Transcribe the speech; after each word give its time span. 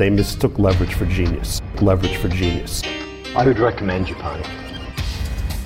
They 0.00 0.08
mistook 0.08 0.58
leverage 0.58 0.94
for 0.94 1.04
genius. 1.04 1.60
Leverage 1.82 2.16
for 2.16 2.28
genius. 2.28 2.82
I 3.36 3.44
would 3.44 3.58
recommend 3.58 4.06
Japan. 4.06 4.40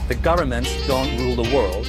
The 0.08 0.16
governments 0.16 0.70
don't 0.88 1.08
rule 1.20 1.36
the 1.44 1.54
world. 1.54 1.86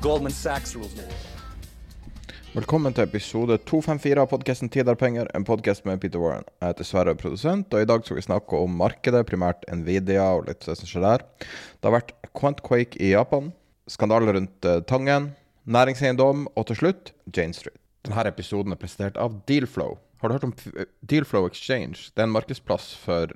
Goldman 0.00 0.32
Sachs 0.32 0.74
rules 0.74 0.94
the 0.94 1.02
world. 1.02 2.34
Velkommen 2.54 2.94
til 2.94 3.04
episode 3.04 3.58
254 3.70 4.18
av 4.18 4.26
podkasten 4.32 4.68
Tid 4.68 4.90
er 4.90 4.98
penger, 4.98 5.30
en 5.34 5.46
podkast 5.46 5.86
med 5.86 6.00
Peter 6.02 6.18
Warren. 6.18 6.42
Jeg 6.58 6.72
heter 6.72 6.88
Sverre, 6.88 7.14
produsent, 7.14 7.70
og 7.70 7.84
i 7.84 7.86
dag 7.86 8.02
skal 8.02 8.18
vi 8.18 8.26
snakke 8.26 8.58
om 8.58 8.74
markedet, 8.82 9.22
primært 9.30 9.62
Nvidia 9.70 10.24
og 10.40 10.50
litt 10.50 10.66
det 10.66 10.74
som 10.80 10.90
skjer 10.90 11.06
der. 11.06 11.26
Det 11.38 11.86
har 11.86 11.94
vært 12.00 12.10
Quantquake 12.34 12.98
i 12.98 13.12
Japan, 13.12 13.52
skandaler 13.86 14.34
rundt 14.40 14.66
uh, 14.66 14.80
Tangen, 14.90 15.36
næringseiendom 15.70 16.48
og 16.50 16.66
til 16.66 16.82
slutt 16.82 17.14
Jane 17.30 17.54
Street. 17.54 17.78
Denne 18.02 18.26
episoden 18.26 18.74
er 18.74 18.82
presentert 18.82 19.22
av 19.22 19.38
Dealflow. 19.46 20.00
Har 20.20 20.28
du 20.28 20.34
hørt 20.36 20.46
om 20.48 20.54
Dealflow 21.00 21.46
Exchange? 21.48 22.10
Det 22.14 22.22
er 22.22 22.28
en 22.28 22.34
markedsplass 22.34 22.94
for 22.96 23.34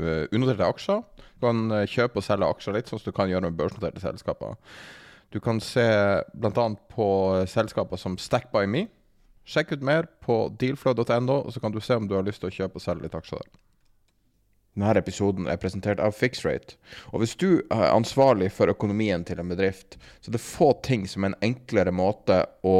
uh, 0.00 0.24
unoterte 0.32 0.68
aksjer. 0.68 1.02
Du 1.34 1.46
kan 1.46 1.64
uh, 1.72 1.86
kjøpe 1.90 2.20
og 2.20 2.26
selge 2.26 2.50
aksjer 2.54 2.76
litt, 2.76 2.90
sånn 2.90 3.02
som 3.02 3.10
du 3.10 3.16
kan 3.16 3.30
gjøre 3.32 3.48
med 3.48 3.58
børsnoterte 3.58 4.02
selskaper. 4.02 4.58
Du 5.30 5.40
kan 5.42 5.60
se 5.62 5.86
bl.a. 6.34 6.66
på 6.90 7.08
selskaper 7.50 8.00
som 8.00 8.18
StackByMe. 8.18 8.88
Sjekk 9.46 9.74
ut 9.74 9.82
mer 9.86 10.06
på 10.22 10.42
dealflow.no, 10.60 11.40
og 11.40 11.50
så 11.54 11.62
kan 11.62 11.74
du 11.74 11.80
se 11.82 11.96
om 11.98 12.06
du 12.10 12.16
har 12.18 12.26
lyst 12.26 12.42
til 12.42 12.50
å 12.50 12.56
kjøpe 12.60 12.78
og 12.78 12.84
selge 12.84 13.06
litt 13.06 13.18
aksjer 13.18 13.42
der. 13.42 13.60
Denne 14.78 14.94
episoden 15.00 15.48
er 15.50 15.58
presentert 15.58 16.00
av 16.02 16.14
Fixrate. 16.14 16.76
Og 17.10 17.22
hvis 17.22 17.34
du 17.38 17.62
er 17.74 17.88
ansvarlig 17.90 18.52
for 18.54 18.70
økonomien 18.70 19.24
til 19.26 19.42
en 19.42 19.50
bedrift, 19.50 19.98
så 20.22 20.30
er 20.30 20.36
det 20.36 20.44
få 20.44 20.70
ting 20.86 21.08
som 21.10 21.26
er 21.26 21.32
en 21.32 21.50
enklere 21.50 21.94
måte 21.94 22.44
å 22.62 22.76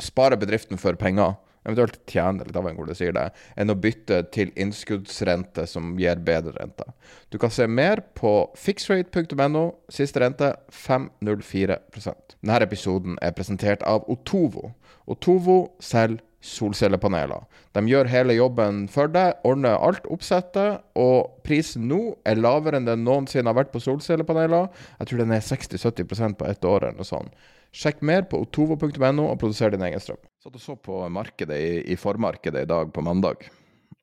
spare 0.00 0.38
bedriften 0.40 0.80
for 0.80 0.96
penger, 0.98 1.36
eventuelt 1.68 1.98
tjene 2.08 2.46
litt 2.46 2.56
avhengig 2.56 2.78
av 2.78 2.82
hvor 2.82 2.90
du 2.90 2.98
sier 2.98 3.14
det, 3.16 3.26
enn 3.60 3.72
å 3.72 3.78
bytte 3.78 4.22
til 4.34 4.52
innskuddsrente 4.58 5.66
som 5.70 5.94
gir 6.00 6.20
bedre 6.24 6.56
rente. 6.56 6.88
Du 7.32 7.38
kan 7.40 7.52
se 7.54 7.68
mer 7.68 8.02
på 8.18 8.32
fixrate.no. 8.58 9.64
Siste 9.92 10.22
rente 10.22 10.54
504% 10.72 12.38
Denne 12.40 12.62
episoden 12.64 13.18
er 13.24 13.36
presentert 13.36 13.84
av 13.86 14.08
Otovo. 14.10 14.72
Otovo 15.08 15.60
selger 15.82 16.24
solcellepaneler. 16.44 17.46
De 17.74 17.82
gjør 17.90 18.08
hele 18.10 18.36
jobben 18.36 18.84
for 18.92 19.10
deg, 19.10 19.38
ordner 19.46 19.78
alt 19.82 20.06
oppsettet, 20.12 20.84
og 20.98 21.42
prisen 21.46 21.88
nå 21.90 22.00
er 22.28 22.38
lavere 22.38 22.78
enn 22.78 22.86
den 22.86 23.04
noensinne 23.06 23.50
har 23.50 23.58
vært 23.58 23.72
på 23.74 23.82
solcellepaneler. 23.82 24.68
Jeg 25.00 25.10
tror 25.10 25.22
den 25.24 25.34
er 25.34 25.44
60-70% 25.44 26.38
på 26.38 26.46
ett 26.48 26.68
år 26.68 26.86
eller 26.86 27.00
noe 27.00 27.08
sånt. 27.08 27.34
Sjekk 27.74 28.00
mer 28.06 28.24
på 28.30 28.40
otovo.no 28.46 29.26
og 29.26 29.40
produser 29.42 29.74
din 29.74 29.84
egen 29.84 30.00
strøm. 30.00 30.20
Så 30.48 30.54
og 30.54 30.60
så 30.60 30.76
på 30.76 31.08
markedet 31.08 31.56
i, 31.60 31.92
i 31.92 31.96
formarkedet 31.96 32.62
i 32.62 32.68
dag 32.68 32.92
på 32.92 33.02
mandag, 33.04 33.42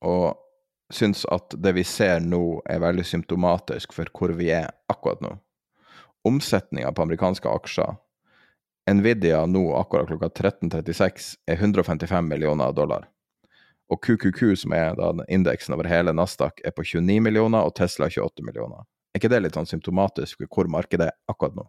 og 0.05 0.35
syns 0.93 1.23
at 1.33 1.55
det 1.57 1.71
vi 1.73 1.83
ser 1.83 2.19
nå 2.21 2.61
er 2.69 2.83
veldig 2.83 3.05
symptomatisk 3.05 3.95
for 3.97 4.11
hvor 4.13 4.33
vi 4.37 4.51
er 4.53 4.67
akkurat 4.91 5.23
nå. 5.25 5.31
Omsetninga 6.29 6.91
på 6.93 7.01
amerikanske 7.01 7.49
aksjer 7.49 7.95
Nvidia 8.93 9.39
nå 9.49 9.63
akkurat 9.79 10.11
klokka 10.11 10.29
13.36 10.29 11.31
er 11.49 11.57
155 11.57 12.29
millioner 12.29 12.77
dollar. 12.77 13.09
Og 13.89 14.05
QQQ, 14.05 14.53
som 14.61 14.77
er 14.77 14.93
da 14.99 15.15
indeksen 15.25 15.73
over 15.73 15.89
hele 15.89 16.13
Nasdaq, 16.13 16.61
er 16.61 16.77
på 16.77 16.85
29 16.85 17.23
millioner, 17.25 17.65
og 17.65 17.73
Tesla 17.73 18.05
28 18.05 18.45
millioner. 18.45 18.85
Er 19.13 19.17
ikke 19.17 19.33
det 19.33 19.41
litt 19.41 19.57
sånn 19.57 19.71
symptomatisk 19.73 20.43
for 20.43 20.53
hvor 20.53 20.69
markedet 20.77 21.09
er 21.09 21.17
akkurat 21.25 21.57
nå? 21.57 21.65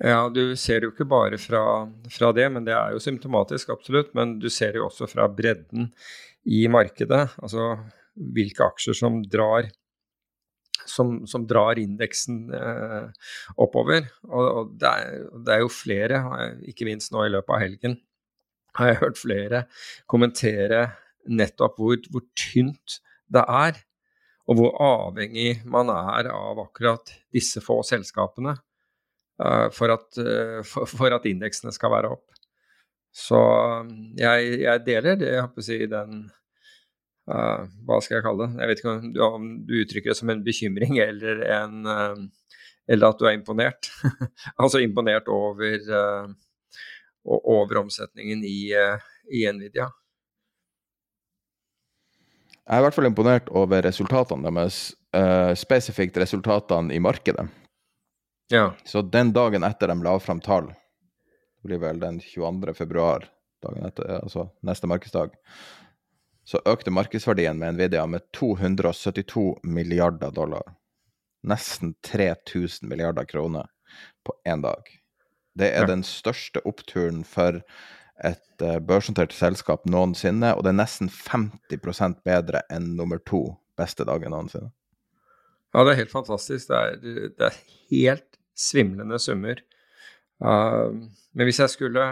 Ja, 0.00 0.30
du 0.32 0.56
ser 0.56 0.86
jo 0.86 0.94
ikke 0.94 1.04
bare 1.08 1.36
fra, 1.36 1.62
fra, 2.08 2.30
det, 2.32 2.46
men 2.54 2.64
det 2.64 2.72
er 2.72 2.94
jo 2.94 3.02
symptomatisk, 3.04 3.72
absolutt. 3.74 4.14
Men 4.16 4.38
du 4.40 4.48
ser 4.52 4.78
jo 4.78 4.86
også 4.86 5.08
fra 5.10 5.26
bredden 5.28 5.90
i 6.48 6.62
markedet, 6.72 7.26
altså 7.42 7.74
hvilke 8.16 8.64
aksjer 8.64 8.96
som 8.96 9.18
drar, 9.28 9.68
som, 10.88 11.18
som 11.28 11.44
drar 11.48 11.78
indeksen 11.82 12.46
eh, 12.56 13.28
oppover. 13.60 14.08
Og, 14.30 14.46
og 14.46 14.72
det, 14.80 14.88
er, 14.88 15.26
det, 15.36 15.52
er, 15.52 15.60
jo 15.66 15.74
flere, 15.74 16.22
ikke 16.72 16.88
minst 16.88 17.12
nå 17.12 17.26
i 17.26 17.34
løpet 17.34 17.54
av 17.56 17.62
helgen, 17.66 17.98
har 18.78 18.92
jeg 18.92 19.00
hørt 19.02 19.20
flere 19.20 19.62
kommentere 20.08 20.82
nettopp 21.28 21.76
hvor, 21.76 22.00
hvor 22.08 22.24
tynt 22.38 23.00
det 23.30 23.44
er, 23.44 23.84
og 24.48 24.56
hvor 24.58 24.80
avhengig 24.82 25.60
man 25.68 25.92
er 25.92 26.30
av 26.32 26.58
akkurat 26.64 27.12
disse 27.34 27.60
få 27.62 27.82
selskapene. 27.86 28.56
Uh, 29.40 29.70
for, 29.72 29.88
at, 29.88 30.18
uh, 30.20 30.60
for, 30.64 31.14
at, 31.14 31.24
indeksene 31.30 31.72
skal 31.72 31.94
være 31.94 32.10
opp. 32.12 32.26
Så 33.10 33.38
jeg, 34.20 34.50
jeg 34.60 34.82
deler 34.84 35.16
det, 35.18 35.30
jeg 35.32 35.44
håper 35.46 35.62
å 35.62 35.66
si, 35.66 35.78
den 35.90 36.18
uh, 37.30 37.62
Hva 37.88 37.96
skal 38.04 38.18
jeg 38.18 38.26
kalle 38.26 38.46
det? 38.46 38.60
Jeg 38.60 38.70
vet 38.70 38.82
ikke 38.82 38.92
om 38.92 39.06
du, 39.14 39.20
om 39.24 39.46
du 39.66 39.72
uttrykker 39.80 40.12
det 40.12 40.18
som 40.18 40.30
en 40.30 40.44
bekymring 40.44 41.00
eller, 41.08 41.40
en, 41.56 41.88
eller 42.84 43.08
at 43.08 43.22
du 43.22 43.24
er 43.30 43.38
imponert. 43.38 43.88
altså 44.62 44.82
imponert 44.84 45.30
over, 45.32 45.88
over 47.24 47.80
omsetningen 47.80 48.44
i, 48.44 48.68
i 48.76 49.46
Nvidia. 49.48 49.88
Jeg 52.60 52.76
er 52.76 52.84
i 52.84 52.86
hvert 52.86 52.98
fall 52.98 53.08
imponert 53.08 53.48
over 53.56 53.82
resultatene 53.88 54.52
deres, 54.52 54.82
spesifikt 55.58 56.20
resultatene 56.22 56.94
i 56.94 57.00
markedet. 57.02 57.48
Ja. 58.50 58.74
Så 58.84 59.02
den 59.02 59.32
dagen 59.32 59.62
etter 59.62 59.88
de 59.88 60.02
la 60.02 60.18
fram 60.20 60.40
tall, 60.40 60.72
det 61.62 61.68
blir 61.68 61.78
vel 61.78 62.00
den 62.00 62.20
22. 62.20 62.74
februar, 62.74 63.28
dagen 63.62 63.84
etter, 63.86 64.08
altså 64.24 64.48
neste 64.66 64.88
markedsdag, 64.90 65.36
så 66.44 66.58
økte 66.66 66.90
markedsverdien 66.90 67.58
med 67.60 67.76
Nvidia 67.76 68.06
med 68.10 68.24
272 68.34 69.60
milliarder 69.62 70.34
dollar. 70.34 70.64
Nesten 71.46 71.94
3000 72.02 72.88
milliarder 72.90 73.24
kroner 73.24 73.70
på 74.26 74.34
én 74.48 74.62
dag. 74.66 74.82
Det 75.54 75.70
er 75.70 75.86
ja. 75.86 75.92
den 75.92 76.02
største 76.02 76.62
oppturen 76.66 77.22
for 77.24 77.60
et 78.24 78.64
uh, 78.66 78.80
børsnotert 78.82 79.32
selskap 79.32 79.86
noensinne, 79.86 80.56
og 80.56 80.66
det 80.66 80.74
er 80.74 80.80
nesten 80.80 81.12
50% 81.12 82.18
bedre 82.26 82.64
enn 82.72 82.96
nummer 82.98 83.22
to 83.30 83.44
beste 83.78 84.04
dagen 84.10 84.34
noensinne. 84.34 84.72
Ja, 85.70 85.84
det 85.86 85.94
er 85.94 86.02
helt 86.02 86.12
fantastisk. 86.18 86.66
Det 86.66 86.82
er, 86.82 87.30
det 87.38 87.46
er 87.52 87.62
helt 87.94 88.39
svimlende 88.60 89.18
summer. 89.22 89.62
Uh, 90.40 90.92
men 91.32 91.48
hvis 91.48 91.60
jeg 91.62 91.72
skulle 91.72 92.10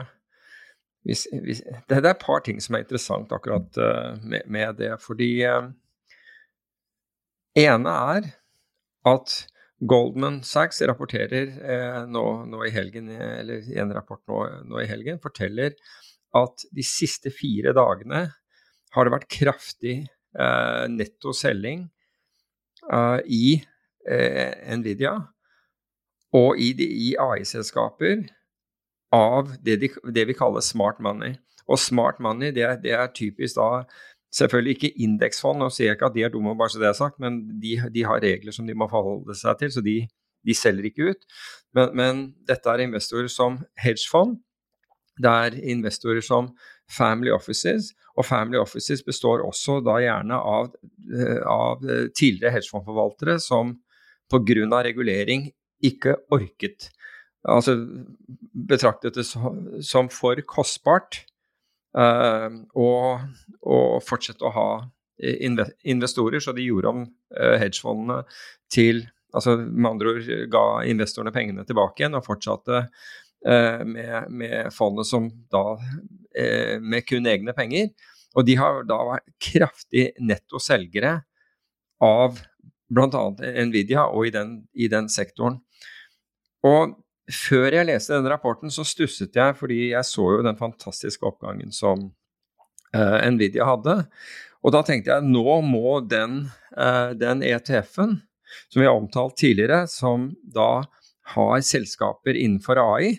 hvis, 1.09 1.27
hvis, 1.45 1.63
det, 1.89 1.97
er 1.97 2.11
et 2.11 2.21
par 2.21 2.43
ting 2.45 2.59
som 2.61 2.77
er 2.77 2.85
interessant 2.85 3.31
akkurat 3.35 3.79
uh, 3.81 4.19
med, 4.21 4.45
med, 4.51 4.75
det. 4.81 4.91
Fordi 5.01 5.31
uh, 5.49 5.71
ene 7.59 7.95
er 8.15 8.29
at 9.09 9.37
Goldman 9.79 10.43
Sachs 10.45 10.83
rapporterer 10.91 11.55
uh, 11.63 12.03
nå, 12.11 12.25
nå, 12.51 12.61
i 12.67 12.75
helgen, 12.75 13.09
eller 13.15 13.65
i 13.65 13.79
en 13.81 13.95
rapport 13.95 14.21
nå, 14.29 14.43
nå, 14.69 14.83
i 14.83 14.91
helgen, 14.91 15.23
forteller 15.23 15.79
at 16.37 16.67
de 16.77 16.85
siste 16.85 17.33
fire 17.33 17.73
dagene 17.77 18.27
har 18.93 19.07
det 19.07 19.13
vært 19.15 19.31
kraftig 19.33 19.95
netto 20.93 21.33
selging 21.35 21.87
i 23.33 23.57
Nvidia 24.77 25.15
og 26.37 26.61
i, 26.61 26.73
i 26.79 27.15
AI-selskaper 27.21 28.27
av 29.15 29.55
det, 29.65 29.79
de, 29.81 29.91
det, 30.13 30.27
vi 30.29 30.37
kaller 30.37 30.65
smart 30.65 31.01
money. 31.01 31.39
Og 31.69 31.81
smart 31.81 32.21
money 32.21 32.53
det, 32.53 32.67
det 32.85 32.95
er 32.97 33.11
typisk 33.15 33.61
da 33.61 33.87
Selvfølgelig 34.29 34.75
ikke 34.75 35.01
indeksfond, 35.01 35.57
nå 35.57 35.71
sier 35.73 35.95
ikke 35.95 36.11
at 36.11 36.13
de 36.13 36.21
er 36.27 36.33
dumme, 36.33 36.53
bare 36.59 36.69
så 36.69 36.81
det 36.83 36.91
er 36.91 36.97
sagt, 36.99 37.17
men 37.17 37.39
de, 37.63 37.79
de 37.95 38.03
har 38.05 38.21
regler 38.21 38.53
som 38.53 38.67
de 38.69 38.75
må 38.77 38.85
forholde 38.91 39.33
seg 39.33 39.57
til, 39.63 39.71
så 39.73 39.81
de, 39.81 40.03
de 40.45 40.57
selger 40.57 40.85
ikke 40.91 41.15
ut. 41.15 41.25
Men, 41.73 41.95
men, 41.97 42.21
dette 42.45 42.69
er 42.69 42.83
investorer 42.85 43.31
som 43.33 43.57
hedgefond. 43.81 44.37
Det 45.17 45.33
er 45.33 45.57
investorer 45.73 46.21
som 46.21 46.51
family 46.93 47.33
offices, 47.33 47.95
og 48.21 48.29
family 48.29 48.61
offices 48.61 49.01
består 49.07 49.41
også 49.47 49.79
da 49.87 49.97
gjerne 50.05 50.43
av, 50.53 50.75
eh, 51.09 51.41
av 51.49 51.89
tidligere 52.13 52.53
hedgefondforvaltere 52.59 53.39
som 53.41 53.79
pga. 54.29 54.83
regulering 54.85 55.49
ikke 55.85 56.17
orket 56.35 56.91
altså 57.47 57.75
betraktet 58.69 59.19
det 59.19 59.25
som 59.29 60.09
for 60.13 60.41
kostbart 60.49 61.23
uh, 61.99 62.51
å, 62.75 62.89
å, 63.63 63.79
fortsette 64.05 64.47
å 64.47 64.55
ha 64.55 64.71
investorer, 65.19 66.43
så 66.43 66.55
de 66.55 66.67
gjorde 66.67 66.93
om 66.93 67.07
uh, 67.07 67.55
hedgefondene 67.61 68.25
til 68.73 69.07
altså 69.37 69.59
Med 69.61 69.91
andre 69.91 70.13
ord 70.15 70.29
ga 70.49 70.61
investorene 70.89 71.31
pengene 71.35 71.61
tilbake 71.69 72.01
igjen 72.01 72.17
og 72.17 72.25
fortsatte 72.25 72.79
uh, 72.81 73.83
med, 73.85 74.31
med 74.33 74.71
fondet 74.73 75.09
som 75.09 75.27
da 75.53 75.77
med 76.81 77.03
kun 77.03 77.27
egne 77.27 77.53
penger. 77.53 77.89
Og 78.39 78.47
de 78.47 78.55
har 78.57 78.85
da 78.87 78.97
vært 79.09 79.27
kraftig 79.43 80.05
netto 80.23 80.61
selgere 80.63 81.17
av 82.05 82.39
bl.a. 82.89 83.23
Nvidia 83.67 84.07
og 84.07 84.29
i 84.29 84.33
den, 84.33 84.53
i 84.73 84.89
den 84.89 85.11
sektoren. 85.13 85.59
Og 86.67 86.97
før 87.29 87.75
jeg 87.77 87.87
leste 87.87 88.17
denne 88.17 88.33
rapporten, 88.33 88.73
så 88.73 88.87
stusset 88.87 89.37
jeg 89.37 89.57
fordi 89.59 89.91
jeg 89.93 90.07
så 90.09 90.25
jo 90.39 90.45
den 90.47 90.59
fantastiske 90.59 91.27
oppgangen 91.29 91.75
som 91.75 92.09
uh, 92.97 93.19
Nvidia 93.29 93.69
hadde. 93.69 94.01
Og 94.65 94.75
da 94.75 94.83
tenkte 94.87 95.15
jeg 95.15 95.29
nå 95.29 95.61
må 95.67 96.01
den, 96.09 96.47
uh, 96.75 97.15
den 97.19 97.45
ETF-en 97.47 98.19
som 98.73 98.81
vi 98.81 98.89
har 98.89 98.97
omtalt 98.97 99.37
tidligere, 99.37 99.85
som 99.91 100.31
da 100.43 100.87
har 101.35 101.65
selskaper 101.65 102.37
innenfor 102.39 102.81
AI, 102.81 103.19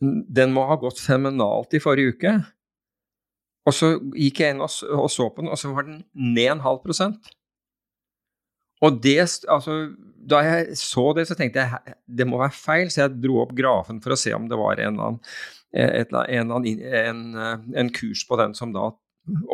den 0.00 0.52
må 0.54 0.66
ha 0.68 0.76
gått 0.78 1.00
fenomenalt 1.02 1.74
i 1.74 1.82
forrige 1.82 2.14
uke. 2.14 2.34
Og 3.64 3.74
så 3.74 3.94
gikk 4.12 4.42
jeg 4.42 4.54
inn 4.54 4.62
og, 4.62 4.70
så 4.70 5.30
på 5.32 5.42
den, 5.42 5.50
og 5.50 5.58
så 5.58 5.72
var 5.72 5.86
den 5.88 6.02
ned 6.12 6.56
en 6.56 6.64
halv 6.64 6.82
prosent. 6.84 7.32
Og 8.84 8.98
det, 9.04 9.18
altså, 9.48 9.78
da 10.28 10.42
jeg 10.44 10.76
så 10.80 11.06
det, 11.16 11.26
så 11.28 11.36
tenkte 11.38 11.62
jeg 11.62 11.96
det 12.04 12.26
må 12.28 12.40
være 12.40 12.56
feil, 12.56 12.90
så 12.92 13.04
jeg 13.04 13.16
dro 13.22 13.40
opp 13.44 13.54
grafen 13.56 14.00
for 14.04 14.14
å 14.14 14.18
se 14.20 14.34
om 14.36 14.48
det 14.50 14.58
var 14.60 14.82
en, 14.82 15.00
annen, 15.00 15.18
et, 15.72 16.12
en, 16.12 16.52
en, 16.60 17.24
eh, 17.46 17.66
en 17.80 17.92
kurs 17.94 18.24
på 18.28 18.38
den 18.40 18.54
som 18.58 18.74
da 18.74 18.90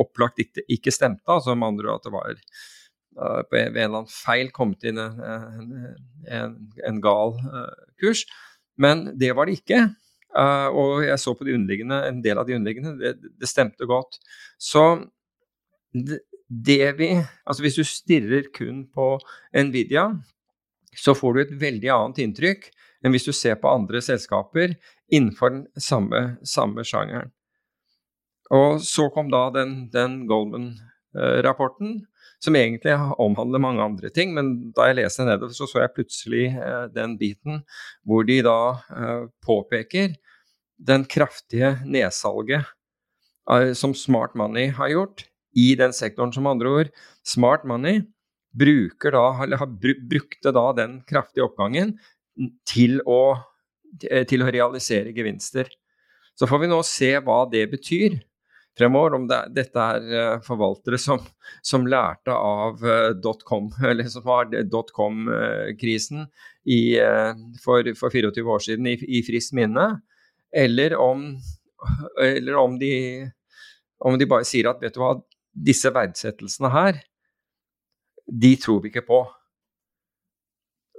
opplagt 0.01 0.41
ikke, 0.43 0.65
ikke 0.67 0.95
stemte. 0.95 1.27
altså 1.31 1.55
med 1.55 1.69
andre 1.69 1.93
ord 1.93 2.01
at 2.01 2.07
det 2.09 2.15
var 2.17 2.31
uh, 2.35 3.43
ved 3.53 3.69
en 3.69 3.77
eller 3.77 4.01
annen 4.01 4.11
feil 4.11 4.51
kommet 4.55 4.87
inn 4.91 4.99
en, 4.99 6.57
en 6.89 6.99
gal 7.05 7.37
uh, 7.39 7.85
kurs. 8.03 8.25
Men 8.81 9.13
det 9.21 9.31
var 9.39 9.47
det 9.47 9.61
ikke. 9.61 9.85
Uh, 10.35 10.69
og 10.75 11.05
jeg 11.07 11.19
så 11.23 11.35
på 11.35 11.47
de 11.47 11.55
en 11.55 12.23
del 12.23 12.39
av 12.39 12.47
de 12.47 12.57
underliggende, 12.59 12.97
det, 12.99 13.31
det 13.39 13.51
stemte 13.51 13.87
godt. 13.87 14.19
Så 14.59 14.85
det, 15.95 16.21
det 16.51 16.99
vi 16.99 17.13
Altså 17.47 17.63
hvis 17.63 17.79
du 17.79 17.85
stirrer 17.87 18.51
kun 18.55 18.85
på 18.91 19.15
Nvidia, 19.55 20.11
så 20.97 21.15
får 21.15 21.35
du 21.35 21.41
et 21.43 21.57
veldig 21.61 21.91
annet 21.95 22.23
inntrykk 22.25 22.71
enn 23.01 23.15
hvis 23.15 23.29
du 23.29 23.33
ser 23.33 23.57
på 23.61 23.71
andre 23.71 24.03
selskaper 24.05 24.75
innenfor 25.11 25.55
den 25.55 25.67
samme, 25.81 26.37
samme 26.47 26.85
sjangeren. 26.87 27.31
Og 28.51 28.83
så 28.83 29.07
kom 29.15 29.31
da 29.31 29.47
den, 29.55 29.85
den 29.95 30.25
Goldman-rapporten, 30.29 32.01
som 32.43 32.57
egentlig 32.59 32.97
omhandler 33.23 33.63
mange 33.63 33.85
andre 33.85 34.11
ting. 34.15 34.35
Men 34.35 34.73
da 34.75 34.89
jeg 34.89 34.99
leste 34.99 35.27
nedover, 35.27 35.55
så 35.55 35.69
så 35.71 35.85
jeg 35.85 35.95
plutselig 35.95 36.45
eh, 36.51 36.87
den 36.93 37.17
biten 37.21 37.63
hvor 38.03 38.27
de 38.27 38.41
da 38.45 38.59
eh, 38.91 39.25
påpeker 39.47 40.19
den 40.81 41.07
kraftige 41.07 41.77
nedsalget 41.87 42.67
eh, 43.51 43.73
som 43.79 43.95
Smart 43.95 44.35
Money 44.35 44.73
har 44.75 44.91
gjort 44.91 45.30
i 45.57 45.73
den 45.79 45.95
sektoren. 45.97 46.33
Som 46.35 46.49
andre 46.51 46.73
ord, 46.81 46.95
Smart 47.27 47.67
Money 47.69 48.05
bruker 48.51 49.15
da, 49.15 49.27
eller 49.45 49.67
brukte 50.11 50.55
da 50.55 50.65
den 50.77 51.01
kraftige 51.09 51.47
oppgangen 51.47 51.95
til 52.69 52.99
å, 53.07 53.37
til 54.01 54.43
å 54.43 54.51
realisere 54.51 55.15
gevinster. 55.15 55.71
Så 56.39 56.49
får 56.49 56.63
vi 56.63 56.71
nå 56.71 56.81
se 56.87 57.13
hva 57.23 57.45
det 57.51 57.67
betyr 57.71 58.19
fremover, 58.79 59.17
om 59.19 59.27
det, 59.29 59.41
dette 59.57 59.87
er 59.95 60.05
uh, 60.09 60.43
forvaltere 60.45 60.99
som, 61.01 61.21
som, 61.67 61.87
lærte 61.91 62.33
av 62.33 62.81
dotcom, 63.21 63.69
eller 63.91 64.09
som 64.09 64.25
har 64.31 64.49
.com-krisen 64.97 66.25
uh, 66.25 67.33
for, 67.65 67.91
for, 67.99 68.15
24 68.15 68.47
år 68.55 68.65
siden 68.65 68.89
i, 68.91 68.97
i 69.19 69.25
friskt 69.27 69.57
minne, 69.59 69.91
eller 70.51 70.97
om, 70.99 71.29
eller 72.23 72.57
om 72.59 72.79
de, 72.81 72.95
om 74.07 74.17
de 74.19 74.31
bare 74.31 74.49
sier 74.49 74.71
at 74.71 74.81
vet 74.83 74.97
du 74.97 75.03
hva, 75.03 75.19
disse 75.53 75.91
verdsettelsene 75.95 76.71
her, 76.73 77.01
de 78.31 78.55
tror 78.61 78.83
vi 78.83 78.93
ikke 78.93 79.07
på. 79.07 79.21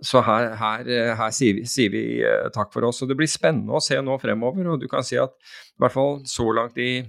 Så 0.01 0.21
her, 0.25 0.55
her, 0.57 0.87
her 1.15 1.33
sier, 1.35 1.59
vi, 1.59 1.65
sier, 1.69 1.91
vi, 1.93 2.03
uh, 2.25 2.49
takk 2.53 2.71
for 2.73 2.87
oss. 2.87 3.03
Og 3.03 3.11
det 3.11 3.17
blir 3.19 3.29
spennende 3.29 3.77
å 3.77 3.83
se 3.83 3.99
nå 4.01 4.17
fremover. 4.21 4.73
Og 4.73 4.81
du 4.81 4.87
kan 4.91 5.05
si 5.05 5.19
at 5.21 5.35
i 5.37 5.81
hvert 5.83 5.93
fall 5.93 6.21
så 6.29 6.47
langt 6.57 6.79
i, 6.81 7.03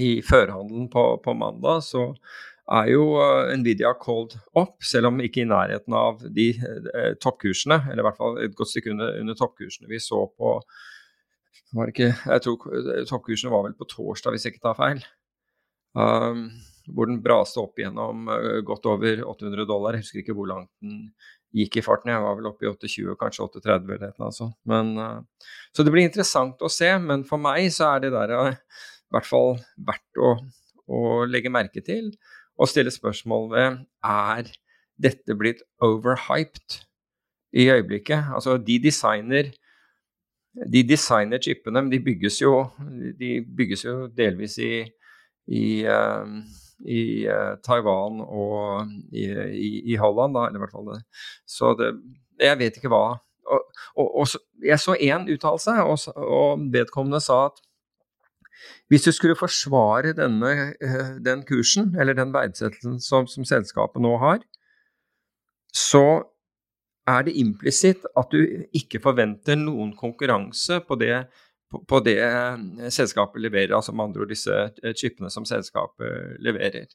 i 0.00 0.12
førhandelen 0.24 0.88
på, 0.92 1.04
på, 1.24 1.34
mandag, 1.36 1.84
så 1.84 2.08
er 2.80 2.90
jo 2.94 3.10
uh, 3.20 3.52
Nvidia 3.60 3.92
called 4.00 4.38
opp, 4.56 4.78
selv 4.84 5.12
om 5.12 5.20
ikke 5.24 5.44
i 5.44 5.48
nærheten 5.48 5.94
av 5.96 6.24
de 6.36 6.50
eh, 6.52 7.12
toppkursene, 7.20 7.80
eller 7.88 8.02
i 8.02 8.08
hvert 8.08 8.18
fall 8.18 8.40
et 8.42 8.56
godt 8.56 8.72
stykke 8.72 8.92
under, 8.92 9.14
under 9.22 9.38
toppkursene 9.38 9.88
vi 9.88 10.00
så 10.04 10.26
på 10.36 10.58
var 11.76 11.88
det 11.88 11.94
ikke, 11.94 12.12
Jeg 12.24 12.42
tror 12.44 13.08
toppkursene 13.08 13.52
var 13.52 13.64
vel 13.66 13.76
på 13.76 13.88
torsdag, 13.88 14.32
hvis 14.32 14.46
jeg 14.46 14.54
ikke 14.54 14.64
tar 14.64 14.76
feil. 14.76 15.02
Um, 15.98 16.48
hvor 16.94 17.08
den 17.08 17.18
braste 17.24 17.60
opp 17.60 17.80
gjennom 17.80 18.28
uh, 18.30 18.60
godt 18.66 18.86
over 18.88 19.24
800 19.24 19.66
dollar. 19.68 19.96
Jeg 19.96 20.06
husker 20.06 20.22
ikke 20.22 20.36
hvor 20.36 20.48
langt 20.50 20.70
den 20.84 21.10
gikk 21.56 21.80
i 21.80 21.84
farten. 21.84 22.12
Jeg 22.12 22.24
var 22.24 22.36
vel 22.38 22.48
oppe 22.50 22.66
i 22.66 22.70
820, 22.70 23.16
kanskje 23.20 23.44
830 23.48 23.94
eller 23.96 24.14
noe 24.20 24.92
uh, 25.02 25.50
så 25.72 25.84
det 25.84 25.94
blir 25.94 26.08
interessant 26.08 26.64
å 26.64 26.72
se. 26.72 26.90
Men 27.02 27.24
for 27.28 27.40
meg 27.42 27.70
så 27.74 27.94
er 27.94 28.06
det 28.06 28.14
der 28.14 28.34
uh, 28.36 28.50
i 28.52 29.16
hvert 29.16 29.28
fall 29.28 29.56
verdt 29.88 30.22
å, 30.22 30.34
å, 30.88 31.04
legge 31.28 31.52
merke 31.52 31.84
til 31.84 32.12
og 32.58 32.68
stille 32.70 32.90
spørsmål 32.92 33.48
ved 33.52 33.80
er 34.04 34.50
dette 34.98 35.36
blitt 35.38 35.62
overhyped 35.84 36.80
i 37.54 37.68
øyeblikket. 37.70 38.32
Altså, 38.34 38.56
de 38.58 38.80
designer 38.82 39.52
de 40.66 40.82
designer 40.82 41.38
chipene, 41.38 41.82
men 41.84 41.90
de 41.92 42.00
bygges 42.02 42.40
jo, 42.40 42.64
de 43.18 43.36
bygges 43.44 43.84
jo 43.84 43.92
delvis 44.10 44.56
i 44.58 44.72
i, 45.48 45.84
ehm, 45.88 46.42
i 46.84 47.02
uh, 47.26 47.56
Taiwan 47.64 48.20
og 48.22 48.90
i, 49.12 49.24
i, 49.24 49.70
i, 49.92 49.96
Holland, 50.00 50.36
da, 50.36 50.46
eller 50.46 50.60
i 50.60 50.64
hvert 50.64 50.74
fall 50.76 50.90
det. 50.92 51.00
Så 51.48 51.72
det, 51.78 51.94
jeg 52.42 52.60
vet 52.60 52.78
ikke 52.78 52.92
hva. 52.92 53.18
Og, 53.48 53.64
og, 53.96 54.12
og 54.20 54.64
jeg 54.64 54.80
så 54.82 54.94
én 55.00 55.24
uttalelse, 55.32 55.78
og, 55.88 55.98
og, 56.20 56.68
vedkommende 56.72 57.22
sa 57.24 57.46
at 57.48 57.64
hvis 58.90 59.04
du 59.06 59.12
skulle 59.14 59.38
forsvare 59.38 60.14
denne, 60.16 60.54
uh, 60.84 61.16
den 61.24 61.44
kursen, 61.48 61.94
eller 61.98 62.16
den 62.18 62.34
verdsettelsen 62.34 62.98
som, 63.02 63.28
som 63.30 63.46
selskapet 63.48 64.04
nå 64.04 64.16
har, 64.20 64.42
så 65.74 66.22
er 67.08 67.24
det 67.24 67.36
implisitt 67.40 68.04
at 68.18 68.32
du 68.32 68.40
ikke 68.76 69.00
forventer 69.00 69.56
noen 69.56 69.94
konkurranse 69.96 70.80
på 70.84 70.98
det 71.00 71.22
på, 71.68 72.00
det 72.04 72.18
eh, 72.24 72.88
selskapet 72.94 73.42
leverer, 73.42 73.74
altså 73.76 73.92
med 73.92 74.08
andre 74.08 74.24
ord 74.24 74.32
disse 74.32 74.54
eh, 74.54 74.94
chipene 74.96 75.30
som 75.32 75.46
selskapet 75.48 76.38
leverer. 76.44 76.88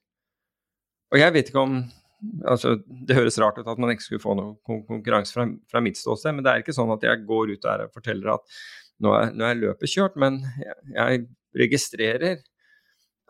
Og 1.13 1.19
jeg 1.21 1.35
vet 1.35 1.51
ikke 1.51 1.65
om 1.67 1.83
altså 2.47 2.77
Det 2.87 3.17
høres 3.17 3.35
rart 3.41 3.57
ut 3.59 3.67
at 3.67 3.79
man 3.83 3.91
ikke 3.91 4.05
skulle 4.05 4.23
få 4.23 4.31
noe 4.39 4.53
konkurranse 4.87 5.35
fra, 5.35 5.43
fra 5.67 5.81
mitt 5.83 5.99
ståsted, 5.99 6.31
men 6.31 6.45
det 6.45 6.53
er 6.53 6.63
ikke 6.63 6.75
sånn 6.75 6.93
at 6.93 7.03
jeg 7.03 7.25
går 7.27 7.51
ut 7.51 7.65
der 7.65 7.83
og 7.83 7.97
forteller 7.97 8.37
at 8.37 8.59
nå 9.03 9.11
er, 9.17 9.33
nå 9.35 9.43
er 9.43 9.59
løpet 9.59 9.91
kjørt. 9.91 10.15
Men 10.21 10.39
jeg, 10.61 10.77
jeg 10.95 11.25
registrerer 11.65 12.37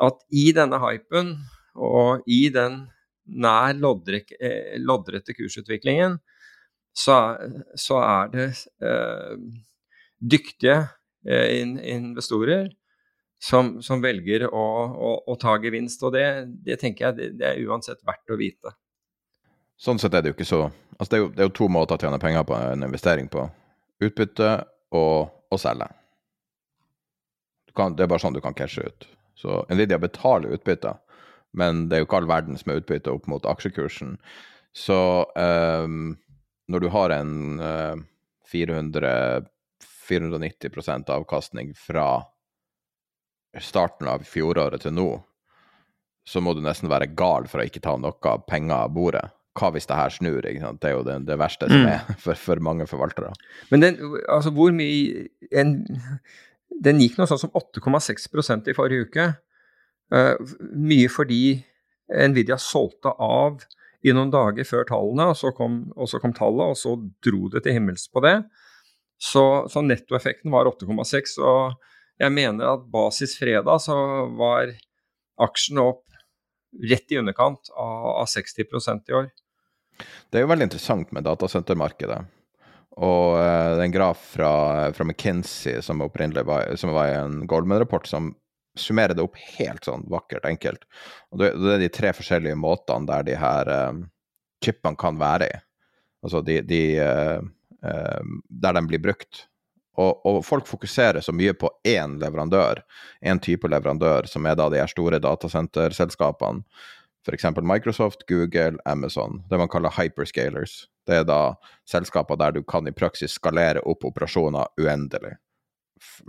at 0.04 0.22
i 0.30 0.46
denne 0.54 0.78
hypen 0.84 1.34
og 1.74 2.22
i 2.30 2.44
den 2.54 2.84
nær 3.24 3.74
eh, 3.74 4.78
loddrette 4.78 5.34
kursutviklingen, 5.34 6.20
så, 6.94 7.18
så 7.80 7.98
er 8.06 8.34
det 8.34 8.48
eh, 8.86 9.38
dyktige 10.22 10.84
investorer 11.24 12.72
som, 13.44 13.82
som 13.84 14.02
velger 14.02 14.46
å, 14.48 14.64
å, 14.94 15.12
å, 15.28 15.36
ta 15.40 15.58
gevinst. 15.64 16.04
Og 16.04 16.14
det, 16.16 16.26
det 16.64 16.80
tenker 16.82 17.10
jeg 17.10 17.18
det, 17.18 17.30
det, 17.42 17.50
er 17.50 17.68
uansett 17.68 18.00
verdt 18.08 18.32
å 18.32 18.40
vite. 18.40 18.76
Sånn 19.80 20.00
sett 20.00 20.16
er 20.16 20.24
det 20.24 20.32
jo 20.32 20.38
ikke 20.38 20.48
så 20.48 20.64
Altså 20.94 21.10
det 21.10 21.18
er 21.18 21.22
jo, 21.24 21.30
det 21.34 21.42
er 21.42 21.48
jo 21.48 21.56
to 21.58 21.68
måter 21.74 21.98
å 21.98 22.04
tjene 22.04 22.20
penger 22.22 22.44
på 22.48 22.54
en 22.54 22.86
investering 22.86 23.26
på. 23.34 23.48
Utbytte 24.06 24.50
og 24.94 25.32
å 25.52 25.58
selge. 25.60 25.88
Kan, 27.76 27.96
det 27.98 28.06
er 28.06 28.12
bare 28.12 28.22
sånn 28.22 28.36
du 28.38 28.40
kan 28.46 28.54
cashe 28.56 28.86
ut. 28.86 29.08
Så 29.36 29.64
Nvidia 29.74 29.98
betaler 30.00 30.54
utbytte, 30.54 30.94
men 31.58 31.88
det 31.90 31.98
er 31.98 32.04
jo 32.04 32.08
ikke 32.08 32.20
all 32.22 32.30
verden 32.30 32.62
som 32.62 32.72
er 32.72 32.84
utbytte 32.84 33.12
opp 33.12 33.26
mot 33.28 33.50
aksjekursen. 33.50 34.14
Så 34.78 35.00
um, 35.34 36.14
når 36.70 36.86
du 36.86 36.90
har 36.94 37.16
en 37.18 37.34
uh, 37.58 37.98
400 38.54 39.50
490% 40.04 41.12
avkastning 41.14 41.74
fra 41.78 42.08
starten 43.62 44.10
av 44.10 44.26
fjoråret 44.26 44.84
til 44.84 44.96
nå, 44.96 45.08
så 46.26 46.42
må 46.42 46.56
du 46.56 46.62
nesten 46.64 46.92
være 46.92 47.12
gal 47.18 47.48
for 47.52 47.62
å 47.62 47.68
ikke 47.68 47.84
ta 47.84 47.96
noe 48.00 48.36
penger 48.48 48.76
av 48.78 48.94
bordet. 48.96 49.26
Hva 49.54 49.70
hvis 49.76 49.86
det 49.86 49.98
her 50.00 50.14
snur? 50.14 50.42
Det 50.42 50.90
er 50.90 50.96
jo 50.96 51.04
det, 51.06 51.20
det 51.28 51.38
verste 51.38 51.68
som 51.70 51.84
mm. 51.84 51.90
er 51.92 52.16
for, 52.24 52.40
for, 52.40 52.62
mange 52.64 52.88
forvaltere. 52.90 53.34
Men 53.70 53.84
den, 53.84 54.00
altså 54.32 54.54
hvor 54.56 54.74
mye 54.74 55.28
en, 55.54 55.76
Den 56.84 57.04
gikk 57.04 57.20
noe 57.20 57.30
sånn 57.30 57.44
som 57.44 57.54
8,6% 57.54 58.72
i 58.72 58.74
forrige 58.74 59.06
uke. 59.06 59.28
Uh, 60.14 60.34
mye 60.74 61.12
fordi 61.12 61.60
Nvidia 62.10 62.58
solgte 62.60 63.14
av 63.22 63.62
i 64.04 64.12
noen 64.12 64.34
dager 64.34 64.66
før 64.68 64.88
tallene, 64.90 65.30
og 65.32 65.38
så, 65.40 65.54
kom, 65.56 65.84
og 65.96 66.10
så 66.12 66.20
kom 66.20 66.34
tallet, 66.36 66.74
og 66.74 66.80
så 66.80 66.98
dro 67.24 67.48
det 67.54 67.64
til 67.64 67.78
himmels 67.78 68.10
på 68.12 68.24
det. 68.26 68.40
Så, 69.22 69.66
så 69.72 69.84
nettoeffekten 69.86 70.52
var 70.54 70.70
8,6. 70.72 71.38
Og 71.44 72.22
jeg 72.22 72.34
mener 72.34 72.76
at 72.76 72.90
basis 72.92 73.38
fredag 73.40 73.82
så 73.84 73.96
var 74.38 74.74
aksjene 75.42 75.86
opp 75.94 76.04
rett 76.90 77.12
i 77.14 77.18
underkant 77.22 77.70
av, 77.78 78.06
av 78.24 78.28
60% 78.30 79.10
i 79.10 79.18
år. 79.18 79.30
Det 80.30 80.40
er 80.40 80.46
jo 80.46 80.50
veldig 80.50 80.68
interessant 80.68 81.12
med 81.14 81.26
datasentermarkedet. 81.28 82.22
Og 83.02 83.36
uh, 83.38 83.74
er 83.74 83.84
en 83.88 83.94
graf 83.94 84.22
fra, 84.36 84.54
fra 84.94 85.06
McKinsey 85.06 85.82
som 85.82 86.04
opprinnelig 86.06 86.46
var, 86.46 86.76
som 86.78 86.94
var 86.94 87.14
en 87.16 87.44
Goldman-rapport 87.50 88.08
som 88.10 88.34
summerer 88.78 89.14
det 89.18 89.26
opp 89.26 89.38
helt 89.58 89.86
sånn 89.86 90.06
vakkert, 90.10 90.46
enkelt. 90.50 90.86
Og 91.34 91.42
det, 91.42 91.54
det 91.62 91.76
er 91.76 91.84
de 91.84 91.92
tre 91.94 92.14
forskjellige 92.18 92.58
måtene 92.58 93.10
der 93.10 93.26
de 93.28 93.38
her 93.38 93.70
uh, 93.70 94.04
chipene 94.66 95.00
kan 95.00 95.18
være 95.22 95.50
i. 95.50 95.60
Altså 96.24 96.42
de, 96.46 96.60
de 96.66 96.84
uh, 97.02 97.42
Der 97.84 98.74
de 98.74 98.86
blir 98.88 99.02
brukt. 99.04 99.48
Og, 99.94 100.26
og, 100.26 100.40
folk 100.46 100.66
fokuserer 100.66 101.22
så 101.22 101.34
mye 101.36 101.54
på 101.54 101.70
én 101.86 102.16
leverandør, 102.22 102.80
én 103.22 103.42
type 103.44 103.70
leverandør, 103.70 104.26
som 104.26 104.48
er 104.50 104.56
da 104.58 104.66
de 104.72 104.80
her 104.82 104.90
store 104.90 105.20
datasenterselskapene. 105.22 106.64
F.eks. 107.24 107.46
Microsoft, 107.62 108.26
Google, 108.28 108.80
Amazon. 108.90 109.44
Det 109.50 109.60
man 109.60 109.70
kaller 109.72 109.94
hyperscalers. 109.96 110.88
Det 111.08 111.22
er 111.22 111.28
da 111.28 111.56
selskaper 111.88 112.40
der 112.40 112.58
du 112.58 112.64
kan 112.68 112.88
i 112.90 112.96
praksis 112.96 113.38
skalere 113.38 113.84
opp 113.86 114.04
operasjoner 114.08 114.74
uendelig 114.82 115.38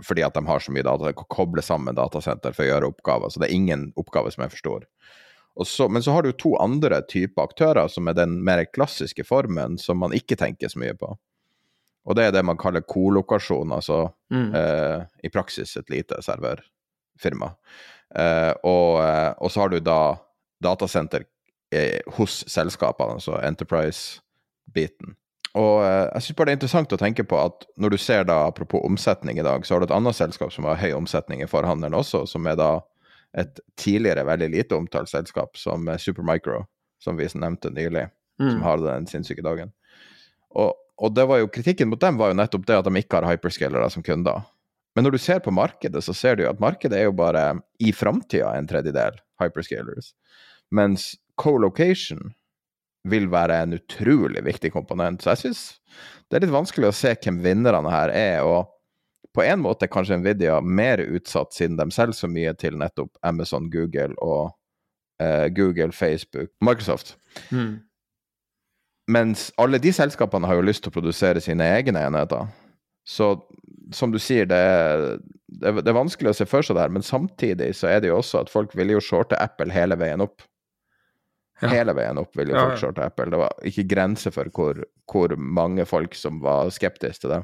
fordi 0.03 0.23
at 0.23 0.33
de 0.33 0.45
har 0.47 0.59
så 0.59 0.71
mye 0.71 0.83
data. 0.83 1.05
De 1.05 1.13
kan 1.13 1.27
koble 1.29 1.61
sammen 1.65 1.97
datasenter 1.97 2.55
for 2.55 2.65
å 2.65 2.69
gjøre 2.69 2.89
oppgaver. 2.93 3.31
Så 3.31 3.41
det 3.41 3.49
er 3.49 3.57
ingen 3.57 3.89
oppgave 3.99 4.31
som 4.33 4.45
er 4.45 4.53
for 4.53 4.61
stor. 4.61 4.85
Så, 5.67 5.87
men 5.89 6.03
så 6.03 6.11
har 6.15 6.23
du 6.23 6.31
to 6.35 6.53
andre 6.59 7.01
typer 7.07 7.47
aktører, 7.47 7.87
som 7.91 8.07
er 8.11 8.17
den 8.17 8.37
mer 8.43 8.65
klassiske 8.67 9.23
formen, 9.27 9.77
som 9.79 10.01
man 10.03 10.15
ikke 10.15 10.37
tenker 10.39 10.71
så 10.71 10.81
mye 10.81 10.95
på. 10.99 11.13
Og 12.05 12.15
det 12.17 12.27
er 12.27 12.35
det 12.35 12.45
man 12.45 12.57
kaller 12.61 12.85
kolokasjon, 12.85 13.73
altså 13.73 14.05
mm. 14.33 14.49
eh, 14.55 15.05
i 15.25 15.31
praksis 15.33 15.73
et 15.79 15.89
lite 15.89 16.21
serverfirma. 16.21 17.51
Eh, 18.15 18.51
og, 18.61 19.01
eh, 19.01 19.31
og, 19.39 19.51
så 19.51 19.63
har 19.63 19.73
du 19.73 19.79
da 19.81 20.15
datasenter 20.63 21.25
eh, 21.73 21.99
hos 22.17 22.43
selskapene, 22.51 23.17
altså 23.17 23.39
Enterprise-biten. 23.41 25.15
Og 25.55 25.81
eh, 25.87 26.05
jeg 26.13 26.27
syns 26.27 26.37
bare 26.37 26.51
det 26.51 26.55
er 26.55 26.59
interessant 26.59 26.93
å 26.93 27.01
tenke 27.01 27.25
på 27.25 27.39
at 27.41 27.65
når 27.81 27.95
du 27.95 27.99
ser 28.01 28.29
da, 28.29 28.43
apropos 28.51 28.85
omsetning 28.85 29.41
i 29.41 29.47
dag, 29.47 29.65
så 29.65 29.75
har 29.75 29.81
du 29.81 29.89
et 29.89 29.97
annet 29.97 30.17
selskap 30.17 30.53
som 30.53 30.69
har 30.69 30.79
høy 30.81 30.91
omsetning 30.93 31.41
i 31.41 31.49
forhandelen 31.49 31.97
også, 31.97 32.25
som 32.29 32.45
er 32.51 32.59
da 32.61 32.71
et 33.35 33.59
tidligere 33.81 34.27
veldig 34.27 34.53
lite 34.53 34.77
omtalt 34.77 35.09
selskap 35.11 35.57
som 35.59 35.89
Supermicro, 35.99 36.61
som 37.03 37.17
vi 37.17 37.27
nevnte 37.33 37.73
nylig, 37.73 38.07
mm. 38.39 38.49
som 38.51 38.61
har 38.63 38.83
den 38.83 39.09
sinnssyke 39.09 39.43
dagen. 39.43 39.73
Og, 40.55 40.75
og, 40.95 41.11
det 41.15 41.25
var 41.27 41.41
jo, 41.41 41.51
kritikken 41.51 41.89
mot 41.91 42.01
dem 42.01 42.19
var 42.19 42.31
jo 42.31 42.39
nettopp 42.39 42.67
det 42.67 42.77
at 42.79 42.87
de 42.87 43.01
ikke 43.01 43.19
har 43.19 43.33
hyperscalere 43.33 43.89
som 43.91 44.03
kunder. 44.05 44.45
Men 44.95 45.03
når 45.03 45.17
du 45.17 45.19
ser 45.19 45.41
på 45.43 45.51
markedet, 45.51 46.03
så 46.03 46.15
ser 46.15 46.37
du 46.37 46.45
jo 46.45 46.51
at 46.53 46.61
markedet 46.63 47.01
er 47.01 47.09
jo 47.09 47.15
bare 47.17 47.57
i 47.83 47.91
framtida 47.91 48.53
en 48.55 48.69
tredjedel 48.69 49.17
hyperscalers. 49.43 50.13
Mens 50.71 51.13
co-location 51.41 52.31
vil 53.05 53.27
være 53.29 53.57
en 53.63 53.75
utrolig 53.75 54.41
viktig 54.45 54.71
komponent. 54.73 55.21
Så 55.21 55.33
jeg 55.35 55.43
syns 55.43 55.65
det 56.29 56.39
er 56.39 56.45
litt 56.45 56.55
vanskelig 56.55 56.89
å 56.89 56.95
se 56.95 57.11
hvem 57.21 57.43
vinnerne 57.43 57.91
her 57.91 58.13
er. 58.15 58.47
og 58.47 58.71
på 59.35 59.43
en 59.43 59.59
måte 59.59 59.85
er 59.85 59.91
kanskje 59.91 60.15
Nvidia 60.21 60.61
mer 60.63 61.01
utsatt, 61.03 61.53
siden 61.53 61.75
de 61.75 61.89
selger 61.91 62.15
så 62.15 62.29
mye 62.31 62.53
til 62.55 62.77
nettopp 62.79 63.17
Amazon, 63.27 63.67
Google 63.69 64.15
og 64.23 64.53
eh, 65.19 65.49
Google, 65.51 65.91
Facebook, 65.91 66.53
Microsoft. 66.63 67.17
Mm. 67.51 67.81
Mens 69.11 69.51
alle 69.61 69.77
de 69.81 69.91
selskapene 69.93 70.47
har 70.49 70.57
jo 70.57 70.65
lyst 70.65 70.85
til 70.85 70.93
å 70.93 70.95
produsere 70.95 71.41
sine 71.43 71.67
egne 71.77 72.01
enheter. 72.07 72.47
Så 73.05 73.35
som 73.93 74.09
du 74.11 74.17
sier, 74.21 74.47
det 74.49 74.57
er, 74.57 75.05
det 75.61 75.85
er, 75.85 75.95
vanskelig 75.95 76.31
å 76.31 76.37
se 76.37 76.47
for 76.49 76.65
seg 76.65 76.77
det 76.77 76.87
her, 76.87 76.93
men 76.93 77.05
samtidig 77.05 77.69
så 77.77 77.89
er 77.91 78.01
det 78.01 78.09
jo 78.09 78.19
også 78.19 78.41
at 78.41 78.51
folk 78.51 78.73
ville 78.77 78.95
jo 78.95 79.03
shorte 79.03 79.37
Apple 79.37 79.73
hele 79.75 79.97
veien 79.99 80.23
opp. 80.25 80.41
Ja. 81.61 81.69
Hele 81.71 81.93
veien 81.95 82.17
opp 82.19 82.33
ville 82.35 82.55
folk 82.55 82.81
ja, 82.81 82.89
ja. 82.89 83.09
Apple. 83.09 83.29
Det 83.31 83.39
var 83.39 83.67
ikke 83.69 83.87
grense 83.93 84.31
for 84.33 84.49
hvor, 84.51 84.81
hvor, 85.11 85.35
mange 85.37 85.85
folk 85.87 86.17
som 86.17 86.41
var 86.43 86.73
skeptiske 86.73 87.23
til 87.23 87.35
det. 87.37 87.43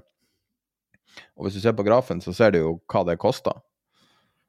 Og 1.38 1.46
hvis 1.46 1.60
du 1.60 1.64
ser 1.64 1.76
på 1.78 1.86
grafen, 1.88 2.24
så 2.24 2.34
ser 2.36 2.56
du 2.56 2.60
jo 2.60 2.74
hva 2.92 3.06
det 3.08 3.20
koster. 3.22 3.56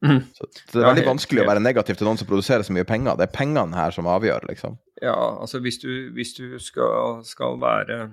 Mm. 0.03 0.19
Så, 0.35 0.49
så, 0.51 0.65
det 0.73 0.83
er 0.83 0.89
veldig 0.89 1.07
vanskelig 1.13 1.45
å 1.45 1.51
være 1.53 1.63
negativ 1.63 1.99
til 1.99 2.09
noen 2.09 2.19
som 2.19 2.27
produserer 2.27 2.67
så 2.67 2.75
mye 2.75 2.87
penger. 2.89 3.15
Det 3.21 3.29
er 3.29 3.37
pengene 3.37 3.79
her 3.79 3.95
som 3.95 4.09
avgjør, 4.11 4.49
liksom. 4.51 4.81
Ja, 5.03 5.17
altså 5.41 5.59
hvis 5.65 5.81
du, 5.83 5.91
hvis 6.15 6.35
du 6.37 6.59
skal, 6.63 7.25
skal, 7.27 7.57
være 7.61 8.05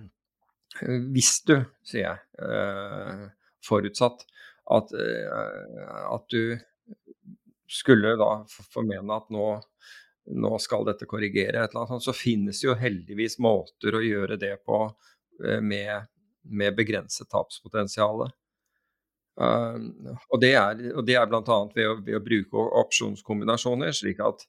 Hvis 1.14 1.44
du, 1.46 1.60
sier 1.86 2.06
jeg, 2.08 2.20
eh, 2.42 3.28
forutsatt 3.66 4.26
at, 4.70 4.92
uh, 4.94 6.14
at 6.14 6.26
du 6.30 6.56
skulle 7.70 8.14
da 8.18 8.30
formene 8.74 9.18
at 9.18 9.32
nå 9.34 9.48
nå 10.30 10.58
skal 10.62 10.86
dette 10.88 11.08
korrigere, 11.10 11.64
et 11.64 11.74
eller 11.74 11.88
annet, 11.88 12.06
så 12.06 12.14
finnes 12.14 12.62
det 12.62 12.68
jo 12.68 12.78
heldigvis 12.78 13.40
måter 13.42 13.98
å 13.98 14.04
gjøre 14.04 14.38
det 14.42 14.56
på 14.66 14.84
eh, 15.46 15.62
med, 15.62 16.10
med 16.44 16.78
begrenset 16.78 17.30
tapspotensial. 17.32 18.28
Uh, 19.40 19.78
og 20.28 20.42
det 20.42 20.52
er, 20.60 20.82
og 20.92 21.06
det 21.08 21.16
er 21.16 21.30
bl.a. 21.32 21.60
Ved, 21.76 22.04
ved 22.06 22.18
å 22.18 22.24
bruke 22.24 22.66
opsjonskombinasjoner, 22.82 23.94
slik 23.96 24.20
at 24.26 24.44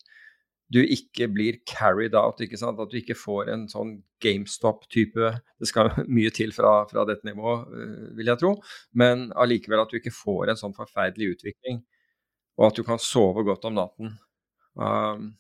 du 0.71 0.81
ikke 0.85 1.27
blir 1.33 1.59
carried 1.67 2.15
out. 2.15 2.41
ikke 2.41 2.59
sant? 2.59 2.79
At 2.81 2.93
du 2.93 2.99
ikke 3.01 3.19
får 3.19 3.51
en 3.51 3.67
sånn 3.71 3.97
GameStop-type 4.23 5.33
Det 5.59 5.69
skal 5.69 5.91
mye 6.17 6.31
til 6.35 6.55
fra, 6.57 6.85
fra 6.91 7.05
dette 7.09 7.27
nivået, 7.27 7.67
uh, 7.75 8.07
vil 8.19 8.31
jeg 8.31 8.43
tro. 8.43 8.55
Men 8.95 9.29
allikevel 9.35 9.83
at 9.83 9.93
du 9.93 9.99
ikke 9.99 10.15
får 10.15 10.53
en 10.53 10.61
sånn 10.61 10.77
forferdelig 10.77 11.35
utvikling, 11.37 11.83
og 12.61 12.71
at 12.71 12.79
du 12.79 12.87
kan 12.87 13.03
sove 13.03 13.45
godt 13.47 13.67
om 13.69 13.79
natten. 13.79 14.17
Um, 14.79 15.31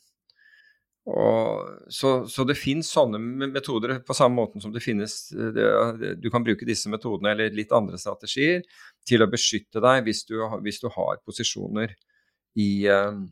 og, 1.10 1.70
så, 1.88 2.10
så, 2.28 2.44
det 2.44 2.58
finnes 2.60 2.90
sånne 2.92 3.18
metoder 3.50 3.96
på 4.04 4.14
samme 4.14 4.36
måte 4.36 4.60
som 4.60 4.72
det 4.74 4.82
finnes 4.84 5.14
det, 5.32 6.18
Du 6.20 6.28
kan 6.30 6.44
bruke 6.44 6.66
disse 6.68 6.90
metodene 6.92 7.32
eller 7.32 7.54
litt 7.56 7.72
andre 7.74 7.98
strategier 7.98 8.60
til 9.08 9.24
å 9.24 9.30
beskytte 9.30 9.80
deg 9.82 10.04
hvis 10.06 10.26
du, 10.28 10.36
hvis 10.60 10.82
du 10.82 10.90
har 10.92 11.22
posisjoner 11.24 11.94
i, 12.60 12.84
um, 12.92 13.24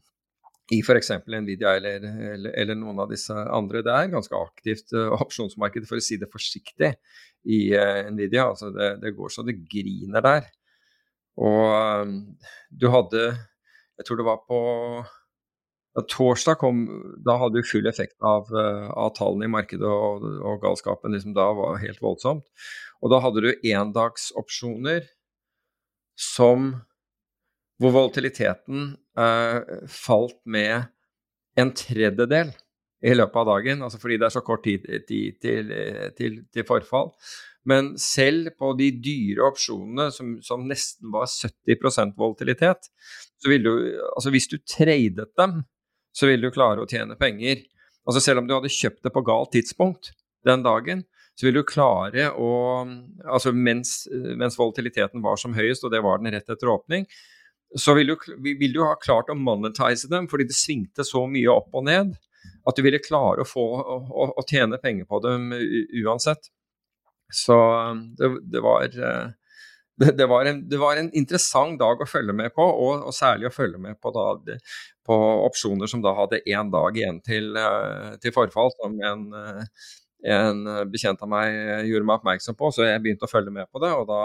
i 0.74 0.80
f.eks. 0.82 1.10
Nvidia 1.26 1.74
eller, 1.78 2.04
eller, 2.34 2.52
eller, 2.52 2.76
noen 2.76 3.00
av 3.00 3.12
disse 3.12 3.32
andre. 3.32 3.82
Det 3.84 3.94
er 3.94 4.10
ganske 4.12 4.36
aktivt 4.36 4.92
uh, 4.96 5.14
opsjonsmarked, 5.24 5.88
for 5.88 6.00
å 6.00 6.04
si 6.04 6.18
det 6.20 6.30
forsiktig, 6.32 6.92
i 7.48 7.60
uh, 7.72 8.08
Nvidia. 8.12 8.48
Altså 8.50 8.72
det, 8.74 8.96
det, 9.04 9.14
går 9.16 9.32
så 9.32 9.46
det 9.46 9.60
griner 9.70 10.24
der. 10.24 10.50
Og 11.38 11.62
um, 12.02 12.18
du 12.68 12.88
hadde 12.90 13.30
Jeg 13.98 14.06
tror 14.06 14.18
det 14.18 14.26
var 14.26 14.42
på 14.46 14.58
da 15.96 16.02
torsdag 16.06 16.58
kom, 16.60 16.82
da 17.26 17.38
hadde 17.40 17.58
du 17.58 17.66
full 17.66 17.88
effekt 17.90 18.20
av, 18.22 18.50
uh, 18.52 18.90
av 18.92 19.14
tallene 19.16 19.48
i 19.48 19.50
markedet, 19.50 19.88
og, 19.88 20.26
og 20.46 20.60
galskapen 20.62 21.16
liksom 21.16 21.32
da 21.34 21.48
var 21.58 21.80
helt 21.82 22.02
voldsomt. 22.04 22.44
Og 23.02 23.10
da 23.10 23.22
hadde 23.24 23.42
du 23.42 23.48
endagsopsjoner 23.72 25.08
som 26.18 26.74
hvor 27.78 27.94
volatiliteten 27.94 28.94
eh, 29.18 29.74
falt 29.92 30.40
med 30.44 30.88
en 31.58 31.70
tredjedel 31.74 32.50
i 33.06 33.14
løpet 33.14 33.38
av 33.38 33.46
dagen, 33.46 33.82
altså 33.86 34.00
fordi 34.02 34.18
det 34.18 34.26
er 34.26 34.34
så 34.34 34.42
kort 34.42 34.64
tid, 34.66 34.86
tid 35.06 35.38
til, 35.42 35.70
til, 36.18 36.40
til, 36.50 36.66
forfall. 36.66 37.12
Men 37.68 37.92
selv 38.00 38.52
på 38.58 38.72
de 38.78 38.88
dyre 39.04 39.44
opsjonene, 39.46 40.08
som, 40.14 40.36
som 40.42 40.64
nesten 40.66 41.12
var 41.14 41.28
70% 41.30 42.16
volatilitet, 42.18 42.90
så 43.38 43.52
ville 43.52 43.70
du 43.70 44.06
Altså 44.08 44.32
hvis 44.34 44.50
du 44.50 44.56
tradet 44.58 45.28
dem, 45.38 45.60
så 46.14 46.26
vil 46.26 46.42
du 46.42 46.50
klare 46.54 46.82
å 46.82 46.90
tjene 46.90 47.18
penger. 47.18 47.62
Altså 48.08 48.22
Selv 48.24 48.42
om 48.42 48.48
du 48.48 48.56
hadde 48.56 48.72
kjøpt 48.72 49.04
det 49.06 49.14
på 49.14 49.22
galt 49.26 49.52
tidspunkt 49.54 50.12
den 50.46 50.64
dagen, 50.66 51.04
så 51.38 51.46
vil 51.46 51.60
du 51.60 51.66
klare 51.66 52.32
å 52.34 52.50
Altså 53.28 53.52
mens, 53.54 54.08
mens 54.10 54.58
volatiliteten 54.58 55.22
var 55.22 55.38
som 55.38 55.54
høyest, 55.54 55.84
og 55.86 55.94
det 55.94 56.02
var 56.02 56.18
den 56.18 56.32
rett 56.34 56.50
etter 56.50 56.72
åpning, 56.72 57.06
så 57.76 57.94
ville 57.94 58.14
du, 58.16 58.36
vil 58.40 58.72
du 58.72 58.80
ha 58.84 58.94
klart 59.00 59.28
å 59.32 59.36
monetize 59.36 60.08
dem 60.08 60.28
fordi 60.30 60.48
det 60.48 60.56
svingte 60.56 61.04
så 61.04 61.26
mye 61.28 61.50
opp 61.52 61.74
og 61.76 61.84
ned 61.88 62.14
at 62.68 62.76
du 62.76 62.84
ville 62.84 63.00
klare 63.02 63.44
å, 63.44 63.48
få, 63.48 63.64
å, 63.80 64.28
å 64.38 64.44
tjene 64.48 64.78
penger 64.80 65.08
på 65.08 65.20
dem 65.24 65.50
uansett. 66.04 66.50
Så 67.32 67.56
det, 68.16 68.30
det 68.52 68.62
var 68.64 68.84
eh, 69.10 69.30
det, 69.98 70.26
var 70.30 70.48
en, 70.48 70.62
det, 70.68 70.78
var 70.80 70.96
en, 70.96 71.10
interessant 71.16 71.78
dag 71.80 72.00
å 72.00 72.08
følge 72.08 72.34
med 72.36 72.54
på, 72.54 72.64
og, 72.64 73.08
og 73.08 73.16
særlig 73.16 73.48
å 73.48 73.54
følge 73.54 73.80
med 73.82 73.98
på, 74.00 74.12
da, 74.14 74.58
på, 75.06 75.16
opsjoner 75.48 75.90
som 75.90 76.04
da 76.04 76.14
hadde 76.16 76.42
én 76.46 76.70
dag 76.72 76.96
igjen 76.96 77.18
til, 77.26 77.50
eh, 77.58 78.12
til 78.22 78.34
forfall, 78.36 78.70
som 78.78 78.94
en, 79.10 79.26
eh, 79.34 79.88
en, 80.36 80.62
bekjent 80.92 81.24
av 81.26 81.32
meg 81.32 81.88
gjorde 81.88 82.06
meg 82.06 82.20
oppmerksom 82.20 82.58
på. 82.58 82.70
Så 82.74 82.86
jeg 82.86 83.02
begynte 83.02 83.26
å 83.26 83.32
følge 83.32 83.54
med 83.54 83.68
på 83.72 83.82
det, 83.82 83.90
og 83.96 84.06
da 84.10 84.22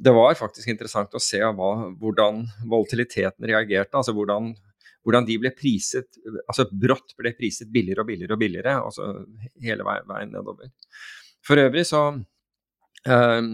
Det 0.00 0.12
var 0.16 0.38
faktisk 0.38 0.70
interessant 0.72 1.12
å 1.14 1.20
se 1.20 1.40
hva, 1.44 1.70
hvordan 2.00 2.44
volatiliteten 2.64 3.48
reagerte. 3.50 3.96
altså 3.96 4.16
hvordan 4.16 4.54
hvordan 5.06 5.26
de 5.28 5.38
ble 5.40 5.52
priset 5.56 6.18
altså 6.44 6.66
brått 6.68 7.14
ble 7.18 7.32
priset 7.36 7.70
billigere 7.72 8.04
og 8.04 8.10
billigere 8.10 8.36
og 8.36 8.42
billigere, 8.42 8.76
altså 8.84 9.06
hele 9.64 9.86
veien, 9.86 10.32
nedover. 10.32 10.70
For 11.46 11.60
øvrig 11.60 11.86
så 11.88 12.02
um, 13.08 13.52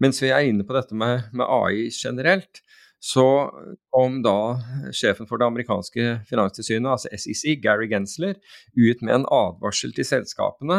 Mens 0.00 0.20
vi 0.22 0.30
er 0.30 0.46
inne 0.46 0.64
på 0.64 0.76
dette 0.76 0.94
med, 0.96 1.26
med, 1.36 1.44
AI 1.44 1.88
generelt, 1.90 2.62
så 3.02 3.50
kom 3.92 4.20
da 4.24 4.56
sjefen 4.94 5.28
for 5.28 5.40
det 5.40 5.48
amerikanske 5.50 6.04
finanstilsynet, 6.28 6.88
altså 6.88 7.10
SEC, 7.12 7.58
Gary 7.60 7.90
Gensler, 7.90 8.38
ut 8.72 9.02
med 9.02 9.18
en 9.18 9.26
advarsel 9.26 9.92
til 9.96 10.06
selskapene 10.06 10.78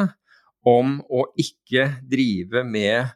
om 0.68 0.98
å 1.14 1.28
ikke 1.38 1.90
drive 2.10 2.64
med 2.66 3.12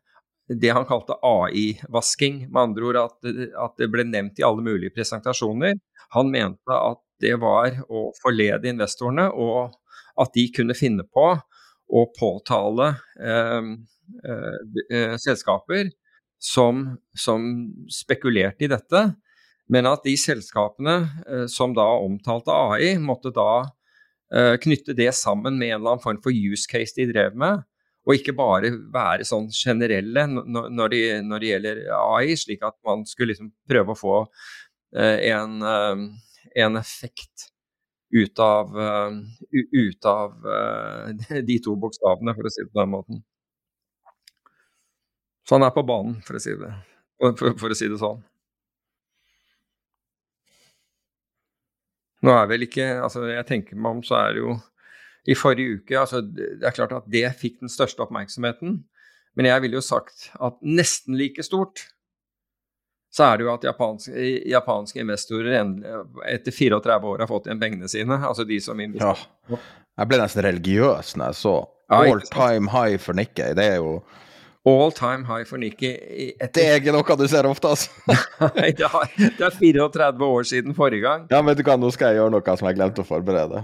det 0.59 0.69
han 0.69 0.85
kalte 0.85 1.15
AI-vasking. 1.21 2.45
Med 2.51 2.61
andre 2.61 2.89
ord 2.89 2.99
at, 3.01 3.17
at, 3.29 3.77
det 3.79 3.89
ble 3.93 4.05
nevnt 4.07 4.39
i 4.41 4.45
alle 4.45 4.63
mulige 4.65 4.93
presentasjoner. 4.95 5.77
Han 6.15 6.31
mente 6.33 6.75
at 6.75 7.01
det 7.21 7.35
var 7.41 7.77
å 7.89 8.09
forlede 8.21 8.71
investorene, 8.71 9.29
og 9.29 9.75
at 10.19 10.33
de 10.35 10.47
kunne 10.55 10.75
finne 10.77 11.05
på 11.05 11.27
å 11.91 12.05
påtale 12.17 12.93
eh, 13.21 13.71
eh, 14.25 15.17
selskaper 15.21 15.91
som, 16.41 16.87
som, 17.13 17.45
spekulerte 17.91 18.65
i 18.65 18.71
dette. 18.71 19.03
Men 19.71 19.87
at 19.87 20.03
de 20.07 20.15
selskapene 20.19 20.95
eh, 21.27 21.45
som 21.51 21.75
da 21.77 21.85
omtalte 22.01 22.55
AI, 22.55 22.95
måtte 22.99 23.31
da 23.35 23.51
eh, 24.33 24.55
knytte 24.63 24.97
det 24.97 25.11
sammen 25.15 25.59
med 25.59 25.75
en 25.75 25.79
eller 25.79 25.95
annen 25.95 26.03
form 26.03 26.21
for 26.23 26.33
use 26.33 26.67
case 26.71 26.97
de 26.97 27.07
drev 27.11 27.37
med 27.37 27.61
og 28.01 28.17
ikke 28.17 28.33
bare 28.37 28.71
være 28.93 29.25
sånn 29.27 29.47
generelle 29.53 30.25
når 30.31 30.93
det, 30.93 31.01
når 31.27 31.43
det 31.43 31.49
gjelder 31.51 31.81
AI, 31.99 32.35
slik 32.39 32.63
at 32.65 32.77
man 32.87 33.05
skulle 33.09 33.35
liksom 33.35 33.51
prøve 33.69 33.93
å 33.93 33.99
få 33.99 34.15
uh, 34.25 35.17
en, 35.29 35.59
uh, 35.61 36.05
en, 36.65 36.79
effekt 36.81 37.51
ut 38.11 38.41
av, 38.43 38.73
uh, 38.73 39.19
ut 39.53 40.09
av 40.09 40.49
de 41.49 41.59
to 41.63 41.77
bokstavene, 41.79 42.33
for 42.35 42.49
å 42.49 42.53
si 42.53 42.65
det 42.65 42.71
på 42.71 42.81
den 42.81 42.95
måten. 42.95 43.21
Så 45.47 45.55
han 45.55 45.67
er 45.67 45.73
på 45.75 45.85
banen, 45.85 46.17
for 46.25 46.37
å 46.37 46.41
si 46.41 46.57
det, 46.57 46.73
for, 47.21 47.53
for 47.61 47.73
å 47.73 47.77
si 47.77 47.89
det 47.91 48.01
sånn. 48.01 48.21
Nå 52.21 52.33
er 52.37 52.49
vel 52.51 52.67
ikke 52.67 52.83
altså 53.01 53.23
Jeg 53.31 53.47
tenker 53.49 53.79
meg 53.81 53.95
om, 53.97 54.01
så 54.05 54.19
er 54.19 54.35
det 54.35 54.43
jo 54.43 54.57
i 55.29 55.37
forrige 55.37 55.81
uke. 55.81 55.97
Altså, 55.99 56.21
det 56.21 56.63
er 56.65 56.75
klart 56.75 56.95
at 56.97 57.09
det 57.11 57.27
fikk 57.39 57.59
den 57.61 57.71
største 57.71 58.03
oppmerksomheten. 58.05 58.79
Men 59.37 59.47
jeg 59.47 59.63
ville 59.63 59.79
jo 59.79 59.85
sagt 59.85 60.29
at 60.43 60.57
nesten 60.65 61.17
like 61.19 61.43
stort 61.45 61.85
så 63.11 63.25
er 63.27 63.37
det 63.37 63.43
jo 63.43 63.51
at 63.51 63.65
japanske, 63.67 64.13
japanske 64.47 65.01
investorer 65.03 65.57
etter 66.31 66.53
34 66.55 67.09
år 67.11 67.19
har 67.19 67.27
fått 67.27 67.49
igjen 67.49 67.59
pengene 67.59 67.89
sine. 67.91 68.15
Altså 68.23 68.45
de 68.47 68.59
som 68.63 68.79
investerer. 68.79 69.25
Ja. 69.51 69.59
Jeg 69.99 70.07
ble 70.07 70.19
nesten 70.21 70.45
religiøs 70.45 71.13
når 71.19 71.33
jeg 71.33 71.39
så 71.41 71.55
all 71.91 72.23
time 72.31 72.71
high 72.71 72.95
for 73.03 73.19
Nikkei. 73.19 73.51
Det 73.57 73.67
er 73.73 73.81
jo 73.83 73.99
All 74.63 74.91
time 74.93 75.25
high 75.25 75.41
for 75.49 75.57
Nikki. 75.57 75.89
Etter... 76.37 76.51
Det 76.53 76.63
er 76.69 76.75
ikke 76.77 76.93
noe 76.93 77.15
du 77.17 77.23
ser 77.25 77.47
ofte, 77.49 77.71
altså. 77.73 77.89
Nei, 78.59 78.69
det, 78.77 78.85
er 79.41 79.55
34 79.57 80.27
år 80.27 80.45
siden 80.45 80.75
forrige 80.77 81.01
gang. 81.01 81.23
Ja, 81.33 81.39
vet 81.47 81.57
du 81.57 81.63
hva, 81.65 81.79
nå 81.81 81.89
skal 81.89 82.13
jeg 82.13 82.21
gjøre 82.21 82.35
noe 82.35 82.55
som 82.59 82.69
jeg 82.69 82.77
glemte 82.77 83.01
å 83.01 83.07
forberede. 83.07 83.63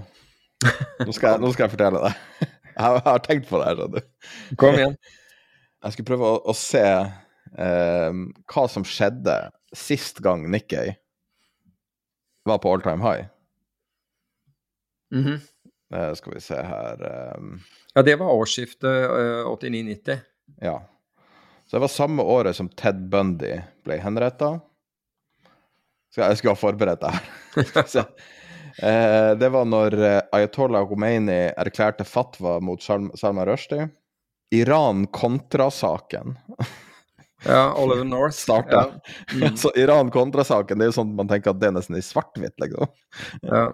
Nå 0.64 1.14
skal, 1.14 1.34
jeg, 1.34 1.40
nå 1.42 1.52
skal 1.54 1.66
jeg 1.66 1.74
fortelle 1.76 2.02
deg. 2.02 2.46
Jeg 2.78 3.02
har 3.04 3.22
tenkt 3.24 3.48
på 3.50 3.58
det 3.60 3.68
her, 3.68 3.78
skjønner 3.78 4.02
du. 4.02 4.28
Kom 4.58 4.78
igjen. 4.78 4.96
Jeg 5.84 5.94
skal 5.94 6.06
prøve 6.06 6.30
å, 6.30 6.38
å 6.50 6.54
se 6.56 6.84
eh, 6.84 8.20
hva 8.52 8.64
som 8.70 8.86
skjedde 8.86 9.36
sist 9.76 10.18
gang 10.24 10.46
Nikkei 10.50 10.96
var 12.48 12.58
på 12.62 12.72
all 12.72 12.82
time 12.82 13.04
high. 13.04 13.28
Mm 15.14 15.24
-hmm. 15.24 15.40
eh, 15.94 16.14
skal 16.14 16.34
vi 16.34 16.40
se 16.40 16.62
her 16.62 17.02
eh, 17.02 17.42
Ja, 17.94 18.02
det 18.02 18.16
var 18.16 18.34
årsskiftet 18.34 19.10
uh, 19.10 19.46
89-90. 19.46 20.18
Ja. 20.60 20.88
Så 21.64 21.76
det 21.76 21.80
var 21.80 21.88
samme 21.88 22.22
året 22.22 22.56
som 22.56 22.68
Ted 22.68 23.08
Bundy 23.10 23.60
ble 23.84 23.98
henretta. 23.98 24.60
Jeg 26.16 26.38
skulle 26.38 26.50
ha 26.50 26.56
forberedt 26.56 27.00
det 27.00 27.10
her. 27.10 27.24
Eh, 28.82 29.30
det 29.38 29.48
var 29.48 29.64
når 29.66 29.94
eh, 29.98 30.20
Ayatollah 30.32 30.86
Khomeini 30.88 31.48
erklærte 31.58 32.06
fatwa 32.06 32.58
mot 32.62 32.82
Salman 32.82 33.46
Rushdie. 33.48 33.88
Iran-kontra-saken. 34.54 36.38
ja, 37.44 37.74
Oliver 37.74 38.04
North. 38.04 38.36
Starta. 38.36 38.86
Ja. 39.32 39.46
Mm. 39.48 39.56
Så 39.56 39.72
Iran-kontra-saken, 39.76 40.78
det 40.78 40.86
er 40.86 40.92
jo 40.92 40.98
sånn 41.00 41.10
at 41.12 41.20
man 41.20 41.30
tenker 41.30 41.52
at 41.52 41.60
det 41.60 41.68
er 41.68 41.76
nesten 41.76 41.98
i 41.98 42.04
svart-hvitt, 42.04 42.56
liksom. 42.62 42.88
Ja. 43.42 43.66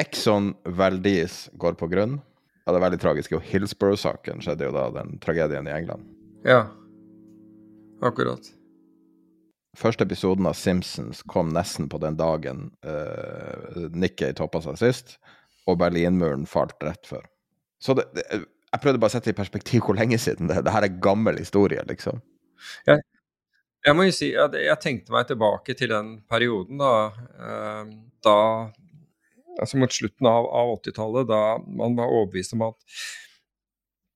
Exxon 0.00 0.54
Valdis 0.64 1.50
går 1.60 1.76
på 1.76 1.90
grunn. 1.92 2.20
Ja, 2.62 2.72
det 2.72 2.78
er 2.78 2.86
veldig 2.86 3.02
tragisk. 3.02 3.34
Og 3.36 3.44
Hillsborough-saken 3.50 4.40
skjedde 4.44 4.70
jo 4.70 4.74
da, 4.78 4.86
den 4.94 5.18
tragedien 5.20 5.68
i 5.68 5.74
England. 5.74 6.06
Ja, 6.48 6.64
akkurat. 8.00 8.46
Første 9.78 10.04
episoden 10.04 10.46
av 10.48 10.56
Simpsons 10.58 11.22
kom 11.32 11.52
nesten 11.54 11.88
på 11.88 12.00
den 12.02 12.18
dagen 12.18 12.66
uh, 12.84 13.86
Nikkei 13.96 14.34
toppa 14.36 14.60
seg 14.64 14.76
sist, 14.80 15.14
og 15.64 15.78
Berlinmuren 15.80 16.44
falt 16.48 16.76
rett 16.84 17.08
før. 17.08 17.24
Så 17.80 17.96
det, 17.96 18.04
det, 18.16 18.26
jeg 18.42 18.82
prøvde 18.82 19.00
bare 19.00 19.14
å 19.14 19.16
sette 19.16 19.32
i 19.32 19.36
perspektiv 19.36 19.86
hvor 19.86 19.96
lenge 19.96 20.18
siden 20.20 20.50
det 20.50 20.58
er. 20.58 20.66
Det 20.66 20.74
her 20.74 20.86
er 20.86 21.00
gammel 21.04 21.40
historie, 21.40 21.80
liksom. 21.88 22.20
Jeg, 22.88 23.00
jeg 23.86 23.96
må 23.96 24.06
jo 24.06 24.14
si 24.14 24.30
at 24.38 24.54
jeg 24.60 24.80
tenkte 24.84 25.16
meg 25.16 25.26
tilbake 25.30 25.76
til 25.78 25.90
den 25.94 26.14
perioden 26.30 26.82
da, 26.82 26.94
uh, 27.40 27.88
da 28.24 28.38
altså 29.56 29.80
mot 29.80 29.92
slutten 29.92 30.28
av, 30.28 30.52
av 30.52 30.76
80-tallet, 30.76 31.28
da 31.32 31.42
man 31.64 31.96
var 31.96 32.12
overbevist 32.12 32.56
om 32.58 32.68
at 32.68 33.00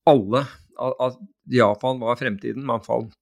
alle 0.07 0.45
at 0.77 1.17
Japan 1.49 1.97
var 1.99 2.19
fremtiden. 2.19 2.65
Man 2.65 2.85
falt 2.85 3.15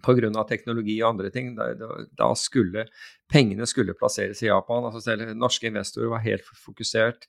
pga. 0.00 0.44
teknologi 0.48 0.96
og 1.02 1.14
andre 1.14 1.30
ting. 1.30 1.54
Da, 1.56 1.72
da, 2.18 2.30
skulle 2.38 2.86
pengene 3.32 3.66
skulle 3.66 3.94
plasseres 3.94 4.42
i 4.42 4.48
Japan. 4.48 4.84
altså 4.84 5.00
selv 5.00 5.34
Norske 5.36 5.66
investorer 5.66 6.08
var 6.12 6.24
helt 6.24 6.44
fokusert. 6.64 7.26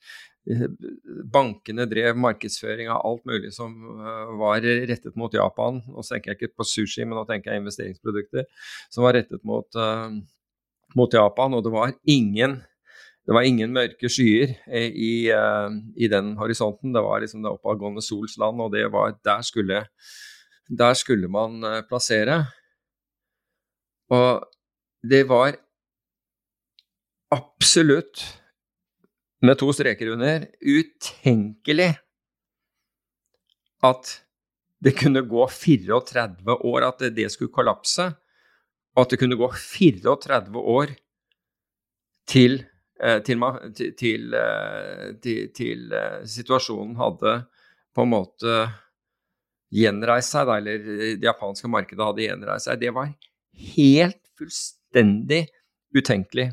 Bankene 1.31 1.85
drev 1.87 2.17
markedsføring 2.19 2.89
av 2.91 3.01
alt 3.07 3.23
mulig 3.25 3.53
som 3.55 3.73
eh, 3.95 4.35
var 4.39 4.61
rettet 4.61 5.15
mot 5.15 5.33
Japan. 5.33 5.81
Nå 5.87 6.03
tenker 6.03 6.33
jeg 6.33 6.41
ikke 6.41 6.59
på 6.59 6.67
sushi, 6.67 7.05
men 7.05 7.17
nå 7.17 7.25
tenker 7.29 7.51
jeg 7.51 7.63
investeringsprodukter 7.63 8.47
som 8.91 9.07
var 9.07 9.15
rettet 9.15 9.43
mot, 9.47 9.67
uh, 9.79 10.11
mot 10.99 11.13
Japan. 11.13 11.55
Og 11.55 11.63
det 11.63 11.73
var 11.73 11.95
ingen 12.03 12.61
det 13.23 13.31
var 13.31 13.45
ingen 13.47 13.71
mørke 13.71 14.09
skyer 14.11 14.51
i, 14.67 15.31
i 15.31 16.07
den 16.11 16.33
horisonten. 16.35 16.91
Det 16.91 16.99
var 17.05 17.21
liksom 17.23 17.39
det 17.45 17.53
oppadgående 17.53 18.03
sols 18.03 18.35
land, 18.35 18.59
og 18.59 18.73
det 18.73 18.83
var, 18.91 19.15
der 19.23 19.45
skulle 19.47 19.85
der 20.69 20.93
skulle 20.93 21.27
man 21.27 21.63
eh, 21.63 21.81
plassere. 21.87 22.39
Og 24.13 24.43
det 25.03 25.23
var 25.29 25.57
absolutt, 27.33 28.23
med 29.43 29.57
to 29.59 29.73
streker 29.75 30.13
under, 30.13 30.45
utenkelig 30.61 31.91
at 33.83 34.11
det 34.83 34.93
kunne 34.95 35.23
gå 35.27 35.47
34 35.51 36.55
år, 36.55 36.85
at 36.87 37.01
det 37.15 37.29
skulle 37.31 37.51
kollapse. 37.51 38.05
Og 38.95 39.01
at 39.03 39.11
det 39.11 39.19
kunne 39.19 39.39
gå 39.39 39.49
34 39.51 40.59
år 40.59 40.93
til, 42.29 42.61
eh, 43.01 43.19
til, 43.25 43.43
til, 43.99 44.33
eh, 44.33 45.49
til 45.55 45.95
situasjonen 46.23 46.95
hadde 46.95 47.35
på 47.93 48.05
en 48.05 48.13
måte 48.13 48.63
gjenreist 49.73 50.35
seg, 50.35 50.49
da, 50.49 50.57
eller 50.61 50.83
det 51.17 51.25
japanske 51.25 51.69
markedet 51.71 52.05
hadde 52.05 52.27
gjenreist 52.27 52.69
seg, 52.69 52.81
det 52.81 52.91
var 52.95 53.13
helt 53.75 54.21
fullstendig 54.39 55.45
utenkelig. 55.97 56.51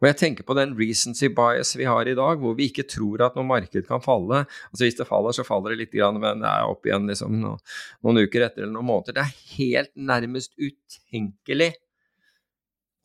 Og 0.00 0.08
jeg 0.08 0.18
tenker 0.18 0.46
på 0.46 0.54
den 0.58 0.74
recency 0.78 1.28
bias 1.32 1.72
vi 1.78 1.86
har 1.88 2.08
i 2.08 2.16
dag, 2.18 2.40
hvor 2.42 2.54
vi 2.58 2.68
ikke 2.70 2.86
tror 2.90 3.24
at 3.26 3.36
noe 3.38 3.46
marked 3.46 3.86
kan 3.88 4.02
falle. 4.04 4.44
Altså 4.70 4.86
Hvis 4.86 4.98
det 4.98 5.08
faller, 5.08 5.34
så 5.34 5.46
faller 5.46 5.74
det 5.74 5.84
litt, 5.84 5.96
men 6.18 6.42
det 6.42 6.50
er 6.50 6.70
opp 6.70 6.86
igjen 6.86 7.08
liksom 7.10 7.38
noen 7.42 8.22
uker 8.22 8.46
etter 8.46 8.64
eller 8.64 8.74
noen 8.76 8.90
måneder. 8.90 9.16
Det 9.16 9.24
er 9.24 9.56
helt 9.56 9.92
nærmest 9.96 10.54
utenkelig 10.58 11.72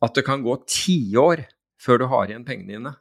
at 0.04 0.14
det 0.14 0.26
kan 0.26 0.44
gå 0.44 0.54
tiår 0.70 1.46
før 1.82 2.02
du 2.02 2.08
har 2.10 2.30
igjen 2.30 2.46
pengene 2.46 2.76
dine. 2.76 2.94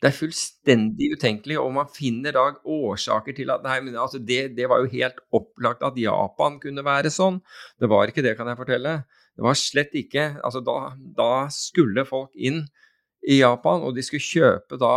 Det 0.00 0.08
er 0.08 0.16
fullstendig 0.16 1.10
utenkelig, 1.12 1.58
og 1.60 1.74
man 1.76 1.88
finner 1.92 2.32
da 2.32 2.46
årsaker 2.64 3.36
til 3.36 3.50
at 3.52 3.64
nei, 3.66 3.76
men 3.84 3.98
altså 4.00 4.16
det, 4.16 4.54
det, 4.56 4.64
var 4.70 4.80
jo 4.80 4.92
helt 4.94 5.18
opplagt 5.36 5.84
at 5.84 5.98
Japan 6.00 6.56
kunne 6.62 6.84
være 6.86 7.12
sånn. 7.12 7.36
Det 7.76 7.90
var 7.92 8.08
ikke 8.08 8.24
det, 8.24 8.32
kan 8.38 8.48
jeg 8.48 8.60
fortelle. 8.62 8.94
Det 9.36 9.44
var 9.44 9.58
slett 9.58 9.92
ikke 9.96 10.24
Altså, 10.44 10.62
da, 10.64 10.94
da 11.16 11.32
skulle 11.52 12.06
folk 12.08 12.32
inn 12.34 12.64
i 13.28 13.42
Japan, 13.42 13.84
og 13.84 13.92
de 13.96 14.04
skulle 14.04 14.24
kjøpe 14.24 14.78
da 14.80 14.94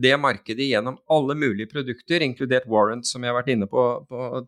det 0.00 0.14
markedet 0.16 0.70
gjennom 0.70 0.96
alle 1.12 1.36
mulige 1.36 1.68
produkter, 1.68 2.24
inkludert 2.24 2.64
warrants, 2.72 3.12
som 3.12 3.20
jeg 3.20 3.34
har 3.34 3.36
vært 3.42 3.52
inne 3.52 3.68
på, 3.68 3.84
på 4.08 4.46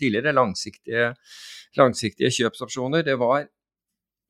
tidligere, 0.00 0.32
langsiktige, 0.32 1.10
langsiktige 1.76 2.32
kjøpsopsjoner. 2.40 3.04
Det 3.04 3.18
var 3.20 3.44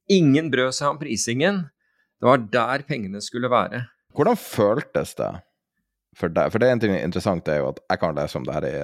Ingen 0.06 0.52
brød 0.52 0.70
seg 0.70 0.92
om 0.92 0.98
prisingen. 1.00 1.64
Det 2.22 2.28
var 2.28 2.44
der 2.52 2.84
pengene 2.86 3.18
skulle 3.18 3.50
være. 3.50 3.80
Hvordan 4.16 4.38
føltes 4.40 5.14
det 5.18 5.31
for 6.16 6.33
deg? 6.33 6.52
For 6.52 6.62
det 6.62 6.68
er 6.68 6.76
en 6.76 6.83
ting 6.83 6.94
interessant 6.96 7.48
er 7.52 7.61
jo 7.61 7.70
at 7.74 7.83
jeg 7.85 8.00
kan 8.02 8.16
lese 8.16 8.38
om 8.40 8.46
det 8.46 8.57
her 8.57 8.68
i, 8.68 8.76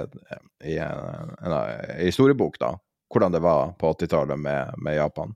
i 0.74 0.78
en, 0.82 1.32
en, 1.40 1.54
en 1.56 2.02
historiebok, 2.02 2.58
da. 2.60 2.74
Hvordan 3.12 3.34
det 3.34 3.42
var 3.44 3.72
på 3.80 3.92
80-tallet 3.92 4.40
med, 4.40 4.76
med, 4.80 4.96
Japan. 4.96 5.34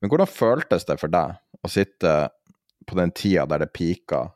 Men 0.00 0.12
hvordan 0.12 0.28
føltes 0.28 0.86
det 0.88 0.98
for 1.00 1.12
deg 1.12 1.36
å 1.62 1.70
sitte 1.70 2.12
på 2.88 2.96
den 2.98 3.12
tida 3.16 3.46
der 3.48 3.64
det 3.64 3.72
pika? 3.76 4.26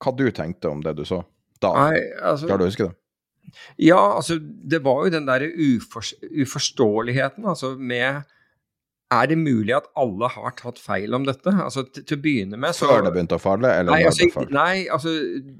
Hva 0.00 0.12
du 0.16 0.26
tenkte 0.32 0.72
om 0.72 0.82
det 0.84 0.94
du 0.96 1.04
så 1.08 1.22
da? 1.60 1.72
Nei, 1.76 2.00
altså, 2.20 2.48
Klarer 2.48 2.62
du 2.62 2.66
å 2.66 2.70
huske 2.70 2.88
det? 2.88 2.96
Ja, 3.82 4.00
altså 4.14 4.36
det 4.40 4.82
var 4.84 5.04
jo 5.04 5.12
den 5.12 5.26
derre 5.26 5.48
uforståeligheten 5.50 7.48
altså 7.50 7.72
med 7.76 8.22
er 9.10 9.26
det 9.26 9.38
mulig 9.40 9.74
at 9.74 9.88
alle 9.98 10.28
har 10.30 10.52
tatt 10.58 10.78
feil 10.78 11.14
om 11.16 11.24
dette? 11.26 11.50
Altså, 11.50 11.82
til, 11.90 12.04
til 12.06 12.18
å 12.18 12.22
begynne 12.22 12.60
med 12.60 12.76
så, 12.76 12.86
Før 12.90 13.02
det 13.06 13.12
begynte 13.16 13.38
å 13.40 13.42
falle, 13.42 13.72
eller 13.80 13.90
nei, 13.96 14.04
altså, 14.06 14.44
nei, 14.54 14.74
altså, 14.92 15.14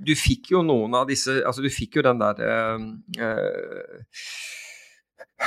du 0.07 0.13
fikk 0.19 0.53
jo 0.55 0.63
noen 0.67 0.95
av 1.01 1.09
disse 1.11 1.41
Altså, 1.41 1.65
du 1.65 1.71
fikk 1.73 1.99
jo 1.99 2.07
den 2.07 2.23
der 2.23 2.37
uh, 2.47 2.79
uh, 3.19 4.15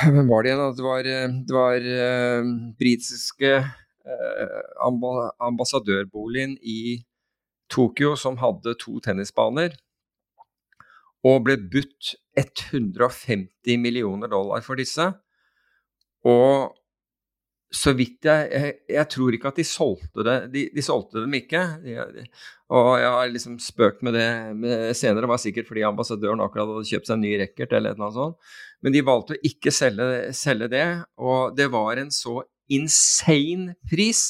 Hvem 0.02 0.28
var 0.28 0.44
det 0.44 0.52
igjen? 0.52 0.76
Det 0.76 0.84
var, 0.84 1.08
eh, 1.08 1.34
det 1.48 1.54
var 1.54 1.88
uh, 1.88 2.52
britiske 2.80 3.56
ambassadørboligen 5.40 6.58
i 6.60 6.98
Tokyo 7.72 8.12
som 8.20 8.36
hadde 8.42 8.74
to 8.82 8.98
tennisbaner, 9.00 9.72
og 11.24 11.46
ble 11.46 11.56
budt 11.72 12.10
150 12.36 13.80
millioner 13.80 14.28
dollar 14.28 14.60
for 14.66 14.76
disse. 14.76 15.06
Og 16.28 16.74
så 17.74 17.92
vidt 17.96 18.26
jeg, 18.28 18.50
jeg, 18.52 18.74
jeg 18.94 19.10
tror 19.10 19.34
ikke 19.36 19.50
at 19.50 19.58
de 19.58 19.66
solgte 19.66 20.24
det. 20.26 20.36
De, 20.52 20.62
de 20.74 20.84
solgte 20.84 21.24
dem 21.24 21.34
ikke. 21.36 21.62
De, 21.82 21.96
og 22.74 22.90
jeg 23.00 23.10
har 23.16 23.32
liksom 23.32 23.58
spøkt 23.62 24.04
med 24.06 24.16
det 24.16 24.28
med 24.58 24.94
senere, 24.96 25.28
var 25.30 25.42
sikkert 25.42 25.68
fordi 25.68 25.84
ambassadøren 25.86 26.42
akkurat 26.44 26.70
hadde 26.70 26.88
kjøpt 26.92 27.10
seg 27.10 27.18
en 27.18 27.24
ny 27.26 27.34
racket 27.42 27.74
eller 27.76 27.98
noe 28.00 28.14
sånt. 28.14 28.54
Men 28.84 28.94
de 28.94 29.04
valgte 29.06 29.36
å 29.36 29.42
ikke 29.48 29.72
selge, 29.74 30.08
selge, 30.36 30.70
det, 30.72 30.86
og 31.18 31.54
det 31.58 31.68
var 31.72 32.00
en 32.00 32.12
så 32.14 32.42
insane 32.72 33.76
pris. 33.90 34.24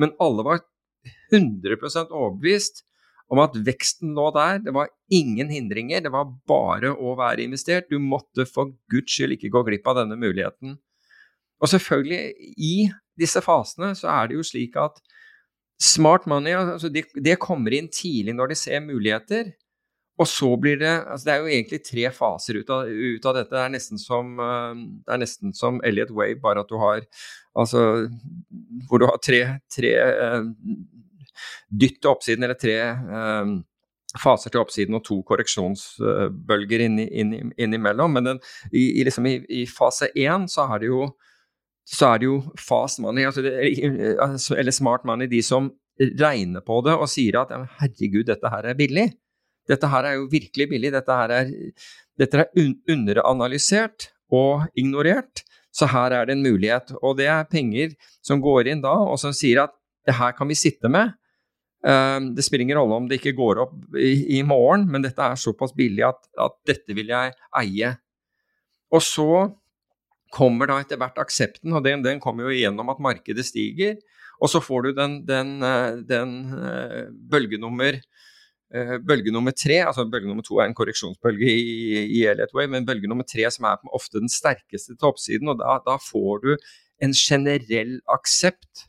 Men 0.00 0.14
alle 0.22 0.44
var 0.46 0.64
100% 1.34 2.12
overbevist 2.14 2.84
om 3.32 3.40
at 3.42 3.56
veksten 3.66 4.14
lå 4.16 4.28
der. 4.36 4.60
Det 4.62 4.74
var 4.76 4.92
ingen 5.12 5.50
hindringer, 5.50 6.04
det 6.04 6.12
var 6.14 6.30
bare 6.48 6.92
å 6.94 7.16
være 7.18 7.46
investert. 7.46 7.90
Du 7.90 7.98
måtte 8.02 8.46
for 8.48 8.74
guds 8.92 9.16
skyld 9.16 9.36
ikke 9.36 9.52
gå 9.54 9.64
glipp 9.66 9.90
av 9.90 10.02
denne 10.02 10.18
muligheten. 10.20 10.78
Og 11.62 11.70
selvfølgelig, 11.72 12.50
i 12.56 12.88
disse 13.20 13.40
fasene 13.44 13.94
så 13.96 14.10
er 14.12 14.28
det 14.28 14.38
jo 14.38 14.44
slik 14.44 14.76
at 14.80 14.98
smart 15.80 16.26
money 16.28 16.56
altså 16.56 16.88
det, 16.92 17.04
de 17.12 17.36
kommer 17.40 17.74
inn 17.76 17.88
tidlig 17.92 18.34
når 18.36 18.52
de 18.52 18.58
ser 18.58 18.84
muligheter. 18.84 19.52
Og 20.16 20.28
så 20.28 20.48
blir 20.56 20.78
det 20.80 20.92
altså 21.04 21.26
Det 21.26 21.32
er 21.34 21.42
jo 21.42 21.52
egentlig 21.52 21.82
tre 21.84 22.10
faser 22.16 22.60
ut 22.60 22.70
av, 22.72 22.88
ut 22.88 23.26
av 23.28 23.34
dette. 23.36 23.52
Det 23.52 23.62
er 23.62 23.72
nesten 23.74 24.00
som, 24.00 24.38
eh, 24.40 24.82
det 25.04 25.18
nesten 25.20 25.52
som 25.56 25.80
Elliot 25.84 26.12
Wave, 26.16 26.40
bare 26.40 26.64
at 26.64 26.72
du 26.72 26.78
har 26.80 27.04
Altså 27.56 28.08
hvor 28.88 29.00
du 29.00 29.06
har 29.08 29.16
tre, 29.24 29.40
tre 29.72 29.92
eh, 29.96 30.42
dytt 31.68 32.00
til 32.02 32.10
oppsiden, 32.10 32.44
eller 32.44 32.58
tre 32.60 32.76
eh, 32.76 33.52
faser 34.20 34.52
til 34.52 34.60
oppsiden 34.60 34.96
og 34.96 35.04
to 35.04 35.22
korreksjonsbølger 35.28 36.84
innimellom. 36.84 37.52
Inn, 37.56 37.74
inn 37.74 38.12
Men 38.12 38.24
den, 38.24 38.40
i, 38.72 39.00
i, 39.00 39.04
liksom 39.04 39.26
i, 39.26 39.38
i 39.48 39.64
fase 39.66 40.08
én 40.16 40.48
så 40.48 40.68
er 40.72 40.84
det 40.84 40.92
jo 40.92 41.08
så 41.86 42.08
er 42.10 42.22
det 42.22 42.26
jo 42.26 42.38
fast 42.58 42.98
money, 43.02 43.26
altså 43.28 43.44
det, 43.44 43.52
altså, 44.22 44.56
eller 44.58 44.74
smart 44.74 45.04
money, 45.06 45.28
de 45.30 45.42
som 45.44 45.70
regner 46.20 46.64
på 46.66 46.80
det 46.84 46.96
og 46.96 47.08
sier 47.08 47.38
at 47.40 47.52
herregud, 47.80 48.26
dette 48.28 48.50
her 48.52 48.72
er 48.72 48.78
billig. 48.78 49.06
Dette 49.70 49.88
her 49.90 50.06
er 50.06 50.18
jo 50.18 50.28
virkelig 50.30 50.68
billig. 50.70 50.92
Dette 50.94 51.14
her 51.18 51.32
er, 51.34 51.52
dette 52.18 52.42
er 52.42 52.50
un 52.60 52.74
underanalysert 52.92 54.10
og 54.34 54.66
ignorert. 54.78 55.42
Så 55.74 55.88
her 55.90 56.14
er 56.14 56.28
det 56.28 56.36
en 56.36 56.44
mulighet. 56.44 56.92
Og 57.02 57.16
det 57.18 57.28
er 57.32 57.48
penger 57.50 57.94
som 58.24 58.42
går 58.44 58.72
inn 58.72 58.82
da, 58.84 58.94
og 59.06 59.18
som 59.20 59.34
sier 59.36 59.64
at 59.66 59.74
det 60.06 60.14
her 60.18 60.34
kan 60.36 60.48
vi 60.50 60.58
sitte 60.58 60.90
med. 60.92 61.16
Um, 61.86 62.32
det 62.34 62.42
spiller 62.46 62.64
ingen 62.64 62.78
rolle 62.80 62.96
om 62.98 63.06
det 63.06 63.20
ikke 63.20 63.36
går 63.38 63.60
opp 63.66 63.74
i, 63.94 64.38
i 64.38 64.42
morgen, 64.46 64.86
men 64.90 65.04
dette 65.04 65.22
er 65.22 65.38
såpass 65.38 65.74
billig 65.76 66.02
at, 66.06 66.18
at 66.42 66.56
dette 66.66 66.96
vil 66.96 67.12
jeg 67.12 67.34
eie. 67.60 67.92
Og 68.94 69.02
så 69.04 69.28
kommer 70.34 70.70
da 70.70 70.80
etter 70.82 70.98
hvert 71.00 71.18
aksepten, 71.22 71.72
og 71.74 71.84
den, 71.86 72.02
den 72.04 72.20
kommer 72.22 72.46
jo 72.46 72.54
igjennom 72.54 72.90
at 72.92 73.02
markedet 73.02 73.46
stiger. 73.46 73.96
Og 74.42 74.50
så 74.52 74.60
får 74.60 74.88
du 74.88 74.94
den, 74.96 75.20
den, 75.28 75.52
eh, 75.64 76.00
den 76.04 76.32
eh, 76.52 77.04
bølge 77.08 77.56
eh, 77.56 78.96
bølge 79.00 79.32
nummer 79.32 79.54
tre, 79.56 79.80
altså 79.86 80.04
bølge 80.04 80.28
nummer 80.28 80.44
to 80.44 80.58
er 80.60 80.68
en 80.68 80.76
korreksjonsbølge 80.76 81.48
i, 81.48 82.02
i 82.18 82.24
Elliot 82.28 82.52
Way, 82.54 82.68
men 82.68 82.86
bølge 82.88 83.08
nummer 83.08 83.24
tre 83.24 83.48
som 83.50 83.64
er 83.64 83.80
ofte 83.96 84.20
den 84.20 84.32
sterkeste 84.32 84.96
til 84.96 85.08
oppsiden, 85.08 85.48
og 85.48 85.62
da, 85.62 85.78
da 85.86 85.96
får 86.02 86.44
du 86.44 86.52
en 87.04 87.16
generell 87.16 87.98
aksept 88.12 88.86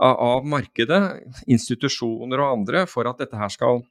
av, 0.00 0.16
av, 0.16 0.46
markedet, 0.48 1.00
institusjoner 1.44 2.40
og 2.40 2.60
andre, 2.60 2.86
for 2.88 3.08
at 3.08 3.20
dette 3.20 3.36
her 3.36 3.52
skal 3.52 3.82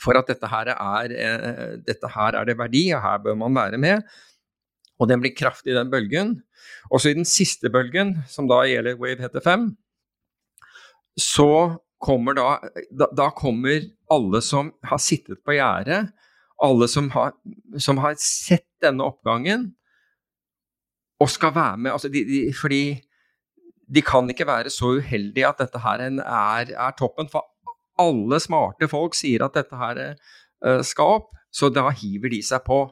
for 0.00 0.16
at 0.16 0.30
dette 0.30 0.48
her, 0.48 0.70
er, 0.72 1.12
dette 1.84 2.08
her 2.08 2.38
er 2.38 2.46
det 2.48 2.54
verdi, 2.56 2.86
og 2.96 3.02
her 3.04 3.18
bør 3.20 3.34
man 3.36 3.52
være 3.52 3.76
med. 3.78 4.06
Og 5.00 5.08
den 5.08 5.22
blir 5.22 5.32
kraftig, 5.36 5.74
den 5.74 5.90
bølgen. 5.92 6.34
Og 6.92 7.00
så 7.00 7.10
i 7.10 7.16
den 7.16 7.28
siste 7.28 7.70
bølgen, 7.72 8.18
som 8.28 8.48
da 8.50 8.62
gjelder 8.68 8.98
wave 9.00 9.24
heter 9.24 9.44
5, 9.44 9.70
så 11.20 11.50
kommer 12.00 12.36
da, 12.36 12.46
da, 12.90 13.08
da 13.16 13.28
kommer 13.36 13.84
alle 14.12 14.40
som 14.44 14.72
har 14.86 15.00
sittet 15.02 15.42
på 15.44 15.56
gjerdet, 15.56 16.08
alle 16.60 16.88
som 16.88 17.10
har, 17.14 17.34
som 17.80 18.00
har, 18.00 18.16
sett 18.20 18.68
denne 18.84 19.04
oppgangen, 19.04 19.70
og 21.20 21.28
skal 21.28 21.54
være 21.56 21.80
med. 21.80 21.92
Altså 21.92 22.08
de, 22.12 22.24
de, 22.24 22.40
fordi 22.56 22.84
de 23.90 24.02
kan 24.06 24.28
ikke 24.30 24.48
være 24.48 24.72
så 24.72 24.94
uheldige 25.00 25.48
at 25.48 25.60
dette 25.60 25.80
her 25.82 26.04
er, 26.06 26.72
er, 26.72 26.94
toppen. 26.96 27.28
For 27.28 27.44
alle 28.00 28.40
smarte 28.40 28.88
folk 28.88 29.16
sier 29.18 29.44
at 29.44 29.56
dette 29.58 29.76
her 29.76 30.00
uh, 30.14 30.80
skal 30.86 31.18
opp, 31.18 31.34
så 31.52 31.68
da 31.72 31.90
hiver 31.92 32.32
de 32.32 32.40
seg 32.46 32.64
på. 32.64 32.84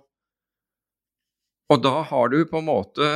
Og 1.69 1.83
da 1.85 2.01
har 2.11 2.33
du 2.33 2.41
på 2.49 2.63
en 2.63 2.71
måte 2.71 3.11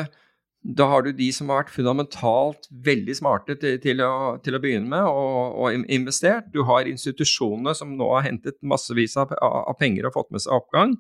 da 0.63 0.87
har 0.87 1.03
du 1.03 1.11
de 1.11 1.27
som 1.35 1.49
har 1.51 1.65
vært 1.65 1.75
fundamentalt 1.75 2.69
veldig 2.87 3.15
smarte 3.19 3.57
til, 3.59 3.81
til, 3.83 3.99
å, 4.07 4.37
til 4.45 4.55
å, 4.55 4.61
begynne 4.63 4.93
med, 4.93 5.09
og, 5.11 5.57
og, 5.59 5.87
investert. 5.91 6.53
Du 6.55 6.61
har 6.69 6.87
institusjonene 6.87 7.75
som 7.75 7.97
nå 7.99 8.07
har 8.13 8.29
hentet 8.29 8.61
massevis 8.63 9.17
av, 9.19 9.35
av 9.43 9.75
penger 9.81 10.07
og 10.07 10.15
fått 10.15 10.31
med 10.31 10.45
seg 10.45 10.55
oppgang. 10.55 10.95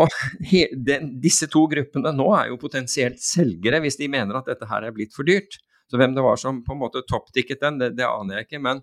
Og 0.00 0.08
he, 0.48 0.64
den, 0.72 1.12
disse 1.20 1.50
to 1.52 1.66
gruppene 1.68 2.14
nå 2.16 2.30
er 2.38 2.48
jo 2.48 2.60
potensielt 2.62 3.20
selgere 3.20 3.82
hvis 3.84 4.00
de 4.00 4.08
mener 4.08 4.38
at 4.38 4.48
dette 4.48 4.68
her 4.70 4.86
er 4.86 4.96
blitt 4.96 5.12
for 5.12 5.28
dyrt. 5.28 5.60
Så 5.90 6.00
hvem 6.00 6.16
det 6.16 6.24
var 6.24 6.40
som 6.40 6.62
på 6.64 6.72
en 6.72 6.80
måte 6.80 7.04
topptikket 7.04 7.60
den, 7.66 7.82
det, 7.82 7.92
det 7.98 8.08
aner 8.08 8.40
jeg 8.40 8.48
ikke. 8.48 8.64
men 8.64 8.80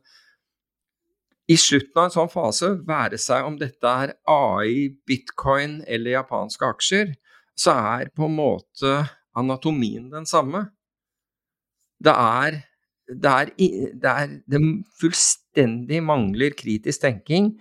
i 1.47 1.55
slutten 1.59 1.95
av 1.95 2.09
en 2.09 2.13
sånn 2.13 2.31
fase, 2.31 2.73
være 2.87 3.19
seg 3.21 3.45
om 3.47 3.55
dette 3.59 3.87
er 3.87 4.15
AI, 4.27 4.89
bitcoin 5.07 5.79
eller 5.87 6.17
japanske 6.17 6.67
aksjer, 6.67 7.13
så 7.57 7.75
er 7.95 8.11
på 8.11 8.27
en 8.27 8.35
måte 8.37 8.97
anatomien 9.37 10.09
den 10.11 10.27
samme. 10.29 10.65
Det 12.03 12.13
er 12.13 12.59
det, 13.07 13.31
er, 13.31 13.51
det, 13.55 14.11
er, 14.11 14.33
det 14.51 14.59
fullstendig 14.99 16.01
mangler 16.03 16.55
kritisk 16.59 17.05
tenking 17.05 17.53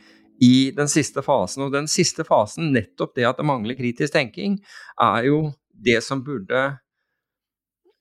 i 0.43 0.73
den 0.77 0.91
siste 0.91 1.23
fasen. 1.23 1.63
Og 1.67 1.73
den 1.73 1.87
siste 1.91 2.27
fasen, 2.27 2.73
nettopp 2.75 3.15
det 3.17 3.29
at 3.29 3.39
det 3.39 3.47
mangler 3.47 3.79
kritisk 3.79 4.17
tenking, 4.17 4.59
er 5.01 5.29
jo 5.29 5.39
det 5.71 6.01
som 6.05 6.25
burde 6.27 6.65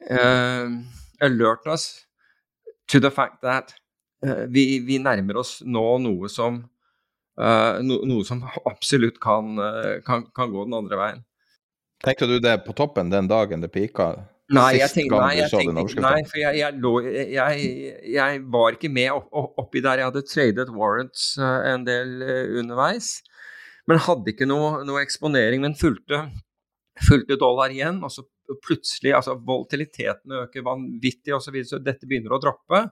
uh, 0.10 0.68
alert 1.22 1.70
us 1.70 2.08
to 2.90 3.00
the 3.00 3.12
fact 3.12 3.42
that 3.46 3.76
vi, 4.52 4.66
vi, 4.86 5.00
nærmer 5.04 5.42
oss 5.42 5.60
nå 5.66 5.86
noe 6.04 6.30
som, 6.32 6.62
no, 7.38 7.98
noe 8.08 8.28
som 8.28 8.44
absolutt 8.72 9.20
kan, 9.24 9.58
kan, 10.06 10.28
kan, 10.36 10.54
gå 10.54 10.68
den 10.68 10.78
andre 10.78 11.02
veien. 11.02 11.26
Tenkte 12.06 12.30
du 12.30 12.40
det 12.44 12.60
på 12.66 12.76
toppen 12.78 13.12
den 13.14 13.30
dagen 13.32 13.64
det 13.64 13.72
pika? 13.74 14.14
Nei, 14.54 14.76
jeg 14.78 14.92
tenkte, 14.94 15.18
nei, 15.18 15.38
jeg 15.40 15.50
tenkte, 15.50 16.02
nei, 16.06 16.20
for 16.30 16.38
jeg, 16.38 16.58
jeg, 16.60 16.78
lå, 16.78 16.92
jeg, 17.02 17.70
jeg, 18.14 18.42
var 18.54 18.76
ikke 18.76 18.92
med 18.94 19.10
opp, 19.16 19.32
oppi 19.58 19.82
der. 19.82 20.04
Jeg 20.04 20.12
hadde 20.12 20.22
tradet 20.30 20.74
warrants 20.76 21.32
en 21.42 21.88
del 21.88 22.20
underveis, 22.62 23.16
men 23.90 24.04
hadde 24.06 24.36
ikke 24.36 24.46
noe, 24.46 24.84
noe 24.86 25.02
eksponering. 25.02 25.66
Men 25.66 25.74
fulgte, 25.80 26.28
fulgte 27.08 27.40
dollar 27.42 27.74
igjen. 27.74 28.04
og 28.06 28.14
så 28.14 28.28
plutselig 28.66 29.14
altså 29.18 29.36
Volatiliteten 29.42 30.38
øker 30.44 30.66
vanvittig 30.66 31.34
osv., 31.36 31.48
så, 31.48 31.54
videre, 31.56 31.70
så 31.74 31.82
dette 31.82 32.10
begynner 32.10 32.36
å 32.36 32.42
droppe. 32.42 32.86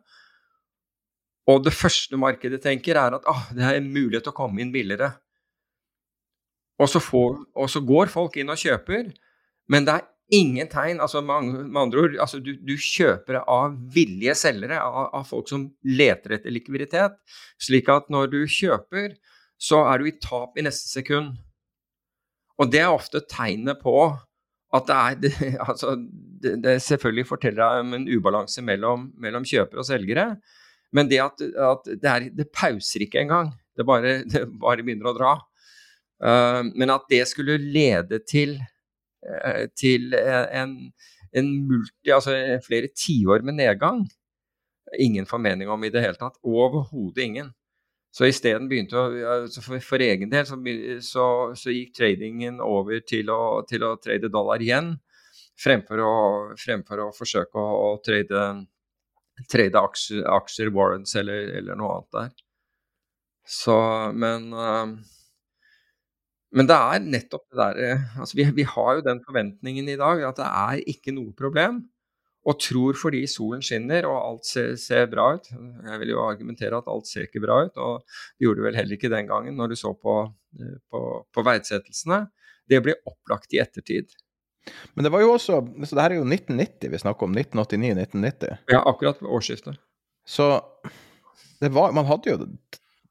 Og 1.52 1.64
det 1.66 1.74
første 1.76 2.18
markedet 2.20 2.62
tenker, 2.64 2.96
er 2.96 3.18
at 3.18 3.28
ah, 3.28 3.50
det 3.56 3.66
er 3.68 3.78
en 3.80 3.92
mulighet 3.92 4.24
til 4.28 4.32
å 4.32 4.38
komme 4.38 4.64
inn 4.64 4.72
billigere. 4.74 5.12
Og 6.82 6.90
så, 6.90 7.02
får, 7.04 7.36
og 7.60 7.70
så, 7.70 7.84
går 7.86 8.12
folk 8.12 8.40
inn 8.40 8.52
og 8.52 8.60
kjøper, 8.60 9.12
men 9.72 9.86
det 9.88 9.94
er 9.98 10.08
ingen 10.34 10.68
tegn 10.72 11.02
altså 11.04 11.22
Med, 11.24 11.76
andre 11.78 12.02
ord, 12.02 12.16
altså 12.24 12.40
du, 12.42 12.56
du, 12.58 12.74
kjøper 12.80 13.42
av 13.42 13.76
villige 13.94 14.34
selgere, 14.40 14.80
av, 14.82 15.12
av, 15.20 15.28
folk 15.30 15.52
som 15.52 15.68
leter 15.86 16.38
etter 16.38 16.54
likviditet. 16.54 17.20
Slik 17.62 17.92
at 17.94 18.10
når 18.14 18.32
du 18.34 18.40
kjøper, 18.50 19.14
så 19.62 19.84
er 19.92 20.02
du 20.02 20.10
i 20.10 20.18
tap 20.24 20.58
i 20.58 20.66
neste 20.66 20.90
sekund. 20.90 21.36
Og 22.60 22.72
det 22.72 22.82
er 22.84 22.94
ofte 22.94 23.24
tegnet 23.30 23.82
på 23.84 23.98
at 24.74 24.90
det 24.90 24.98
er 24.98 25.20
det, 25.24 25.54
altså, 25.62 25.96
det, 26.42 26.58
det 26.64 26.80
selvfølgelig 26.88 27.30
forteller 27.30 27.62
deg 27.62 27.86
om 27.86 27.96
en 28.00 28.10
ubalanse 28.10 28.66
mellom, 28.66 29.12
mellom 29.22 29.46
kjøpere 29.48 29.84
og 29.84 29.90
selgere. 29.92 30.28
Men 30.94 31.10
det 31.10 31.20
at, 31.24 31.42
at 31.42 31.90
det, 31.90 32.10
er, 32.10 32.28
det, 32.38 32.52
pauser 32.54 33.06
ikke 33.06 33.24
engang. 33.24 33.52
Det 33.78 33.86
bare, 33.88 34.20
det 34.32 34.46
bare 34.62 34.86
begynner 34.86 35.12
å 35.12 35.18
dra. 35.18 35.34
Uh, 36.24 36.62
men 36.78 36.94
at 36.94 37.10
det 37.12 37.26
skulle 37.28 37.58
lede 37.60 38.22
til, 38.30 38.56
uh, 39.28 39.66
til 39.76 40.14
en, 40.16 40.78
en, 41.34 41.50
multi, 41.68 42.14
altså 42.14 42.38
flere 42.64 42.94
tiår 42.96 43.44
med 43.44 43.60
nedgang, 43.60 44.06
ingen 45.02 45.28
formening 45.28 45.72
om 45.74 45.84
i 45.84 45.92
det 45.92 46.06
hele 46.06 46.20
tatt. 46.20 46.40
Overhodet 46.46 47.26
ingen. 47.26 47.52
Så 48.14 48.28
isteden 48.30 48.68
begynte 48.70 48.94
å 48.94 49.08
for, 49.58 49.80
for, 49.82 50.04
egen 50.06 50.30
del 50.30 50.46
så, 50.46 50.60
så, 51.02 51.26
så, 51.58 51.72
gikk 51.74 51.96
tradingen 51.98 52.60
over 52.62 53.02
til 53.02 53.32
å, 53.34 53.64
til 53.66 53.86
å 53.88 53.96
trade 53.98 54.30
dollar 54.30 54.62
igjen, 54.62 54.92
fremfor 55.58 56.02
å, 56.06 56.14
fremfor 56.62 57.08
å 57.08 57.10
forsøke 57.18 57.58
å, 57.58 57.72
å 57.88 57.96
trade, 58.06 58.44
trade 59.52 59.80
aksjer, 59.80 60.24
aksjer, 60.30 60.72
warrants 60.76 61.16
eller, 61.20 61.50
eller, 61.60 61.80
noe 61.80 61.98
annet 61.98 62.18
der. 62.18 62.36
Så, 63.50 63.76
men 64.16 64.52
uh, 64.56 64.94
men 66.54 66.70
det 66.70 66.76
er 66.78 67.02
nettopp 67.02 67.48
det 67.50 67.58
derre 67.58 67.94
altså 68.22 68.38
vi, 68.38 68.46
vi, 68.54 68.66
har 68.70 69.00
jo 69.00 69.06
den 69.08 69.20
forventningen 69.26 69.88
i 69.90 69.98
dag 69.98 70.22
at 70.28 70.38
det 70.38 70.46
er 70.48 70.84
ikke 70.94 71.14
noe 71.16 71.34
problem 71.34 71.80
og 72.44 72.60
tror 72.60 72.98
fordi 73.00 73.24
solen 73.32 73.64
skinner 73.64 74.06
og 74.10 74.18
alt 74.18 74.48
ser, 74.48 74.74
ser, 74.80 75.08
bra 75.12 75.30
ut 75.38 75.48
Jeg 75.50 76.00
vil 76.02 76.14
jo 76.14 76.24
argumentere 76.26 76.80
at 76.80 76.90
alt 76.92 77.08
ser 77.08 77.28
ikke 77.28 77.44
bra 77.44 77.62
ut, 77.66 77.78
og 77.80 78.04
det 78.04 78.48
gjorde 78.48 78.60
det 78.60 78.68
vel 78.68 78.80
heller 78.82 78.98
ikke 78.98 79.12
den 79.14 79.30
gangen 79.30 79.56
når 79.60 79.72
du 79.72 79.78
så 79.80 79.94
på, 79.96 80.18
eh, 80.60 80.76
på, 80.92 81.02
på 81.32 81.46
verdsettelsene. 81.48 82.26
Det 82.68 82.82
ble 82.84 82.98
opplagt 83.08 83.56
i 83.56 83.62
ettertid. 83.64 84.12
Men 84.94 85.08
det 85.08 85.12
var 85.14 85.24
jo 85.24 85.34
også 85.36 85.60
så 85.84 85.96
det 85.96 86.04
her 86.06 86.16
er 86.16 86.22
jo 86.22 86.28
1990 86.28 86.94
vi 86.94 87.02
snakker 87.02 87.28
om. 87.28 87.36
1989-1990. 87.42 88.62
Ja, 88.72 88.84
akkurat 88.90 89.22
ved 89.22 89.32
årsskiftet. 89.34 89.82
Så 90.28 90.48
det 91.60 91.74
var, 91.76 91.92
man 91.96 92.08
hadde 92.08 92.32
jo 92.32 92.48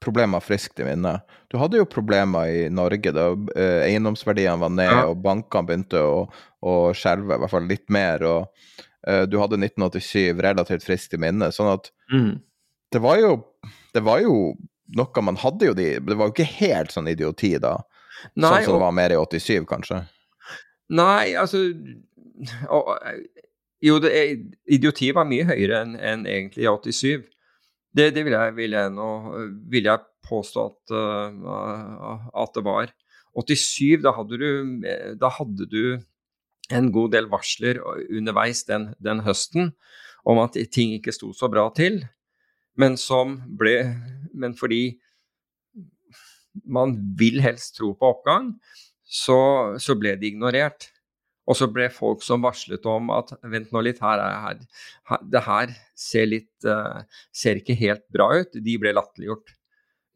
problemer 0.03 0.43
friskt 0.43 0.81
i 0.81 0.87
minne. 0.87 1.19
Du 1.51 1.59
hadde 1.61 1.79
jo 1.79 1.89
problemer 1.89 2.49
i 2.51 2.63
Norge 2.73 3.13
da 3.15 3.29
eh, 3.55 3.85
eiendomsverdiene 3.85 4.59
var 4.59 4.73
ned 4.73 4.91
ja. 4.91 5.05
og 5.11 5.21
bankene 5.23 5.69
begynte 5.69 6.01
å, 6.01 6.25
å 6.65 6.73
skjelve, 6.97 7.37
i 7.37 7.43
hvert 7.43 7.53
fall 7.53 7.69
litt 7.69 7.85
mer. 7.93 8.25
og 8.27 8.81
Eh, 9.07 9.21
du 9.21 9.39
hadde 9.39 9.55
1987 9.55 10.41
relativt 10.41 10.83
friskt 10.83 11.13
i 11.13 11.19
minne. 11.19 11.51
Sånn 11.51 11.71
at 11.73 11.89
mm. 12.13 12.31
det 12.93 13.01
var 13.03 13.19
jo 13.19 13.33
Det 13.93 14.01
var 14.01 14.23
jo 14.23 14.53
noe 14.97 15.23
man 15.25 15.37
hadde 15.41 15.67
jo 15.69 15.73
de 15.77 15.87
Det 16.01 16.15
var 16.17 16.29
jo 16.29 16.33
ikke 16.33 16.49
helt 16.57 16.93
sånn 16.93 17.09
idioti 17.11 17.55
da. 17.61 17.77
Nei, 18.39 18.47
sånn 18.47 18.69
som 18.69 18.77
det 18.77 18.85
var 18.85 18.95
mer 18.95 19.13
i 19.13 19.19
87, 19.19 19.65
kanskje? 19.67 20.03
Nei, 20.93 21.33
altså 21.39 21.63
Jo, 23.83 23.97
det, 23.99 24.11
idioti 24.71 25.09
var 25.15 25.27
mye 25.27 25.45
høyere 25.47 25.81
enn 25.83 25.95
en 25.99 26.21
egentlig 26.29 26.63
i 26.63 26.69
87. 26.71 27.25
Det, 27.93 28.05
det 28.15 28.23
vil, 28.23 28.33
jeg, 28.33 28.53
vil, 28.55 28.75
jeg 28.77 28.91
nå, 28.95 29.07
vil 29.69 29.89
jeg 29.89 30.05
påstå 30.23 30.63
at, 30.69 30.93
uh, 30.95 32.29
at 32.45 32.55
det 32.55 32.63
var. 32.63 32.93
87, 33.35 33.99
da 34.05 34.13
hadde 34.15 34.39
du, 34.39 34.47
da 35.19 35.29
hadde 35.35 35.67
du 35.67 35.83
en 36.73 36.89
god 36.95 37.11
del 37.17 37.27
varsler 37.31 37.81
underveis 37.83 38.63
den, 38.69 38.91
den, 39.03 39.23
høsten 39.25 39.73
om 40.23 40.39
at 40.39 40.55
ting 40.71 40.93
ikke 40.95 41.13
sto 41.15 41.33
så 41.35 41.49
bra 41.51 41.67
til, 41.75 42.03
men 42.79 42.95
som 42.97 43.41
ble 43.59 43.75
Men 44.33 44.55
fordi 44.57 44.97
man 46.65 46.95
vil 47.19 47.41
helst 47.41 47.75
tro 47.77 47.91
på 47.93 48.07
oppgang, 48.15 48.53
så, 49.03 49.39
så 49.81 49.95
ble 49.99 50.15
de 50.19 50.31
ignorert. 50.31 50.89
Og 51.43 51.57
så 51.59 51.67
ble 51.67 51.89
folk 51.91 52.21
som 52.23 52.43
varslet 52.45 52.85
om 52.87 53.09
at 53.11 53.33
vent 53.51 53.73
nå 53.75 53.81
litt, 53.83 53.99
her, 53.99 54.21
er 54.23 54.37
her, 54.45 54.61
her 55.09 55.25
det 55.27 55.41
her 55.43 55.73
ser, 55.99 56.29
litt, 56.31 56.53
uh, 56.63 57.03
ser 57.35 57.59
ikke 57.59 57.75
helt 57.75 58.05
bra 58.15 58.29
ut, 58.39 58.55
de 58.55 58.77
ble 58.79 58.93
latterliggjort. 58.95 59.51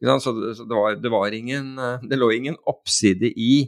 Så, 0.00 0.32
så 0.56 0.64
det, 0.64 0.72
var, 0.72 0.96
det, 0.96 1.12
var 1.12 1.36
ingen, 1.36 1.74
uh, 1.76 2.00
det 2.00 2.16
lå 2.16 2.30
ingen 2.32 2.56
oppside 2.70 3.28
i 3.36 3.66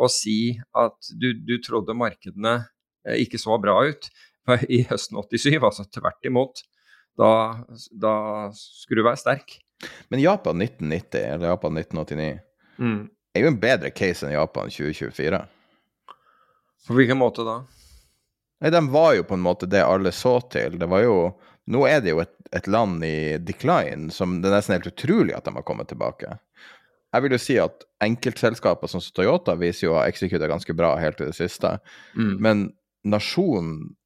å 0.00 0.08
si 0.12 0.54
at 0.78 1.10
du, 1.18 1.32
du 1.34 1.56
trodde 1.64 1.96
markedene 1.98 2.60
eh, 3.08 3.20
ikke 3.24 3.40
så 3.40 3.58
bra 3.60 3.74
ut 3.90 4.06
i 4.72 4.84
høsten 4.88 5.18
87. 5.18 5.58
Altså 5.58 5.86
tvert 5.90 6.30
imot. 6.30 6.62
Da, 7.18 7.32
da 7.90 8.14
skulle 8.56 9.02
du 9.02 9.08
være 9.08 9.20
sterk. 9.20 9.58
Men 10.12 10.22
Japan 10.22 10.60
1990 10.62 11.24
eller 11.24 11.52
Japan 11.52 11.80
1989 11.80 12.30
mm. 12.78 13.02
Er 13.34 13.44
jo 13.44 13.52
en 13.52 13.60
bedre 13.60 13.90
case 13.94 14.26
enn 14.26 14.34
Japan 14.34 14.72
2024. 14.72 15.40
På 16.86 16.96
hvilken 16.96 17.20
måte 17.20 17.46
da? 17.46 17.60
Nei, 18.60 18.72
De 18.74 18.82
var 18.90 19.14
jo 19.16 19.24
på 19.28 19.36
en 19.38 19.44
måte 19.44 19.68
det 19.70 19.84
alle 19.84 20.12
så 20.12 20.38
til. 20.52 20.78
Det 20.80 20.88
var 20.90 21.06
jo 21.06 21.16
Nå 21.70 21.84
er 21.86 22.00
det 22.02 22.10
jo 22.10 22.18
et, 22.18 22.32
et 22.56 22.66
land 22.66 23.04
i 23.06 23.36
decline 23.38 24.08
som 24.10 24.40
det 24.42 24.48
er 24.48 24.56
nesten 24.56 24.74
helt 24.74 24.88
utrolig 24.90 25.36
at 25.36 25.44
de 25.46 25.52
har 25.54 25.62
kommet 25.62 25.86
tilbake 25.92 26.32
jeg 27.10 27.24
vil 27.24 27.34
jo 27.34 27.40
si 27.42 27.56
at 27.58 27.86
enkeltselskaper 28.04 28.90
som 28.90 29.02
Toyota 29.14 29.56
viser 29.58 29.88
jo 29.88 29.94
å 29.94 30.00
ha 30.00 30.08
executa 30.10 30.48
ganske 30.50 30.74
bra 30.78 30.92
helt 31.00 31.18
til 31.18 31.30
det 31.30 31.36
siste. 31.38 31.76
Mm. 32.14 32.34
Men 32.42 32.66
nasjonen 33.02 33.96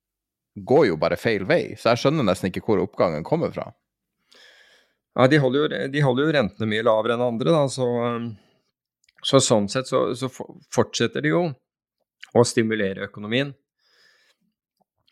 går 0.55 0.87
jo 0.89 1.01
bare 1.01 1.19
feil 1.21 1.45
vei, 1.49 1.75
så 1.77 1.93
jeg 1.93 2.05
skjønner 2.05 2.27
nesten 2.29 2.49
ikke 2.49 2.63
hvor 2.65 2.81
oppgangen 2.85 3.27
kommer 3.27 3.53
fra. 3.53 3.69
Ja, 5.15 5.29
De 5.31 5.39
holder 5.43 5.61
jo, 5.61 5.83
de 5.93 6.03
holder 6.03 6.25
jo 6.27 6.35
rentene 6.39 6.71
mye 6.71 6.87
lavere 6.87 7.19
enn 7.19 7.27
andre, 7.27 7.53
da, 7.55 7.67
så, 7.71 7.87
um, 8.17 8.31
så 9.25 9.41
sånn 9.41 9.69
sett 9.73 9.89
så, 9.89 10.07
så, 10.19 10.31
fortsetter 10.75 11.25
de 11.25 11.33
jo 11.33 11.45
å 12.35 12.43
stimulere 12.47 13.07
økonomien. 13.09 13.53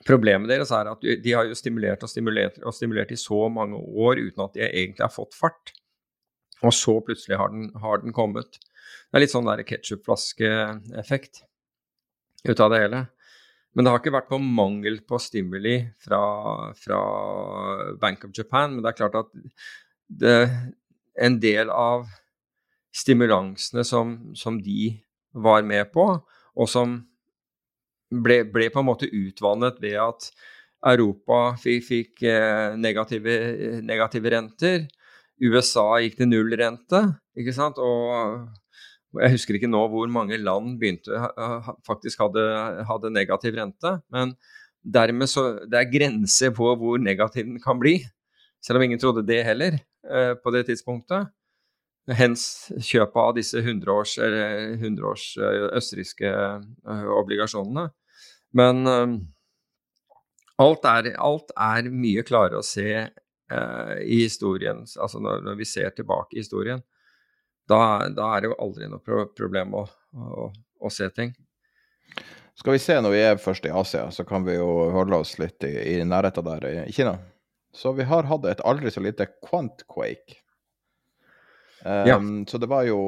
Problemet 0.07 0.51
deres 0.51 0.73
er 0.75 0.91
at 0.91 1.03
de 1.03 1.33
har 1.33 1.47
jo 1.47 1.57
stimulert 1.57 2.03
og 2.03 2.11
stimulert 2.11 2.59
og 2.65 2.75
stimulert 2.75 3.13
i 3.15 3.21
så 3.21 3.47
mange 3.53 3.79
år 3.79 4.19
uten 4.19 4.45
at 4.45 4.59
de 4.59 4.67
egentlig 4.67 5.05
har 5.05 5.15
fått 5.15 5.37
fart. 5.39 5.73
Og 6.63 6.75
så 6.75 6.97
plutselig 7.03 7.39
har 7.39 7.51
den, 7.55 7.71
har 7.83 8.03
den 8.03 8.15
kommet. 8.15 8.59
Det 8.59 9.19
er 9.19 9.25
litt 9.25 9.35
sånn 9.35 9.49
ketsjupflaskeeffekt 9.49 11.45
ut 12.49 12.63
av 12.63 12.73
det 12.73 12.83
hele. 12.83 13.05
Men 13.73 13.87
det 13.87 13.93
har 13.93 14.03
ikke 14.03 14.15
vært 14.15 14.29
på 14.29 14.41
mangel 14.43 14.99
på 15.09 15.19
stimuli 15.23 15.79
fra, 16.03 16.21
fra, 16.77 16.99
Bank 18.03 18.27
of 18.29 18.35
Japan. 18.37 18.75
Men 18.75 18.85
det 18.85 18.93
er 18.93 18.99
klart 18.99 19.19
at 19.23 19.31
det, 20.23 20.37
en 21.29 21.39
del 21.41 21.73
av 21.73 22.11
stimulansene 22.93 23.85
som, 23.89 24.17
som, 24.37 24.59
de 24.63 24.93
var 25.33 25.65
med 25.65 25.89
på, 25.95 26.07
og 26.53 26.69
som 26.69 26.99
ble, 28.13 28.43
ble, 28.53 28.69
på 28.73 28.83
en 28.83 28.89
måte 28.91 29.09
utvannet 29.09 29.81
ved 29.81 29.97
at 30.03 30.29
Europa 30.93 31.55
fikk, 31.63 31.85
fikk 31.87 32.25
eh, 32.29 32.75
negative, 32.77 33.37
negative, 33.87 34.33
renter, 34.35 34.85
USA 35.43 35.87
gikk 36.03 36.19
til 36.19 36.29
nullrente, 36.29 37.01
ikke 37.39 37.55
sant. 37.57 37.81
Og 37.81 39.23
jeg 39.23 39.35
husker 39.35 39.57
ikke 39.57 39.71
nå 39.71 39.81
hvor 39.93 40.11
mange 40.13 40.39
land 40.41 40.77
begynte, 40.81 41.17
faktisk 41.89 42.23
hadde, 42.25 42.45
hadde 42.89 43.15
negativ 43.15 43.57
rente. 43.59 43.97
Men 44.13 44.37
dermed 44.83 45.31
så 45.31 45.63
Det 45.71 45.79
er 45.79 45.93
grenser 45.93 46.51
på 46.55 46.75
hvor 46.79 46.99
negativ 46.99 47.47
den 47.47 47.61
kan 47.63 47.81
bli. 47.81 48.01
Selv 48.63 48.79
om 48.79 48.85
ingen 48.87 48.99
trodde 48.99 49.27
det 49.27 49.45
heller 49.45 49.79
eh, 49.79 50.35
på 50.39 50.51
det 50.55 50.67
tidspunktet. 50.67 51.31
Hens 52.11 52.45
kjøpet 52.83 53.21
av 53.23 53.37
disse 53.37 53.61
100-års, 53.63 54.17
100 54.19 55.05
års 55.07 55.27
østerrikske 55.39 56.33
eh, 56.33 57.05
obligasjonene. 57.21 57.87
Men 58.59 58.83
alt 60.63 60.89
er, 60.89 61.13
alt 61.19 61.53
er, 61.57 61.91
mye 61.91 62.25
klarere 62.27 62.61
å 62.61 62.67
se 62.67 62.89
eh, 62.93 63.95
i 64.03 64.23
historien, 64.25 64.83
altså 64.85 65.23
når, 65.23 65.45
når, 65.47 65.59
vi 65.61 65.69
ser 65.69 65.95
tilbake 65.97 66.37
i 66.37 66.43
historien, 66.43 66.83
da, 67.71 68.09
da 68.13 68.33
er 68.35 68.43
det 68.43 68.53
jo 68.53 68.59
aldri 68.61 68.91
noe 68.91 69.03
pro 69.05 69.25
problem 69.37 69.77
å, 69.79 69.87
å, 70.19 70.49
å, 70.83 70.91
se 70.93 71.09
ting. 71.15 71.33
Skal 72.59 72.77
vi 72.77 72.83
se 72.83 72.99
når 73.01 73.15
vi 73.15 73.23
er 73.25 73.41
først 73.41 73.67
i 73.67 73.73
Asia, 73.73 74.09
så 74.13 74.27
kan 74.29 74.45
vi 74.45 74.59
jo 74.59 74.69
holde 74.93 75.23
oss 75.23 75.39
litt 75.41 75.65
i, 75.65 75.73
i 75.95 76.01
nærheten 76.05 76.47
der 76.47 76.67
i 76.85 76.93
Kina. 76.93 77.17
Så 77.73 77.95
vi 77.97 78.05
har 78.05 78.29
hatt 78.29 78.45
et 78.51 78.61
aldri 78.69 78.91
så 78.93 79.01
lite 79.01 79.31
Quantquake. 79.47 80.42
Um, 81.85 82.07
ja. 82.07 82.19
Så 82.49 82.59
det 82.63 82.69
var 82.71 82.85
jo 82.87 82.99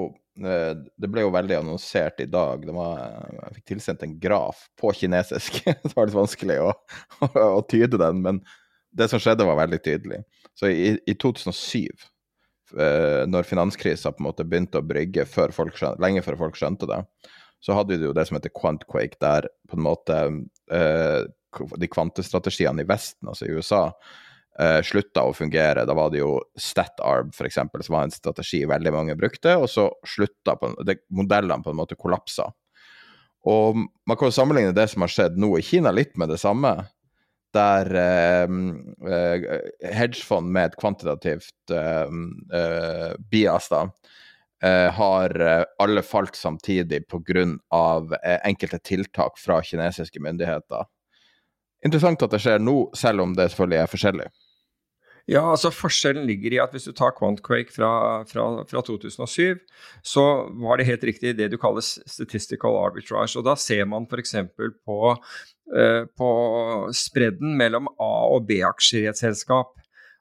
eh, 0.43 0.73
Det 0.75 1.11
ble 1.11 1.23
jo 1.23 1.35
veldig 1.35 1.61
annonsert 1.61 2.19
i 2.25 2.29
dag. 2.31 2.65
Var, 2.67 3.05
jeg 3.37 3.59
fikk 3.59 3.69
tilsendt 3.75 4.03
en 4.07 4.17
graf 4.21 4.67
på 4.81 4.93
kinesisk. 4.99 5.61
det 5.85 5.93
var 5.95 6.09
litt 6.09 6.19
vanskelig 6.19 6.59
å, 6.65 6.73
å, 7.29 7.63
tyde 7.71 8.01
den, 8.01 8.25
men 8.25 8.43
det 8.95 9.09
som 9.11 9.23
skjedde, 9.23 9.47
var 9.47 9.59
veldig 9.63 9.81
tydelig. 9.83 10.23
Så 10.59 10.71
i, 10.71 10.93
i 11.11 11.15
2007, 11.19 11.89
eh, 12.79 13.23
når 13.31 13.49
finanskrisa 13.49 14.13
på 14.15 14.23
en 14.23 14.29
måte 14.29 14.47
begynte 14.47 14.79
å 14.79 14.87
brygge 14.87 15.27
før 15.27 15.55
skjønte, 15.55 15.99
lenge 16.03 16.23
før 16.27 16.39
folk 16.45 16.59
skjønte 16.59 16.91
det, 16.91 17.01
så 17.65 17.79
hadde 17.79 17.97
vi 17.97 18.07
jo 18.07 18.15
det 18.15 18.27
som 18.29 18.37
heter 18.37 18.53
Quantquake, 18.55 19.19
der 19.23 19.49
på 19.71 19.79
en 19.79 19.87
måte 19.87 20.19
eh, 20.71 21.23
de 21.81 21.89
kvantestrategiene 21.91 22.85
i 22.85 22.89
Vesten, 22.89 23.31
altså 23.31 23.49
i 23.49 23.55
USA, 23.57 23.87
uh, 24.61 24.81
slutta 24.87 25.25
å 25.27 25.35
fungere. 25.37 25.87
Da 25.87 25.95
var 25.97 26.13
det 26.13 26.23
jo 26.23 26.37
StatArb 26.59 27.33
f.eks., 27.35 27.59
som 27.59 27.97
var 27.97 28.07
en 28.07 28.15
strategi 28.15 28.65
veldig 28.69 28.93
mange 28.95 29.17
brukte, 29.19 29.57
og 29.61 29.69
så 29.71 29.89
slutta 30.07 30.57
på, 30.61 30.75
det, 30.87 31.03
modellene 31.15 31.63
på 31.65 31.75
en 31.75 31.81
måte 31.81 31.99
kollapsa. 31.99 32.51
Og 33.45 33.77
man 33.77 34.17
kan 34.17 34.31
jo 34.31 34.35
sammenligne 34.35 34.75
det 34.77 34.89
som 34.93 35.05
har 35.05 35.13
skjedd 35.13 35.39
nå 35.41 35.53
i 35.59 35.65
Kina, 35.65 35.93
litt 35.93 36.17
med 36.21 36.33
det 36.33 36.41
samme. 36.41 36.73
Der 37.55 37.91
eh, 38.01 38.55
eh, 39.15 39.45
hedgefond 39.95 40.49
med 40.51 40.73
et 40.73 40.79
kvantitativt 40.81 41.71
eh, 41.71 42.17
eh 42.59 43.13
bias 43.31 43.69
da, 43.71 43.85
eh, 44.65 44.89
har 44.97 45.37
alle 45.79 46.03
falt 46.03 46.41
samtidig 46.41 47.05
pga. 47.07 47.45
Eh, 48.25 48.41
enkelte 48.49 48.81
tiltak 48.83 49.39
fra 49.39 49.61
kinesiske 49.63 50.25
myndigheter. 50.25 50.89
Interessant 51.85 52.23
at 52.25 52.33
det 52.33 52.41
skjer 52.41 52.63
nå, 52.65 52.79
selv 52.97 53.27
om 53.27 53.37
det 53.37 53.51
selvfølgelig 53.53 53.83
er 53.83 53.93
forskjellig. 53.93 54.29
Ja, 55.31 55.41
altså 55.55 55.71
Forskjellen 55.73 56.27
ligger 56.29 56.53
i 56.53 56.59
at 56.61 56.75
hvis 56.77 56.85
du 56.85 56.93
tar 56.93 57.15
Quantquake 57.17 57.73
fra, 57.73 58.25
fra, 58.29 58.45
fra 58.69 58.83
2007, 58.85 59.63
så 60.05 60.25
var 60.61 60.77
det 60.77 60.89
helt 60.91 61.07
riktig 61.09 61.33
det 61.39 61.49
du 61.53 61.57
kaller 61.61 61.85
statistical 61.85 62.77
arbitrage. 62.83 63.39
og 63.41 63.47
Da 63.47 63.55
ser 63.57 63.89
man 63.89 64.05
f.eks. 64.05 64.35
På, 64.85 65.15
eh, 65.73 66.05
på 66.05 66.29
spredden 66.93 67.57
mellom 67.57 67.89
A- 67.97 68.29
og 68.37 68.45
B-aksjer 68.51 69.07
i 69.07 69.11
et 69.15 69.21
selskap. 69.21 69.73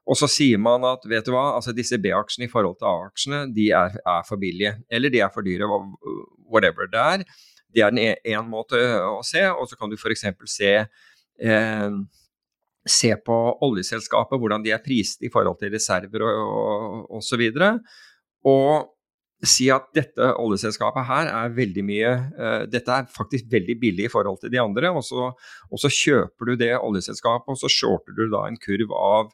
Og 0.08 0.20
så 0.20 0.28
sier 0.32 0.60
man 0.60 0.84
at 0.88 1.04
vet 1.08 1.28
du 1.28 1.34
hva, 1.36 1.50
altså 1.58 1.76
disse 1.76 2.00
B-aksjene 2.00 2.48
i 2.48 2.52
forhold 2.52 2.80
til 2.80 2.88
A-aksjene 2.88 3.44
de 3.56 3.70
er, 3.76 4.00
er, 4.00 4.24
for 4.28 4.39
billige. 4.39 4.78
Eller 4.92 5.12
de 5.12 5.20
er 5.24 5.32
for 5.36 5.44
dyre, 5.44 5.68
whatever 6.48 6.88
det 6.92 7.04
er. 7.04 7.28
Det 7.74 7.84
er 7.84 7.92
én 7.92 8.16
e, 8.16 8.42
måte 8.48 8.80
å 9.04 9.20
se. 9.28 9.44
Og 9.52 9.68
så 9.68 9.76
kan 9.76 9.92
du 9.92 10.00
f.eks. 10.00 10.30
se 10.48 10.76
eh, 10.80 11.96
se 12.84 13.13
på 13.26 13.36
oljeselskapet, 13.63 14.39
hvordan 14.39 14.63
de 14.63 14.74
er 14.76 14.82
priset 14.84 15.24
i 15.24 15.32
forhold 15.32 15.60
til 15.62 15.72
reserver 15.74 16.26
og 16.28 17.13
osv. 17.19 17.46
Og, 17.54 17.80
og, 18.52 18.89
si 19.43 19.65
at 19.72 19.89
dette 19.96 20.30
oljeselskapet 20.39 21.04
her 21.10 21.28
er 21.28 21.50
veldig 21.52 21.84
mye 21.84 22.12
uh, 22.38 22.62
Dette 22.72 22.93
er 22.96 23.10
faktisk 23.12 23.50
veldig 23.52 23.76
billig 23.82 24.06
i 24.08 24.12
forhold 24.12 24.39
til 24.39 24.54
de 24.54 24.62
andre. 24.62 24.91
Og 24.96 25.04
så, 25.04 25.32
og 25.36 25.82
så 25.82 25.91
kjøper 25.91 26.48
du 26.48 26.56
det 26.60 26.72
oljeselskapet, 26.78 27.52
og 27.52 27.60
så 27.60 27.72
shorter 27.72 28.15
du 28.15 28.30
da 28.32 28.46
en 28.48 28.60
kurv 28.60 28.93
av, 28.96 29.34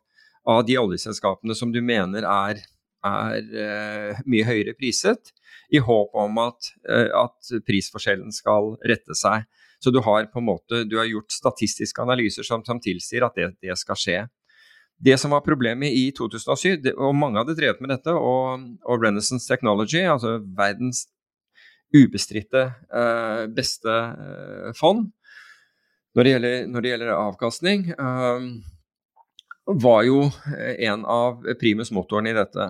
av 0.50 0.64
de 0.66 0.80
oljeselskapene 0.82 1.58
som 1.58 1.74
du 1.74 1.82
mener 1.86 2.26
er, 2.26 2.64
er 3.06 3.54
uh, 3.54 4.24
mye 4.26 4.50
høyere 4.50 4.74
priset, 4.78 5.34
i 5.70 5.78
håp 5.78 6.18
om 6.18 6.42
at, 6.42 6.72
uh, 6.90 7.10
at 7.28 7.54
prisforskjellen 7.70 8.34
skal 8.34 8.76
rette 8.90 9.18
seg. 9.18 9.46
Så 9.80 9.94
du 9.96 10.02
har 10.04 10.28
på 10.32 10.42
en 10.42 10.50
måte, 10.50 10.84
du 10.84 10.98
har 11.00 11.08
gjort 11.08 11.32
statistiske 11.32 12.02
analyser 12.04 12.44
som, 12.44 12.64
som 12.68 12.82
tilsier 12.84 13.24
at 13.26 13.38
det, 13.40 13.54
det, 13.64 13.78
skal 13.80 14.00
skje. 14.00 14.18
Det 15.00 15.16
som 15.20 15.32
var 15.32 15.46
problemet 15.46 15.96
i 15.96 16.10
2007, 16.16 16.82
det, 16.84 16.96
og 17.00 17.16
mange 17.16 17.40
hadde 17.40 17.56
drevet 17.56 17.80
med 17.80 17.94
dette, 17.94 18.12
og, 18.12 18.66
og 18.84 19.06
Renaissance 19.06 19.48
Technology, 19.48 20.04
altså 20.04 20.38
verdens 20.44 21.06
ubestridte 21.96 22.66
eh, 22.94 23.46
beste 23.56 23.94
eh, 23.94 24.74
fond 24.78 25.08
når 26.18 26.26
det, 26.26 26.34
gjelder, 26.34 26.68
når 26.68 26.84
det 26.84 26.92
gjelder, 26.92 27.10
avkastning, 27.16 27.88
eh, 27.94 28.46
var 29.80 30.04
jo 30.04 30.24
en 30.90 31.04
av 31.06 31.44
primus 31.62 31.92
motorene 31.94 32.32
i 32.32 32.38
dette. 32.38 32.66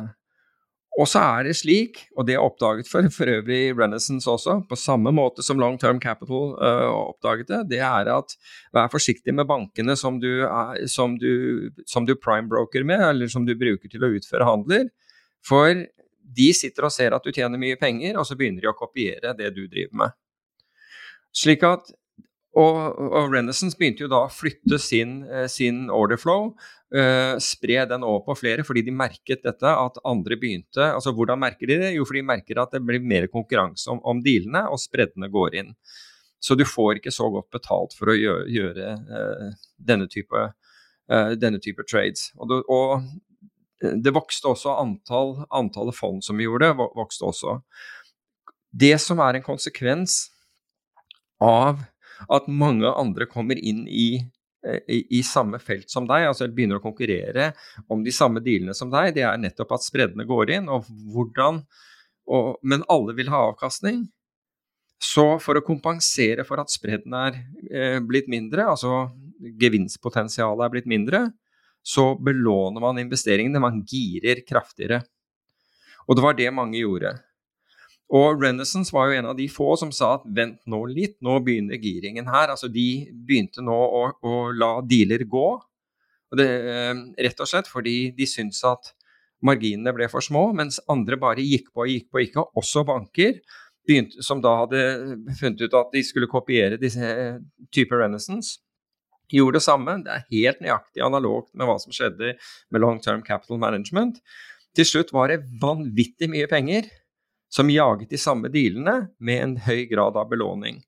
Og 0.98 1.08
så 1.08 1.22
er 1.22 1.46
det 1.46 1.54
slik, 1.60 2.00
og 2.18 2.26
det 2.28 2.34
er 2.36 2.44
oppdaget 2.44 2.90
for, 2.90 3.06
for 3.14 3.30
øvrig 3.30 3.76
Renaissance 3.78 4.28
også, 4.30 4.58
på 4.68 4.78
samme 4.80 5.14
måte 5.16 5.46
som 5.46 5.60
Long 5.62 5.78
Term 5.80 6.00
Capital 6.02 6.56
uh, 6.58 6.90
oppdaget 7.14 7.52
det, 7.52 7.60
det 7.76 7.80
er 7.86 8.10
at 8.12 8.34
vær 8.76 8.90
forsiktig 8.92 9.36
med 9.38 9.48
bankene 9.48 9.96
som 10.00 10.18
du, 10.20 10.42
er, 10.48 10.82
som, 10.92 11.16
du, 11.22 11.70
som 11.88 12.10
du 12.10 12.16
prime-broker 12.20 12.84
med, 12.84 13.06
eller 13.12 13.32
som 13.32 13.46
du 13.48 13.54
bruker 13.60 13.92
til 13.92 14.04
å 14.04 14.12
utføre 14.18 14.50
handler. 14.50 14.90
For 15.46 15.86
de 16.40 16.50
sitter 16.58 16.90
og 16.90 16.94
ser 16.94 17.16
at 17.16 17.24
du 17.24 17.32
tjener 17.32 17.62
mye 17.62 17.78
penger, 17.80 18.18
og 18.18 18.28
så 18.28 18.36
begynner 18.40 18.66
de 18.66 18.72
å 18.74 18.78
kopiere 18.78 19.38
det 19.38 19.54
du 19.56 19.64
driver 19.70 20.04
med. 20.04 20.18
Slik 21.36 21.64
at 21.68 21.94
og, 22.60 22.98
og 23.00 23.32
Renaissance 23.34 23.78
begynte 23.78 24.04
jo 24.04 24.12
da 24.12 24.24
å 24.26 24.34
flytte 24.34 24.80
sin, 24.82 25.22
eh, 25.30 25.46
sin 25.52 25.88
orderflow, 25.94 26.50
uh, 26.96 27.36
spre 27.44 27.84
den 27.90 28.06
over 28.06 28.24
på 28.26 28.36
flere, 28.42 28.66
fordi 28.66 28.84
de 28.88 28.94
merket 28.96 29.44
dette, 29.46 29.70
at 29.70 30.00
andre 30.08 30.38
begynte 30.42 30.88
altså 30.96 31.14
Hvordan 31.16 31.42
merker 31.42 31.70
de 31.70 31.78
det? 31.84 31.92
Jo, 31.96 32.08
fordi 32.10 32.24
de 32.24 32.32
merker 32.32 32.62
at 32.62 32.74
det 32.74 32.82
blir 32.86 33.04
mer 33.06 33.28
konkurranse 33.32 33.92
om, 33.94 34.02
om 34.08 34.24
dealene, 34.26 34.66
og 34.70 34.82
spreddene 34.82 35.30
går 35.32 35.60
inn. 35.62 35.76
Så 36.40 36.56
du 36.56 36.66
får 36.66 37.00
ikke 37.00 37.14
så 37.14 37.28
godt 37.32 37.50
betalt 37.54 37.94
for 37.98 38.12
å 38.12 38.18
gjøre, 38.18 38.48
gjøre 38.56 38.92
uh, 39.12 39.62
denne, 39.92 40.10
type, 40.12 40.46
uh, 41.12 41.32
denne, 41.38 41.62
type, 41.64 41.86
trades. 41.90 42.32
Og, 42.40 42.50
det, 42.50 42.60
og 42.72 43.94
det 44.04 44.16
vokste 44.16 44.52
også 44.52 44.74
antall, 44.80 45.38
antallet 45.56 45.96
fond 45.96 46.24
som 46.26 46.42
gjorde 46.42 46.68
det, 46.68 46.90
vokste 46.98 47.30
også. 47.30 47.60
Det 48.72 48.96
som 49.02 49.22
er 49.24 49.38
en 49.38 49.46
konsekvens 49.46 50.26
av 51.44 51.80
at 52.28 52.50
mange 52.52 52.90
andre 52.92 53.28
kommer 53.30 53.60
inn 53.60 53.86
i, 53.88 54.20
eh, 54.66 54.82
i, 54.88 55.00
i, 55.20 55.24
samme 55.24 55.60
felt 55.64 55.90
som 55.92 56.08
deg, 56.10 56.28
altså 56.30 56.50
begynner 56.52 56.80
å 56.80 56.84
konkurrere 56.84 57.52
om 57.88 58.04
de 58.04 58.14
samme 58.16 58.44
dealene 58.44 58.76
som 58.78 58.92
deg, 58.92 59.14
det 59.16 59.26
er 59.28 59.40
nettopp 59.40 59.78
at 59.78 59.86
spreddene 59.86 60.28
går 60.28 60.56
inn. 60.58 60.70
og 60.70 60.88
hvordan, 61.14 61.64
og, 62.28 62.58
Men 62.64 62.86
alle 62.90 63.16
vil 63.18 63.32
ha 63.32 63.50
avkastning. 63.50 64.08
Så 65.00 65.38
for 65.40 65.56
å 65.56 65.64
kompensere 65.64 66.44
for 66.44 66.60
at 66.60 66.72
spredden 66.74 67.14
er 67.16 67.38
eh, 67.72 68.00
blitt 68.04 68.28
mindre, 68.28 68.68
altså 68.74 69.08
gevinstpotensialet 69.40 70.66
er 70.66 70.74
blitt 70.74 70.90
mindre, 70.92 71.30
så 71.80 72.12
belåner 72.20 72.84
man 72.84 73.00
investeringene, 73.00 73.62
man 73.64 73.80
girer 73.88 74.44
kraftigere. 74.44 75.00
Og 76.10 76.18
det 76.18 76.26
var 76.26 76.36
det 76.36 76.50
mange 76.52 76.82
gjorde. 76.82 77.14
Og 78.10 78.42
Renaissance 78.42 78.94
var 78.94 79.10
jo 79.10 79.20
en 79.20 79.30
av 79.30 79.36
de 79.38 79.46
få 79.52 79.76
som 79.78 79.92
sa 79.94 80.16
at 80.18 80.24
vent 80.26 80.58
nå 80.70 80.80
litt, 80.90 81.20
nå 81.22 81.36
begynner 81.46 81.78
giringen 81.78 82.30
her. 82.30 82.50
Altså 82.50 82.70
de 82.74 83.06
begynte 83.14 83.62
nå 83.62 83.76
å, 83.76 84.06
å 84.26 84.38
la 84.56 84.80
dealer 84.82 85.28
gå. 85.30 85.50
Og 86.30 86.38
det, 86.38 86.48
eh, 86.48 86.96
rett 87.26 87.42
og 87.42 87.50
slett 87.50 87.70
fordi 87.70 87.98
de 88.18 88.26
syntes 88.30 88.64
at 88.66 88.94
marginene 89.46 89.94
ble 89.96 90.10
for 90.12 90.26
små, 90.26 90.50
mens 90.58 90.82
andre 90.92 91.18
bare 91.22 91.46
gikk 91.46 91.70
på 91.72 91.86
og 91.86 91.92
gikk 91.92 92.08
på, 92.10 92.24
ikke. 92.26 92.46
Også 92.60 92.84
banker, 92.88 93.38
begynte, 93.88 94.24
som 94.26 94.42
da 94.42 94.56
hadde 94.64 94.82
funnet 95.40 95.62
ut 95.62 95.78
at 95.78 95.94
de 95.94 96.04
skulle 96.06 96.30
kopiere 96.32 96.82
disse 96.82 97.06
eh, 97.06 97.38
typer 97.74 98.02
Renaissance. 98.04 98.58
Gjorde 99.30 99.60
det 99.60 99.66
samme. 99.68 100.00
Det 100.02 100.16
er 100.16 100.30
helt 100.32 100.64
nøyaktig 100.66 101.06
analogt 101.06 101.54
med 101.54 101.70
hva 101.70 101.78
som 101.82 101.94
skjedde 101.94 102.34
med 102.74 102.82
long 102.82 102.98
term 103.06 103.22
capital 103.22 103.62
management. 103.62 104.18
Til 104.74 104.86
slutt 104.86 105.14
var 105.14 105.30
det 105.30 105.44
vanvittig 105.62 106.30
mye 106.34 106.50
penger 106.50 106.90
som 107.50 107.70
jaget 107.74 108.12
de 108.12 108.20
samme 108.22 108.52
dealene 108.54 109.10
med 109.18 109.44
en 109.44 109.56
høy 109.66 109.88
grad 109.90 110.18
av 110.20 110.30
belåning. 110.30 110.84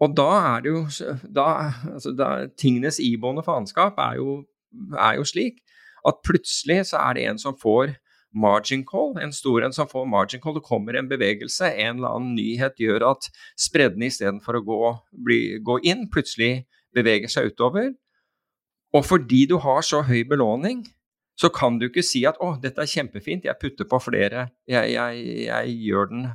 Og 0.00 0.14
da 0.16 0.28
er 0.54 0.62
det 0.64 0.72
jo 0.72 0.84
da, 1.28 1.48
altså 1.92 2.14
da, 2.16 2.30
Tingenes 2.58 3.00
iboende 3.04 3.44
faenskap 3.44 3.98
er, 4.00 4.20
er, 4.96 5.18
jo 5.18 5.26
slik 5.28 5.60
at 6.08 6.22
plutselig 6.24 6.86
så 6.92 7.02
er 7.02 7.18
det 7.18 7.26
en 7.28 7.40
som 7.42 7.58
får 7.58 7.92
margin 8.30 8.84
call, 8.86 9.16
en 9.20 9.34
stor 9.34 9.66
en 9.66 9.74
som 9.74 9.88
får 9.90 10.06
margin 10.08 10.40
call. 10.40 10.56
Det 10.56 10.64
kommer 10.64 10.96
en 10.96 11.10
bevegelse, 11.10 11.72
en 11.74 11.98
eller 11.98 12.14
annen 12.14 12.36
nyhet 12.38 12.78
gjør 12.80 13.10
at 13.10 13.28
spreddene 13.58 14.08
istedenfor 14.08 14.60
å 14.60 14.64
gå, 14.64 14.80
bli, 15.26 15.40
gå 15.66 15.80
inn, 15.90 16.06
plutselig 16.12 16.64
beveger 16.96 17.28
seg 17.28 17.50
utover. 17.52 17.90
Og 18.96 19.04
fordi 19.06 19.44
du 19.50 19.58
har 19.62 19.84
så 19.86 20.00
høy 20.06 20.22
belåning, 20.30 20.84
så 21.40 21.48
kan 21.54 21.78
du 21.80 21.86
ikke 21.88 22.04
si 22.04 22.24
at 22.28 22.36
'å, 22.40 22.52
dette 22.60 22.82
er 22.82 22.90
kjempefint, 22.90 23.46
jeg 23.48 23.60
putter 23.60 23.88
på 23.88 24.00
flere', 24.02 24.50
jeg, 24.68 24.92
jeg, 24.92 25.22
jeg 25.46 25.78
gjør 25.86 26.10
den 26.12 26.26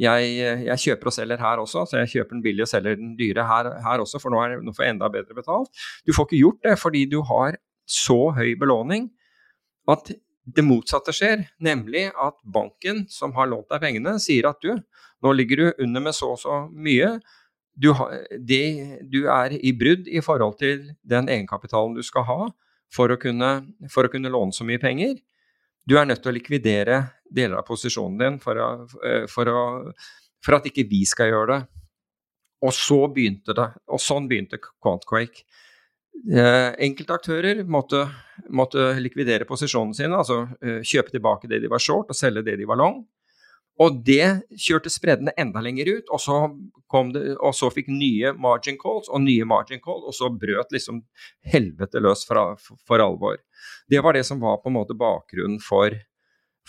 jeg, 0.00 0.28
jeg, 0.66 0.78
kjøper 0.80 1.10
og 1.10 1.14
selger 1.14 1.40
her 1.40 1.60
også, 1.60 1.84
så 1.88 2.00
jeg 2.00 2.10
kjøper 2.14 2.36
den 2.36 2.42
billige 2.44 2.64
og 2.64 2.70
selger 2.70 2.96
den 2.96 3.12
dyre 3.18 3.44
her, 3.48 3.68
her 3.84 4.02
også, 4.04 4.20
for 4.22 4.32
nå, 4.32 4.40
er, 4.40 4.62
nå 4.64 4.72
får 4.72 4.86
jeg 4.86 4.94
enda 4.96 5.10
bedre 5.12 5.36
betalt. 5.36 5.82
Du 6.08 6.14
får 6.16 6.28
ikke 6.28 6.40
gjort 6.40 6.62
det 6.64 6.78
fordi 6.80 7.04
du 7.12 7.20
har 7.28 7.58
så 7.88 8.18
høy 8.32 8.54
belåning 8.58 9.10
at 9.90 10.12
det 10.56 10.64
motsatte 10.64 11.12
skjer, 11.14 11.44
nemlig 11.62 12.08
at 12.18 12.38
banken 12.54 13.04
som 13.12 13.34
har 13.36 13.50
lånt 13.50 13.68
deg 13.70 13.84
pengene, 13.84 14.16
sier 14.22 14.48
at 14.50 14.64
du, 14.64 14.74
nå 15.22 15.34
ligger 15.36 15.60
du 15.60 15.84
under 15.84 16.02
med 16.08 16.16
så 16.16 16.32
og 16.34 16.40
så 16.40 16.64
mye. 16.72 17.14
Du, 17.78 17.92
har, 17.96 18.16
de, 18.48 18.62
du, 19.12 19.22
er 19.30 19.54
i 19.60 19.72
brudd 19.76 20.08
i 20.10 20.20
forhold 20.24 20.58
til 20.60 20.90
den 21.08 21.30
egenkapitalen 21.30 21.94
du 21.96 22.02
skal 22.04 22.26
ha 22.28 22.40
for 22.92 23.12
å, 23.12 23.18
kunne, 23.20 23.52
for 23.92 24.06
å 24.06 24.12
kunne 24.12 24.32
låne 24.32 24.54
så 24.54 24.66
mye 24.68 24.80
penger. 24.82 25.16
Du 25.88 25.96
er 25.98 26.06
nødt 26.06 26.22
til 26.22 26.32
å 26.32 26.36
likvidere 26.36 26.98
deler 27.32 27.58
av 27.58 27.66
posisjonen 27.66 28.18
din 28.20 28.38
for, 28.42 28.58
å, 28.60 28.68
eh, 29.02 29.24
for, 29.30 29.48
å, 29.48 29.62
for 30.44 30.58
at 30.58 30.68
ikke 30.68 30.86
vi 30.90 31.02
skal 31.08 31.32
gjøre 31.32 31.56
det. 31.56 31.60
Og 32.62 32.74
så 32.76 33.00
begynte 33.10 33.56
det, 33.58 33.68
og 33.90 34.00
sånn 34.00 34.28
begynte 34.30 34.60
Quantquake. 34.62 35.42
Eh, 36.12 36.68
enkeltaktører 36.86 37.64
måtte, 37.66 38.04
måtte, 38.54 38.92
likvidere 39.02 39.48
posisjonene 39.48 39.96
sine, 39.96 40.14
altså 40.14 40.44
eh, 40.62 40.84
kjøpe 40.86 41.10
tilbake 41.14 41.50
det 41.50 41.62
de 41.64 41.70
var 41.72 41.82
short 41.82 42.12
og 42.12 42.18
selge 42.18 42.44
det 42.46 42.60
de 42.60 42.68
var 42.68 42.78
long. 42.78 43.00
Og 43.80 44.02
det 44.04 44.44
kjørte 44.60 44.92
spreddene 44.92 45.32
enda 45.40 45.62
lenger 45.64 45.88
ut, 45.96 46.10
og 46.12 46.20
så, 46.20 46.38
det, 47.14 47.22
og 47.38 47.54
så 47.56 47.70
fikk 47.72 47.88
nye 47.88 48.34
margin 48.36 48.76
calls 48.80 49.08
og 49.08 49.24
nye 49.24 49.46
margin 49.48 49.80
calls, 49.82 50.04
og 50.10 50.16
så 50.16 50.28
brøt 50.28 50.74
liksom 50.74 51.00
helvete 51.54 52.02
løs 52.04 52.26
for, 52.28 52.58
for, 52.60 53.00
alvor. 53.00 53.40
Det 53.88 54.02
var 54.04 54.16
det 54.16 54.26
som 54.28 54.42
var 54.44 54.60
på 54.60 54.70
en 54.70 54.76
måte 54.76 54.98
bakgrunnen 54.98 55.58
for, 55.62 55.96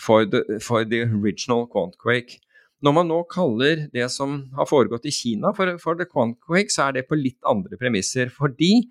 for, 0.00 0.24
the, 0.24 0.58
for 0.64 0.88
the 0.88 1.04
original 1.04 1.68
Quantquake. 1.70 2.40
Når 2.84 2.96
man 2.96 3.08
nå 3.08 3.22
kaller 3.32 3.86
det 3.92 4.08
som 4.12 4.42
har 4.56 4.68
foregått 4.68 5.06
i 5.08 5.14
Kina 5.14 5.54
for, 5.56 5.76
for 5.80 6.00
the 6.00 6.08
Quantquake, 6.08 6.72
så 6.72 6.88
er 6.88 6.98
det 6.98 7.08
på 7.08 7.20
litt 7.20 7.40
andre 7.48 7.78
premisser. 7.80 8.32
Fordi 8.32 8.86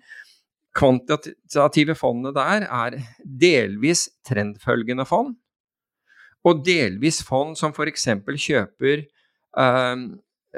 kvantitative 0.74 1.94
fondene 1.98 2.34
der 2.34 2.66
er 2.66 2.96
delvis 3.22 4.08
trendfølgende 4.26 5.06
fond, 5.06 5.36
og 6.44 6.64
delvis 6.66 7.22
fond 7.24 7.56
som 7.56 7.72
f.eks. 7.72 8.08
kjøper 8.46 9.04
uh, 9.58 9.96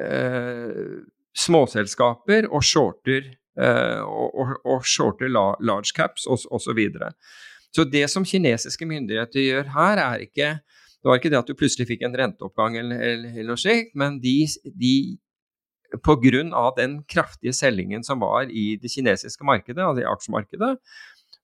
uh, 0.00 0.94
småselskaper 1.36 2.48
og 2.50 2.64
shorter, 2.64 3.28
uh, 3.60 4.02
og, 4.02 4.56
og, 4.64 4.86
shorter 4.86 5.30
la, 5.30 5.52
large 5.60 5.94
caps 5.96 6.26
osv. 6.26 6.56
Så, 6.58 6.72
så, 6.72 7.12
så 7.76 7.86
det 7.92 8.06
som 8.10 8.26
kinesiske 8.26 8.88
myndigheter 8.88 9.44
gjør 9.44 9.70
her, 9.76 10.02
er 10.02 10.26
ikke 10.26 10.56
det 11.06 11.10
var 11.10 11.20
ikke 11.20 11.30
det 11.30 11.38
at 11.38 11.50
du 11.50 11.54
plutselig 11.54 11.86
fikk 11.86 12.00
en 12.02 12.16
renteoppgang 12.18 12.80
eller, 12.80 12.98
eller, 12.98 13.30
eller 13.36 13.52
noe 13.52 13.60
slikt, 13.62 13.92
men 13.94 14.16
de, 14.18 14.40
de 14.74 14.94
pga. 16.02 16.64
den 16.74 16.96
kraftige 17.06 17.52
selgingen 17.54 18.02
som 18.02 18.20
var 18.20 18.50
i 18.50 18.74
det 18.82 18.90
kinesiske 18.90 19.44
markedet, 19.46 19.84
altså 19.84 20.02
i 20.02 20.10
aksjemarkedet, 20.10 20.72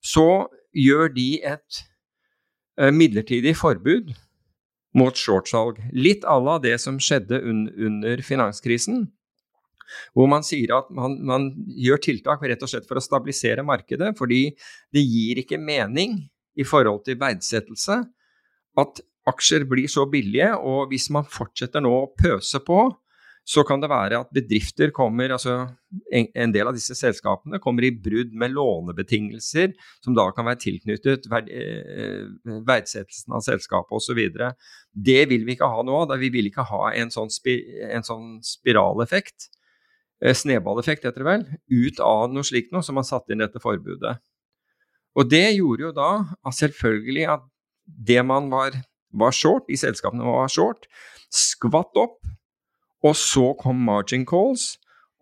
så 0.03 0.47
gjør 0.75 1.13
de 1.15 1.39
et 1.47 1.79
uh, 2.81 2.91
midlertidig 2.91 3.55
forbud 3.55 4.11
mot 4.97 5.17
shortsalg. 5.17 5.81
Litt 5.93 6.25
à 6.25 6.37
la 6.41 6.59
det 6.61 6.77
som 6.81 6.99
skjedde 7.01 7.41
un 7.41 7.67
under 7.73 8.21
finanskrisen. 8.25 9.07
Hvor 10.13 10.29
man 10.29 10.45
sier 10.45 10.71
at 10.77 10.89
man, 10.93 11.19
man, 11.25 11.49
gjør 11.77 12.01
tiltak 12.01 12.41
rett 12.41 12.63
og 12.65 12.71
slett 12.71 12.87
for 12.89 12.97
å 12.97 13.03
stabilisere 13.03 13.65
markedet, 13.65 14.13
fordi 14.17 14.47
det 14.93 15.03
gir 15.03 15.43
ikke 15.43 15.61
mening 15.61 16.17
i 16.57 16.65
forhold 16.65 17.03
til 17.05 17.19
verdsettelse 17.21 17.99
at 18.79 19.01
aksjer 19.29 19.67
blir 19.69 19.87
så 19.91 20.05
billige, 20.09 20.49
og 20.57 20.89
hvis 20.91 21.09
man 21.13 21.27
fortsetter 21.29 21.83
nå 21.83 21.93
å 21.93 22.09
pøse 22.17 22.59
på, 22.65 22.87
så 23.43 23.63
kan 23.67 23.81
det 23.83 23.89
være 23.91 24.21
at 24.23 24.29
bedrifter 24.31 24.91
kommer, 24.95 25.33
altså 25.35 25.55
en, 26.15 26.51
del 26.55 26.69
av 26.69 26.75
disse 26.77 26.95
selskapene 26.95 27.59
kommer 27.63 27.83
i 27.83 27.91
brudd 27.91 28.31
med 28.39 28.53
lånebetingelser 28.55 29.73
som 30.03 30.15
da 30.15 30.29
kan 30.35 30.47
være 30.47 30.61
tilknyttet 30.63 31.27
eh, 31.27 32.23
verdsettelsen 32.63 33.35
av 33.35 33.43
selskapet 33.43 33.97
osv. 33.99 34.21
Det 34.95 35.25
vil 35.31 35.43
vi 35.43 35.57
ikke 35.57 35.67
ha 35.67 35.83
nå. 35.83 35.97
Vi 36.21 36.29
vil 36.31 36.47
ikke 36.47 36.63
ha 36.69 36.93
en 36.95 37.11
sånn, 37.11 37.31
spi, 37.33 37.57
en 37.91 38.07
sånn 38.07 38.37
spiraleffekt, 38.47 39.49
eh, 40.23 40.31
snøballeffekt 40.39 41.03
heter 41.09 41.25
det 41.25 41.27
vel, 41.27 41.43
ut 41.67 41.99
av 42.03 42.31
noe 42.31 42.47
slikt 42.47 42.71
noe 42.71 42.85
som 42.85 43.01
har 43.01 43.07
satt 43.09 43.27
inn 43.27 43.43
dette 43.43 43.59
forbudet. 43.63 44.21
Og 45.19 45.27
det 45.29 45.49
gjorde 45.57 45.89
jo 45.89 45.91
da 45.97 46.13
at 46.47 46.55
selvfølgelig 46.61 47.27
at 47.35 47.43
det 47.83 48.23
man 48.23 48.47
var, 48.53 48.79
var 49.11 49.35
short, 49.35 49.67
de 49.67 49.75
selskapene 49.77 50.23
var 50.23 50.47
short, 50.47 50.87
skvatt 51.27 51.99
opp 51.99 52.21
og 53.03 53.17
så 53.19 53.51
kom 53.59 53.83
margin 53.83 54.25
calls. 54.29 54.73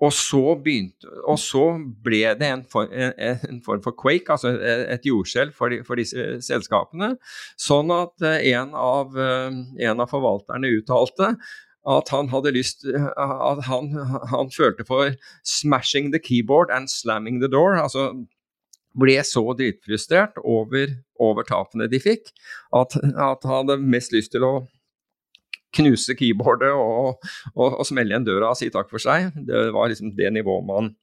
Og 0.01 0.09
så, 0.17 0.55
begynte, 0.57 1.05
og 1.29 1.35
så 1.37 1.75
ble 2.01 2.23
det 2.33 2.47
en, 2.47 2.63
for, 2.65 2.89
en, 2.89 3.59
form 3.61 3.83
for 3.85 3.93
quake, 3.93 4.33
altså 4.33 4.55
et 4.89 5.05
jordskjelv 5.05 5.53
for, 5.53 5.75
for, 5.85 6.01
disse 6.01 6.39
selskapene. 6.41 7.11
Sånn 7.61 7.93
at 7.93 8.25
eh, 8.25 8.47
en 8.55 8.73
av, 8.73 9.13
eh, 9.13 9.59
en 9.85 10.01
av 10.01 10.09
forvalterne 10.09 10.73
uttalte 10.79 11.35
at 11.91 12.09
han 12.13 12.27
hadde 12.29 12.51
lyst 12.53 12.83
At 12.93 13.63
han, 13.65 13.87
han, 14.29 14.49
følte 14.53 14.85
for 14.85 15.15
'smashing 15.43 16.11
the 16.13 16.19
keyboard 16.19 16.69
and 16.69 16.89
slamming 16.89 17.41
the 17.41 17.49
door'. 17.49 17.77
Altså 17.81 18.25
ble 18.97 19.15
så 19.23 19.43
dritfrustrert 19.57 20.37
over, 20.43 20.97
over 21.19 21.47
tapene 21.47 21.87
de 21.87 21.99
fikk, 22.01 22.33
at, 22.75 22.97
at 22.97 23.45
han 23.47 23.53
hadde 23.61 23.77
mest 23.81 24.11
lyst 24.11 24.33
til 24.35 24.43
å 24.43 24.53
knuse 25.81 26.15
keyboardet 26.17 26.71
og, 26.71 27.19
og, 27.55 27.67
og 27.81 27.85
smelle 27.87 28.13
igjen 28.13 28.27
døra 28.27 28.53
og 28.53 28.59
si 28.59 28.69
takk 28.73 28.89
for 28.91 29.01
seg. 29.01 29.33
Det 29.47 29.67
var 29.75 29.91
liksom 29.91 30.13
det 30.17 30.31
nivået 30.33 30.67
man, 30.67 30.93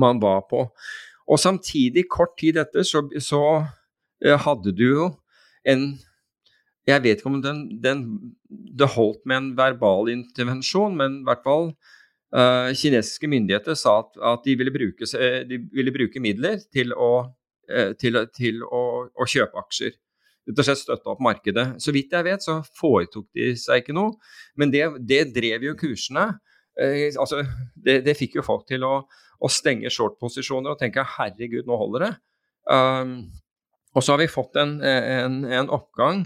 man 0.00 0.22
var 0.22 0.44
på. 0.50 0.66
Og 1.30 1.40
samtidig, 1.40 2.06
kort 2.12 2.36
tid 2.40 2.58
etter, 2.60 2.84
så, 2.84 3.04
så 3.22 3.42
uh, 3.64 4.36
hadde 4.46 4.74
du 4.76 4.84
jo 4.88 5.12
en 5.64 5.94
Jeg 6.84 7.00
vet 7.00 7.16
ikke 7.16 7.30
om 7.30 7.38
den, 7.40 7.60
den, 7.80 8.00
det 8.78 8.90
holdt 8.92 9.22
med 9.24 9.36
en 9.38 9.46
verbal 9.56 10.10
intervensjon, 10.12 10.92
men 10.92 11.22
i 11.22 11.24
hvert 11.24 11.40
fall 11.40 11.70
uh, 12.36 12.68
kinesiske 12.76 13.30
myndigheter 13.32 13.72
sa 13.72 14.02
at, 14.02 14.18
at 14.20 14.44
de, 14.44 14.52
ville 14.60 14.74
bruke, 14.74 15.08
de, 15.48 15.62
ville 15.72 15.94
bruke, 15.94 16.20
midler 16.20 16.60
til 16.76 16.92
å, 16.92 17.08
uh, 17.72 17.94
til, 17.96 18.20
til 18.36 18.60
å, 18.68 18.82
å 19.08 19.28
kjøpe 19.32 19.64
aksjer 19.64 19.96
rett 20.48 20.60
og 20.60 20.66
slett 20.66 20.82
støtta 20.82 21.12
opp 21.14 21.22
markedet. 21.24 21.66
Så 21.82 21.94
vidt 21.94 22.12
jeg 22.14 22.26
vet, 22.26 22.44
så 22.44 22.58
foretok 22.78 23.26
de 23.36 23.52
seg 23.58 23.82
ikke 23.82 23.96
noe, 23.96 24.14
men 24.60 24.72
det, 24.74 24.86
det 25.00 25.26
drev 25.36 25.64
jo 25.70 25.78
kursene. 25.80 26.32
Eh, 26.80 27.08
altså, 27.20 27.44
det, 27.76 28.02
det, 28.06 28.16
fikk 28.18 28.38
jo 28.40 28.46
folk 28.46 28.66
til 28.68 28.84
å, 28.86 28.98
å 29.04 29.52
stenge 29.52 29.92
short-posisjoner 29.92 30.74
og 30.74 30.80
tenke 30.80 31.06
herregud, 31.16 31.64
nå 31.68 31.78
holder 31.80 32.08
det. 32.08 32.12
Um, 32.64 33.16
og 33.94 34.02
så 34.02 34.14
har 34.14 34.24
vi 34.24 34.30
fått 34.32 34.56
en, 34.58 34.78
en, 34.82 35.42
en 35.46 35.72
oppgang, 35.72 36.24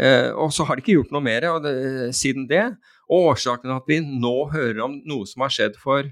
eh, 0.00 0.30
og 0.32 0.50
så 0.54 0.66
har 0.66 0.76
de 0.76 0.82
ikke 0.82 0.96
gjort 0.96 1.12
noe 1.14 1.24
mer 1.24 1.46
det, 1.62 1.74
siden 2.16 2.48
det. 2.50 2.64
Og 3.08 3.32
årsaken 3.32 3.70
til 3.70 3.76
at 3.76 3.88
vi 3.88 4.00
nå 4.04 4.36
hører 4.52 4.82
om 4.84 4.98
noe 5.08 5.28
som 5.28 5.44
har 5.46 5.54
skjedd 5.54 5.78
for 5.80 6.08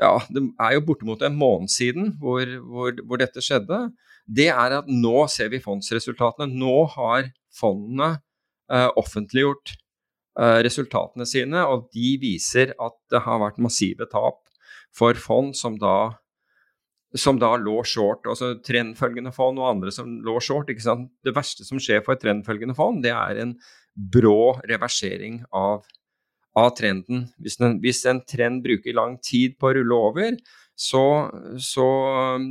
ja, 0.00 0.14
det 0.32 0.40
er 0.56 0.78
jo 0.78 0.84
bortimot 0.88 1.20
en 1.26 1.34
måned 1.36 1.68
siden 1.68 2.14
hvor, 2.20 2.48
hvor, 2.64 2.96
hvor 3.04 3.20
dette 3.20 3.42
skjedde 3.44 3.90
det 4.32 4.48
er 4.52 4.78
at 4.78 4.88
nå 4.88 5.26
ser 5.30 5.50
vi 5.52 5.60
fondsresultatene. 5.62 6.48
Nå 6.56 6.76
har 6.94 7.28
fondene 7.52 8.14
eh, 8.72 8.88
offentliggjort 8.98 9.74
eh, 10.40 10.58
resultatene 10.64 11.26
sine, 11.28 11.64
og 11.68 11.90
de 11.94 12.16
viser 12.22 12.74
at 12.80 12.96
det 13.12 13.22
har 13.26 13.42
vært 13.42 13.60
massive 13.62 14.08
tap 14.12 14.40
for 14.96 15.16
fond 15.20 15.56
som 15.56 15.76
da, 15.80 16.12
som 17.16 17.40
da 17.40 17.54
lå 17.60 17.78
short. 17.88 18.28
Altså 18.28 18.54
trendfølgende 18.64 19.34
fond 19.36 19.60
og 19.60 19.70
andre 19.74 19.92
som 19.94 20.18
lå 20.24 20.38
short. 20.44 20.72
Det 20.72 21.36
verste 21.36 21.66
som 21.68 21.80
skjer 21.82 22.04
for 22.04 22.16
et 22.16 22.24
trendfølgende 22.24 22.76
fond, 22.78 23.02
det 23.04 23.14
er 23.16 23.42
en 23.42 23.56
brå 23.92 24.54
reversering 24.68 25.42
av, 25.52 25.84
av 26.56 26.72
trenden. 26.78 27.26
Hvis 27.42 27.60
en, 27.60 27.78
hvis 27.84 28.04
en 28.08 28.22
trend 28.28 28.64
bruker 28.64 28.96
lang 28.96 29.18
tid 29.24 29.58
på 29.60 29.68
å 29.68 29.76
rulle 29.76 30.04
over, 30.08 30.36
så, 30.78 31.30
så, 31.60 31.86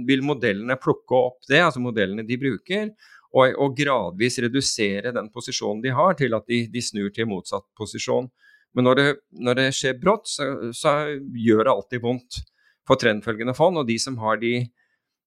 vil 0.08 0.24
modellene 0.26 0.78
plukke 0.80 1.18
opp 1.18 1.50
det, 1.50 1.62
altså 1.66 1.82
modellene 1.84 2.26
de 2.28 2.38
bruker, 2.40 2.92
og, 3.32 3.56
og, 3.56 3.76
gradvis 3.78 4.40
redusere 4.44 5.14
den 5.16 5.30
posisjonen 5.32 5.82
de 5.84 5.94
har, 5.96 6.16
til 6.20 6.36
at 6.36 6.48
de, 6.52 6.66
de 6.72 6.84
snur 6.84 7.12
til 7.16 7.30
motsatt 7.32 7.66
posisjon. 7.80 8.28
Men 8.76 8.88
når 8.88 9.00
det, 9.00 9.08
når 9.48 9.60
det 9.60 9.68
skjer 9.76 10.00
brått, 10.00 10.28
så, 10.32 10.48
så, 10.76 10.96
gjør 11.36 11.66
det 11.66 11.74
alltid 11.74 12.04
vondt 12.04 12.42
for 12.88 13.00
trendfølgende 13.00 13.56
fond. 13.56 13.80
Og 13.80 13.88
de 13.88 13.98
som 14.00 14.18
har 14.22 14.40
de, 14.42 14.54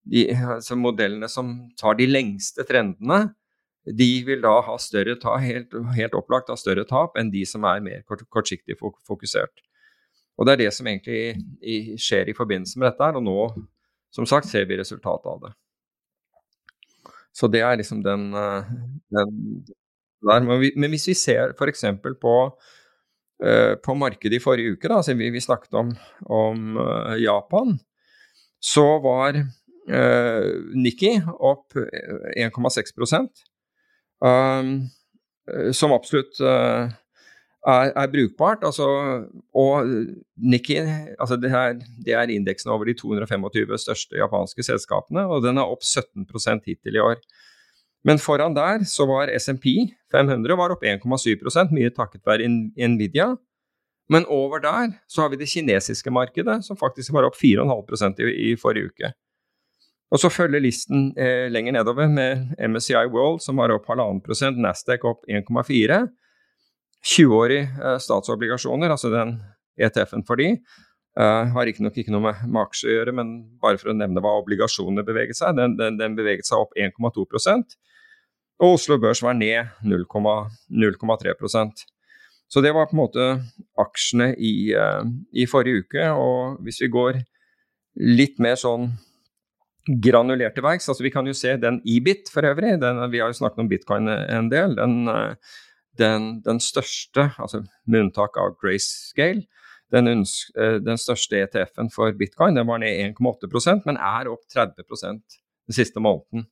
de 0.09 0.27
altså 0.37 0.77
modellene 0.81 1.29
som 1.33 1.57
tar 1.81 1.97
de 2.01 2.09
lengste 2.09 2.65
trendene, 2.69 3.35
de 3.85 4.11
vil 4.25 4.41
da 4.45 4.55
ha 4.65 4.79
større 4.81 5.17
ta, 5.21 5.37
helt, 5.43 5.75
helt 5.97 6.17
opplagt 6.17 6.49
ha 6.49 6.57
større 6.57 6.87
tap 6.89 7.19
enn 7.21 7.33
de 7.33 7.45
som 7.49 7.67
er 7.69 7.83
mer 7.85 8.05
kort, 8.09 8.25
kortsiktig 8.33 8.79
fokusert. 8.81 9.65
Og 10.39 10.47
det 10.47 10.55
er 10.55 10.63
det 10.65 10.73
som 10.75 10.89
egentlig 10.91 11.37
i, 11.63 11.95
skjer 12.01 12.31
i 12.31 12.37
forbindelse 12.37 12.79
med 12.79 12.89
dette 12.91 13.07
her, 13.07 13.19
og 13.19 13.25
nå, 13.27 13.67
som 14.15 14.27
sagt, 14.27 14.51
ser 14.51 14.67
vi 14.71 14.79
resultatet 14.81 15.31
av 15.31 15.45
det. 15.45 15.53
Så 17.35 17.51
det 17.51 17.65
er 17.67 17.79
liksom 17.79 18.03
den, 18.03 18.29
eh, 18.39 18.73
den 19.15 19.33
der. 20.25 20.41
Men, 20.41 20.61
vi, 20.61 20.73
men, 20.77 20.91
hvis 20.91 21.09
vi 21.11 21.17
ser 21.19 21.55
f.eks. 21.55 21.85
på 22.23 22.35
uh, 23.45 23.75
på 23.83 23.95
markedet 23.99 24.39
i 24.39 24.43
forrige 24.43 24.77
uke, 24.77 24.89
da, 24.89 25.01
vi, 25.13 25.31
vi 25.35 25.43
snakket 25.43 25.75
om, 25.79 25.93
om 26.27 26.79
uh, 26.79 27.15
Japan, 27.21 27.77
så 28.63 28.87
var 29.05 29.37
uh, 29.37 30.51
Nikki 30.75 31.17
opp 31.35 31.77
1,6 31.77 32.95
um, 34.25 34.77
som 35.77 35.93
absolutt 35.93 36.41
uh, 36.41 36.89
er, 37.67 37.93
er, 37.97 38.11
brukbart. 38.13 38.65
Altså, 38.67 38.87
og 39.55 39.89
Nikki 40.37 40.77
altså 41.19 41.37
det, 41.41 41.51
er, 41.53 41.79
det 42.05 42.15
er 42.15 42.33
indeksen 42.33 42.71
over 42.71 42.85
de 42.89 42.95
225 42.99 43.79
største 43.79 44.21
japanske 44.21 44.67
selskapene, 44.67 45.27
og 45.27 45.43
den 45.47 45.59
er 45.59 45.71
opp 45.71 45.83
17% 45.83 46.69
hittil 46.69 47.01
i 47.01 47.03
år. 47.03 47.19
Men 48.05 48.21
foran 48.21 48.57
der 48.57 48.85
så 48.89 49.07
var 49.09 49.33
SMP 49.39 49.71
500 50.13 50.57
var 50.61 50.75
opp 50.75 50.85
1,7% 50.85 51.73
mye 51.73 51.93
takket 51.95 52.25
være 52.27 52.49
Nvidia. 52.89 53.35
Men 54.13 54.27
over 54.29 54.61
der 54.61 54.99
så 55.09 55.25
har 55.25 55.31
vi 55.33 55.41
det 55.41 55.49
kinesiske 55.49 56.13
markedet, 56.13 56.61
som 56.67 56.77
faktisk 56.77 57.13
var 57.13 57.25
opp 57.25 57.39
4,5 57.41 58.21
i, 58.21 58.53
i 58.53 58.57
forrige 58.61 58.93
uke. 58.93 59.15
Og 60.13 60.21
så 60.21 60.29
følger 60.29 60.61
listen 60.61 61.15
eh, 61.19 61.49
lenger 61.51 61.73
nedover 61.73 62.07
med 62.13 62.53
MSCI 62.61 63.09
World, 63.09 63.41
som 63.41 63.57
var 63.57 63.73
opp 63.73 63.89
1,5% 63.89 64.61
Nasdaq 64.61 65.07
opp 65.09 65.25
1,4 65.25 66.05
20-årige 67.05 67.69
eh, 67.69 68.01
statsobligasjoner, 68.01 68.95
altså 68.95 69.13
den 69.13 69.37
ETF-en 69.81 70.25
for 70.27 70.41
de, 70.41 70.55
eh, 71.19 71.55
har 71.55 71.71
ikke 71.71 71.93
ikke 71.93 72.15
noe 72.15 72.31
med, 72.31 72.61
aksjer 72.65 72.91
å 72.91 72.99
gjøre, 72.99 73.17
men 73.21 73.35
bare 73.63 73.81
for 73.81 73.93
å 73.93 73.97
nevne 73.97 74.23
hva 74.25 74.37
obligasjonene 74.41 75.07
beveget 75.07 75.41
seg, 75.41 75.57
den, 75.59 75.77
den, 75.81 75.99
den 76.01 76.17
beveget 76.19 76.49
seg 76.49 76.65
opp 76.65 76.77
1,2 76.79 77.27
og 78.63 78.77
Oslo 78.77 79.01
Børs 79.03 79.23
var 79.25 79.35
ned 79.35 79.73
0,3% 79.83 81.85
Så 82.49 82.63
det 82.63 82.75
var 82.75 82.87
på 82.87 82.95
en 82.95 83.01
måte 83.01 83.25
aksjene 83.81 84.35
i, 84.39 84.75
uh, 84.79 85.03
i, 85.33 85.47
forrige 85.51 85.83
uke. 85.83 86.05
Og 86.15 86.63
hvis 86.63 86.81
vi 86.85 86.93
går 86.93 87.19
litt 87.99 88.39
mer 88.43 88.55
sånn 88.61 88.93
granulert 89.85 90.55
til 90.57 90.65
verks, 90.65 90.89
altså 90.89 91.05
vi 91.05 91.13
kan 91.13 91.27
jo 91.27 91.35
se 91.37 91.57
den 91.61 91.81
EBIT 91.83 92.31
for 92.33 92.47
øvrig, 92.47 92.79
den, 92.81 93.03
vi 93.13 93.21
har 93.21 93.33
jo 93.33 93.41
snakket 93.41 93.65
om 93.65 93.69
bitcoin 93.69 94.09
en 94.09 94.49
del. 94.53 94.77
Den, 94.79 95.09
uh, 95.11 95.35
den, 95.99 96.41
den 96.45 96.61
største, 96.63 97.31
altså 97.39 97.63
med 97.87 98.07
unntak 98.07 98.39
av 98.41 98.57
Grayscale, 98.61 99.47
den, 99.93 100.09
uh, 100.09 100.79
den 100.83 100.99
største 100.99 101.39
ETF-en 101.45 101.91
for 101.93 102.15
bitcoin 102.19 102.57
den 102.59 102.67
var 102.67 102.81
ned 102.83 103.15
1,8% 103.15 103.85
men 103.87 104.01
er 104.01 104.31
opp 104.33 104.43
30% 104.51 105.39
den 105.69 105.77
siste 105.77 106.03
måneden. 106.03 106.49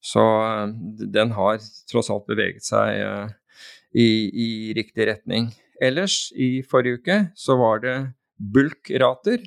Så 0.00 0.22
eh, 0.24 0.70
den 1.12 1.34
har 1.36 1.60
tross 1.90 2.10
alt 2.12 2.28
beveget 2.28 2.64
seg 2.64 3.02
eh, 3.04 3.32
i, 3.92 4.08
i, 4.30 4.48
riktig 4.76 5.06
retning. 5.10 5.50
Ellers, 5.80 6.30
i 6.32 6.62
forrige 6.66 7.00
uke, 7.00 7.18
så 7.36 7.56
var 7.60 7.82
det 7.84 7.96
bulkrater 8.36 9.44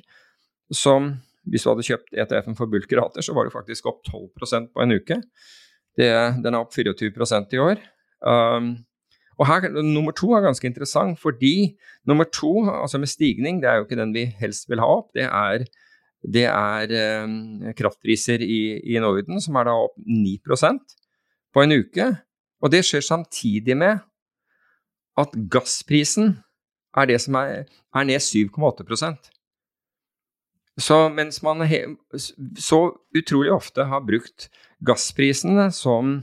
som 0.72 1.16
Hvis 1.44 1.60
du 1.60 1.68
hadde 1.68 1.84
kjøpt 1.84 2.14
ETF-en 2.16 2.56
for 2.56 2.70
bulkrater, 2.72 3.20
så 3.20 3.34
var 3.36 3.44
det 3.44 3.52
faktisk 3.52 3.84
opp 3.90 3.98
12% 4.08 4.70
på 4.72 4.80
en 4.80 4.94
uke. 4.96 5.18
Det, 5.92 6.06
den 6.40 6.54
er 6.54 6.62
opp 6.62 6.72
24% 6.72 7.52
i 7.52 7.60
år. 7.60 7.82
Um, 8.24 8.70
og 9.38 9.48
her, 9.48 9.68
Nummer 9.82 10.12
to 10.14 10.32
er 10.32 10.44
ganske 10.44 10.66
interessant, 10.66 11.18
fordi 11.18 11.76
nummer 12.06 12.24
to, 12.24 12.70
altså 12.70 12.98
med 12.98 13.10
stigning, 13.10 13.62
det 13.62 13.70
er 13.70 13.80
jo 13.80 13.86
ikke 13.86 13.98
den 13.98 14.14
vi 14.14 14.24
helst 14.38 14.68
vil 14.70 14.82
ha 14.82 14.86
opp. 14.86 15.10
Det 15.14 15.26
er 15.26 15.66
det 16.24 16.46
er 16.48 16.92
eh, 16.96 17.72
kraftpriser 17.76 18.40
i, 18.40 18.80
i, 18.80 18.96
Norden 19.02 19.42
som 19.44 19.58
er 19.60 19.68
da 19.68 19.74
opp 19.76 19.98
9 20.00 20.38
på 21.52 21.62
en 21.62 21.76
uke. 21.76 22.06
Og 22.64 22.72
det 22.72 22.84
skjer 22.86 23.04
samtidig 23.04 23.76
med 23.76 24.00
at 25.20 25.36
gassprisen 25.52 26.38
er 26.96 27.10
det 27.10 27.20
som 27.20 27.36
er, 27.38 27.66
er 27.94 28.06
ned 28.08 28.22
7,8% 28.22 29.30
Så 30.80 31.08
mens 31.12 31.42
man 31.42 31.62
så 32.56 32.80
utrolig 33.14 33.52
ofte 33.52 33.84
har 33.84 34.00
brukt 34.00 34.48
gassprisene 34.84 35.68
som, 35.72 36.22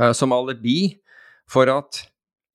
uh, 0.00 0.12
som 0.12 0.32
alibi 0.32 0.96
for 1.48 1.70
at 1.72 2.02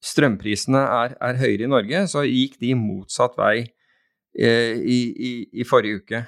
strømprisene 0.04 0.82
er, 0.84 1.16
er 1.24 1.40
høyere 1.40 1.66
i 1.66 1.72
Norge, 1.72 2.06
så 2.12 2.26
gikk 2.28 2.60
de 2.62 2.76
motsatt 2.78 3.38
vei 3.40 3.64
Eh, 4.34 4.80
i, 4.82 5.00
i, 5.14 5.32
i, 5.62 5.66
forrige 5.70 6.00
uke. 6.02 6.20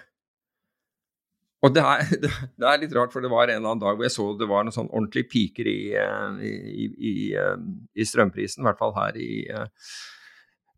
Og 1.66 1.72
det 1.74 1.82
er, 1.82 2.04
det 2.60 2.68
er, 2.70 2.82
litt 2.84 2.94
rart, 2.94 3.14
for 3.14 3.26
det 3.26 3.32
var 3.34 3.50
en 3.50 3.58
eller 3.58 3.72
annen 3.72 3.82
dag 3.82 3.98
hvor 3.98 4.06
jeg 4.06 4.14
så 4.14 4.28
det 4.38 4.48
var 4.50 4.66
noen 4.66 4.76
sånn 4.76 4.92
ordentlige 4.92 5.32
piker 5.32 5.70
i, 5.72 5.80
eh, 5.98 6.44
i, 6.46 7.14
i 7.34 8.06
strømprisen, 8.06 8.62
i 8.62 8.70
hvert 8.70 8.82
fall 8.82 8.94
her 9.00 9.18
eh, 9.18 9.96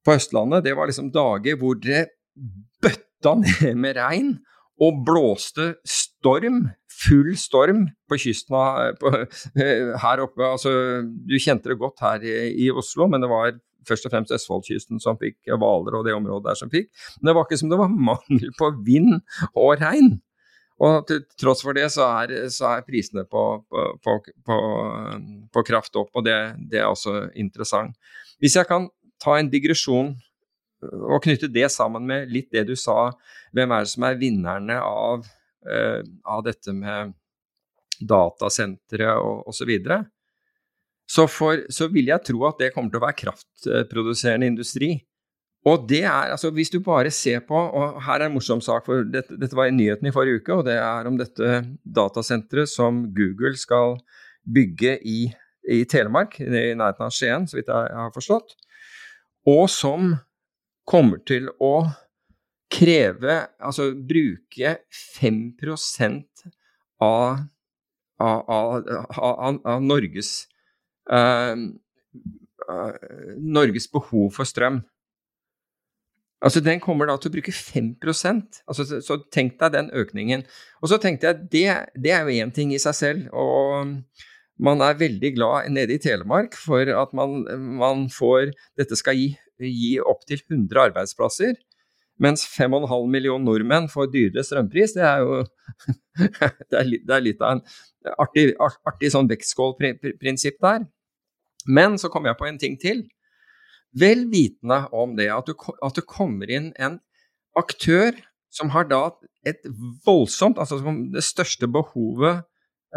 på 0.07 0.15
Østlandet. 0.15 0.63
Det 0.63 0.77
var 0.79 0.87
liksom 0.87 1.11
dager 1.11 1.59
hvor 1.59 1.75
det 1.83 2.05
bøtta 2.79 3.35
ned 3.41 3.75
med 3.75 3.99
regn 3.99 4.37
og 4.79 5.03
blåste 5.03 5.73
storm, 5.83 6.69
full 6.97 7.31
storm, 7.37 7.85
på 8.09 8.19
kysten 8.21 8.57
av, 8.57 8.97
på, 9.01 9.11
her 10.03 10.23
oppe. 10.23 10.43
Altså, 10.45 10.73
du 11.03 11.37
kjente 11.41 11.71
det 11.71 11.79
godt 11.81 12.03
her 12.03 12.25
i, 12.25 12.37
i 12.65 12.69
Oslo, 12.71 13.09
men 13.11 13.23
det 13.23 13.31
var 13.31 13.57
først 13.87 14.07
og 14.07 14.13
fremst 14.13 14.33
Østfoldkysten 14.35 15.01
som 15.03 15.19
fikk 15.19 15.37
Hvaler 15.47 15.99
og 15.99 16.07
det 16.07 16.15
området 16.15 16.49
der 16.49 16.59
som 16.59 16.71
fikk. 16.71 16.89
Men 17.19 17.29
det 17.29 17.35
var 17.37 17.47
ikke 17.47 17.59
som 17.61 17.71
det 17.71 17.79
var 17.79 17.93
mangel 18.11 18.49
på 18.59 18.71
vind 18.87 19.19
og 19.53 19.77
regn. 19.81 20.17
Og 20.83 21.07
til 21.09 21.23
tross 21.41 21.63
for 21.65 21.73
det 21.73 21.87
så 21.89 22.05
er, 22.21 22.35
er 22.45 22.85
prisene 22.85 23.23
på, 23.25 23.43
på, 23.73 24.17
på, 24.45 24.57
på, 25.53 25.63
kraft 25.65 25.97
opp, 25.97 26.11
og 26.13 26.25
det, 26.27 26.37
det, 26.69 26.83
er 26.83 26.91
også 26.91 27.31
interessant. 27.33 27.97
Hvis 28.37 28.59
jeg 28.59 28.69
kan 28.69 28.85
ta 29.23 29.39
en 29.39 29.49
digresjon 29.49 30.13
og 30.85 31.23
knytte 31.25 31.49
det 31.49 31.71
sammen 31.73 32.05
med 32.05 32.29
litt 32.29 32.51
det 32.53 32.67
du 32.69 32.75
sa, 32.77 33.09
hvem 33.57 33.73
er 33.73 33.87
det 33.87 33.93
som 33.95 34.05
er 34.05 34.19
vinnerne 34.21 34.77
av, 34.77 35.25
av 35.67 36.43
dette 36.45 36.73
med 36.75 37.15
datasentre 37.97 39.09
og 39.17 39.49
osv., 39.49 39.57
så, 39.57 39.67
videre, 39.67 39.99
så, 41.07 41.25
så 41.73 41.87
vil 41.91 42.11
jeg 42.11 42.25
tro 42.27 42.43
at 42.49 42.59
det 42.61 42.73
kommer 42.75 42.91
til 42.91 42.99
å 42.99 43.05
være 43.05 43.19
kraftproduserende 43.23 44.49
industri. 44.51 44.91
Og 45.67 45.87
det 45.89 46.03
er, 46.05 46.31
altså 46.31 46.51
Hvis 46.53 46.71
du 46.71 46.79
bare 46.83 47.11
ser 47.11 47.41
på 47.47 47.57
og 47.57 47.97
Her 48.05 48.21
er 48.21 48.29
en 48.29 48.35
morsom 48.37 48.61
sak, 48.63 48.85
for 48.85 49.07
dette, 49.07 49.35
dette 49.39 49.57
var 49.57 49.71
i 49.71 49.75
nyheten 49.75 50.07
i 50.07 50.13
forrige 50.15 50.41
uke. 50.41 50.59
og 50.59 50.65
Det 50.67 50.77
er 50.77 51.09
om 51.09 51.17
dette 51.19 51.63
datasenteret 51.83 52.69
som 52.71 53.05
Google 53.15 53.57
skal 53.57 53.97
bygge 54.47 54.97
i, 55.03 55.19
i 55.67 55.83
Telemark, 55.89 56.39
i 56.39 56.47
nærheten 56.47 57.07
av 57.07 57.11
Skien, 57.11 57.47
så 57.47 57.59
vidt 57.59 57.71
jeg 57.71 57.97
har 57.99 58.13
forstått. 58.15 58.55
Og 59.47 59.65
som 59.71 60.13
kommer 60.87 61.19
til 61.27 61.49
å 61.59 61.87
kreve 62.71 63.39
Altså 63.63 63.91
bruke 63.95 64.77
5 64.91 65.37
av, 66.99 67.43
av, 68.19 68.49
av, 68.49 69.59
av 69.63 69.83
Norges 69.83 70.47
uh, 71.11 71.55
Norges 73.37 73.85
behov 73.91 74.31
for 74.35 74.49
strøm. 74.49 74.81
Altså 76.43 76.61
Den 76.61 76.81
kommer 76.83 77.07
da 77.09 77.15
til 77.17 77.31
å 77.31 77.35
bruke 77.37 77.53
5 77.53 77.93
altså, 78.03 78.83
så, 78.85 78.99
så 79.01 79.17
tenk 79.33 79.57
deg 79.61 79.73
den 79.73 79.91
økningen. 79.93 80.43
Og 80.81 80.91
så 80.91 80.99
tenkte 81.01 81.31
jeg 81.31 81.47
det, 81.53 81.67
det 81.95 82.11
er 82.13 82.25
jo 82.25 82.43
én 82.43 82.53
ting 82.53 82.73
i 82.73 82.81
seg 82.81 82.97
selv. 82.97 83.29
og 83.33 83.97
man 84.57 84.81
er 84.81 84.97
veldig 84.97 85.33
glad 85.35 85.69
nede 85.69 85.93
i 85.93 86.01
Telemark 86.01 86.55
for 86.57 86.89
at 86.89 87.11
man, 87.13 87.43
man 87.77 88.07
får 88.09 88.55
Dette 88.77 88.97
skal 88.97 89.17
gi, 89.17 89.27
gi 89.61 89.97
opptil 90.01 90.41
100 90.49 90.81
arbeidsplasser. 90.89 91.53
Mens 92.23 92.47
5,5 92.49 93.09
millioner 93.13 93.45
nordmenn 93.45 93.89
får 93.91 94.09
dyrere 94.13 94.45
strømpris, 94.45 94.95
det 94.97 95.05
er 95.05 95.21
jo 95.21 95.43
det, 96.71 96.79
er 96.79 96.89
det 96.95 97.13
er 97.13 97.25
litt 97.25 97.43
av 97.43 97.57
en 97.57 97.63
artig, 98.17 98.49
artig 98.57 99.11
sånn 99.13 99.29
vektskålprinsipp 99.29 100.57
der. 100.63 100.87
Men 101.67 101.99
så 102.01 102.09
kom 102.09 102.25
jeg 102.25 102.39
på 102.39 102.47
en 102.47 102.59
ting 102.61 102.77
til. 102.81 103.03
Vel 103.97 104.25
vitende 104.31 104.83
om 104.95 105.15
det, 105.17 105.29
at, 105.33 105.49
du, 105.49 105.53
at 105.83 105.97
det 105.97 106.07
kommer 106.09 106.49
inn 106.51 106.71
en 106.79 106.99
aktør 107.57 108.17
som 108.53 108.71
har 108.73 108.87
da 108.89 109.09
et 109.47 109.65
voldsomt 110.05 110.59
Altså 110.59 110.79
det 111.13 111.23
største 111.25 111.67
behovet 111.71 112.43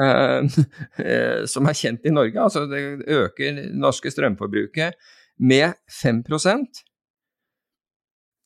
eh, 0.00 0.60
eh, 1.04 1.40
som 1.50 1.68
er 1.68 1.78
kjent 1.78 2.06
i 2.06 2.14
Norge. 2.14 2.38
Altså 2.40 2.66
det 2.70 2.82
øker 3.06 3.58
det 3.58 3.66
norske 3.76 4.12
strømforbruket 4.12 4.98
med 5.40 5.78
5 6.02 6.24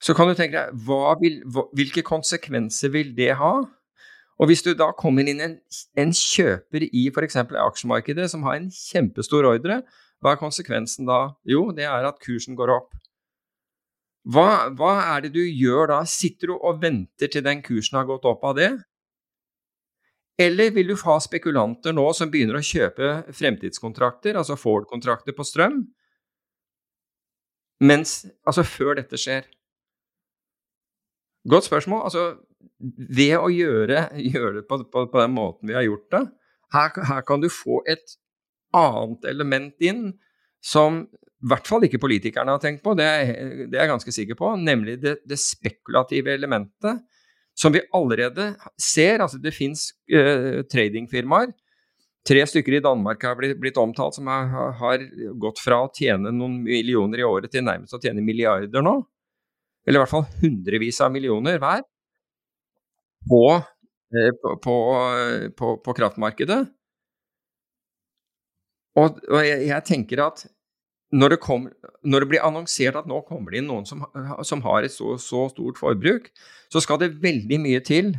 så 0.04 0.12
kan 0.16 0.28
du 0.28 0.36
tenke 0.36 0.66
deg 0.68 1.20
vil, 1.22 1.38
hvilke 1.72 2.04
konsekvenser 2.04 2.92
vil 2.92 3.14
det 3.16 3.32
ha? 3.40 3.54
Og 4.34 4.50
hvis 4.50 4.64
du 4.66 4.72
da 4.76 4.90
kommer 4.98 5.26
inn 5.30 5.40
en, 5.40 5.54
en 5.96 6.12
kjøper 6.12 6.84
i 6.90 7.06
f.eks. 7.08 7.38
aksjemarkedet 7.38 8.26
som 8.32 8.44
har 8.44 8.58
en 8.58 8.68
kjempestor 8.74 9.46
ordre, 9.48 9.80
hva 10.20 10.34
er 10.34 10.40
konsekvensen 10.40 11.08
da? 11.08 11.20
Jo, 11.48 11.68
det 11.76 11.86
er 11.88 12.08
at 12.08 12.20
kursen 12.22 12.58
går 12.58 12.72
opp. 12.74 12.90
Hva, 14.24 14.72
hva, 14.72 14.94
er 15.14 15.26
det 15.26 15.34
du 15.34 15.42
gjør 15.44 15.90
da? 15.92 16.00
Sitter 16.08 16.50
du 16.52 16.56
og 16.56 16.80
venter 16.82 17.30
til 17.30 17.44
den 17.44 17.60
kursen 17.64 18.00
har 18.00 18.08
gått 18.08 18.24
opp 18.28 18.44
av 18.48 18.56
det? 18.58 18.70
Eller 20.40 20.72
vil 20.74 20.90
du 20.90 20.96
ha 21.04 21.18
spekulanter 21.22 21.94
nå 21.94 22.08
som 22.16 22.32
begynner 22.32 22.58
å 22.58 22.64
kjøpe 22.64 23.10
fremtidskontrakter, 23.36 24.34
altså 24.40 24.56
Ford-kontrakter 24.58 25.36
på 25.36 25.46
strøm, 25.46 25.84
mens, 27.84 28.24
altså 28.48 28.64
før 28.66 28.96
dette 28.98 29.20
skjer? 29.20 29.46
Godt 31.50 31.68
spørsmål. 31.68 32.06
Altså, 32.08 32.24
ved 32.94 33.36
å 33.38 33.50
gjøre, 33.52 34.08
gjøre 34.34 34.58
det 34.58 34.66
på, 34.68 34.80
på, 34.88 35.06
på, 35.10 35.20
den 35.20 35.34
måten 35.36 35.68
vi 35.68 35.76
har 35.76 35.86
gjort 35.86 36.08
det, 36.14 36.24
her, 36.74 36.94
her, 37.10 37.24
kan 37.26 37.42
du 37.42 37.50
få 37.52 37.82
et 37.90 38.16
annet 38.74 39.26
element 39.30 39.84
inn 39.84 40.08
som 40.64 41.04
i 41.44 41.48
hvert 41.50 41.68
fall 41.68 41.84
ikke 41.84 42.00
politikerne 42.00 42.54
har 42.54 42.62
tenkt 42.62 42.80
på, 42.84 42.94
det 42.96 43.04
er, 43.04 43.32
det 43.68 43.76
er 43.76 43.84
jeg 43.84 43.92
ganske 43.92 44.14
sikker 44.16 44.38
på, 44.38 44.54
nemlig 44.56 44.96
det, 45.02 45.18
det, 45.28 45.36
spekulative 45.40 46.32
elementet 46.32 47.02
som 47.54 47.74
vi 47.74 47.82
allerede 47.94 48.54
ser. 48.80 49.20
Altså 49.20 49.38
det 49.42 49.52
fins 49.54 49.90
uh, 50.08 50.64
tradingfirmaer, 50.72 51.52
tre 52.24 52.46
stykker 52.48 52.78
i 52.78 52.82
Danmark 52.84 53.28
har 53.28 53.36
blitt, 53.36 53.58
blitt 53.60 53.78
omtalt, 53.80 54.16
som 54.16 54.30
har, 54.32 54.72
har, 54.80 55.04
gått 55.40 55.60
fra 55.60 55.82
å 55.84 55.92
tjene 55.92 56.32
noen 56.32 56.62
millioner 56.64 57.20
i 57.20 57.28
året 57.28 57.52
til 57.52 57.66
nærmest 57.66 57.92
å 57.92 58.00
tjene 58.00 58.24
milliarder 58.24 58.84
nå. 58.84 58.96
Eller 59.84 60.00
i 60.00 60.02
hvert 60.02 60.12
fall 60.14 60.26
hundrevis 60.40 61.00
av 61.04 61.12
millioner 61.12 61.60
hver. 61.62 61.84
På, 63.28 63.44
uh, 63.60 64.32
på, 64.40 64.56
på, 64.64 64.74
på, 65.58 65.76
på 65.84 65.96
kraftmarkedet. 66.00 66.62
Og, 68.94 69.18
og 69.26 69.40
jeg, 69.42 69.64
jeg, 69.68 69.84
tenker 69.88 70.22
at 70.24 70.44
når 71.14 71.34
det, 71.34 71.40
kom, 71.42 71.66
når 72.06 72.24
det, 72.24 72.28
blir 72.30 72.44
annonsert 72.46 72.98
at 72.98 73.08
nå 73.10 73.20
kommer 73.26 73.54
det 73.54 73.62
inn 73.62 73.68
noen 73.70 73.86
som, 73.86 74.04
som 74.46 74.62
har 74.66 74.86
et 74.86 74.94
så, 74.94 75.14
så, 75.22 75.46
stort 75.52 75.78
forbruk, 75.78 76.30
så 76.72 76.82
skal 76.82 77.00
det 77.02 77.16
veldig 77.22 77.58
mye 77.62 77.82
til 77.86 78.14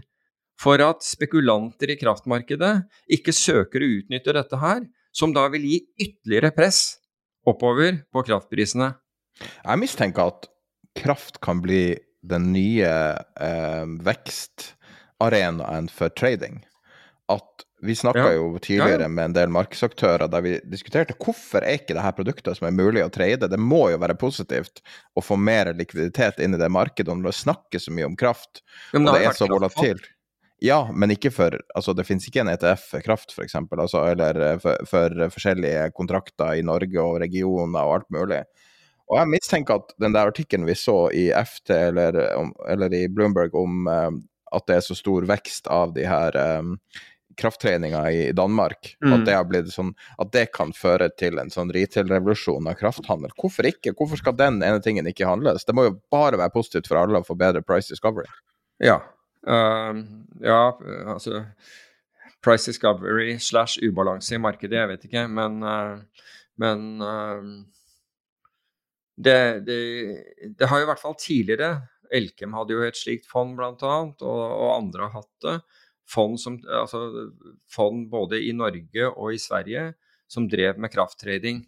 for 0.62 0.80
at 0.84 1.04
spekulanter 1.04 1.92
i 1.92 1.98
kraftmarkedet 2.00 2.74
ikke 3.12 3.36
søker 3.36 3.84
å 3.84 3.90
utnytte 3.98 4.36
dette 4.36 4.60
her, 4.62 4.86
som 5.16 5.34
da 5.36 5.48
vil 5.52 5.66
gi 5.68 5.80
ytterligere 6.00 6.54
press 6.56 6.80
oppover 7.48 8.02
på 8.12 8.24
kraftprisene. 8.28 8.94
Jeg 9.36 9.82
mistenker 9.82 10.32
at 10.32 10.48
kraft 10.96 11.42
kan 11.42 11.62
bli 11.62 11.98
den 12.26 12.52
nye 12.54 12.92
eh, 13.40 13.86
vekstarenaen 14.08 15.90
for 15.92 16.10
trading. 16.10 16.64
At 17.32 17.66
vi 17.82 17.96
snakka 17.96 18.20
ja. 18.20 18.32
jo 18.32 18.60
tidligere 18.60 19.02
ja, 19.06 19.08
med 19.12 19.26
en 19.26 19.36
del 19.36 19.52
markedsaktører 19.54 20.30
der 20.32 20.42
vi 20.42 20.56
diskuterte 20.72 21.14
hvorfor 21.22 21.62
er 21.62 21.80
ikke 21.80 21.94
dette 21.94 22.14
produktet 22.18 22.58
som 22.58 22.70
er 22.70 22.76
mulig 22.76 23.04
å 23.06 23.12
trade. 23.14 23.50
Det 23.52 23.62
må 23.62 23.90
jo 23.94 24.02
være 24.02 24.18
positivt 24.18 24.82
å 25.14 25.24
få 25.24 25.38
mer 25.38 25.74
likviditet 25.78 26.40
inn 26.42 26.58
i 26.58 26.62
det 26.62 26.72
markedet 26.72 27.14
når 27.14 27.30
det 27.30 27.40
snakkes 27.44 27.88
så 27.88 27.96
mye 27.96 28.10
om 28.10 28.18
kraft, 28.20 28.64
og 28.96 29.10
det 29.12 29.22
er 29.22 29.38
så 29.38 29.50
volatilt. 29.52 30.10
Ja, 30.64 30.86
men 30.94 31.12
ikke 31.12 31.34
for 31.36 31.58
Altså, 31.76 31.94
det 31.94 32.06
finnes 32.08 32.26
ikke 32.30 32.46
en 32.46 32.50
ETF 32.54 32.86
for 32.94 33.04
kraft, 33.06 33.34
f.eks., 33.36 33.58
altså, 33.60 34.06
eller 34.08 34.40
eh, 34.40 34.60
for, 34.64 34.88
for, 34.90 35.26
forskjellige 35.34 35.90
kontrakter 35.98 36.56
i 36.56 36.64
Norge 36.66 37.02
og 37.02 37.20
regioner 37.22 37.84
og 37.84 38.00
alt 38.00 38.10
mulig. 38.16 38.42
Og 39.12 39.20
jeg 39.20 39.32
mistenker 39.36 39.82
at 39.82 39.92
den 40.02 40.16
der 40.16 40.32
artikkelen 40.32 40.66
vi 40.66 40.78
så 40.78 41.06
i 41.14 41.28
FT 41.30 41.76
eller, 41.76 42.18
eller 42.70 42.94
i 42.96 43.06
Bloomberg 43.12 43.54
om 43.58 43.86
um, 43.86 44.24
at 44.56 44.66
det 44.70 44.80
er 44.80 44.86
så 44.86 44.96
stor 44.98 45.28
vekst 45.30 45.68
av 45.72 45.94
de 45.96 46.08
her 46.08 46.38
um, 46.60 46.76
krafttreninga 47.38 48.02
i 48.12 48.32
Danmark. 48.32 48.96
Mm. 49.04 49.14
At, 49.14 49.52
det 49.52 49.64
sånn, 49.74 49.92
at 50.22 50.32
det 50.34 50.46
kan 50.56 50.72
føre 50.76 51.10
til 51.20 51.40
en 51.42 51.52
sånn 51.54 51.74
retail-revolusjon 51.76 52.70
av 52.72 52.78
krafthandel. 52.80 53.34
Hvorfor 53.42 53.68
ikke? 53.70 53.94
Hvorfor 53.98 54.22
skal 54.22 54.38
den 54.40 54.62
ene 54.64 54.82
tingen 54.84 55.10
ikke 55.12 55.28
handles? 55.30 55.68
Det 55.68 55.76
må 55.76 55.90
jo 55.90 55.98
bare 56.14 56.40
være 56.40 56.56
positivt 56.56 56.90
for 56.90 57.02
alle 57.02 57.22
å 57.22 57.28
få 57.28 57.38
bedre 57.40 57.64
price 57.66 57.92
discovery. 57.92 58.30
Ja. 58.84 59.02
Uh, 59.46 60.02
ja, 60.42 60.62
altså 61.06 61.46
Price 62.46 62.70
discovery 62.70 63.40
slash 63.42 63.82
ubalanse 63.82 64.36
i 64.38 64.42
markedet, 64.42 64.78
jeg 64.78 64.90
vet 64.92 65.06
ikke, 65.08 65.24
men, 65.34 65.64
uh, 65.66 66.28
men 66.62 66.84
uh, 67.02 67.48
det, 69.16 69.66
det, 69.68 69.80
det, 70.60 70.68
har 70.68 70.82
jo 70.82 70.86
i 70.86 70.90
hvert 70.90 71.02
fall 71.02 71.16
tidligere 71.20 71.78
Elkem 72.16 72.54
hadde 72.54 72.76
jo 72.76 72.84
et 72.86 72.98
slikt 73.00 73.26
fond, 73.28 73.58
annet, 73.58 74.22
og, 74.22 74.42
og 74.46 74.74
andre 74.76 75.08
har 75.08 75.22
hatt 75.22 75.46
det 75.46 75.56
fond, 76.06 76.38
som, 76.40 76.60
altså 76.70 77.32
fond 77.72 78.06
både 78.12 78.42
i 78.46 78.52
Norge 78.54 79.08
og 79.10 79.34
i 79.34 79.40
Sverige 79.42 79.88
som 80.30 80.46
drev 80.50 80.78
med 80.82 80.94
krafttrading. 80.94 81.64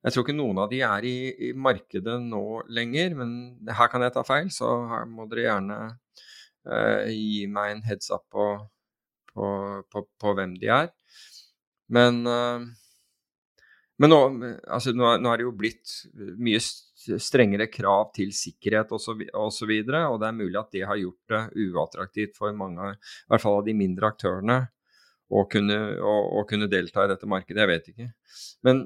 Jeg 0.00 0.12
tror 0.12 0.24
ikke 0.24 0.36
noen 0.36 0.60
av 0.62 0.70
de 0.70 0.80
er 0.84 1.06
i, 1.08 1.16
i, 1.48 1.50
markedet 1.52 2.16
nå 2.24 2.44
lenger, 2.72 3.16
men 3.18 3.32
her 3.68 3.90
kan 3.92 4.04
jeg 4.04 4.14
ta 4.14 4.24
feil, 4.24 4.48
så 4.52 4.68
her 4.92 5.08
må 5.08 5.26
dere 5.28 5.46
gjerne 5.46 5.78
eh, 6.68 7.10
gi 7.12 7.42
meg 7.52 7.74
en 7.74 7.82
heads 7.88 8.12
up 8.14 8.24
på, 8.32 8.46
på, 9.32 9.48
på, 9.92 10.04
på 10.20 10.34
hvem 10.38 10.56
de 10.60 10.72
er. 10.72 10.88
Men, 11.92 12.22
uh, 12.24 12.64
men 14.00 14.12
nå, 14.12 14.18
altså, 14.64 14.94
nå, 14.96 15.12
nå, 15.20 15.30
er 15.30 15.40
det 15.40 15.44
jo 15.44 15.54
blitt 15.56 15.94
mye 16.40 16.60
strengere 16.60 17.66
krav 17.72 18.10
til 18.16 18.32
sikkerhet 18.36 18.92
osv., 18.96 19.26
og, 19.28 19.50
så 19.52 19.68
videre, 19.68 20.06
og 20.08 20.20
det 20.22 20.30
er 20.30 20.38
mulig 20.38 20.56
at 20.60 20.70
det 20.72 20.86
har 20.88 21.00
gjort 21.00 21.34
det 21.34 21.66
uattraktivt 21.66 22.38
for 22.38 22.56
mange, 22.56 22.94
i 22.94 23.32
hvert 23.32 23.44
fall 23.44 23.58
av 23.60 23.66
de 23.66 23.74
mindre 23.76 24.08
aktørene, 24.08 24.60
å 25.30 25.44
kunne, 25.50 25.76
å, 26.02 26.14
å 26.40 26.46
kunne 26.48 26.68
delta 26.70 27.04
i 27.04 27.10
dette 27.12 27.28
markedet. 27.30 27.60
Jeg 27.62 27.70
vet 27.70 27.90
ikke. 27.92 28.08
Men 28.66 28.80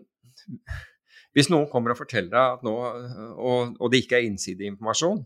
hvis 1.34 1.48
noen 1.50 1.70
kommer 1.70 1.94
og 1.94 2.00
forteller 2.02 2.34
deg 2.34 2.58
at 2.58 2.66
nå, 2.66 2.74
og, 3.34 3.78
og 3.78 3.92
det 3.92 4.02
ikke 4.04 4.18
er 4.18 4.28
innsideinformasjon, 4.28 5.22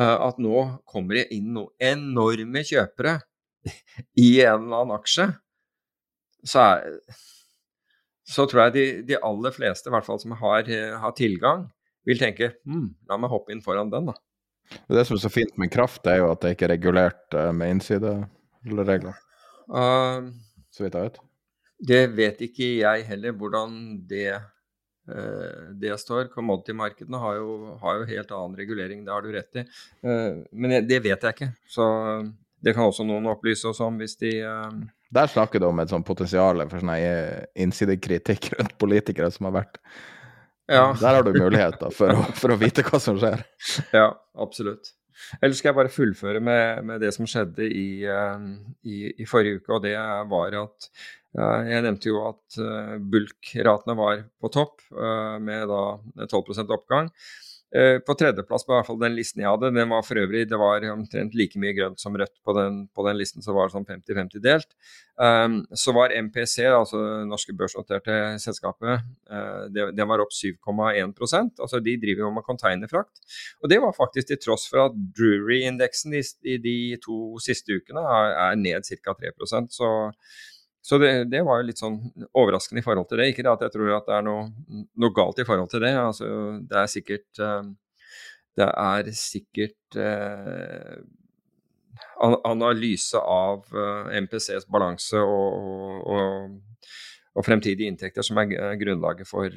eh, 0.00 0.16
at 0.26 0.40
nå 0.42 0.64
kommer 0.90 1.20
det 1.20 1.28
inn 1.36 1.52
noen 1.56 1.70
enorme 1.92 2.64
kjøpere 2.66 3.18
i 4.24 4.28
en 4.44 4.66
eller 4.66 4.82
annen 4.82 4.96
aksje, 4.98 5.28
så, 6.44 6.66
er, 6.74 6.98
så 8.24 8.46
tror 8.48 8.66
jeg 8.66 8.74
de, 8.74 8.84
de, 9.10 9.16
aller 9.20 9.52
fleste, 9.54 9.90
i 9.90 9.94
hvert 9.94 10.06
fall 10.06 10.20
som 10.22 10.32
har, 10.40 10.68
har 11.00 11.16
tilgang, 11.16 11.66
vil 12.08 12.20
tenke 12.20 12.54
hm, 12.64 12.88
la 13.08 13.18
meg 13.20 13.32
hoppe 13.32 13.52
inn 13.54 13.62
foran 13.64 13.92
den, 13.92 14.10
da. 14.12 14.16
Det 14.88 15.04
som 15.04 15.16
er 15.16 15.22
så 15.22 15.32
fint 15.32 15.54
med 15.60 15.72
kraft, 15.72 16.06
er 16.08 16.22
jo 16.22 16.30
at 16.32 16.42
det 16.42 16.54
ikke 16.54 16.68
er 16.68 16.74
regulert 16.74 17.36
uh, 17.36 17.50
med 17.56 17.76
innsideregler. 17.76 19.16
Uh, 19.68 20.32
så 20.72 20.84
vidt 20.84 20.96
jeg 20.96 21.10
vet. 21.10 21.20
Det 21.84 22.02
vet 22.16 22.42
ikke 22.46 22.68
jeg 22.80 23.04
heller, 23.10 23.34
hvordan 23.36 23.76
det, 24.08 24.38
uh, 25.10 25.68
det 25.80 25.98
står. 26.00 26.30
Commodity-markedene 26.32 27.20
har, 27.20 27.40
har, 27.82 28.00
jo 28.00 28.08
helt 28.08 28.34
annen 28.36 28.56
regulering, 28.60 29.04
det 29.04 29.14
har 29.14 29.24
du 29.24 29.32
rett 29.34 29.60
i. 29.60 29.66
Uh, 30.06 30.42
men 30.52 30.78
det 30.88 31.02
vet 31.04 31.28
jeg 31.28 31.36
ikke. 31.36 31.52
Så 31.68 31.86
det 32.64 32.76
kan 32.76 32.88
også 32.88 33.06
noen 33.06 33.28
opplyse 33.32 33.68
oss 33.68 33.82
om 33.84 34.00
hvis 34.00 34.16
de 34.20 34.38
Der 35.14 35.30
snakker 35.30 35.62
du 35.62 35.68
om 35.68 35.78
et 35.82 35.92
sånt 35.92 36.06
potensial 36.06 36.64
for 36.66 36.82
sånn 36.82 36.92
innsidekritikk 37.64 38.52
rundt 38.58 38.76
politikere 38.82 39.30
som 39.34 39.48
har 39.50 39.60
vært 39.62 39.80
ja. 40.70 40.94
Der 40.96 41.18
har 41.18 41.24
du 41.26 41.34
muligheter 41.36 41.90
for, 41.92 42.20
for, 42.38 42.54
å 42.54 42.60
vite 42.60 42.84
hva 42.86 43.00
som 43.02 43.18
skjer. 43.20 43.42
Ja, 43.92 44.06
absolutt. 44.40 44.94
Ellers 45.40 45.60
skal 45.60 45.70
jeg 45.70 45.78
bare 45.78 45.92
fullføre 45.92 46.40
med, 46.42 46.86
med 46.88 47.04
det 47.04 47.12
som 47.14 47.28
skjedde 47.28 47.66
i, 47.68 48.06
uh, 48.08 48.40
i, 48.88 49.10
i, 49.12 49.26
forrige 49.28 49.60
uke. 49.60 49.74
Og 49.76 49.84
det 49.84 49.92
var 50.30 50.56
at 50.62 50.88
uh, 51.36 51.60
jeg 51.68 51.84
nevnte 51.84 52.08
jo 52.08 52.22
at 52.30 52.58
bulkratene 53.12 53.98
var 53.98 54.24
på 54.40 54.50
topp 54.54 54.86
med 55.44 55.68
da 55.68 55.82
12% 56.24 56.72
oppgang. 56.74 57.12
Eh, 57.74 57.96
på 58.06 58.14
tredjeplass 58.14 58.62
på 58.62 58.70
hvert 58.70 58.86
fall 58.86 59.00
den 59.00 59.16
listen 59.16 59.40
jeg 59.42 59.50
hadde, 59.50 59.72
den 59.74 59.90
var 59.90 60.04
for 60.06 60.20
øvrig 60.20 60.44
det 60.46 60.58
var 60.60 60.84
omtrent 60.92 61.32
like 61.34 61.58
mye 61.58 61.72
grønt 61.74 61.98
som 61.98 62.14
rødt 62.14 62.36
på 62.46 62.54
den, 62.54 62.76
på 62.94 63.06
den 63.08 63.18
listen, 63.18 63.42
så 63.42 63.50
var 63.56 63.66
det 63.66 63.74
sånn 63.74 63.88
50-50 63.88 64.44
delt. 64.44 64.70
Um, 65.18 65.56
så 65.74 65.94
var 65.94 66.14
MPC, 66.14 66.68
altså 66.68 67.00
det 67.02 67.26
norske 67.32 67.54
børsnoterte 67.58 68.14
selskapet, 68.42 69.02
uh, 69.30 69.66
det, 69.74 69.88
det, 69.98 70.06
var 70.06 70.22
opp 70.22 70.30
7,1% 70.34 71.62
altså 71.62 71.78
De 71.82 71.96
driver 72.02 72.28
jo 72.28 72.32
med 72.34 72.46
containerfrakt. 72.46 73.26
Og 73.62 73.70
det 73.70 73.82
var 73.82 73.98
faktisk 73.98 74.30
til 74.30 74.42
tross 74.46 74.68
for 74.70 74.86
at 74.86 74.98
Drury-indeksen 75.18 76.14
i, 76.14 76.22
i, 76.46 76.58
de 76.62 76.78
to 77.02 77.40
siste 77.42 77.74
ukene 77.74 78.06
er, 78.06 78.34
er 78.52 78.58
ned 78.60 78.86
ca. 78.86 79.18
3% 79.18 79.74
så 79.74 79.90
så 80.84 80.98
det, 80.98 81.24
det, 81.32 81.40
var 81.46 81.62
jo 81.62 81.68
litt 81.70 81.80
sånn 81.80 81.96
overraskende 82.36 82.82
i 82.82 82.84
forhold 82.84 83.08
til 83.08 83.20
det. 83.20 83.30
Ikke 83.32 83.44
det 83.46 83.54
at 83.54 83.62
jeg 83.64 83.72
tror 83.72 83.94
at 83.96 84.08
det 84.10 84.18
er 84.18 84.24
noe, 84.26 84.42
noe 85.00 85.16
galt 85.16 85.38
i 85.40 85.46
forhold 85.48 85.70
til 85.72 85.80
det. 85.80 85.94
Altså, 85.96 86.26
det 86.60 86.76
er 86.76 86.90
sikkert 86.92 87.40
uh, 87.40 87.70
Det 88.54 88.66
er 88.68 89.08
sikkert 89.16 89.96
uh, 89.96 90.98
analyse 92.44 93.16
av 93.16 93.64
uh, 93.72 94.12
MPCs 94.12 94.68
balanse 94.68 95.22
og, 95.24 96.04
og, 96.04 96.52
og, 97.32 97.46
fremtidige 97.48 97.88
inntekter 97.88 98.26
som 98.26 98.42
er 98.42 98.76
grunnlaget 98.78 99.26
for, 99.26 99.56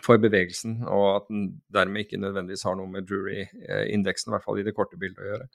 for 0.00 0.22
bevegelsen, 0.22 0.78
og 0.88 1.04
at 1.18 1.28
den 1.28 1.44
dermed 1.76 2.06
ikke 2.06 2.22
nødvendigvis 2.22 2.64
har 2.66 2.80
noe 2.80 2.88
med 2.88 3.04
Drury-indeksen, 3.06 4.32
i 4.32 4.34
hvert 4.34 4.48
fall 4.48 4.62
i 4.62 4.64
det 4.66 4.74
korte 4.74 4.96
bildet, 4.96 5.20
å 5.20 5.28
gjøre. 5.28 5.50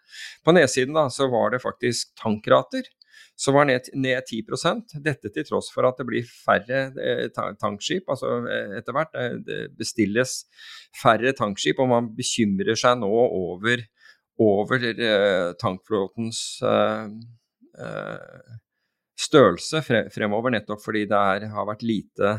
På 0.46 0.54
nedsiden 0.56 0.96
da, 0.96 1.10
så 1.10 1.28
var 1.34 1.52
det 1.56 1.66
faktisk 1.66 2.14
tankrater 2.22 2.94
så 3.36 3.52
var 3.52 3.68
ned, 3.68 3.90
ned 3.94 4.24
10% 4.24 4.96
Dette 5.04 5.32
til 5.34 5.48
tross 5.48 5.68
for 5.74 5.88
at 5.88 6.00
det 6.00 6.08
blir 6.08 6.28
færre 6.28 6.86
eh, 6.96 7.26
tankskip. 7.60 8.08
altså 8.10 8.38
eh, 8.48 8.78
Etter 8.80 8.96
hvert 8.96 9.16
eh, 9.20 9.38
det 9.44 9.60
bestilles 9.78 10.38
færre 10.96 11.34
tankskip, 11.36 11.82
og 11.84 11.92
man 11.92 12.12
bekymrer 12.16 12.80
seg 12.80 13.00
nå 13.02 13.12
over, 13.12 13.84
over 14.42 14.86
tankflåtens 15.60 16.40
størrelse 19.16 19.82
fremover, 19.84 20.54
nettopp 20.56 20.84
fordi 20.84 21.04
det 21.12 21.20
er, 21.20 21.48
har 21.52 21.68
vært 21.68 21.84
lite, 21.88 22.32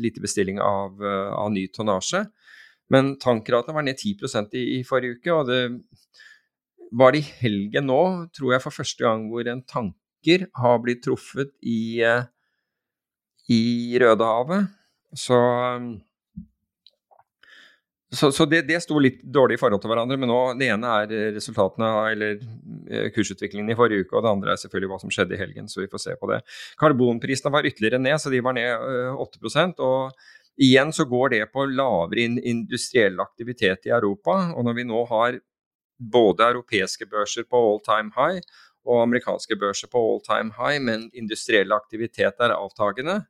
lite 0.00 0.20
bestilling 0.24 0.60
av, 0.60 1.00
av, 1.00 1.48
ny 1.52 1.66
tonnasje. 1.72 2.26
Men 2.92 3.14
tankraten 3.20 3.76
var 3.76 3.84
ned 3.86 4.00
10 4.00 4.52
i, 4.52 4.64
i 4.76 4.80
forrige 4.84 5.20
uke, 5.20 5.32
og 5.32 5.48
det 5.48 5.62
var 6.92 7.14
det 7.14 7.22
i 7.22 7.30
helgen 7.40 7.88
nå, 7.88 8.00
tror 8.36 8.54
jeg 8.54 8.64
for 8.64 8.80
første 8.82 9.04
gang, 9.04 9.26
hvor 9.32 9.48
en 9.48 9.64
tanker 10.22 10.46
har 10.52 10.78
blitt 10.78 11.02
truffet 11.04 11.50
i, 11.62 12.02
eh, 12.02 12.24
i 13.48 13.98
Rødehavet. 13.98 14.66
Så, 15.14 15.36
så, 18.10 18.32
så 18.32 18.44
det, 18.46 18.62
det, 18.62 18.80
sto 18.82 18.98
litt 18.98 19.22
dårlig 19.22 19.54
i 19.54 19.60
forhold 19.60 19.82
til 19.82 19.90
hverandre. 19.90 20.16
Men 20.16 20.28
nå, 20.28 20.54
det 20.58 20.70
ene 20.70 20.86
er 21.02 21.34
resultatene 21.34 22.10
eller 22.12 22.38
eh, 22.90 23.10
kursutviklingen 23.12 23.70
i 23.70 23.76
forrige 23.76 24.06
uke, 24.06 24.16
og 24.16 24.22
det 24.22 24.32
andre 24.32 24.52
er 24.52 24.60
selvfølgelig 24.62 24.92
hva 24.92 25.00
som 25.02 25.10
skjedde 25.10 25.36
i 25.36 25.40
helgen. 25.40 25.68
Så 25.68 25.82
vi 25.82 25.90
får 25.90 26.06
se 26.06 26.16
på 26.16 26.30
det. 26.30 26.42
Karbonprisene 26.78 27.52
var 27.52 27.66
ytterligere 27.66 28.00
ned, 28.00 28.18
så 28.20 28.30
de 28.30 28.42
var 28.42 28.56
ned 28.56 29.18
8% 29.18 29.82
og 29.82 30.12
Igjen 30.60 30.90
så 30.92 31.06
går 31.08 31.30
det 31.32 31.46
på 31.48 31.62
lavere 31.64 32.26
industriell 32.44 33.16
aktivitet 33.24 33.86
i 33.88 33.92
Europa. 33.96 34.34
Og 34.52 34.66
når 34.66 34.74
vi 34.76 34.84
nå 34.84 34.98
har 35.08 35.38
både 36.12 36.44
europeiske 36.44 37.08
børser 37.08 37.46
på 37.48 37.56
all 37.56 37.80
time 37.86 38.12
high 38.12 38.44
og 38.86 39.02
amerikanske 39.04 39.56
børser 39.58 39.90
på 39.92 40.00
all 40.00 40.22
time 40.26 40.54
high, 40.58 40.80
men 40.82 41.08
industriell 41.14 41.72
aktivitet 41.74 42.40
er 42.42 42.54
avtagende, 42.56 43.20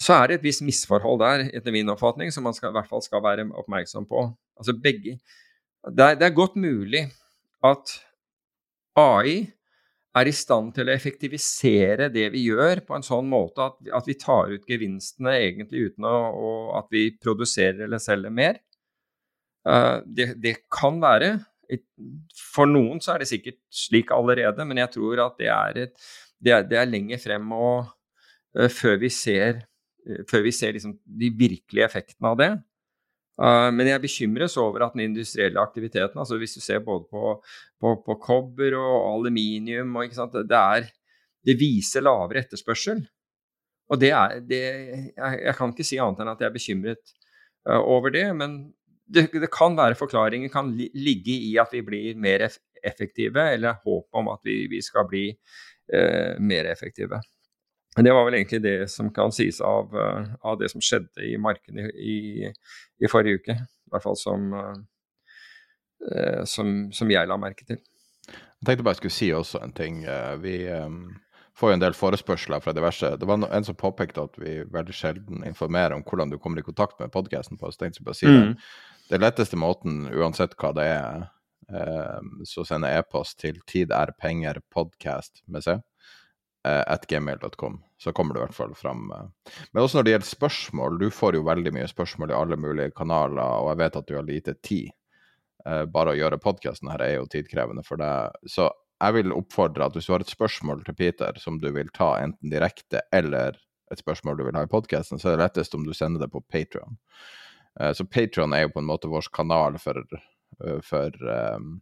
så 0.00 0.16
er 0.16 0.30
det 0.30 0.38
et 0.38 0.48
visst 0.48 0.64
misforhold 0.64 1.20
der, 1.20 1.46
etter 1.56 1.74
min 1.74 1.92
oppfatning, 1.92 2.32
som 2.32 2.46
man 2.48 2.56
skal, 2.56 2.72
i 2.72 2.78
hvert 2.78 2.88
fall 2.88 3.02
skal 3.04 3.22
være 3.24 3.50
oppmerksom 3.60 4.08
på. 4.08 4.30
Altså 4.60 4.76
begge 4.76 5.18
det 5.88 6.04
er, 6.04 6.16
det 6.20 6.26
er 6.26 6.36
godt 6.36 6.56
mulig 6.60 7.06
at 7.64 7.92
AI 9.00 9.48
er 10.18 10.28
i 10.28 10.34
stand 10.34 10.72
til 10.74 10.88
å 10.88 10.94
effektivisere 10.94 12.10
det 12.12 12.26
vi 12.34 12.42
gjør, 12.48 12.82
på 12.86 12.96
en 12.96 13.06
sånn 13.06 13.28
måte 13.30 13.68
at, 13.68 13.78
at 14.00 14.08
vi 14.08 14.16
tar 14.18 14.50
ut 14.50 14.66
gevinstene 14.68 15.36
egentlig 15.38 15.90
uten 15.90 16.08
å, 16.08 16.50
at 16.80 16.90
vi 16.92 17.06
produserer 17.22 17.86
eller 17.86 18.02
selger 18.02 18.34
mer. 18.34 18.58
Uh, 19.68 20.00
det, 20.04 20.32
det, 20.40 20.56
kan 20.72 20.98
være. 21.02 21.34
For 22.54 22.68
noen 22.68 23.00
så 23.02 23.14
er 23.14 23.22
det 23.22 23.30
sikkert 23.30 23.58
slik 23.74 24.10
allerede, 24.14 24.64
men 24.66 24.80
jeg 24.82 24.92
tror 24.96 25.24
at 25.26 25.36
det 25.40 25.50
er, 25.52 25.82
et, 25.86 26.08
det 26.42 26.54
er, 26.54 26.64
det 26.66 26.78
er 26.80 26.88
lenger 26.88 27.20
frem 27.22 27.52
og, 27.56 27.92
uh, 28.58 28.70
før 28.72 28.98
vi 29.02 29.10
ser, 29.14 29.62
uh, 30.08 30.24
før 30.30 30.44
vi 30.46 30.54
ser 30.56 30.74
liksom 30.76 30.96
de 31.04 31.30
virkelige 31.38 31.86
effektene 31.86 32.32
av 32.32 32.40
det. 32.40 32.50
Uh, 33.40 33.70
men 33.72 33.88
jeg 33.88 34.02
bekymres 34.02 34.58
over 34.60 34.84
at 34.84 34.96
den 34.96 35.06
industrielle 35.06 35.62
aktiviteten, 35.62 36.18
altså 36.20 36.40
hvis 36.40 36.58
du 36.58 36.64
ser 36.64 36.82
både 36.84 37.06
på, 37.12 37.36
på, 37.80 37.94
på 38.06 38.18
kobber 38.20 38.76
og 38.80 39.06
aluminium 39.14 39.94
og, 39.96 40.10
det, 40.34 40.58
er, 40.58 40.90
det, 41.46 41.56
viser 41.60 42.04
lavere 42.04 42.44
etterspørsel. 42.44 43.06
Og 43.90 43.98
det 43.98 44.10
er 44.14 44.42
det, 44.46 44.60
jeg, 44.60 45.38
jeg, 45.46 45.54
kan 45.58 45.72
ikke 45.72 45.86
si 45.86 45.98
annet 45.98 46.20
enn 46.22 46.34
at 46.34 46.42
jeg 46.42 46.50
er 46.50 46.54
bekymret 46.54 47.16
over 47.66 48.12
det. 48.14 48.28
Men 48.38 48.60
det, 49.10 49.26
det, 49.32 49.50
kan 49.52 49.76
være 49.78 49.98
forklaringer 49.98 50.52
kan 50.52 50.70
li, 50.76 50.88
ligge 50.94 51.34
i 51.50 51.54
at 51.60 51.72
vi 51.74 51.82
blir 51.86 52.18
mer 52.20 52.46
effektive, 52.86 53.42
eller 53.56 53.80
håp 53.84 54.08
om 54.16 54.30
at 54.32 54.40
vi, 54.46 54.62
vi 54.70 54.80
skal 54.84 55.08
bli 55.10 55.26
eh, 55.30 56.38
mer 56.38 56.70
effektive. 56.70 57.20
Det 57.96 58.12
var 58.14 58.24
vel 58.24 58.38
egentlig 58.38 58.62
det 58.62 58.76
som 58.92 59.10
kan 59.14 59.32
sies 59.34 59.58
av, 59.66 59.90
eh, 59.98 60.30
av 60.46 60.58
det 60.60 60.70
som 60.72 60.82
skjedde 60.84 61.26
i 61.26 61.36
markedet 61.42 61.90
i, 61.98 62.46
i, 62.46 63.10
forrige 63.10 63.42
uke. 63.42 63.58
I 63.58 63.90
hvert 63.90 64.06
fall 64.06 64.18
som, 64.18 64.52
uh, 64.54 66.42
som, 66.46 66.68
som, 66.94 67.10
jeg 67.10 67.26
la 67.26 67.34
merke 67.40 67.66
til. 67.66 67.80
Jeg 68.30 68.68
tenkte 68.68 68.84
bare 68.86 68.94
jeg 68.94 69.00
skulle 69.00 69.16
si 69.16 69.32
også 69.34 69.64
en 69.64 69.74
ting. 69.74 70.04
Vi 70.44 70.54
um, 70.70 71.08
får 71.60 71.72
jo 71.72 71.76
en 71.76 71.82
del 71.82 71.96
forespørsler 71.96 72.62
fra 72.64 72.72
diverse 72.76 73.12
Det 73.20 73.28
var 73.28 73.44
en 73.46 73.66
som 73.66 73.76
påpekte 73.78 74.24
at 74.24 74.38
vi 74.40 74.60
veldig 74.72 74.96
sjelden 74.96 75.44
informerer 75.48 75.94
om 75.96 76.04
hvordan 76.06 76.32
du 76.32 76.38
kommer 76.40 76.62
i 76.62 76.66
kontakt 76.66 76.98
med 77.02 77.12
podkasten. 77.12 77.60
Bare 77.60 78.16
si 78.16 78.26
mm. 78.26 78.40
det. 78.40 78.70
Det 79.10 79.20
letteste 79.20 79.58
måten, 79.58 80.04
uansett 80.14 80.54
hva 80.60 80.70
det 80.76 80.86
er, 80.86 81.24
um, 81.68 82.40
så 82.46 82.64
sender 82.64 83.00
e-post 83.00 83.40
til 83.42 83.58
tiderpengerpodcast 83.68 85.42
med 85.50 85.66
seg 85.66 85.82
Eh, 86.64 86.82
at 86.86 87.06
gmail.com, 87.06 87.82
så 87.98 88.12
kommer 88.12 88.34
det 88.34 88.40
i 88.40 88.44
hvert 88.44 88.54
fall 88.54 88.74
fram. 88.74 89.12
Eh. 89.16 89.52
Men 89.72 89.82
også 89.82 89.98
når 89.98 90.04
det 90.04 90.12
gjelder 90.12 90.28
spørsmål, 90.28 90.98
du 91.00 91.06
får 91.10 91.38
jo 91.38 91.46
veldig 91.46 91.72
mye 91.72 91.88
spørsmål 91.88 92.34
i 92.34 92.36
alle 92.36 92.58
mulige 92.60 92.92
kanaler, 92.96 93.40
og 93.40 93.70
jeg 93.70 93.80
vet 93.80 93.96
at 93.96 94.08
du 94.08 94.16
har 94.18 94.26
lite 94.28 94.54
tid. 94.60 94.90
Eh, 95.64 95.86
bare 95.88 96.12
å 96.12 96.18
gjøre 96.18 96.40
podkasten 96.42 96.92
her 96.92 97.00
er 97.06 97.14
jo 97.14 97.30
tidkrevende 97.32 97.84
for 97.86 98.00
deg. 98.00 98.36
Så 98.44 98.68
jeg 99.00 99.16
vil 99.16 99.34
oppfordre 99.34 99.86
at 99.86 99.96
hvis 99.96 100.06
du 100.08 100.14
har 100.14 100.24
et 100.24 100.32
spørsmål 100.32 100.84
til 100.86 100.96
Peter 100.98 101.36
som 101.40 101.58
du 101.60 101.70
vil 101.74 101.88
ta 101.96 102.12
enten 102.20 102.52
direkte 102.52 103.02
eller 103.16 103.58
et 103.90 103.98
spørsmål 103.98 104.38
du 104.38 104.44
vil 104.46 104.58
ha 104.58 104.64
i 104.66 104.70
podkasten, 104.70 105.18
så 105.18 105.30
er 105.30 105.38
det 105.38 105.46
lettest 105.46 105.74
om 105.74 105.86
du 105.86 105.94
sender 105.96 106.22
det 106.22 106.30
på 106.30 106.42
Patrion. 106.46 106.98
Så 107.96 108.04
Patrion 108.06 108.52
er 108.54 108.66
jo 108.66 108.74
på 108.74 108.82
en 108.82 108.86
måte 108.86 109.10
vår 109.10 109.26
kanal 109.34 109.78
for, 109.82 109.98
for 110.86 111.16
um, 111.26 111.80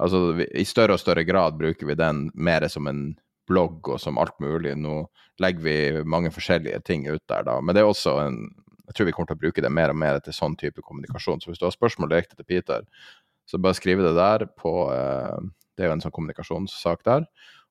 Altså 0.00 0.46
i 0.56 0.64
større 0.64 0.96
og 0.96 1.02
større 1.02 1.26
grad 1.28 1.58
bruker 1.60 1.88
vi 1.90 1.98
den 1.98 2.28
mer 2.34 2.64
som 2.72 2.88
en 2.88 3.02
blogg 3.50 3.88
og 3.92 4.00
som 4.00 4.18
alt 4.20 4.38
mulig. 4.40 4.72
Nå 4.78 5.02
legger 5.42 5.64
vi 5.64 6.04
mange 6.08 6.32
forskjellige 6.32 6.80
ting 6.86 7.06
ut 7.10 7.22
der, 7.28 7.44
da. 7.44 7.58
Men 7.60 7.76
det 7.76 7.84
er 7.84 7.90
også 7.90 8.18
en 8.24 8.42
Jeg 8.90 8.96
tror 8.96 9.06
vi 9.06 9.12
kommer 9.14 9.28
til 9.30 9.36
å 9.36 9.42
bruke 9.44 9.62
det 9.62 9.68
mer 9.70 9.92
og 9.92 9.98
mer 10.02 10.16
til 10.18 10.34
sånn 10.34 10.56
type 10.58 10.82
kommunikasjon. 10.82 11.38
Så 11.38 11.52
hvis 11.52 11.60
du 11.60 11.62
har 11.62 11.70
spørsmål 11.70 12.08
direkte 12.10 12.34
til 12.34 12.46
Peter, 12.48 12.80
så 13.46 13.60
bare 13.62 13.78
skriv 13.78 14.00
det 14.02 14.16
der 14.16 14.48
på 14.58 14.72
eh, 14.90 15.36
Det 15.80 15.86
er 15.86 15.88
jo 15.88 15.96
en 15.96 16.02
sånn 16.04 16.12
kommunikasjonssak 16.12 17.04
der. 17.08 17.24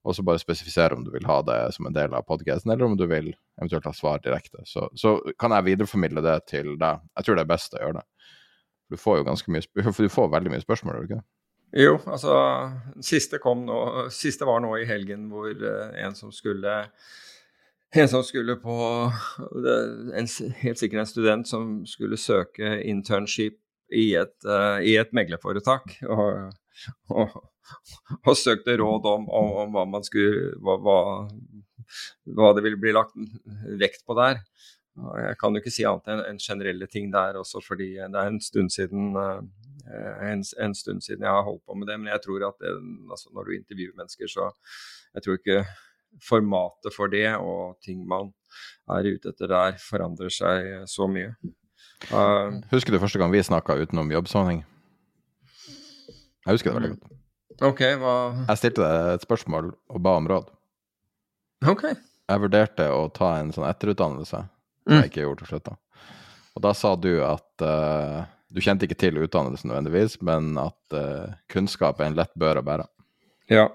Og 0.08 0.16
så 0.16 0.24
bare 0.26 0.42
spesifisere 0.42 0.96
om 0.96 1.04
du 1.06 1.12
vil 1.14 1.28
ha 1.30 1.42
det 1.46 1.58
som 1.76 1.86
en 1.86 1.94
del 1.94 2.16
av 2.18 2.26
podkasten, 2.26 2.72
eller 2.72 2.88
om 2.88 2.96
du 2.98 3.06
vil 3.12 3.28
eventuelt 3.60 3.86
ha 3.86 3.94
svar 3.94 4.22
direkte. 4.24 4.64
Så, 4.66 4.88
så, 4.98 5.18
kan 5.38 5.54
jeg 5.54 5.68
videreformidle 5.68 6.24
det 6.26 6.38
til 6.50 6.72
deg. 6.80 7.04
Jeg 7.20 7.28
tror 7.28 7.38
det 7.38 7.44
er 7.46 7.52
best 7.52 7.76
å 7.76 7.84
gjøre 7.84 8.00
det. 8.00 8.32
Du 8.90 8.98
får 8.98 9.20
jo 9.20 9.28
ganske 9.28 9.54
mye, 9.54 9.68
for 9.92 10.02
du 10.08 10.16
får 10.16 10.32
veldig 10.34 10.56
mye 10.56 10.66
spørsmål, 10.66 10.96
gjør 10.96 11.06
du 11.06 11.14
ikke? 11.14 11.24
Jo, 11.78 12.00
altså 12.10 12.36
siste, 13.06 13.38
nå, 13.38 13.80
siste 14.10 14.48
var 14.50 14.64
nå 14.64 14.72
i 14.80 14.88
helgen 14.90 15.28
hvor 15.30 15.52
uh, 15.54 15.92
en 16.02 16.16
som 16.18 16.32
skulle 16.34 16.80
en 17.94 18.10
som 18.10 18.24
skulle 18.26 18.56
på 18.62 18.78
en, 20.18 20.32
Helt 20.64 20.82
sikkert 20.82 21.04
en 21.04 21.10
student 21.12 21.50
som 21.50 21.70
skulle 21.90 22.18
søke 22.18 22.80
internship 22.82 23.60
i 23.94 24.16
et, 24.18 24.34
uh, 24.46 24.82
i 24.82 24.96
et 25.02 25.14
meglerforetak. 25.14 26.00
Og, 26.10 26.52
og, 27.14 27.38
og, 28.28 28.34
søkte 28.38 28.78
råd 28.82 29.08
om, 29.14 29.30
om, 29.30 29.52
om 29.64 29.78
hva 29.78 29.86
man 29.98 30.06
skulle 30.08 30.54
hva, 30.64 30.78
hva, 30.84 31.00
hva, 32.36 32.54
det 32.58 32.66
ville 32.66 32.82
bli 32.82 32.96
lagt 32.96 33.16
vekt 33.80 34.06
på 34.08 34.18
der. 34.20 34.42
Jeg 35.00 35.38
kan 35.40 35.56
jo 35.56 35.62
ikke 35.62 35.72
si 35.72 35.86
annet 35.88 36.10
enn 36.12 36.26
en 36.26 36.42
generelle 36.44 36.88
ting 36.92 37.08
der 37.14 37.38
også, 37.40 37.62
fordi 37.64 37.94
det 38.00 38.20
er 38.20 38.34
en 38.34 38.42
stund 38.44 38.74
siden 38.74 39.14
Eh, 39.90 40.32
en, 40.32 40.44
en, 40.58 40.76
stund 40.76 41.02
siden 41.02 41.24
jeg 41.26 41.32
har 41.32 41.44
holdt 41.44 41.66
på 41.66 41.76
med 41.76 41.88
det. 41.88 41.98
Men 42.00 42.12
jeg 42.14 42.22
tror 42.26 42.48
at 42.50 42.58
det, 42.62 42.74
altså 43.10 43.30
når 43.34 43.44
du 43.44 43.56
intervjuer 43.58 43.96
mennesker, 43.98 44.28
så 44.28 44.50
jeg 45.14 45.26
tror 45.26 45.40
ikke 45.40 45.64
formatet 46.26 46.96
for 46.96 47.12
det 47.12 47.28
og 47.38 47.78
ting 47.86 48.02
man 48.08 48.34
er 48.90 49.10
ute 49.14 49.30
etter 49.34 49.50
der, 49.52 49.78
forandrer 49.82 50.34
seg 50.34 50.90
så 50.90 51.08
mye. 51.10 51.36
Uh, 52.10 52.62
husker 52.72 52.96
du 52.96 53.02
første 53.02 53.20
gang 53.20 53.32
vi 53.34 53.44
snakka 53.44 53.78
utenom 53.82 54.12
jobbsammenheng? 54.14 54.64
Jeg 56.46 56.56
husker 56.56 56.72
det 56.72 56.80
veldig 56.80 56.96
godt. 56.96 57.19
Ok, 57.66 57.82
hva... 58.00 58.16
Jeg 58.48 58.60
stilte 58.62 58.86
deg 58.86 59.18
et 59.18 59.26
spørsmål 59.26 59.74
og 59.76 60.02
ba 60.04 60.16
om 60.20 60.28
råd. 60.32 60.48
Ok. 61.68 61.90
Jeg 61.92 62.44
vurderte 62.44 62.86
å 62.94 63.08
ta 63.12 63.34
en 63.40 63.52
sånn 63.52 63.68
etterutdannelse, 63.68 64.44
som 64.86 64.94
mm. 64.94 65.00
jeg 65.02 65.12
ikke 65.12 65.26
gjorde 65.26 65.44
til 65.44 65.52
slutt. 65.54 65.72
da. 65.72 66.06
Og 66.56 66.64
da 66.64 66.72
sa 66.78 66.94
du 66.96 67.12
at 67.26 67.66
uh, 67.66 68.22
du 68.54 68.62
kjente 68.64 68.88
ikke 68.88 69.00
til 69.00 69.20
utdannelsen 69.20 69.72
nødvendigvis, 69.72 70.20
men 70.26 70.54
at 70.62 70.96
uh, 70.96 71.36
kunnskap 71.52 72.00
er 72.00 72.10
en 72.10 72.18
lett 72.20 72.32
bør 72.40 72.62
å 72.62 72.66
bære. 72.66 72.88
Ja. 73.52 73.68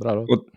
Bra 0.00 0.18
råd. 0.18 0.32
Og, 0.34 0.48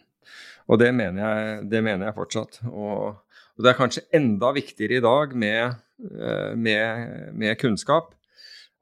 og 0.68 0.82
det, 0.82 0.92
mener 0.98 1.24
jeg, 1.24 1.58
det, 1.72 1.84
mener 1.86 2.10
jeg, 2.10 2.18
fortsatt. 2.18 2.62
Og, 2.68 3.14
og, 3.16 3.60
det 3.64 3.72
er 3.72 3.80
kanskje 3.80 4.08
enda 4.18 4.52
viktigere 4.56 5.00
i 5.00 5.06
dag 5.08 5.38
med, 5.40 5.78
uh, 6.04 6.52
med, 6.58 7.14
med 7.38 7.60
kunnskap, 7.62 8.12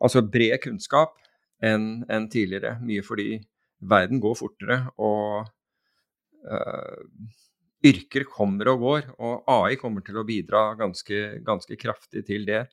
altså 0.01 0.25
bred 0.25 0.57
kunnskap, 0.63 1.19
enn 1.65 2.05
en 2.11 2.25
tidligere. 2.31 2.79
Mye 2.83 3.05
fordi 3.05 3.35
verden 3.81 4.21
går 4.23 4.37
fortere, 4.39 4.77
og 4.97 5.45
uh, 6.49 7.33
yrker 7.85 8.25
kommer 8.29 8.71
og 8.73 8.85
går. 8.85 9.09
Og 9.19 9.51
AI 9.51 9.75
kommer 9.81 10.05
til 10.05 10.19
å 10.19 10.25
bidra 10.27 10.67
ganske, 10.79 11.41
ganske 11.45 11.77
kraftig 11.81 12.25
til 12.29 12.47
det, 12.47 12.65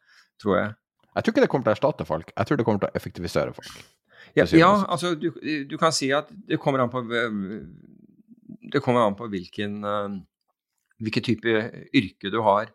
tror 0.43 0.59
jeg. 0.59 0.75
Jeg 1.13 1.25
tror 1.25 1.35
ikke 1.35 1.45
det 1.45 1.51
kommer 1.53 1.67
til 1.67 1.75
å 1.75 1.77
erstatte 1.77 2.09
folk, 2.09 2.31
jeg 2.33 2.49
tror 2.49 2.59
det 2.59 2.65
kommer 2.65 2.85
til 2.85 2.89
å 2.89 2.97
effektivisere 2.97 3.53
folk. 3.57 3.81
Ja, 4.39 4.47
ja 4.57 4.71
altså 4.89 5.13
du, 5.19 5.29
du, 5.69 5.75
kan 5.77 5.93
si 5.93 6.09
at 6.15 6.31
det 6.49 6.57
kommer 6.63 6.81
an 6.81 6.89
på 6.89 7.03
Det 8.73 8.81
kommer 8.81 9.05
an 9.05 9.17
på 9.19 9.27
hvilken 9.29 9.83
uh, 9.85 10.15
hvilken 11.03 11.27
type 11.27 11.57
yrke 11.93 12.31
du 12.33 12.41
har. 12.47 12.71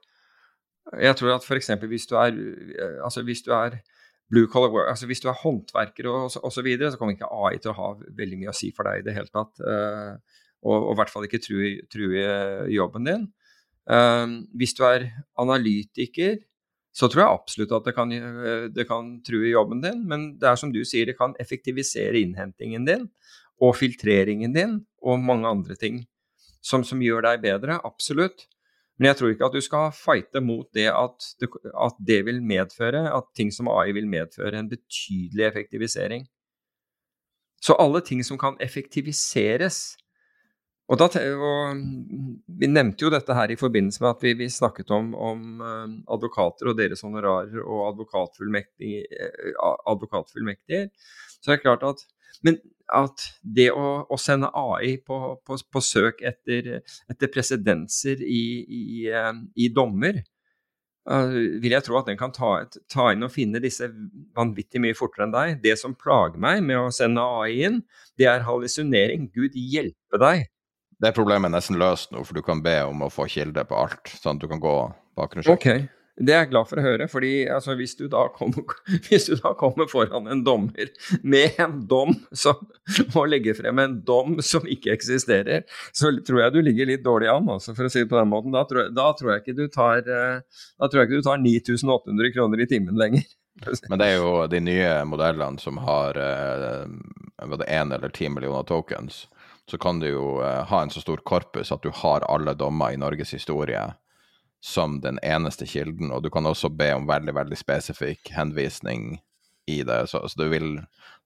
Jeg 1.01 1.17
tror 1.19 1.33
at 1.35 1.47
f.eks. 1.47 1.71
hvis 1.89 2.05
du 2.07 2.15
er 2.19 2.35
uh, 2.37 3.03
altså 3.07 3.23
hvis 3.25 3.41
du 3.41 3.51
er 3.55 3.79
blue 4.31 4.49
collar 4.51 4.73
work, 4.73 4.89
altså 4.91 5.07
hvis 5.07 5.21
du 5.23 5.29
er 5.31 5.39
håndverker 5.39 6.09
og 6.11 6.27
osv., 6.27 6.49
så, 6.51 6.63
videre, 6.65 6.91
så 6.91 6.99
kommer 6.99 7.15
ikke 7.15 7.29
AI 7.31 7.61
til 7.63 7.71
å 7.71 7.77
ha 7.77 7.93
veldig 8.17 8.41
mye 8.41 8.51
å 8.51 8.57
si 8.57 8.73
for 8.75 8.89
deg 8.89 9.01
i 9.01 9.05
det 9.07 9.15
hele 9.15 9.31
tatt. 9.31 9.61
Uh, 9.63 10.43
og, 10.67 10.91
i 10.91 10.97
hvert 10.99 11.13
fall 11.13 11.27
ikke 11.27 11.39
true, 11.43 11.71
true 11.93 12.23
jobben 12.73 13.07
din. 13.07 13.27
hvis 14.57 14.73
du 14.75 14.81
er 14.83 15.05
analytiker, 15.39 16.39
så 16.97 17.07
tror 17.07 17.21
jeg 17.21 17.37
absolutt 17.37 17.75
at 17.77 17.85
det 17.87 17.93
kan, 17.95 18.11
det 18.73 18.85
kan 18.89 19.11
true 19.23 19.47
jobben 19.47 19.83
din. 19.83 20.01
Men 20.09 20.31
det 20.41 20.49
er 20.49 20.59
som 20.59 20.73
du 20.73 20.81
sier, 20.81 21.05
det 21.05 21.15
kan 21.15 21.37
effektivisere 21.39 22.19
innhentingen 22.19 22.89
din 22.89 23.05
og 23.63 23.77
filtreringen 23.77 24.53
din 24.53 24.79
og 25.05 25.21
mange 25.21 25.47
andre 25.47 25.77
ting 25.79 26.01
som, 26.61 26.83
som 26.83 27.01
gjør 27.01 27.25
deg 27.29 27.45
bedre. 27.45 27.79
Absolutt. 27.85 28.47
Men 28.97 29.11
jeg 29.11 29.19
tror 29.19 29.33
ikke 29.33 29.45
at 29.45 29.53
du 29.53 29.61
skal 29.61 29.91
fighte 29.93 30.41
mot 30.41 30.65
det 30.73 30.87
at, 30.89 31.29
det 31.41 31.51
at, 31.85 31.99
det 32.07 32.23
vil 32.25 32.41
medføre, 32.41 33.03
at 33.13 33.29
ting 33.37 33.53
som 33.53 33.69
AI 33.69 33.93
vil 33.93 34.09
medføre 34.09 34.57
en 34.57 34.69
betydelig 34.71 35.45
effektivisering. 35.45 36.25
Så 37.61 37.77
alle 37.79 38.01
ting 38.01 38.23
som 38.25 38.39
kan 38.41 38.57
effektiviseres, 38.61 39.97
og, 40.87 40.95
da, 41.01 41.07
og, 41.35 41.79
Vi 42.47 42.69
nevnte 42.71 43.03
jo 43.03 43.11
dette 43.11 43.35
her 43.35 43.51
i 43.51 43.59
forbindelse 43.59 43.99
med 44.03 44.09
at 44.13 44.21
vi, 44.23 44.33
vi 44.39 44.47
snakket 44.49 44.91
om, 44.95 45.09
om, 45.15 45.41
eh, 45.59 45.97
advokater 46.15 46.71
og 46.71 46.77
deres 46.77 47.03
honorarer 47.03 47.59
og 47.59 47.81
advokatfullmektiger. 47.89 49.03
Eh, 49.11 49.57
advokatfullmektiger. 49.91 50.87
Så 51.41 51.51
det 51.51 51.57
er 51.57 51.65
klart 51.65 51.83
at, 51.83 52.05
men 52.47 52.61
at 52.95 53.27
det 53.41 53.69
å, 53.75 54.05
å 54.07 54.17
sende 54.21 54.49
AI 54.55 54.95
på, 55.03 55.19
på, 55.45 55.59
på 55.59 55.83
søk 55.83 56.23
etter, 56.25 56.81
etter 57.11 57.31
presedenser 57.33 58.23
i, 58.23 58.43
i, 58.63 58.87
eh, 59.11 59.31
i 59.59 59.69
dommer, 59.73 60.21
uh, 61.11 61.33
vil 61.59 61.75
jeg 61.75 61.87
tro 61.87 61.99
at 61.99 62.07
den 62.07 62.19
kan 62.19 62.31
ta, 62.35 62.51
ta, 62.91 63.09
inn 63.11 63.27
og 63.27 63.33
finne 63.33 63.61
disse 63.63 63.89
vanvittig 64.37 64.83
mye 64.83 64.97
fortere 64.97 65.27
enn 65.27 65.35
deg. 65.35 65.57
Det 65.65 65.75
som 65.81 65.97
plager 65.97 66.39
meg 66.39 66.63
med 66.63 66.79
å 66.79 66.93
sende 66.95 67.25
AI 67.41 67.63
inn, 67.67 67.81
det 68.19 68.29
er 68.31 68.47
hallusinering. 68.47 69.27
Gud 69.35 69.57
hjelpe 69.57 70.21
deg 70.23 70.47
det 71.03 71.13
problemet 71.13 71.51
er 71.51 71.53
nesten 71.53 71.77
løst 71.77 72.13
nå, 72.13 72.23
for 72.25 72.37
du 72.37 72.41
kan 72.45 72.63
be 72.65 72.79
om 72.87 73.03
å 73.05 73.11
få 73.13 73.27
kilde 73.29 73.61
på 73.69 73.77
alt. 73.77 74.09
Sånn 74.17 74.39
at 74.39 74.41
du 74.41 74.49
kan 74.49 74.61
gå 74.61 74.73
bakgrunnssjekk. 75.17 75.59
Okay. 75.61 75.85
Det 76.17 76.33
er 76.33 76.39
jeg 76.41 76.49
glad 76.49 76.65
for 76.65 76.81
å 76.81 76.83
høre. 76.83 77.07
fordi 77.11 77.31
altså, 77.53 77.75
hvis, 77.77 77.93
du 77.99 78.07
kommer, 78.09 78.73
hvis, 79.07 79.27
du 79.29 79.35
da 79.37 79.53
kommer, 79.57 79.89
foran 79.89 80.27
en 80.31 80.43
dommer 80.45 80.89
med 81.21 81.59
en 81.61 81.79
dom 81.87 82.15
som, 82.31 82.63
må 83.13 83.27
legge 83.29 83.53
frem 83.57 83.79
en 83.83 83.99
dom 84.05 84.39
som 84.41 84.65
ikke 84.65 84.95
eksisterer, 84.95 85.67
så 85.93 86.11
tror 86.25 86.41
jeg 86.41 86.55
du 86.55 86.61
ligger 86.65 86.89
litt 86.89 87.05
dårlig 87.05 87.29
an, 87.31 87.49
altså, 87.53 87.75
for 87.77 87.85
å 87.85 87.93
si 87.93 88.01
det 88.01 88.09
på 88.09 88.17
den 88.17 88.31
måten. 88.33 88.55
Da 88.55 88.65
tror, 88.69 88.89
da 88.95 89.11
tror 89.17 89.35
jeg 89.35 89.45
ikke 89.45 89.57
du 89.59 89.67
tar, 89.73 90.01
eh, 90.09 90.63
ikke 90.81 91.19
du 91.19 91.25
tar 91.25 91.41
9800 91.43 92.33
kroner 92.33 92.65
i 92.65 92.69
timen 92.69 92.97
lenger. 92.97 93.27
Men 93.89 94.01
det 94.01 94.11
er 94.11 94.19
jo 94.19 94.33
de 94.49 94.61
nye 94.61 94.91
modellene 95.09 95.61
som 95.61 95.79
har 95.85 96.17
eh, 96.21 96.83
én 97.67 97.93
eller 97.93 98.13
ti 98.13 98.29
millioner 98.29 98.65
tokens 98.65 99.27
så 99.67 99.77
kan 99.77 99.99
du 99.99 100.07
jo 100.07 100.37
uh, 100.39 100.63
ha 100.63 100.81
en 100.81 100.89
så 100.89 101.01
stor 101.03 101.19
korpus 101.27 101.73
at 101.75 101.83
du 101.83 101.91
har 101.91 102.23
alle 102.31 102.53
dommer 102.55 102.93
i 102.95 102.99
Norges 102.99 103.33
historie 103.35 103.81
som 104.63 104.99
den 105.01 105.19
eneste 105.23 105.67
kilden, 105.69 106.11
og 106.11 106.23
du 106.23 106.29
kan 106.33 106.45
også 106.45 106.69
be 106.73 106.89
om 106.95 107.07
veldig, 107.07 107.35
veldig 107.37 107.57
spesifikk 107.59 108.31
henvisning 108.35 109.19
i 109.67 109.83
det. 109.83 110.07
Så, 110.09 110.23
så 110.27 110.41
du, 110.41 110.47
vil, 110.49 110.79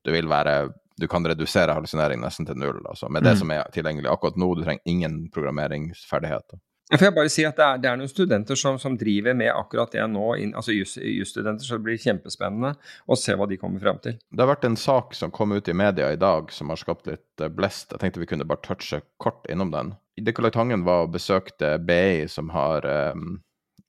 du, 0.06 0.12
vil, 0.12 0.30
være 0.30 0.74
Du 1.00 1.08
kan 1.08 1.26
redusere 1.26 1.74
hallusinering 1.74 2.22
nesten 2.22 2.46
til 2.46 2.60
null, 2.60 2.82
altså, 2.86 3.10
med 3.10 3.24
mm. 3.24 3.30
det 3.30 3.38
som 3.40 3.54
er 3.56 3.72
tilgjengelig 3.74 4.12
akkurat 4.12 4.38
nå. 4.38 4.54
Du 4.56 4.66
trenger 4.66 4.84
ingen 4.86 5.24
programmeringsferdigheter. 5.34 6.60
Jeg 6.92 7.06
jeg 7.06 7.16
bare 7.16 7.32
si 7.32 7.44
at 7.48 7.56
det 7.56 7.64
er, 7.64 7.78
det 7.80 7.88
er 7.88 8.00
noen 8.02 8.10
studenter 8.12 8.58
som, 8.60 8.76
som, 8.80 8.98
driver 9.00 9.36
med 9.38 9.48
akkurat 9.54 9.94
det 9.96 10.04
nå, 10.12 10.26
inn, 10.44 10.50
altså 10.60 10.74
jusstudenter, 10.76 11.64
så 11.64 11.78
det 11.78 11.86
blir 11.86 12.02
kjempespennende 12.02 12.74
å 13.08 13.16
se 13.16 13.36
hva 13.40 13.48
de 13.48 13.56
kommer 13.62 13.80
frem 13.80 14.02
til. 14.04 14.18
Det 14.28 14.44
har 14.44 14.50
vært 14.50 14.68
en 14.68 14.76
sak 14.76 15.16
som 15.16 15.32
kom 15.32 15.56
ut 15.56 15.72
i 15.72 15.78
media 15.78 16.10
i 16.12 16.20
dag 16.20 16.52
som 16.52 16.74
har 16.74 16.82
skapt 16.82 17.08
litt 17.08 17.40
eh, 17.40 17.48
blest. 17.48 17.94
Jeg 17.96 18.04
tenkte 18.04 18.20
vi 18.20 18.28
kunne 18.34 18.48
bare 18.50 18.64
touche 18.66 19.00
kort 19.24 19.48
innom 19.48 19.72
den. 19.72 19.94
Nicolai 20.22 20.52
Tangen 20.54 20.86
var 20.88 21.06
og 21.06 21.14
besøkte 21.16 21.76
BI, 21.86 22.28
som 22.30 22.50
har, 22.54 22.86
um, 23.16 23.40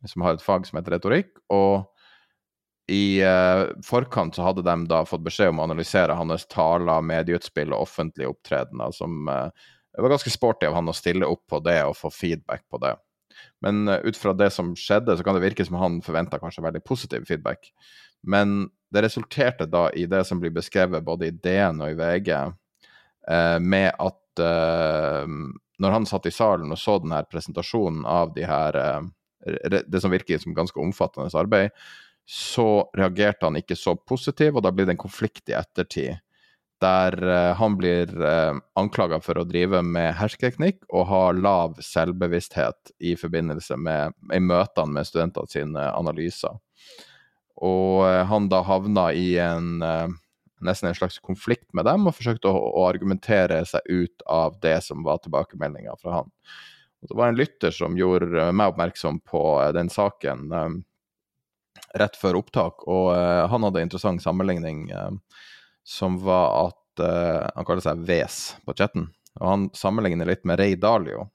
som 0.09 0.25
har 0.27 0.37
et 0.37 0.45
fag 0.45 0.67
som 0.69 0.81
heter 0.81 0.97
retorikk. 0.99 1.35
og 1.53 1.89
i 2.91 3.23
uh, 3.23 3.71
forkant 3.87 4.35
så 4.37 4.49
hadde 4.49 4.65
de 4.67 4.75
da 4.91 5.05
fått 5.07 5.23
beskjed 5.25 5.53
om 5.53 5.63
å 5.63 5.69
analysere 5.69 6.17
hans 6.19 6.47
taler, 6.51 7.05
medieutspill 7.07 7.73
og 7.73 7.87
offentlige 7.87 8.33
opptredener 8.33 8.95
som 8.97 9.31
uh, 9.31 9.49
det 9.93 10.03
var 10.03 10.15
ganske 10.15 10.33
sporty 10.33 10.67
av 10.67 10.75
han 10.77 10.91
å 10.91 10.97
stille 10.97 11.29
opp 11.29 11.45
på 11.51 11.61
det 11.63 11.79
og 11.87 11.97
få 11.99 12.11
feedback 12.13 12.65
på 12.73 12.81
det. 12.83 12.95
Men 13.65 13.87
uh, 13.89 14.01
ut 14.03 14.19
fra 14.19 14.35
det 14.37 14.51
som 14.55 14.75
skjedde, 14.79 15.15
så 15.17 15.27
kan 15.27 15.39
det 15.39 15.45
virke 15.45 15.67
som 15.69 15.79
han 15.81 16.01
forventa 16.05 16.41
kanskje 16.43 16.67
veldig 16.67 16.83
positiv 16.89 17.29
feedback. 17.29 17.71
Men 18.23 18.67
det 18.93 19.07
resulterte 19.07 19.69
da 19.71 19.87
i 19.97 20.09
det 20.11 20.25
som 20.29 20.43
blir 20.43 20.53
beskrevet 20.55 21.07
både 21.07 21.31
i 21.31 21.37
DN 21.37 21.81
og 21.83 21.95
i 21.95 21.97
VG, 21.99 22.35
med 23.63 23.89
at 24.03 24.41
når 25.83 25.99
han 25.99 26.09
satt 26.09 26.29
i 26.31 26.35
salen 26.35 26.73
og 26.73 26.79
så 26.81 26.97
denne 27.03 27.21
presentasjonen 27.29 28.07
av 28.09 28.33
de 28.37 28.47
her, 28.47 28.79
det 29.67 30.01
som 30.01 30.15
virker 30.15 30.39
som 30.39 30.55
ganske 30.55 30.79
omfattende 30.81 31.33
arbeid, 31.39 31.75
så 32.29 32.87
reagerte 32.95 33.49
han 33.49 33.59
ikke 33.59 33.77
så 33.77 33.97
positivt, 33.99 34.55
og 34.55 34.63
da 34.63 34.71
blir 34.71 34.87
det 34.87 34.95
en 34.95 35.03
konflikt 35.03 35.51
i 35.51 35.59
ettertid 35.59 36.21
der 36.83 37.15
uh, 37.23 37.55
han 37.59 37.77
blir 37.79 38.11
uh, 38.19 38.59
anklaga 38.79 39.21
for 39.23 39.39
å 39.39 39.47
drive 39.47 39.83
med 39.87 40.17
hersketeknikk 40.19 40.83
og 40.91 41.07
ha 41.11 41.23
lav 41.37 41.79
selvbevissthet 41.85 42.95
i 43.07 43.15
forbindelse 43.19 43.79
med 43.79 44.17
i 44.35 44.41
møtene 44.43 44.97
med 44.99 45.09
studentene 45.09 45.51
sine 45.51 45.87
analyser. 45.93 46.59
Og 47.63 48.03
han 48.27 48.49
da 48.51 48.63
havna 48.67 49.13
i 49.15 49.37
en 49.39 49.85
nesten 50.67 50.91
en 50.91 50.99
slags 50.99 51.19
konflikt 51.25 51.69
med 51.77 51.87
dem, 51.89 52.07
og 52.07 52.17
forsøkte 52.17 52.51
å, 52.51 52.63
å 52.83 52.87
argumentere 52.89 53.63
seg 53.69 53.87
ut 53.89 54.27
av 54.31 54.59
det 54.63 54.79
som 54.87 55.05
var 55.07 55.23
tilbakemeldinga 55.23 55.97
fra 56.01 56.21
han. 56.21 56.33
Og 57.03 57.11
det 57.11 57.19
var 57.19 57.33
en 57.33 57.39
lytter 57.39 57.75
som 57.75 57.99
gjorde 57.99 58.51
meg 58.55 58.73
oppmerksom 58.73 59.19
på 59.27 59.43
den 59.75 59.91
saken 59.91 60.53
um, 60.55 60.77
rett 61.99 62.15
før 62.17 62.39
opptak, 62.39 62.87
og 62.87 63.11
han 63.51 63.67
hadde 63.67 63.83
en 63.83 63.91
interessant 63.91 64.23
sammenligning. 64.23 64.87
Uh, 64.95 65.41
som 65.85 66.19
var 66.25 66.67
at 66.67 67.01
uh, 67.01 67.49
Han 67.55 67.65
kaller 67.65 67.85
seg 67.85 68.03
Ves 68.07 68.41
på 68.67 68.75
chatten. 68.79 69.09
Og 69.41 69.49
han 69.49 69.71
sammenligner 69.77 70.29
litt 70.29 70.45
med 70.49 70.61
Ray 70.61 70.77
Dalio. 70.77 71.29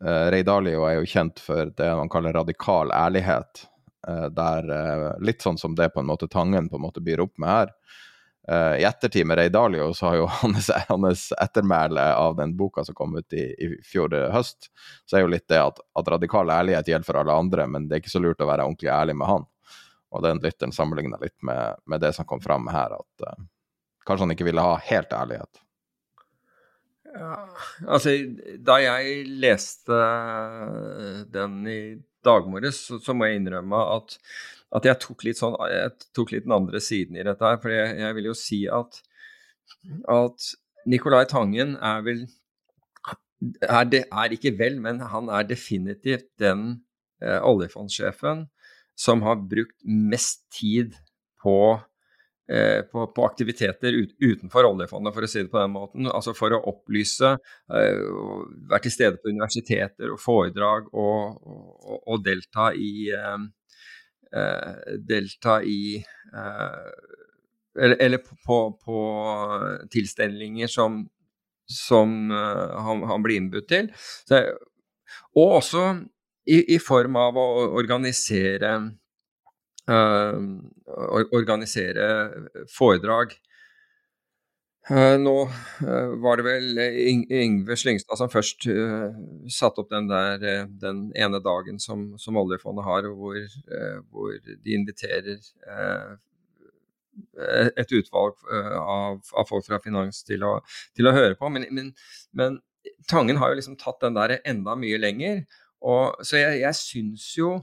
Uh, 0.00 0.30
Ray 0.32 0.44
Dalio 0.46 0.86
er 0.88 1.00
jo 1.00 1.08
kjent 1.08 1.42
for 1.42 1.72
det 1.76 1.90
han 1.90 2.12
kaller 2.12 2.36
radikal 2.36 2.92
ærlighet. 2.94 3.66
Uh, 4.06 4.28
der 4.32 4.70
Litt 5.20 5.44
sånn 5.44 5.60
som 5.60 5.76
det 5.76 5.90
på 5.94 6.00
en 6.00 6.08
måte 6.08 6.30
Tangen 6.30 6.70
på 6.70 6.80
en 6.80 6.86
måte 6.86 7.04
byr 7.04 7.24
opp 7.26 7.36
med 7.38 7.52
her. 7.52 7.74
I 8.48 8.84
ettertid 8.88 9.26
med 9.28 9.36
Ray 9.38 9.50
Dalio 9.52 9.90
så 9.94 10.06
har 10.08 10.14
jo 10.16 10.24
hans, 10.40 10.70
hans 10.88 11.26
ettermæle 11.36 12.02
av 12.16 12.38
den 12.38 12.54
boka 12.56 12.82
som 12.86 12.96
kom 12.96 13.12
ut 13.18 13.36
i, 13.36 13.44
i 13.52 13.68
fjor 13.86 14.16
høst, 14.32 14.70
så 15.06 15.18
er 15.18 15.26
jo 15.26 15.30
litt 15.30 15.44
det 15.52 15.60
at, 15.60 15.78
at 15.78 16.08
radikal 16.16 16.50
ærlighet 16.50 16.88
gjelder 16.88 17.06
for 17.06 17.20
alle 17.20 17.36
andre, 17.36 17.68
men 17.68 17.86
det 17.86 17.98
er 17.98 18.02
ikke 18.02 18.14
så 18.14 18.22
lurt 18.24 18.40
å 18.40 18.48
være 18.48 18.64
ordentlig 18.66 18.90
ærlig 18.90 19.18
med 19.20 19.30
han. 19.30 19.46
Og 20.10 20.22
den 20.26 20.42
lytteren 20.42 20.74
sammenligna 20.74 21.20
litt 21.22 21.36
med, 21.46 21.78
med, 21.86 22.02
det 22.02 22.12
som 22.16 22.26
kom 22.26 22.40
fram 22.42 22.66
her, 22.72 22.96
at 22.98 23.26
uh, 23.26 23.42
kanskje 24.06 24.26
han 24.26 24.34
ikke 24.34 24.48
ville 24.48 24.64
ha 24.64 24.78
helt 24.88 25.12
ærlighet. 25.14 25.62
Ja, 27.10 27.34
altså, 27.90 28.14
da 28.62 28.78
jeg 28.82 29.24
leste 29.42 29.98
den 31.34 31.60
i 31.66 31.80
dag 32.24 32.46
morges, 32.50 32.84
så, 32.86 33.00
så, 33.02 33.14
må 33.16 33.26
jeg 33.26 33.40
innrømme 33.40 33.80
at, 33.96 34.16
at 34.76 34.86
jeg, 34.86 34.98
tok 35.02 35.24
litt 35.26 35.40
sånn, 35.40 35.56
jeg 35.70 35.94
tok 36.16 36.34
litt 36.34 36.46
den 36.46 36.54
andre 36.54 36.82
siden 36.82 37.18
i 37.18 37.24
dette 37.26 37.46
her. 37.46 37.58
For 37.62 37.74
jeg, 37.74 37.96
jeg 38.02 38.16
vil 38.18 38.30
jo 38.30 38.36
si 38.38 38.60
at, 38.70 39.00
at 40.10 40.50
Nicolai 40.90 41.24
Tangen 41.30 41.76
er 41.76 42.06
vel 42.06 42.24
er, 43.40 43.84
det, 43.88 44.04
er 44.12 44.34
ikke 44.36 44.52
vel, 44.58 44.78
men 44.84 45.00
han 45.10 45.30
er 45.32 45.46
definitivt 45.48 46.28
den 46.40 46.82
eh, 47.24 47.40
oljefondsjefen 47.40 48.46
som 49.00 49.22
har 49.24 49.40
brukt 49.48 49.78
mest 49.84 50.44
tid 50.52 50.98
på, 51.40 51.80
eh, 52.52 52.82
på, 52.84 53.06
på 53.16 53.24
aktiviteter 53.24 53.96
ut, 53.96 54.12
utenfor 54.20 54.68
oljefondet, 54.68 55.16
for 55.16 55.24
å 55.24 55.30
si 55.30 55.40
det 55.40 55.52
på 55.52 55.62
den 55.62 55.72
måten. 55.72 56.10
Altså 56.12 56.34
for 56.36 56.52
å 56.52 56.60
opplyse, 56.68 57.32
eh, 57.72 58.02
være 58.68 58.84
til 58.84 58.94
stede 58.94 59.22
på 59.22 59.32
universiteter 59.32 60.12
og 60.12 60.20
foredrag 60.20 60.92
og, 60.92 61.40
og, 61.40 61.96
og 62.04 62.28
delta 62.28 62.70
i 62.76 62.92
eh 63.16 63.48
Delta 65.08 65.62
i 65.62 65.96
eh, 66.34 66.90
Eller, 67.80 67.96
eller 68.02 68.18
på, 68.18 68.56
på, 68.84 69.00
tilstelninger 69.90 70.66
som, 70.66 71.04
som 71.66 72.30
eh, 72.30 72.78
han, 72.86 73.02
han, 73.06 73.22
blir 73.22 73.38
innbudt 73.38 73.68
til. 73.70 73.92
Så, 74.26 74.40
og 75.38 75.54
også 75.60 75.84
i, 76.50 76.74
i 76.74 76.78
form 76.82 77.16
av 77.20 77.38
å 77.38 77.46
organisere 77.78 78.72
uh, 79.90 80.40
organisere 81.30 82.08
foredrag. 82.74 83.36
Uh, 84.90 85.14
nå 85.22 85.34
uh, 85.46 86.14
var 86.18 86.40
det 86.40 86.44
vel 86.48 86.80
Yngve 87.30 87.76
Slyngstad 87.78 88.18
som 88.18 88.32
først 88.32 88.66
satte 89.54 89.84
opp 89.84 89.92
den 89.92 90.08
der 90.10 90.66
den 90.66 91.04
ene 91.14 91.38
dagen 91.44 91.78
som, 91.78 92.08
som 92.18 92.40
oljefondet 92.40 92.86
har, 92.88 93.06
hvor, 93.14 93.38
hvor 94.10 94.34
de 94.50 94.74
inviterer 94.74 95.38
et 97.78 97.92
utvalg 97.92 98.38
av, 98.50 99.20
av, 99.20 99.46
folk 99.46 99.66
fra 99.66 99.78
finans 99.82 100.22
til 100.26 100.42
å, 100.46 100.56
til 100.96 101.10
å 101.10 101.14
høre 101.14 101.36
på. 101.38 101.50
Men, 101.52 101.66
men, 101.74 101.94
men 102.34 102.58
Tangen 103.10 103.40
har 103.40 103.50
jo 103.50 103.58
liksom 103.58 103.76
tatt 103.80 104.00
den 104.02 104.16
der 104.16 104.38
enda 104.48 104.76
mye 104.78 104.98
lenger. 105.00 105.42
Og, 105.84 106.20
så 106.24 106.40
jeg, 106.40 106.60
jeg 106.62 106.78
syns 106.78 107.26
jo 107.36 107.58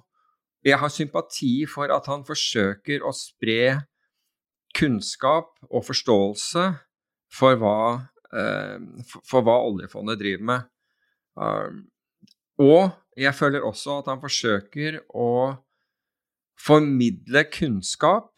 jeg 0.66 0.80
har 0.82 0.92
sympati 0.92 1.52
for 1.70 1.92
at 1.94 2.10
han 2.10 2.26
forsøker 2.28 3.06
å 3.06 3.14
spre 3.16 3.78
kunnskap 4.78 5.54
og 5.70 5.86
forståelse 5.88 6.66
for 7.34 7.60
hva, 7.60 7.78
uh, 8.32 8.78
for, 9.08 9.24
for 9.28 9.46
hva 9.48 9.60
oljefondet 9.68 10.20
driver 10.22 10.50
med. 10.52 10.68
Uh, 11.38 11.84
og 12.64 12.90
jeg 13.18 13.34
føler 13.38 13.66
også 13.66 14.00
at 14.02 14.10
han 14.12 14.22
forsøker 14.22 15.02
å 15.14 15.30
formidle 16.58 17.44
kunnskap 17.54 18.32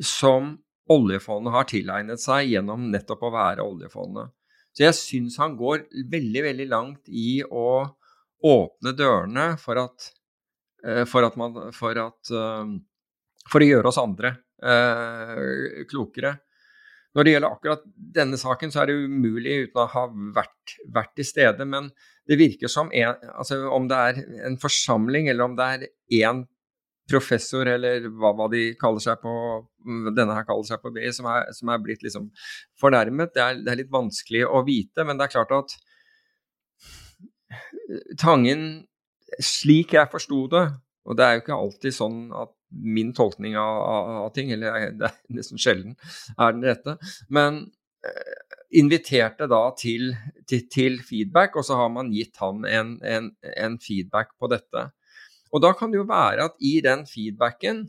som 0.00 0.56
oljefondet 0.88 1.52
har 1.52 1.68
tilegnet 1.68 2.22
seg 2.22 2.48
gjennom 2.54 2.88
nettopp 2.92 3.26
å 3.28 3.32
være 3.34 3.64
oljefondet. 3.66 4.32
Så 4.72 4.84
jeg 4.84 4.96
syns 4.96 5.38
han 5.40 5.56
går 5.58 5.88
veldig, 6.12 6.42
veldig 6.48 6.66
langt 6.70 7.08
i 7.10 7.40
å 7.44 7.82
åpne 8.46 8.92
dørene 8.96 9.48
for 9.60 9.80
at, 9.82 10.10
eh, 10.84 11.04
for 11.04 11.26
at 11.26 11.36
man 11.36 11.72
For, 11.74 11.98
at, 11.98 12.30
eh, 12.30 12.76
for 13.50 13.64
å 13.64 13.68
gjøre 13.68 13.88
oss 13.90 13.98
andre 13.98 14.36
eh, 14.62 15.84
klokere. 15.90 16.38
Når 17.18 17.26
det 17.26 17.32
gjelder 17.32 17.50
akkurat 17.50 17.80
denne 18.14 18.38
saken, 18.38 18.70
så 18.70 18.84
er 18.84 18.92
det 18.92 19.08
umulig 19.10 19.54
uten 19.64 19.80
å 19.82 19.88
ha 19.90 20.04
vært, 20.36 20.76
vært 20.94 21.16
til 21.18 21.26
stede. 21.26 21.64
Men 21.66 21.88
det 22.30 22.38
virker 22.38 22.70
som 22.70 22.92
en, 22.94 23.18
altså 23.34 23.64
om 23.74 23.88
det 23.90 23.98
er 23.98 24.20
en 24.46 24.58
forsamling, 24.62 25.26
eller 25.26 25.48
om 25.48 25.56
det 25.58 25.66
er 25.66 25.86
én 26.20 26.44
professor, 27.10 27.66
eller 27.66 28.06
hva, 28.06 28.30
hva, 28.38 28.46
de 28.52 28.68
kaller 28.78 29.02
seg 29.02 29.18
på 29.22 29.32
denne 30.14 30.36
her 30.36 30.46
kaller 30.46 30.68
seg 30.68 30.78
på 30.84 30.92
BI, 30.94 31.08
som 31.16 31.26
som 31.56 31.72
er 31.74 31.82
blitt 31.82 32.04
liksom 32.06 32.28
fornærmet. 32.78 33.32
Det 33.34 33.42
er, 33.42 33.62
det 33.64 33.72
er, 33.72 33.80
litt 33.82 33.94
vanskelig 33.98 34.44
å 34.46 34.62
vite, 34.66 35.02
men 35.08 35.18
det 35.18 35.26
er 35.26 35.34
klart 35.34 35.56
at 35.58 35.78
Tangen, 38.20 38.62
slik 39.40 39.94
jeg 39.96 40.12
forsto 40.12 40.44
det, 40.52 40.66
og 41.08 41.16
det 41.18 41.24
er 41.24 41.34
jo 41.34 41.42
ikke 41.42 41.56
alltid 41.56 41.96
sånn 41.96 42.18
at 42.36 42.52
min 42.70 43.14
tolkning 43.16 43.56
av, 43.56 43.80
av, 43.82 44.10
av 44.24 44.30
ting, 44.36 44.52
eller 44.54 44.92
det 44.98 45.08
er 45.08 45.18
nesten 45.38 45.60
sjelden 45.60 45.96
er 46.36 46.54
den 46.54 46.66
rette, 46.68 46.96
men 47.32 47.62
eh, 48.04 48.38
inviterte 48.80 49.48
da 49.50 49.62
til, 49.78 50.12
til, 50.48 50.66
til, 50.72 50.98
feedback, 51.04 51.56
og 51.56 51.66
så 51.66 51.78
har 51.80 51.92
man 51.92 52.12
gitt 52.12 52.36
han 52.42 52.64
en, 52.68 52.96
en, 53.04 53.30
en 53.56 53.78
feedback 53.82 54.34
på 54.38 54.50
dette. 54.52 54.88
Og 55.52 55.64
da 55.64 55.72
kan 55.76 55.92
det 55.92 56.02
jo 56.02 56.08
være 56.08 56.50
at 56.50 56.58
i 56.60 56.78
den 56.84 57.06
feedbacken 57.08 57.88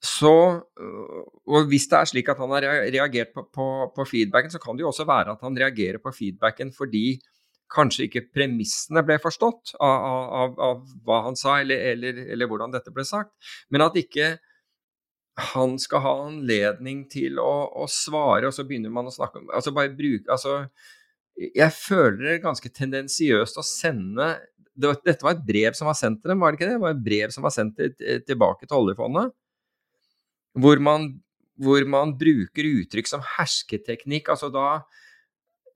så 0.00 0.32
Og 1.44 1.66
hvis 1.68 1.84
det 1.90 1.98
er 1.98 2.08
slik 2.08 2.30
at 2.32 2.38
han 2.40 2.52
har 2.54 2.64
reagert 2.64 3.34
på, 3.34 3.42
på, 3.52 3.66
på, 3.92 4.04
feedbacken, 4.08 4.48
så 4.48 4.56
kan 4.62 4.72
det 4.72 4.80
jo 4.80 4.88
også 4.88 5.04
være 5.04 5.34
at 5.34 5.42
han 5.44 5.58
reagerer 5.60 6.00
på 6.00 6.12
feedbacken 6.16 6.72
fordi 6.72 7.18
kanskje 7.70 8.06
ikke 8.06 8.26
premissene 8.34 9.02
ble 9.06 9.16
forstått 9.22 9.74
av, 9.78 10.04
av, 10.42 10.54
av 10.60 10.84
hva 11.06 11.24
han 11.28 11.38
sa, 11.38 11.60
eller, 11.62 11.80
eller, 11.92 12.22
eller, 12.26 12.50
hvordan 12.50 12.74
dette 12.74 12.92
ble 12.94 13.04
sagt. 13.06 13.32
Men 13.70 13.86
at 13.86 13.98
ikke 14.00 14.34
han 15.54 15.76
skal 15.80 16.02
ha 16.04 16.14
anledning 16.26 17.04
til 17.10 17.38
å, 17.40 17.52
å 17.80 17.86
svare, 17.90 18.48
og 18.48 18.56
så 18.56 18.66
begynner 18.68 18.92
man 18.92 19.08
å 19.08 19.14
snakke 19.14 19.40
om 19.40 19.52
altså 19.54 19.72
bare 19.76 19.94
bruke, 19.96 20.26
altså, 20.28 20.64
Jeg 21.40 21.72
føler 21.72 22.26
det 22.26 22.42
ganske 22.44 22.68
tendensiøst 22.68 23.56
å 23.56 23.64
sende 23.64 24.34
det 24.80 24.88
var, 24.88 24.98
dette 25.04 25.24
var 25.24 25.36
et 25.36 25.46
brev 25.46 25.76
som 25.76 25.88
var 25.88 25.96
sendt 25.98 26.22
til 26.22 26.32
dem, 26.32 26.40
var 26.40 26.52
det 26.52 26.60
ikke 26.60 26.68
det? 26.68 26.76
Det 26.78 26.84
var 26.84 26.94
et 26.94 27.04
brev 27.04 27.32
som 27.34 27.44
var 27.44 27.54
sendt 27.54 27.76
til, 27.78 28.22
tilbake 28.26 28.66
til 28.66 28.78
oljefondet, 28.78 29.32
hvor 30.60 30.80
man, 30.82 31.08
hvor 31.60 31.84
man 31.90 32.14
bruker 32.18 32.68
uttrykk 32.68 33.10
som 33.10 33.24
hersketeknikk. 33.36 34.30
altså 34.32 34.48
da, 34.52 34.82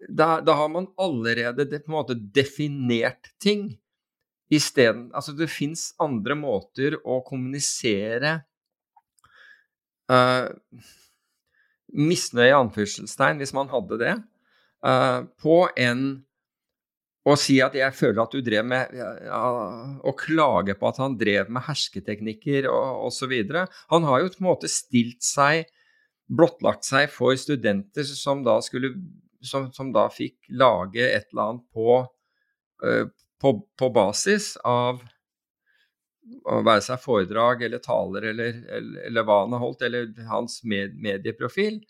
da, 0.08 0.40
da 0.44 0.56
har 0.58 0.70
man 0.72 0.88
allerede 1.00 1.66
på 1.70 1.90
en 1.90 1.96
måte 1.96 2.16
definert 2.16 3.32
ting. 3.42 3.72
Isteden 4.52 5.08
Altså, 5.16 5.32
det 5.32 5.48
fins 5.52 5.92
andre 6.02 6.36
måter 6.36 6.98
å 7.00 7.22
kommunisere 7.26 8.36
uh, 10.12 10.52
misnøye 11.94 12.50
i 12.52 12.58
anførselstegn, 12.58 13.40
hvis 13.40 13.54
man 13.56 13.72
hadde 13.72 13.98
det, 14.02 14.14
uh, 14.84 15.24
på 15.40 15.64
en 15.80 16.04
å 17.24 17.34
si 17.40 17.56
at 17.64 17.72
jeg 17.76 17.96
føler 17.96 18.20
at 18.20 18.34
du 18.36 18.44
drev 18.44 18.66
med 18.68 18.90
ja, 18.98 19.40
Å 20.04 20.12
klage 20.18 20.74
på 20.76 20.88
at 20.90 20.98
han 21.00 21.16
drev 21.16 21.48
med 21.48 21.64
hersketeknikker 21.64 22.68
og 22.68 23.06
osv. 23.08 23.32
Han 23.92 24.08
har 24.10 24.20
jo 24.20 24.32
på 24.34 24.42
en 24.42 24.50
måte 24.50 24.68
stilt 24.68 25.24
seg, 25.24 25.70
blottlagt 26.28 26.84
seg 26.84 27.08
for 27.12 27.36
studenter 27.40 28.04
som 28.04 28.44
da 28.44 28.58
skulle 28.64 28.92
som, 29.46 29.70
som 29.72 29.92
da 29.94 30.08
fikk 30.12 30.50
lage 30.60 31.04
et 31.04 31.28
eller 31.32 31.48
annet 31.48 31.66
på, 31.74 31.98
uh, 32.84 33.04
på, 33.40 33.56
på 33.78 33.90
basis 33.94 34.54
av 34.64 35.02
å 36.48 36.60
være 36.64 36.84
seg 36.84 37.02
foredrag 37.02 37.64
eller 37.66 37.82
taler 37.84 38.30
eller, 38.30 38.62
eller, 38.64 39.02
eller, 39.08 39.26
hva 39.26 39.42
han 39.42 39.56
har 39.56 39.62
holdt, 39.62 39.84
eller 39.84 40.08
hans 40.30 40.62
med, 40.64 40.96
medieprofil. 41.00 41.82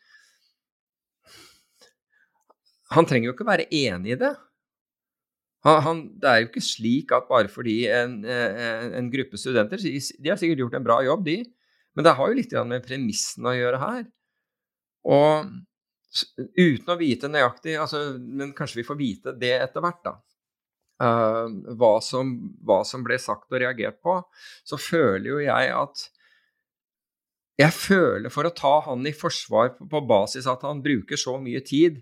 Han 2.95 3.07
trenger 3.09 3.31
jo 3.31 3.37
ikke 3.37 3.49
være 3.49 3.69
enig 3.71 4.15
i 4.15 4.21
det. 4.21 4.33
Han, 5.65 5.79
han, 5.87 6.01
det 6.21 6.31
er 6.31 6.43
jo 6.43 6.49
ikke 6.51 6.65
slik 6.65 7.15
at 7.17 7.29
bare 7.31 7.49
fordi 7.49 7.85
en, 7.89 8.19
en, 8.29 8.91
en, 8.99 9.07
gruppe 9.13 9.39
studenter 9.41 9.81
De 9.81 10.29
har 10.29 10.37
sikkert 10.41 10.61
gjort 10.61 10.75
en 10.77 10.85
bra 10.85 10.99
jobb, 11.07 11.25
de, 11.25 11.39
men 11.97 12.05
det 12.05 12.17
har 12.19 12.29
jo 12.29 12.37
litt 12.37 12.53
med 12.69 12.85
premissene 12.85 13.53
å 13.53 13.57
gjøre 13.57 13.81
her. 13.81 14.03
Og 15.15 15.55
uten 16.55 16.93
å 16.93 16.99
vite 17.01 17.31
nøyaktig 17.31 17.75
altså, 17.81 18.01
Men 18.19 18.53
kanskje 18.57 18.81
vi 18.81 18.87
får 18.87 18.99
vite 18.99 19.35
det 19.41 19.55
etter 19.59 19.85
hvert, 19.85 20.03
da. 20.07 20.15
Uh, 21.03 21.51
hva, 21.75 21.97
som, 22.05 22.31
hva, 22.63 22.85
som, 22.87 23.03
ble 23.03 23.17
sagt 23.19 23.51
og 23.51 23.59
reagert 23.59 23.99
på, 24.05 24.21
så 24.63 24.79
føler 24.79 25.31
jo 25.33 25.41
jeg 25.43 25.73
at 25.75 26.05
Jeg 27.59 27.75
føler 27.75 28.31
for 28.31 28.47
å 28.47 28.55
ta 28.55 28.77
han 28.87 29.07
i 29.07 29.15
forsvar 29.15 29.75
på, 29.75 29.89
på 29.91 30.03
basis 30.07 30.47
at 30.51 30.63
han 30.67 30.83
bruker 30.85 31.19
så 31.19 31.35
mye 31.43 31.63
tid 31.67 31.99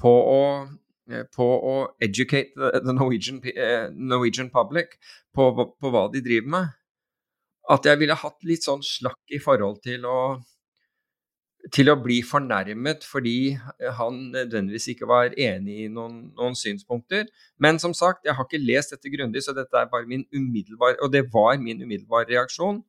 på 0.00 0.12
å 0.12 0.42
Eh, 1.10 1.26
på 1.36 1.44
å 1.44 1.74
educate 2.00 2.56
the 2.56 2.92
Norwegian, 2.96 3.42
eh, 3.44 3.90
Norwegian 3.92 4.48
public 4.50 4.96
på, 5.36 5.50
på, 5.52 5.90
hva 5.92 6.06
de 6.12 6.22
driver 6.24 6.50
med. 6.54 6.70
At 7.68 7.84
jeg 7.88 8.00
ville 8.00 8.16
hatt 8.16 8.46
litt 8.48 8.64
sånn 8.64 8.84
slakk 8.84 9.36
i 9.36 9.40
forhold 9.40 9.82
til 9.84 10.06
å 10.08 10.18
til 11.72 11.88
å 11.88 11.96
bli 11.96 12.18
fornærmet 12.26 13.06
fordi 13.08 13.54
han 13.98 14.18
nødvendigvis 14.34 14.90
ikke 14.92 15.08
var 15.08 15.32
enig 15.40 15.86
i 15.86 15.88
noen, 15.88 16.26
noen, 16.36 16.56
synspunkter. 16.58 17.24
Men 17.56 17.80
som 17.80 17.94
sagt, 17.96 18.24
jeg 18.26 18.36
har 18.36 18.44
ikke 18.44 18.60
lest 18.60 18.92
dette 18.92 19.12
grundig, 19.12 19.44
så 19.46 19.54
dette 19.56 19.78
er 19.80 19.88
bare 19.92 20.08
min 20.08 20.26
umiddelbare 20.34 21.00
Og 21.00 21.12
det 21.12 21.24
var 21.32 21.56
min 21.62 21.80
umiddelbare 21.80 22.28
reaksjon 22.28 22.82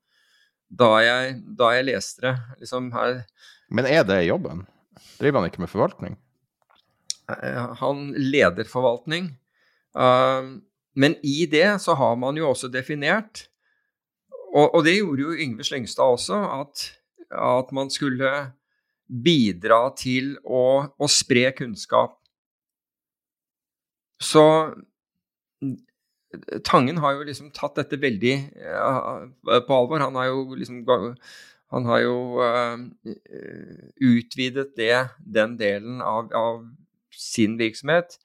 da 0.69 0.91
jeg, 0.99 1.39
da 1.55 1.71
jeg 1.75 1.87
leste 1.87 2.25
det. 2.25 2.35
Liksom 2.59 2.91
her. 2.95 3.21
Men 3.69 3.87
er 3.87 4.03
det 4.03 4.25
jobben? 4.25 4.65
Driver 5.19 5.39
han 5.39 5.49
ikke 5.51 5.63
med 5.63 5.71
forvaltning? 5.71 6.17
Eh, 7.31 7.75
han 7.79 8.09
leder 8.17 8.67
forvaltning. 8.69 9.31
Uh, 9.95 10.59
men 10.95 11.15
i 11.23 11.45
det 11.51 11.77
så 11.83 11.95
har 11.95 12.15
man 12.19 12.37
jo 12.37 12.49
også 12.49 12.67
definert, 12.71 13.45
og, 14.55 14.75
og 14.75 14.83
det 14.87 14.97
gjorde 14.97 15.23
jo 15.23 15.35
Yngve 15.45 15.63
Slyngstad 15.67 16.15
også, 16.17 16.37
at, 16.61 16.83
at, 17.31 17.71
man 17.75 17.89
skulle 17.91 18.31
bidra 19.07 19.89
til 19.97 20.35
å, 20.43 20.85
å 20.97 21.09
spre 21.11 21.49
kunnskap. 21.57 22.17
Så 24.21 24.45
Tangen 26.67 26.97
har 26.99 27.13
jo 27.15 27.23
liksom 27.23 27.51
tatt 27.55 27.77
dette 27.79 27.95
veldig 28.01 28.33
ja, 28.59 28.89
på 29.63 29.75
alvor. 29.75 30.01
Han 30.03 30.17
har 30.19 30.33
jo 30.33 30.57
liksom 30.59 30.81
han 31.73 31.87
har 31.89 32.01
jo 32.03 32.17
uh, 32.43 32.75
utvidet 34.03 34.75
det, 34.77 35.07
den 35.19 35.55
delen 35.59 36.01
av, 36.05 36.29
av 36.35 36.61
sin 37.15 37.55
virksomhet 37.59 38.17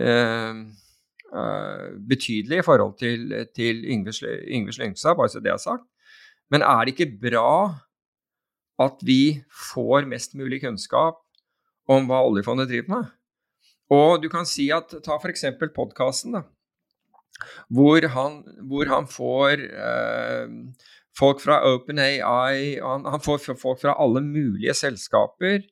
uh, 0.00 0.64
uh, 1.32 1.86
betydelig 2.08 2.62
i 2.62 2.66
forhold 2.66 2.98
til, 3.00 3.30
til 3.54 3.84
Yngve 3.86 4.12
Slyngstad, 4.16 5.16
bare 5.16 5.32
så 5.32 5.40
det 5.44 5.54
er 5.54 5.62
sagt. 5.62 5.86
Men 6.52 6.66
er 6.66 6.84
det 6.84 6.96
ikke 6.96 7.12
bra 7.30 7.52
at 8.80 9.02
vi 9.04 9.42
får 9.74 10.08
mest 10.08 10.36
mulig 10.38 10.62
kunnskap 10.62 11.20
om 11.90 12.08
hva 12.08 12.22
oljefondet 12.24 12.70
driver 12.70 12.94
med? 12.94 13.12
Og 13.92 14.22
du 14.22 14.30
kan 14.32 14.48
si 14.48 14.70
at 14.72 14.94
Ta 15.04 15.18
f.eks. 15.18 15.44
podkasten, 15.74 16.38
hvor 17.68 18.06
hvor 18.08 18.88
han 18.88 19.06
får 19.10 19.62
eh, 19.66 20.50
folk 21.18 21.42
fra 21.42 21.60
OpenAI 21.68 22.78
han, 22.80 23.04
han 23.04 23.20
får 23.20 23.56
folk 23.58 23.80
fra 23.82 23.96
alle 24.00 24.22
mulige 24.24 24.74
selskaper 24.78 25.64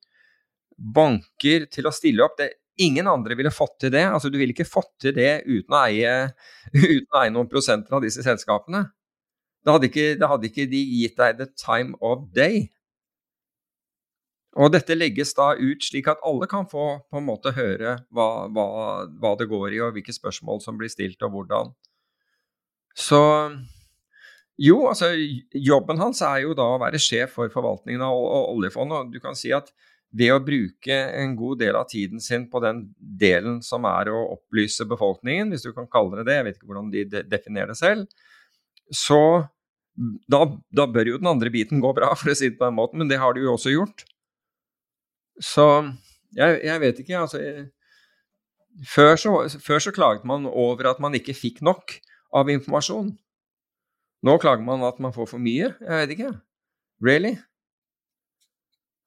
banker 0.81 1.67
til 1.73 1.87
å 1.87 1.95
stille 1.95 2.25
opp. 2.25 2.39
Det, 2.41 2.51
ingen 2.81 3.09
andre 3.11 3.37
ville 3.39 3.53
fått 3.53 3.79
til 3.85 3.93
det. 3.95 4.07
Altså, 4.09 4.31
du 4.33 4.39
ville 4.41 4.55
ikke 4.57 4.69
fått 4.69 4.93
til 5.05 5.15
det 5.17 5.43
uten 5.47 5.77
å 5.77 5.83
eie, 5.85 6.15
uten 6.75 7.09
å 7.13 7.23
eie 7.23 7.35
noen 7.35 7.51
prosenter 7.51 7.97
av 7.97 8.05
disse 8.05 8.25
selskapene. 8.25 8.87
Da 9.61 9.77
hadde, 9.77 9.91
ikke, 9.91 10.15
da 10.17 10.31
hadde 10.31 10.49
ikke 10.49 10.65
de 10.71 10.81
gitt 11.03 11.19
deg 11.21 11.41
the 11.41 11.51
time 11.61 11.99
of 12.01 12.25
day. 12.37 12.71
Og 14.59 14.73
dette 14.75 14.97
legges 14.97 15.31
da 15.39 15.53
ut 15.55 15.85
slik 15.87 16.09
at 16.11 16.23
alle 16.27 16.49
kan 16.51 16.67
få 16.71 16.87
på 17.07 17.21
en 17.21 17.27
måte 17.27 17.53
høre 17.55 18.01
hva, 18.11 18.49
hva, 18.51 18.65
hva 19.07 19.35
det 19.39 19.47
går 19.51 19.77
i, 19.77 19.83
og 19.85 19.95
hvilke 19.95 20.15
spørsmål 20.15 20.59
som 20.65 20.81
blir 20.81 20.91
stilt, 20.91 21.23
og 21.23 21.37
hvordan. 21.37 21.71
Så 22.99 23.21
Jo, 24.61 24.91
altså 24.91 25.15
jobben 25.57 26.01
hans 26.03 26.19
er 26.27 26.43
jo 26.43 26.57
da 26.59 26.67
å 26.75 26.81
være 26.83 26.99
sjef 27.01 27.39
for 27.39 27.49
forvaltningen 27.49 28.03
av 28.05 28.17
oljefondet. 28.51 29.07
og 29.07 29.15
Du 29.15 29.21
kan 29.23 29.39
si 29.39 29.55
at 29.57 29.71
ved 30.11 30.35
å 30.35 30.43
bruke 30.43 30.97
en 31.17 31.37
god 31.39 31.61
del 31.63 31.79
av 31.79 31.87
tiden 31.89 32.21
sin 32.21 32.49
på 32.51 32.61
den 32.61 32.83
delen 32.99 33.61
som 33.63 33.87
er 33.89 34.11
å 34.11 34.19
opplyse 34.35 34.85
befolkningen, 34.91 35.55
hvis 35.55 35.65
du 35.65 35.73
kan 35.73 35.89
kalle 35.89 36.19
det 36.19 36.27
det, 36.27 36.37
jeg 36.37 36.47
vet 36.49 36.59
ikke 36.59 36.71
hvordan 36.73 36.91
de 36.93 37.05
definerer 37.31 37.73
det 37.73 37.79
selv, 37.79 38.27
så 38.91 39.47
da, 40.29 40.45
da, 40.75 40.87
bør 40.91 41.13
jo 41.13 41.21
den 41.21 41.31
andre 41.31 41.53
biten 41.55 41.81
gå 41.83 41.93
bra, 41.97 42.11
for 42.19 42.33
å 42.33 42.37
si 42.37 42.51
det 42.51 42.59
på 42.59 42.67
den 42.67 42.79
måten, 42.79 43.01
men 43.01 43.11
det 43.11 43.21
har 43.23 43.37
de 43.37 43.45
jo 43.45 43.55
også 43.55 43.75
gjort. 43.75 44.05
Så 45.41 45.66
jeg, 46.36 46.61
jeg 46.64 46.80
vet 46.80 46.99
ikke, 47.03 47.18
altså 47.18 47.41
før 48.86 49.16
så, 49.16 49.32
før 49.66 49.78
så 49.78 49.93
klaget 49.93 50.24
man 50.24 50.47
over 50.47 50.91
at 50.91 51.01
man 51.01 51.14
ikke 51.16 51.34
fikk 51.34 51.62
nok 51.62 51.97
av 52.36 52.51
informasjon. 52.53 53.11
Nå 54.22 54.36
klager 54.38 54.64
man 54.64 54.84
at 54.84 55.01
man 55.01 55.14
får 55.16 55.32
for 55.32 55.43
mye. 55.43 55.72
Jeg 55.80 56.03
vet 56.03 56.14
ikke. 56.16 56.32
Really? 57.01 57.36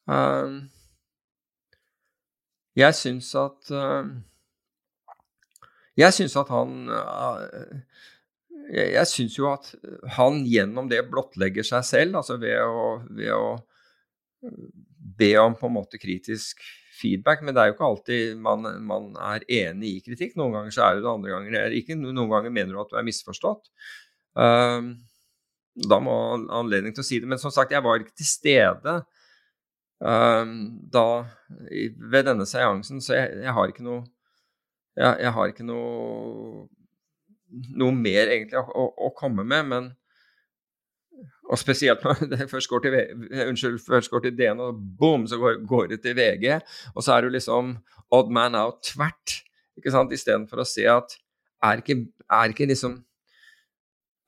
Um, 0.10 0.70
jeg 2.76 2.96
syns 2.98 3.30
at 3.40 3.70
uh, 3.72 4.04
Jeg 5.96 6.12
syns 6.14 6.36
at 6.36 6.50
han 6.52 6.90
uh, 6.90 7.38
Jeg, 8.74 8.90
jeg 8.98 9.08
syns 9.08 9.38
jo 9.38 9.48
at 9.54 9.70
han 10.18 10.42
gjennom 10.50 10.90
det 10.92 11.06
blottlegger 11.08 11.64
seg 11.64 11.86
selv, 11.88 12.18
altså 12.20 12.36
ved 12.42 12.60
å, 12.66 12.98
ved 13.16 13.32
å 13.32 13.46
be 15.04 15.34
om 15.42 15.56
på 15.60 15.68
en 15.68 15.76
måte 15.76 16.00
kritisk 16.02 16.62
feedback, 17.04 17.42
men 17.44 17.56
det 17.56 17.62
er 17.62 17.70
jo 17.70 17.76
ikke 17.76 17.88
alltid 17.90 18.38
man, 18.42 18.68
man, 18.88 19.10
er 19.20 19.46
enig 19.52 19.98
i 19.98 20.04
kritikk. 20.06 20.38
Noen 20.40 20.56
ganger 20.56 20.76
så 20.76 20.86
er 20.86 20.96
det 20.96 21.04
det, 21.04 21.12
andre 21.12 21.34
ganger 21.34 21.56
det 21.56 21.64
er 21.64 21.76
ikke. 21.78 21.98
Noen 22.00 22.30
ganger 22.32 22.54
mener 22.54 22.76
du 22.76 22.84
at 22.84 22.94
du 22.94 23.00
er 23.00 23.08
misforstått. 23.08 23.72
Um, 24.38 24.94
da 25.90 26.00
må 26.04 26.14
han 26.14 26.46
ha 26.52 26.62
anledning 26.62 26.96
til 26.96 27.04
å 27.04 27.08
si 27.08 27.20
det. 27.22 27.30
Men 27.30 27.42
som 27.42 27.54
sagt, 27.54 27.74
jeg 27.74 27.84
var 27.84 28.00
ikke 28.00 28.16
til 28.22 28.30
stede 28.30 29.00
um, 30.00 30.54
da 30.94 31.08
ved 32.14 32.30
denne 32.30 32.48
seansen, 32.50 33.02
så 33.04 33.18
jeg, 33.18 33.42
jeg 33.48 33.58
har 33.58 33.74
ikke 33.74 33.86
noe 33.86 34.04
jeg, 34.94 35.10
jeg, 35.26 35.34
har 35.34 35.50
ikke 35.50 35.66
noe 35.66 36.68
noe 37.78 37.94
mer 37.98 38.30
egentlig 38.30 38.60
å, 38.60 38.66
å, 38.66 38.86
å 39.08 39.14
komme 39.18 39.46
med, 39.46 39.70
men 39.70 39.92
og 41.52 41.60
spesielt 41.60 42.04
når 42.06 42.22
det 42.34 42.50
først 42.52 42.70
går 42.72 42.86
til, 42.86 43.00
unnskyld, 43.48 43.80
først 43.86 44.12
går 44.12 44.26
til 44.26 44.38
DN, 44.38 44.62
og 44.64 44.78
boom, 45.00 45.28
så 45.28 45.38
går, 45.40 45.88
det 45.92 46.02
til 46.04 46.16
VG. 46.18 46.60
Og 46.96 47.04
så 47.04 47.18
er 47.18 47.26
du 47.26 47.34
liksom 47.34 47.76
odd 48.14 48.32
man 48.32 48.56
out 48.56 48.84
tvert, 48.88 49.42
ikke 49.78 49.94
sant, 49.94 50.14
istedenfor 50.14 50.64
å 50.64 50.68
se 50.68 50.86
at 50.90 51.18
er 51.64 51.82
ikke, 51.84 52.04
er 52.32 52.54
ikke 52.54 52.70
liksom 52.70 53.02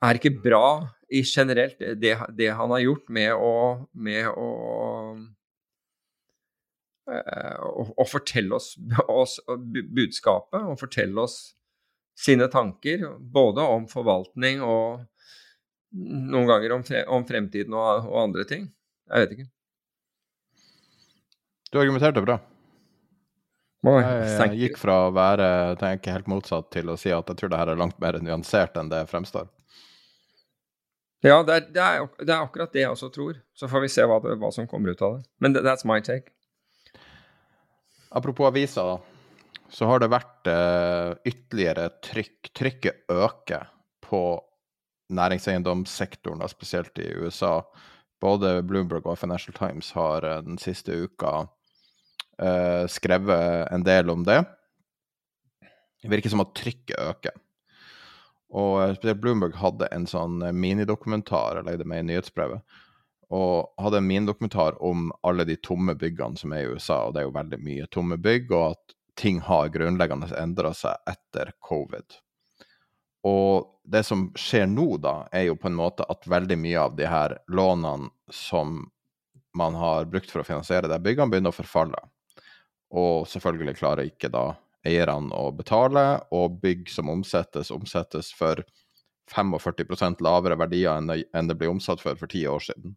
Er 0.04 0.18
ikke 0.18 0.42
bra 0.44 0.90
i 1.08 1.22
generelt 1.24 1.78
det, 1.80 2.12
det 2.36 2.48
han 2.52 2.70
har 2.70 2.82
gjort 2.82 3.06
med 3.08 3.30
å, 3.32 3.52
med 3.94 4.26
å 4.28 4.48
eh, 7.08 7.54
å, 7.64 7.86
å, 7.96 8.04
fortelle 8.04 8.58
oss, 8.58 8.74
oss, 9.08 9.38
budskapet 9.96 10.60
og 10.60 10.76
fortelle 10.82 11.24
oss 11.24 11.38
sine 12.12 12.50
tanker, 12.52 13.06
både 13.18 13.64
om 13.64 13.88
forvaltning 13.88 14.60
og 14.60 15.06
noen 15.96 16.48
ganger 16.48 16.74
om, 16.76 16.84
fre 16.86 17.04
om 17.12 17.24
fremtiden 17.26 17.74
og, 17.76 18.08
og, 18.10 18.18
andre 18.26 18.44
ting. 18.48 18.68
Jeg 19.10 19.24
vet 19.24 19.34
ikke. 19.36 19.48
Du 21.72 21.80
argumenterte 21.80 22.22
bra. 22.24 22.38
Jeg 23.86 24.58
gikk 24.58 24.80
fra 24.80 25.04
å 25.06 25.12
være 25.14 25.76
tenker, 25.78 26.16
helt 26.16 26.30
motsatt 26.30 26.72
til 26.74 26.88
å 26.90 26.96
si 26.98 27.12
at 27.14 27.28
jeg 27.30 27.38
tror 27.38 27.52
det 27.52 27.60
her 27.60 27.70
er 27.70 27.78
langt 27.78 28.00
mer 28.02 28.18
nyansert 28.18 28.78
enn 28.80 28.90
det 28.90 29.04
fremstår. 29.10 29.46
Ja, 31.24 31.40
det 31.46 31.54
er, 31.54 31.66
det 31.74 31.82
er, 31.82 32.08
det 32.18 32.32
er 32.32 32.40
akkurat 32.40 32.72
det 32.74 32.82
jeg 32.82 32.92
også 32.92 33.10
tror. 33.14 33.38
Så 33.56 33.68
får 33.70 33.84
vi 33.84 33.92
se 33.92 34.06
hva, 34.06 34.18
det, 34.22 34.36
hva 34.42 34.50
som 34.54 34.66
kommer 34.70 34.92
ut 34.92 35.02
av 35.02 35.18
det. 35.18 35.28
Men 35.42 35.54
that's 35.56 35.86
my 35.88 36.00
take. 36.04 36.34
Apropos 38.10 38.50
aviser. 38.50 38.98
Så 39.72 39.86
har 39.90 40.02
det 40.02 40.10
vært 40.12 40.50
eh, 40.50 41.14
ytterligere 41.26 41.88
trykk. 42.04 42.52
Trykket 42.54 43.10
øker 43.12 43.70
på 44.06 44.20
næringseiendomssektoren, 45.12 46.42
spesielt 46.48 46.98
i 46.98 47.12
USA. 47.14 47.60
Både 48.20 48.62
Bloomberg 48.62 49.06
og 49.06 49.18
Financial 49.18 49.54
Times 49.54 49.92
har 49.96 50.24
eh, 50.24 50.42
den 50.42 50.58
siste 50.58 50.94
uka 51.04 51.46
uh, 52.42 52.84
skrevet 52.88 53.68
en 53.72 53.84
del 53.84 54.10
om 54.10 54.24
det. 54.24 54.40
Det 56.02 56.10
virker 56.10 56.32
som 56.32 56.42
at 56.44 56.54
trykket 56.56 56.96
øker. 57.00 57.36
Og 58.56 58.82
eh, 58.82 58.94
spesielt 58.96 59.20
Bloomberg 59.22 59.56
hadde 59.60 59.90
en 59.92 60.08
sånn 60.08 60.40
minidokumentar, 60.54 61.60
jeg 61.60 61.68
legde 61.68 61.88
med 61.88 62.04
i 62.04 62.08
nyhetsbrevet, 62.12 62.62
og 63.36 63.82
hadde 63.82 63.98
en 64.00 64.06
minidokumentar 64.06 64.78
om 64.84 65.10
alle 65.26 65.44
de 65.48 65.56
tomme 65.58 65.96
byggene 65.98 66.38
som 66.38 66.54
er 66.54 66.64
i 66.64 66.76
USA, 66.76 67.02
og 67.06 67.16
det 67.16 67.24
er 67.24 67.26
jo 67.26 67.34
veldig 67.34 67.58
mye 67.62 67.88
tomme 67.90 68.20
bygg, 68.22 68.52
og 68.54 68.76
at 68.76 68.94
ting 69.18 69.40
har 69.42 69.72
grunnleggende 69.74 70.30
endra 70.38 70.72
seg 70.76 70.96
etter 71.10 71.50
covid. 71.64 72.20
Og 73.26 73.72
det 73.86 74.02
som 74.06 74.28
skjer 74.38 74.68
nå, 74.70 74.96
da, 75.02 75.26
er 75.34 75.48
jo 75.48 75.56
på 75.58 75.70
en 75.70 75.78
måte 75.78 76.06
at 76.10 76.26
veldig 76.30 76.58
mye 76.62 76.82
av 76.82 76.94
de 76.98 77.08
her 77.10 77.38
lånene 77.50 78.10
som 78.32 78.84
man 79.56 79.74
har 79.78 80.08
brukt 80.10 80.30
for 80.30 80.42
å 80.42 80.46
finansiere 80.46 80.90
de 80.90 80.98
byggene, 81.00 81.32
begynner 81.32 81.54
å 81.54 81.56
forfalle. 81.56 82.00
Og 82.94 83.26
selvfølgelig 83.30 83.78
klarer 83.78 84.10
ikke 84.10 84.30
da 84.30 84.50
eierne 84.86 85.34
å 85.34 85.50
betale, 85.54 86.04
og 86.34 86.60
bygg 86.62 86.90
som 86.92 87.10
omsettes, 87.10 87.72
omsettes 87.74 88.30
for 88.36 88.62
45% 89.32 90.22
lavere 90.22 90.58
verdier 90.60 91.00
enn 91.00 91.48
det 91.50 91.56
ble 91.58 91.72
omsatt 91.72 92.02
for 92.02 92.18
for 92.18 92.30
ti 92.30 92.44
år 92.46 92.62
siden. 92.68 92.94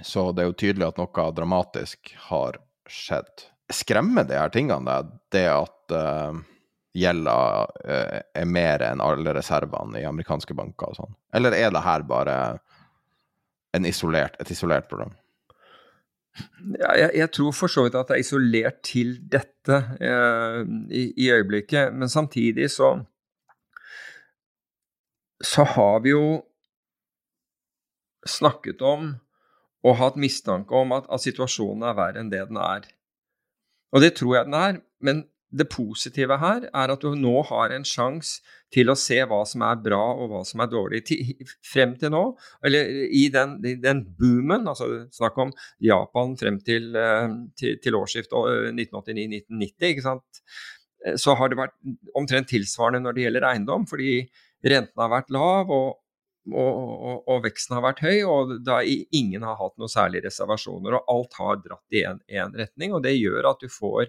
Så 0.00 0.30
det 0.32 0.42
er 0.42 0.50
jo 0.50 0.58
tydelig 0.58 0.88
at 0.88 0.98
noe 0.98 1.26
dramatisk 1.36 2.14
har 2.30 2.58
skjedd. 2.90 3.46
Skremmer 3.72 4.24
de 4.26 4.38
her 4.40 4.50
tingene 4.52 4.88
deg, 4.88 5.12
det 5.36 5.44
at 5.52 5.94
uh, 5.94 6.40
gjelda 6.96 7.36
uh, 7.64 8.20
er 8.36 8.48
mer 8.48 8.84
enn 8.84 9.00
alle 9.00 9.34
reservene 9.36 10.02
i 10.02 10.06
amerikanske 10.08 10.54
banker 10.56 10.92
og 10.92 10.98
sånn? 11.00 11.16
Eller 11.34 11.56
er 11.56 11.72
det 11.72 11.84
her 11.86 12.04
bare 12.08 12.36
isolert, 13.88 14.36
et 14.40 14.52
isolert 14.52 14.88
problem? 14.90 15.14
Ja, 16.78 16.94
jeg, 16.96 17.10
jeg, 17.18 17.28
tror 17.36 17.52
for 17.56 17.72
så 17.72 17.84
vidt 17.84 17.96
at 17.98 18.08
det 18.08 18.16
er 18.16 18.24
isolert 18.24 18.78
til 18.86 19.16
dette 19.32 19.78
eh, 20.00 20.60
i, 20.88 21.02
i, 21.16 21.28
øyeblikket. 21.32 21.92
Men 21.92 22.08
samtidig 22.08 22.70
så 22.70 22.98
Så 25.42 25.64
har 25.64 26.00
vi 26.00 26.12
jo 26.12 26.44
snakket 28.26 28.82
om 28.82 29.16
og 29.82 29.96
hatt 29.98 30.16
mistanke 30.16 30.74
om 30.78 30.92
at, 30.94 31.08
at 31.10 31.20
situasjonen 31.24 31.82
er 31.82 31.96
verre 31.98 32.20
enn 32.22 32.30
det 32.30 32.44
den 32.46 32.60
er. 32.62 32.86
Og 33.90 34.00
det 34.04 34.12
tror 34.14 34.36
jeg 34.36 34.46
den 34.46 34.54
er, 34.54 34.78
men 35.02 35.24
det 35.52 35.68
positive 35.72 36.38
her 36.40 36.66
er 36.70 36.92
at 36.94 37.04
du 37.04 37.12
nå 37.18 37.42
har 37.50 37.72
en 37.74 37.84
sjanse 37.86 38.40
til 38.72 38.88
å 38.88 38.96
se 38.96 39.18
hva 39.28 39.42
som 39.48 39.64
er 39.66 39.80
bra 39.84 40.00
og 40.14 40.30
hva 40.32 40.42
som 40.48 40.62
er 40.64 40.70
dårlig. 40.72 41.02
frem 41.72 41.94
til 42.00 42.12
nå, 42.14 42.22
eller 42.64 42.88
i 43.04 43.26
den, 43.32 43.58
i 43.68 43.74
den 43.80 44.04
boomen, 44.18 44.68
altså 44.70 45.06
snakk 45.12 45.38
om 45.44 45.52
Japan 45.84 46.36
frem 46.40 46.60
til, 46.64 46.94
eh, 46.96 47.26
til, 47.58 47.76
til 47.84 47.98
årsskiftet 47.98 48.32
1989-1990, 48.72 49.90
ikke 49.90 50.06
sant? 50.06 50.44
Eh, 51.04 51.18
så 51.20 51.36
har 51.36 51.52
det 51.52 51.60
vært 51.60 51.76
omtrent 52.18 52.48
tilsvarende 52.52 53.02
når 53.04 53.18
det 53.18 53.26
gjelder 53.26 53.48
eiendom, 53.50 53.84
fordi 53.90 54.14
renten 54.64 55.04
har 55.04 55.12
vært 55.12 55.34
lav 55.34 55.72
og, 55.74 55.98
og, 56.48 56.78
og, 56.78 57.18
og 57.28 57.42
veksten 57.44 57.76
har 57.76 57.84
vært 57.84 58.04
høy, 58.06 58.22
og 58.24 58.54
da 58.64 58.80
ingen 58.86 59.44
har 59.46 59.60
hatt 59.60 59.76
noen 59.76 59.92
særlige 59.92 60.30
reservasjoner. 60.30 60.96
Og 60.96 61.12
alt 61.12 61.36
har 61.42 61.60
dratt 61.66 61.98
i 61.98 62.06
én 62.08 62.56
retning, 62.56 62.96
og 62.96 63.04
det 63.04 63.18
gjør 63.18 63.52
at 63.52 63.60
du 63.60 63.68
får 63.68 64.08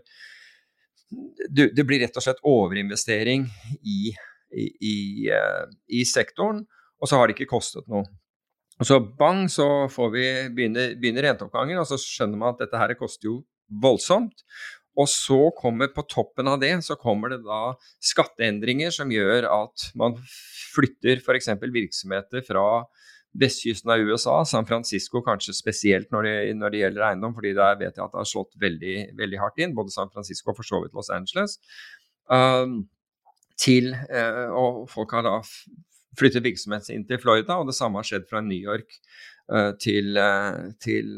du, 1.50 1.68
det 1.74 1.86
blir 1.88 2.02
rett 2.04 2.18
og 2.20 2.26
slett 2.26 2.44
overinvestering 2.48 3.46
i, 3.82 4.14
i, 4.54 4.66
i, 4.66 4.98
uh, 5.34 5.66
i, 5.90 6.04
sektoren, 6.08 6.64
og 7.02 7.10
så 7.10 7.20
har 7.20 7.30
det 7.30 7.38
ikke 7.38 7.54
kostet 7.56 7.88
noe. 7.92 8.06
Og 8.82 8.90
så 8.90 8.98
bang, 9.00 9.46
så 9.52 9.88
vi 10.12 10.26
begynner, 10.54 10.96
begynner 11.00 11.30
renteoppgangen, 11.30 11.80
og 11.80 11.88
så 11.88 12.00
skjønner 12.02 12.40
man 12.40 12.56
at 12.56 12.64
dette 12.64 12.80
her 12.80 12.96
koster 13.00 13.30
jo 13.30 13.36
voldsomt. 13.84 14.46
Og 15.00 15.10
så 15.10 15.40
kommer 15.58 15.90
på 15.94 16.06
toppen 16.10 16.50
av 16.50 16.60
det, 16.62 16.74
så 16.86 16.98
kommer 17.00 17.34
det 17.34 17.42
da 17.46 17.74
skatteendringer 18.04 18.94
som 18.94 19.14
gjør 19.14 19.48
at 19.50 19.88
man 19.98 20.20
flytter 20.74 21.22
f.eks. 21.22 21.50
virksomheter 21.74 22.46
fra 22.46 22.66
vestkysten 23.40 23.92
av 23.92 24.02
USA, 24.06 24.36
San 24.46 24.68
Francisco 24.70 25.22
kanskje 25.26 25.56
spesielt 25.58 26.12
når 26.14 26.28
det, 26.28 26.34
når 26.60 26.74
det, 26.74 26.82
gjelder 26.84 27.06
eiendom, 27.10 27.34
fordi 27.36 27.54
der 27.58 27.78
vet 27.80 27.98
jeg 27.98 28.06
at 28.06 28.14
det 28.14 28.22
har 28.22 28.30
slått 28.30 28.58
veldig, 28.62 28.98
veldig 29.18 29.40
hardt 29.42 29.64
inn, 29.64 29.76
både 29.78 29.94
San 29.94 30.12
Francisco 30.14 30.52
og 30.54 30.60
for 30.60 30.70
så 30.70 30.82
vidt 30.84 30.94
Los 30.98 31.10
Angeles. 31.14 31.58
Um, 32.30 32.84
til, 33.60 33.92
uh, 34.10 34.54
og 34.58 34.84
folk 34.92 35.16
har 35.18 35.26
da 35.26 35.40
flyttet 36.18 36.46
virksomheten 36.46 36.98
inn 36.98 37.08
til 37.10 37.22
Florida, 37.22 37.58
og 37.58 37.70
det 37.70 37.78
samme 37.78 38.02
har 38.02 38.08
skjedd 38.08 38.30
fra 38.30 38.44
New 38.46 38.60
York 38.60 39.00
uh, 39.50 39.74
til, 39.82 40.14
uh, 40.18 40.70
til 40.84 41.18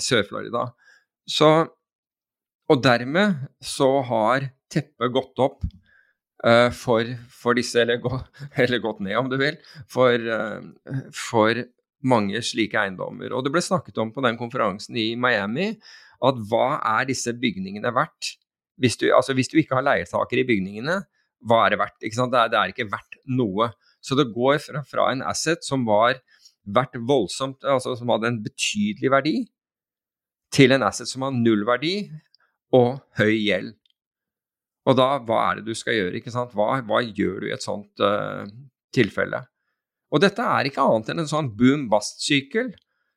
Sør-Florida. 0.00 0.70
Så 1.28 1.50
Og 2.70 2.78
dermed 2.78 3.34
så 3.58 3.88
har 4.06 4.44
teppet 4.70 5.10
gått 5.10 5.40
opp 5.42 5.64
for, 6.72 7.04
for, 7.28 7.58
disse, 7.58 7.82
eller, 7.82 7.98
gå, 8.00 8.14
eller, 8.62 8.80
gått 8.80 9.02
ned 9.04 9.18
om 9.20 9.28
du 9.28 9.36
vil, 9.40 9.58
for, 9.90 10.16
uh, 10.16 11.02
for 11.12 11.60
mange 12.06 12.40
slike 12.44 12.78
eiendommer. 12.80 13.34
Og 13.36 13.44
det 13.44 13.52
ble 13.52 13.62
snakket 13.64 13.98
om 14.00 14.12
på 14.14 14.24
den 14.24 14.38
konferansen 14.40 14.96
i 14.96 15.12
Miami 15.20 15.74
at 16.24 16.40
hva 16.50 16.78
er 16.98 17.08
disse 17.08 17.32
bygningene 17.36 17.92
verdt? 17.96 18.34
Hvis 18.80 18.96
du, 19.00 19.10
altså 19.12 19.36
hvis 19.36 19.50
du 19.52 19.58
ikke 19.60 19.76
har 19.76 19.84
leietakere 19.84 20.42
i 20.42 20.48
bygningene, 20.48 21.00
hva 21.48 21.64
er 21.64 21.74
det 21.74 21.80
verdt? 21.80 21.98
Det 22.00 22.12
er, 22.12 22.52
det, 22.52 22.58
er, 22.58 22.72
ikke 22.72 22.88
verdt 22.92 23.18
noe. 23.28 23.70
Så 24.04 24.16
det 24.16 24.30
går 24.32 24.60
fra, 24.64 24.84
fra, 24.88 25.08
en 25.12 25.24
asset 25.24 25.64
som 25.64 25.84
var 25.88 26.20
verdt 26.64 26.96
voldsomt, 27.08 27.64
altså 27.64 27.96
som 27.96 28.12
hadde 28.12 28.28
en 28.28 28.40
betydelig 28.44 29.12
verdi, 29.12 29.36
til 30.52 30.74
en 30.74 30.84
asset 30.84 31.08
som 31.08 31.24
har 31.24 31.36
null 31.36 31.64
verdi 31.68 31.94
og 32.76 33.00
høy 33.20 33.36
gjeld. 33.36 33.74
Og 34.90 34.98
da, 34.98 35.14
hva 35.22 35.38
er 35.46 35.60
det 35.60 35.70
du 35.70 35.78
skal 35.78 35.96
gjøre? 35.96 36.18
ikke 36.18 36.32
sant? 36.34 36.52
Hva, 36.56 36.80
hva 36.86 37.00
gjør 37.04 37.44
du 37.44 37.48
i 37.50 37.54
et 37.54 37.64
sånt 37.64 38.02
uh, 38.02 38.42
tilfelle? 38.94 39.44
Og 40.10 40.22
dette 40.24 40.42
er 40.42 40.66
ikke 40.66 40.82
annet 40.82 41.12
enn 41.12 41.22
en 41.22 41.30
sånn 41.30 41.52
boom-bust-sykkel 41.58 42.72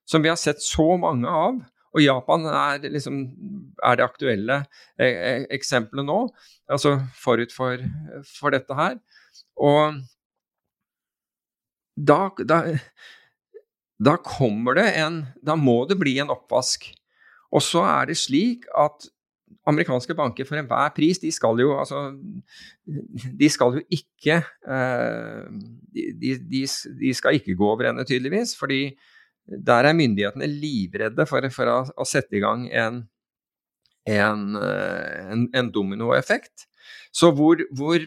som 0.09 0.21
vi 0.21 0.29
har 0.29 0.37
sett 0.37 0.61
så 0.61 0.85
mange 1.01 1.29
av. 1.29 1.61
Og 1.93 2.01
Japan 2.01 2.45
er, 2.49 2.85
liksom, 2.89 3.19
er 3.85 3.97
det 3.97 4.05
aktuelle 4.05 4.59
eh, 4.97 5.13
eh, 5.13 5.43
eksempelet 5.53 6.07
nå, 6.07 6.23
altså 6.73 6.95
forut 7.17 7.53
for, 7.53 7.81
for 8.25 8.53
dette 8.53 8.77
her. 8.77 8.97
Og 9.61 9.99
da, 11.93 12.19
da, 12.41 12.59
da, 14.01 14.15
kommer 14.25 14.79
det 14.79 14.87
en 14.97 15.19
Da 15.45 15.53
må 15.53 15.83
det 15.85 15.99
bli 16.01 16.15
en 16.21 16.33
oppvask. 16.33 16.87
Og 17.53 17.61
så 17.61 17.83
er 17.85 18.09
det 18.09 18.17
slik 18.17 18.65
at 18.73 19.05
amerikanske 19.69 20.15
banker 20.17 20.47
for 20.47 20.59
enhver 20.59 20.93
pris, 20.95 21.19
de 21.21 21.31
skal 21.33 21.59
jo 21.61 21.73
altså 21.79 22.05
De 23.39 23.49
skal 23.51 23.77
jo 23.77 23.83
ikke 23.93 24.39
eh, 24.41 25.43
de, 25.93 26.37
de, 26.39 26.63
de, 26.99 27.13
skal 27.15 27.39
ikke 27.39 27.55
gå 27.59 27.69
over 27.69 27.89
ende, 27.89 28.05
tydeligvis. 28.07 28.55
fordi 28.59 28.95
der 29.43 29.89
er 29.89 29.97
myndighetene 29.97 30.47
livredde 30.47 31.25
for, 31.27 31.45
for 31.51 31.69
å, 31.69 31.79
å, 31.99 32.05
sette 32.07 32.37
i 32.37 32.43
gang 32.43 32.65
en, 32.71 33.01
en, 34.07 34.43
eh, 34.55 35.31
en, 35.33 35.47
en 35.53 35.71
dominoeffekt. 35.71 36.67
Så 37.13 37.33
hvor, 37.35 37.63
hvor, 37.75 38.05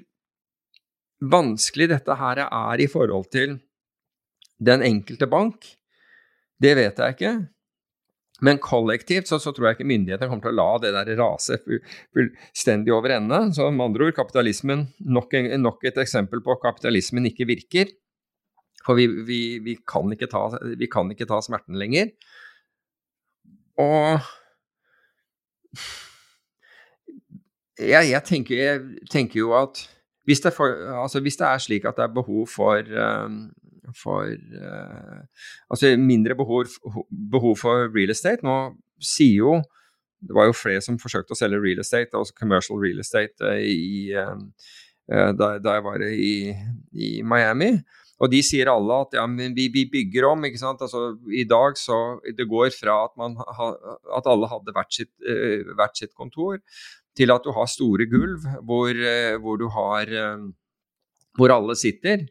vanskelig 1.16 1.86
dette 1.89 2.12
her 2.20 2.43
er 2.44 2.81
i 2.85 2.89
forhold 2.93 3.31
til 3.32 3.55
den 4.60 4.82
enkelte 4.85 5.28
bank, 5.28 5.64
det 6.60 6.74
vet 6.77 7.01
jeg 7.01 7.16
ikke. 7.16 7.32
Men 8.44 8.58
kollektivt 8.60 9.30
så, 9.30 9.38
så, 9.40 9.52
tror 9.54 9.70
jeg 9.70 9.78
ikke 9.78 9.88
myndighetene 9.88 10.28
kommer 10.28 10.44
til 10.44 10.52
å 10.52 10.58
la 10.58 10.70
det 10.82 10.90
der 10.92 11.12
rase 11.16 11.56
fullstendig 11.64 12.92
over 12.92 13.14
ende. 13.16 13.38
Så 13.56 13.70
med 13.72 13.86
andre 13.88 14.10
ord, 14.10 14.16
kapitalismen, 14.18 14.86
nok, 15.00 15.32
nok 15.62 15.86
et 15.88 16.00
eksempel 16.02 16.42
på 16.44 16.52
at 16.52 16.64
kapitalismen 16.66 17.30
ikke 17.30 17.48
virker. 17.48 17.94
For 18.84 18.98
vi, 18.98 19.08
vi, 19.26 19.40
vi, 19.64 19.78
kan 19.88 20.12
ta, 20.28 20.42
vi, 20.76 20.88
kan 20.92 21.08
ikke 21.10 21.28
ta, 21.28 21.40
smerten 21.42 21.78
lenger. 21.80 22.12
Og 23.80 24.20
jeg, 27.80 28.10
jeg, 28.12 28.22
tenker, 28.24 28.56
jeg 28.60 29.08
tenker, 29.12 29.40
jo 29.40 29.56
at 29.56 29.80
hvis 30.28 30.44
det, 30.44 30.52
for, 30.56 30.76
altså 31.02 31.20
hvis 31.24 31.38
det, 31.40 31.48
er 31.48 31.62
slik 31.62 31.88
at 31.88 31.98
det 31.98 32.04
er 32.06 32.14
behov 32.14 32.46
for, 32.52 32.84
um, 32.84 33.46
for 33.94 34.30
uh, 34.32 35.22
Altså 35.70 35.92
mindre 36.00 36.34
behov, 36.38 36.72
behov, 37.10 37.56
for 37.60 37.90
real 37.94 38.10
estate 38.14 38.46
Nå 38.46 38.56
sier 39.02 39.42
jo 39.42 39.60
Det 40.20 40.34
var 40.36 40.48
jo 40.48 40.56
flere 40.56 40.82
som 40.84 40.98
forsøkte 41.00 41.36
å 41.36 41.38
selge 41.38 41.60
real 41.60 41.82
estate, 41.82 42.16
altså 42.16 42.34
commercial 42.38 42.80
real 42.80 43.02
estate, 43.02 43.36
uh, 43.44 43.60
i, 43.60 44.10
uh, 44.16 44.34
da, 45.06 45.52
da, 45.62 45.76
jeg 45.76 45.84
var 45.84 46.02
i, 46.02 46.32
i 46.96 47.10
Miami. 47.22 47.68
Og 48.16 48.30
de 48.32 48.40
sier 48.42 48.66
alle 48.72 48.96
at 49.04 49.14
ja, 49.18 49.26
men 49.28 49.54
vi, 49.54 49.68
vi 49.70 49.84
bygger 49.92 50.26
om. 50.30 50.46
ikke 50.48 50.58
sant? 50.58 50.82
Altså, 50.82 51.12
I 51.28 51.44
dag 51.46 51.76
så 51.78 52.18
Det 52.26 52.48
går 52.48 52.72
fra 52.74 52.96
at, 53.04 53.12
man 53.20 53.36
ha, 53.36 53.68
at 54.18 54.30
alle 54.32 54.48
hadde 54.50 54.74
hvert 54.74 54.98
sitt, 54.98 55.12
uh, 55.28 55.74
hvert 55.76 56.00
sitt, 56.00 56.14
kontor, 56.16 56.58
til 57.16 57.32
at 57.32 57.44
du 57.44 57.52
har 57.54 57.68
store 57.70 58.08
gulv 58.10 58.48
hvor, 58.66 58.90
uh, 58.96 59.36
hvor 59.44 59.68
har 59.76 60.16
Hvor 61.36 61.52
alle 61.52 61.76
sitter. 61.76 62.24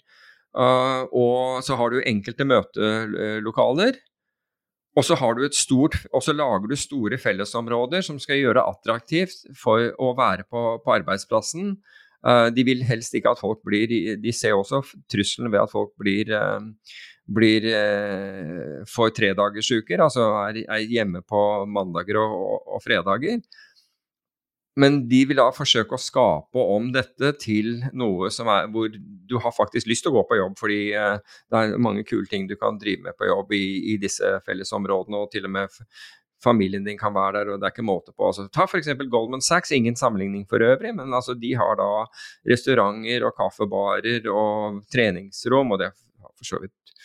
Og 0.56 1.64
så 1.68 1.76
har 1.76 1.91
du 1.91 1.98
enkelte 1.99 2.45
møtelokaler. 2.48 3.98
Og 4.95 5.03
så, 5.03 5.18
stort, 5.52 5.98
og 6.15 6.23
så 6.23 6.32
lager 6.32 6.69
du 6.72 6.76
store 6.80 7.18
fellesområder 7.19 8.06
som 8.06 8.19
skal 8.22 8.40
gjøre 8.40 8.61
det 8.61 8.69
attraktivt 8.69 9.41
for 9.60 9.90
å 9.99 10.14
være 10.15 10.45
på, 10.48 10.61
på 10.86 10.94
arbeidsplassen. 10.95 11.73
Uh, 12.26 12.48
de 12.49 12.64
vil 12.65 12.82
helst 12.88 13.14
ikke 13.14 13.36
at 13.36 13.41
folk 13.41 13.60
blir 13.68 13.91
De 14.18 14.32
ser 14.34 14.56
også 14.57 14.80
trusselen 15.11 15.52
ved 15.53 15.61
at 15.61 15.69
folk 15.69 15.91
blir, 16.02 16.32
uh, 16.32 16.64
blir 17.27 17.68
uh, 17.69 18.80
for 18.90 19.11
tredagersuker, 19.14 20.02
altså 20.02 20.32
er, 20.45 20.64
er, 20.64 20.88
hjemme 20.90 21.22
på 21.27 21.41
mandager 21.69 22.18
og, 22.23 22.40
og, 22.40 22.73
og, 22.77 22.82
fredager. 22.88 23.44
Men 24.76 25.06
de 25.07 25.22
vil 25.30 25.39
da 25.39 25.47
forsøke 25.56 25.95
å 25.95 26.02
skape 26.02 26.64
om 26.76 26.89
dette 26.91 27.31
til 27.39 27.80
noe 27.95 28.27
som 28.34 28.49
er 28.52 28.68
hvor 28.73 28.91
du 28.91 29.38
har 29.39 29.56
faktisk 29.56 29.88
lyst 29.88 30.03
til 30.03 30.11
å 30.11 30.18
gå 30.18 30.26
på 30.27 30.39
jobb, 30.41 30.57
fordi 30.60 30.81
det 30.91 31.61
er 31.61 31.80
mange 31.80 32.03
kule 32.07 32.27
ting 32.31 32.49
du 32.49 32.57
kan 32.60 32.80
drive 32.81 33.07
med 33.07 33.15
på 33.15 33.30
jobb 33.30 33.56
i, 33.56 33.65
i 33.93 33.97
disse 34.02 34.35
fellesområdene, 34.45 35.23
og 35.23 35.31
til 35.31 35.47
og 35.47 35.56
med 35.56 35.80
familien 36.45 36.85
din 36.85 36.99
kan 36.99 37.14
være 37.15 37.39
der, 37.39 37.53
og 37.53 37.61
det 37.61 37.69
er 37.69 37.73
ikke 37.73 37.85
måte 37.88 38.14
på. 38.14 38.30
Altså, 38.30 38.47
ta 38.53 38.68
f.eks. 38.68 38.91
Goldman 39.11 39.43
Sachs, 39.43 39.73
ingen 39.76 39.97
sammenligning 39.99 40.45
for 40.49 40.64
øvrig, 40.64 40.93
men 40.97 41.14
altså, 41.14 41.35
de 41.39 41.53
har 41.57 41.77
da 41.80 41.89
restauranter 42.52 43.26
og 43.26 43.35
kaffebarer 43.39 44.27
og 44.31 44.81
treningsrom, 44.93 45.73
og 45.73 45.81
det 45.81 45.91
har 45.91 46.34
for 46.35 46.52
så 46.52 46.61
vidt 46.64 46.95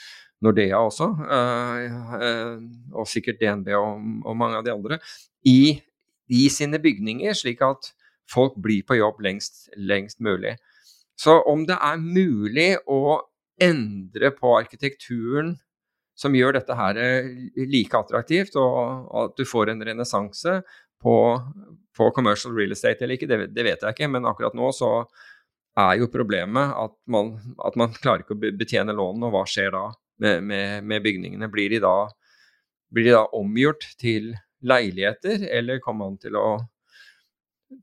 Nordea 0.40 0.78
også, 0.80 1.06
øh, 1.36 1.96
øh, 2.24 2.60
og 2.96 3.08
sikkert 3.08 3.40
DNB 3.42 3.74
og, 3.76 4.04
og, 4.24 4.36
mange 4.36 4.56
av 4.56 4.64
de 4.64 4.72
andre, 4.72 4.98
i, 5.44 5.76
i, 6.30 6.46
sine 6.52 6.78
bygninger, 6.82 7.34
slik 7.36 7.62
at 7.66 7.92
folk 8.30 8.56
blir 8.62 8.84
på 8.86 8.98
jobb 9.00 9.20
lengst, 9.24 9.68
lengst 9.76 10.20
mulig. 10.22 10.56
Så 11.18 11.40
om 11.50 11.66
det 11.68 11.76
er 11.76 12.00
mulig 12.00 12.70
å 12.88 13.18
endre 13.60 14.30
på 14.32 14.54
arkitekturen 14.56 15.56
som 16.20 16.36
gjør 16.36 16.58
dette 16.58 16.76
her 16.76 16.98
eh, 17.00 17.28
like 17.68 17.96
attraktivt, 17.96 18.56
og 18.60 19.10
at 19.24 19.36
du 19.38 19.46
får 19.48 19.72
en 19.72 19.84
renessanse 19.88 20.60
på, 21.00 21.16
på, 21.96 22.10
commercial 22.16 22.54
real 22.56 22.74
estate 22.76 23.04
eller 23.04 23.16
ikke, 23.16 23.28
det, 23.30 23.50
det, 23.56 23.64
vet 23.64 23.84
jeg 23.84 23.96
ikke. 23.96 24.10
Men 24.12 24.28
akkurat 24.28 24.56
nå 24.56 24.68
så 24.76 24.90
er 25.80 25.96
jo 26.00 26.10
problemet 26.12 26.74
at 26.76 26.96
man, 27.10 27.34
at 27.64 27.78
man 27.80 27.94
klarer 27.96 28.24
ikke 28.24 28.36
å 28.36 28.52
betjene 28.60 28.96
lånene, 28.96 29.30
og 29.30 29.36
hva 29.36 29.44
skjer 29.48 29.72
da 29.76 29.86
med, 30.20 30.44
med, 30.50 30.86
med 30.88 31.04
bygningene? 31.06 31.48
Blir 31.52 31.72
de, 31.72 31.80
da, 31.84 32.10
blir 32.92 33.08
de 33.08 33.16
da 33.16 33.24
omgjort 33.38 33.88
til 34.00 34.34
leiligheter, 34.66 35.46
eller 35.50 35.80
kommer 35.82 36.10
man 36.10 36.20
til 36.20 36.36
å 36.38 36.58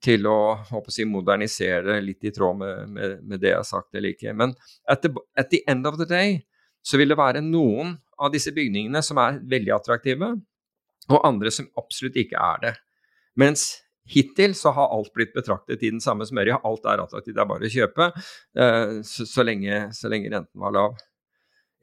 til 0.03 0.27
å, 0.27 0.57
si, 0.91 1.05
modernisere 1.07 2.01
litt 2.03 2.25
i 2.27 2.31
tråd 2.35 2.59
med, 2.59 2.89
med, 2.91 3.13
med, 3.23 3.39
det 3.39 3.53
jeg 3.53 3.59
har 3.61 3.67
sagt 3.67 3.95
eller 3.95 4.11
ikke. 4.11 4.33
Men 4.35 4.51
at 4.91 5.05
the, 5.05 5.13
at 5.39 5.47
the 5.53 5.61
end 5.71 5.87
of 5.87 5.95
the 5.99 6.07
day 6.09 6.41
så 6.83 6.99
vil 6.99 7.11
det 7.11 7.19
være 7.19 7.43
noen 7.43 7.95
av 8.19 8.33
disse 8.33 8.51
bygningene 8.55 9.01
som 9.03 9.19
er 9.21 9.39
veldig 9.47 9.73
attraktive, 9.75 10.33
og 11.07 11.27
andre 11.27 11.51
som 11.53 11.69
absolutt 11.79 12.19
ikke 12.19 12.39
er 12.39 12.63
det. 12.65 12.73
Mens 13.39 13.67
hittil 14.07 14.55
så 14.55 14.71
har 14.75 14.93
alt 14.95 15.11
blitt 15.15 15.35
betraktet 15.35 15.83
i 15.83 15.91
den 15.91 16.03
samme 16.03 16.25
smørja. 16.27 16.61
Alt 16.67 16.87
er 16.87 17.03
attraktivt, 17.03 17.35
det 17.35 17.43
er 17.43 17.49
bare 17.49 17.67
å 17.67 17.73
kjøpe 17.73 18.07
uh, 18.15 19.03
så, 19.07 19.27
så, 19.27 19.45
lenge, 19.45 19.85
så, 19.95 20.11
lenge, 20.11 20.31
renten 20.33 20.63
var 20.63 20.75
lav. 20.75 20.97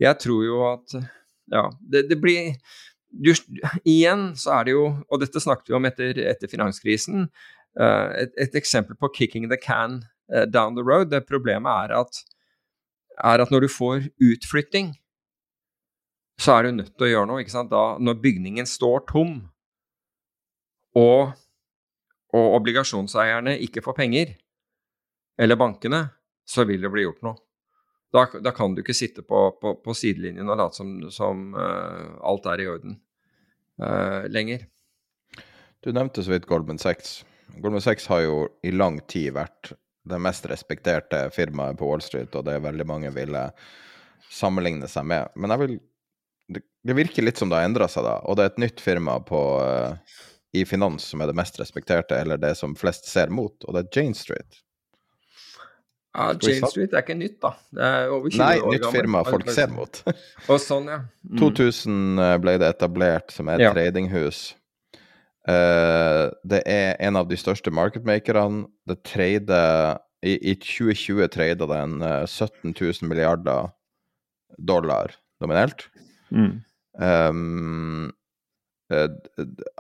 Jeg 0.01 0.19
tror 0.21 0.45
jo 0.45 0.63
at 0.73 0.97
ja, 1.53 1.69
det, 1.81 2.07
det 2.11 2.19
blir 2.21 2.57
du, 3.15 3.31
Igjen 3.85 4.33
så 4.39 4.59
er 4.59 4.67
det 4.67 4.75
jo, 4.75 4.89
og 5.09 5.23
dette 5.23 5.43
snakket 5.43 5.71
vi 5.71 5.79
om 5.79 5.87
etter, 5.87 6.19
etter 6.19 6.51
finanskrisen, 6.51 7.29
uh, 7.81 8.11
et, 8.19 8.35
et, 8.41 8.59
eksempel 8.59 8.99
på 8.99 9.13
'kicking 9.15 9.49
the 9.51 9.61
can 9.61 10.03
uh, 10.35 10.45
down 10.45 10.75
the 10.75 10.83
road'. 10.83 11.11
Det 11.13 11.27
problemet 11.29 11.71
er 11.71 11.97
at, 12.01 12.23
er 13.23 13.45
at 13.45 13.51
når 13.55 13.67
du 13.67 13.69
får 13.69 14.11
utflytting 14.19 14.95
så 16.41 16.57
er 16.57 16.67
du 16.67 16.79
nødt 16.79 16.95
til 16.97 17.07
å 17.07 17.11
gjøre 17.11 17.31
noe. 17.31 17.67
Da, 17.71 17.85
når 18.03 18.21
bygningen 18.23 18.67
står 18.69 19.05
tom, 19.11 19.37
og, 20.99 21.35
og, 22.35 22.47
obligasjonseierne 22.59 23.57
ikke 23.67 23.83
får 23.85 23.99
penger, 23.99 24.35
eller 25.39 25.59
bankene, 25.59 26.05
så 26.47 26.67
vil 26.69 26.83
det 26.83 26.93
bli 26.93 27.07
gjort 27.07 27.25
noe. 27.27 27.39
Da, 28.15 28.29
da 28.39 28.53
kan 28.55 28.75
du 28.75 28.83
ikke 28.85 28.95
sitte 28.95 29.25
på, 29.27 29.49
på, 29.59 29.73
på 29.83 29.95
sidelinjen 29.97 30.47
og 30.47 30.61
late 30.61 30.79
som, 30.79 30.91
som 31.11 31.49
uh, 31.57 32.15
alt 32.23 32.45
er 32.47 32.63
i 32.63 32.69
orden 32.71 33.01
uh, 33.83 34.27
lenger. 34.29 34.67
Du 35.85 35.93
nevnte 35.93 36.25
så 36.25 36.35
vidt 36.35 36.47
Goldman 36.51 36.81
Sachs. 36.81 37.23
Goldman 37.57 37.85
Sachs 37.85 38.07
har 38.11 38.25
jo 38.25 38.37
i 38.65 38.73
lang 38.73 39.01
tid 39.11 39.35
vært 39.37 39.75
det 40.05 40.21
mest 40.21 40.47
respekterte 40.49 41.31
firmaet 41.33 41.79
på 41.81 41.89
Wall 41.89 42.03
Street, 42.05 42.35
og 42.37 42.45
det 42.47 42.57
er 42.57 42.65
veldig 42.65 42.87
mange 42.89 43.13
ville 43.15 43.47
sammenligne 44.33 44.89
seg 44.91 45.07
med. 45.09 45.33
Men 45.37 45.57
vil 45.61 45.79
det, 46.53 46.93
virker 46.93 47.25
litt 47.25 47.41
som 47.41 47.49
det 47.49 47.61
har 47.61 47.69
endra 47.69 47.89
seg, 47.89 48.05
da. 48.05 48.19
Og 48.29 48.37
det 48.37 48.45
er 48.45 48.53
et 48.53 48.63
nytt 48.67 48.83
firma 48.85 49.17
på, 49.25 49.41
uh, 49.65 50.21
i 50.55 50.65
finans 50.69 51.07
som 51.11 51.23
er 51.23 51.31
det 51.31 51.39
mest 51.39 51.59
respekterte, 51.61 52.19
eller 52.21 52.41
det 52.41 52.53
som 52.59 52.77
flest 52.77 53.09
ser 53.11 53.33
mot, 53.33 53.57
og 53.65 53.77
det 53.77 53.85
er 53.85 54.01
Jane 54.01 54.19
Street. 54.19 54.61
Ja, 56.15 56.29
Jane 56.39 56.69
Street 56.71 56.93
er 56.95 57.03
ikke 57.03 57.17
nytt, 57.19 57.41
da. 57.43 57.51
Det 57.75 57.87
er 57.87 58.13
over 58.15 58.31
20 58.31 58.39
Nei, 58.39 58.59
år 58.63 58.77
nytt 58.77 58.85
firma 58.95 59.23
folk 59.27 59.49
ser 59.51 59.73
mot. 59.75 60.03
Og 60.53 60.61
sånn, 60.63 60.87
ja. 60.93 61.01
Mm. 61.27 61.41
2000 61.43 62.23
eh, 62.23 62.35
ble 62.45 62.55
det 62.63 62.69
etablert 62.77 63.35
som 63.35 63.51
et 63.51 63.65
Ja. 63.65 63.73
tradinghus. 63.75 64.53
Uh, 65.45 66.31
det 66.49 66.63
er 66.65 66.95
en 67.05 67.19
av 67.21 67.27
de 67.29 67.37
største 67.37 67.69
marketmakerne. 67.75 68.65
Det 68.89 69.03
trade 69.05 69.59
i, 70.25 70.39
I 70.39 70.55
2020 70.57 71.29
trada 71.35 71.67
den 71.69 71.99
en 72.01 72.27
17 72.27 72.73
000 72.73 73.11
milliarder 73.11 73.75
dollar 74.57 75.13
nominelt. 75.43 75.89
Mm. 76.31 76.63
Um, 76.97 78.13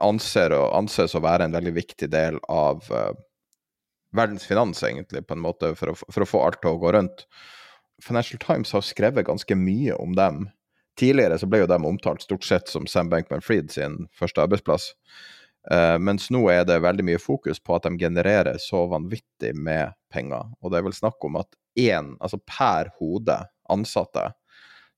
anses 0.02 1.14
å 1.14 1.22
være 1.24 1.46
en 1.46 1.54
veldig 1.54 1.74
viktig 1.76 2.08
del 2.12 2.38
av 2.50 2.84
eh, 2.90 3.12
verdens 4.16 4.46
finans, 4.46 4.82
egentlig, 4.86 5.24
på 5.26 5.36
en 5.36 5.44
måte, 5.44 5.74
for 5.78 5.92
å, 5.92 5.96
for 5.98 6.24
å 6.24 6.28
få 6.28 6.42
alt 6.46 6.60
til 6.62 6.74
å 6.74 6.80
gå 6.82 6.92
rundt. 6.96 7.26
Financial 8.02 8.40
Times 8.42 8.74
har 8.74 8.84
skrevet 8.84 9.26
ganske 9.26 9.56
mye 9.58 9.96
om 10.00 10.14
dem. 10.18 10.46
Tidligere 10.98 11.38
så 11.40 11.48
ble 11.50 11.64
jo 11.64 11.70
dem 11.70 11.86
omtalt 11.88 12.22
stort 12.22 12.46
sett 12.46 12.70
som 12.70 12.86
Sam 12.90 13.10
Bankman-Fried 13.10 13.72
sin 13.74 14.04
første 14.14 14.44
arbeidsplass. 14.44 14.92
Uh, 15.64 15.96
mens 15.96 16.28
nå 16.34 16.42
er 16.52 16.66
det 16.68 16.82
veldig 16.84 17.06
mye 17.08 17.22
fokus 17.22 17.58
på 17.62 17.74
at 17.74 17.86
de 17.86 17.96
genererer 17.98 18.58
så 18.62 18.84
vanvittig 18.90 19.54
med 19.56 19.96
penger. 20.12 20.52
Og 20.60 20.70
det 20.70 20.80
er 20.80 20.86
vel 20.86 20.96
snakk 20.96 21.24
om 21.26 21.40
at 21.40 21.50
én, 21.80 22.12
altså 22.20 22.38
per 22.44 22.92
hode 23.00 23.40
ansatte, 23.72 24.28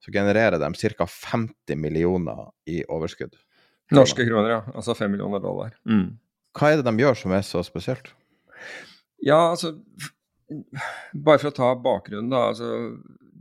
så 0.02 0.12
genererer 0.12 0.60
de 0.60 0.92
ca. 0.98 1.06
50 1.06 1.80
millioner 1.80 2.50
i 2.68 2.82
overskudd. 2.92 3.36
Norske 3.94 4.26
kroner, 4.26 4.50
ja. 4.50 4.60
Altså 4.74 4.94
5 4.98 5.10
millioner 5.10 5.40
dollar. 5.40 5.76
Mm. 5.88 6.18
Hva 6.56 6.72
er 6.72 6.80
det 6.80 6.88
de 6.88 7.04
gjør 7.04 7.18
som 7.22 7.34
er 7.36 7.44
så 7.46 7.62
spesielt? 7.64 8.10
Ja, 9.24 9.50
altså 9.52 9.76
Bare 10.46 11.40
for 11.40 11.50
å 11.50 11.54
ta 11.56 11.72
bakgrunnen, 11.82 12.30
da. 12.30 12.44
Altså, 12.52 12.68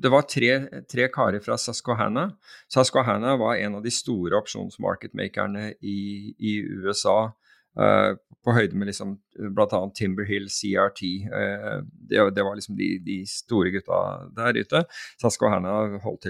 det 0.01 0.09
var 0.09 0.25
tre, 0.29 0.51
tre 0.89 1.07
karer 1.13 1.43
fra 1.43 1.57
Susquehanna. 1.61 2.31
Susquehanna 2.71 3.35
var 3.37 3.59
en 3.61 3.77
av 3.77 3.83
de 3.85 3.93
store 3.93 4.39
opsjonsmarketmakerne 4.41 5.67
i, 5.85 5.99
i 6.33 6.55
USA. 6.65 7.29
Uh, 7.75 8.15
på 8.45 8.53
høyde 8.55 8.77
med 8.79 8.87
liksom, 8.89 9.17
bl.a. 9.53 9.81
Timberhill, 9.97 10.47
CRT. 10.49 11.03
Uh, 11.29 11.85
det, 12.09 12.23
det 12.37 12.45
var 12.47 12.57
liksom 12.57 12.77
de, 12.79 12.89
de 13.05 13.19
store 13.29 13.73
gutta 13.75 14.01
der 14.37 14.57
ute. 14.57 14.83
Susquehanna 15.21 15.99
holdt 16.03 16.25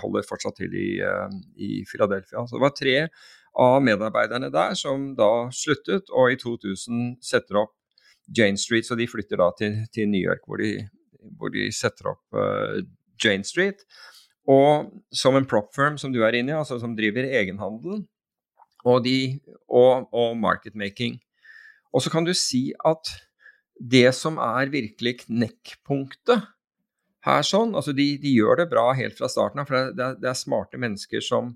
holder 0.00 0.26
fortsatt 0.28 0.60
til 0.62 0.72
i, 0.78 0.88
uh, 1.04 1.28
i 1.56 1.82
Philadelphia. 1.90 2.46
Så 2.46 2.56
det 2.56 2.64
var 2.64 2.76
tre 2.78 2.96
av 3.58 3.82
medarbeiderne 3.84 4.48
der 4.54 4.76
som 4.78 5.10
da 5.18 5.50
sluttet, 5.52 6.08
og 6.08 6.32
i 6.32 6.40
2000 6.40 7.18
setter 7.24 7.64
opp 7.66 7.76
Jane 8.30 8.60
Street, 8.60 8.86
så 8.86 8.96
de 8.98 9.08
flytter 9.10 9.40
da 9.40 9.50
til, 9.58 9.82
til 9.94 10.08
New 10.10 10.22
York, 10.22 10.44
hvor 10.46 10.62
de, 10.62 10.76
hvor 11.38 11.52
de 11.52 11.68
setter 11.74 12.12
opp 12.14 12.38
uh, 12.38 12.80
Jane 13.22 13.46
Street. 13.46 13.82
Og 14.50 14.90
som 15.14 15.36
en 15.38 15.46
prop 15.46 15.70
firm 15.74 15.98
som 16.00 16.14
du 16.14 16.22
er 16.26 16.38
inne 16.38 16.54
i, 16.54 16.58
altså 16.58 16.80
som 16.82 16.96
driver 16.98 17.28
egenhandel 17.28 18.02
og, 18.82 19.04
de, 19.04 19.38
og, 19.70 20.08
og 20.10 20.34
marketmaking. 20.38 21.20
Og 21.94 22.02
så 22.02 22.10
kan 22.10 22.26
du 22.26 22.32
si 22.34 22.70
at 22.86 23.12
det 23.78 24.08
som 24.16 24.38
er 24.42 24.72
virkelig 24.72 25.22
knekkpunktet 25.26 26.48
her 27.26 27.44
sånn, 27.46 27.76
altså 27.78 27.94
de, 27.94 28.16
de 28.18 28.32
gjør 28.34 28.62
det 28.62 28.70
bra 28.72 28.88
helt 28.98 29.14
fra 29.18 29.30
starten 29.30 29.62
av, 29.62 29.68
for 29.68 29.92
det 29.94 30.06
er, 30.06 30.16
det 30.18 30.30
er 30.30 30.38
smarte 30.38 30.80
mennesker 30.80 31.22
som, 31.22 31.52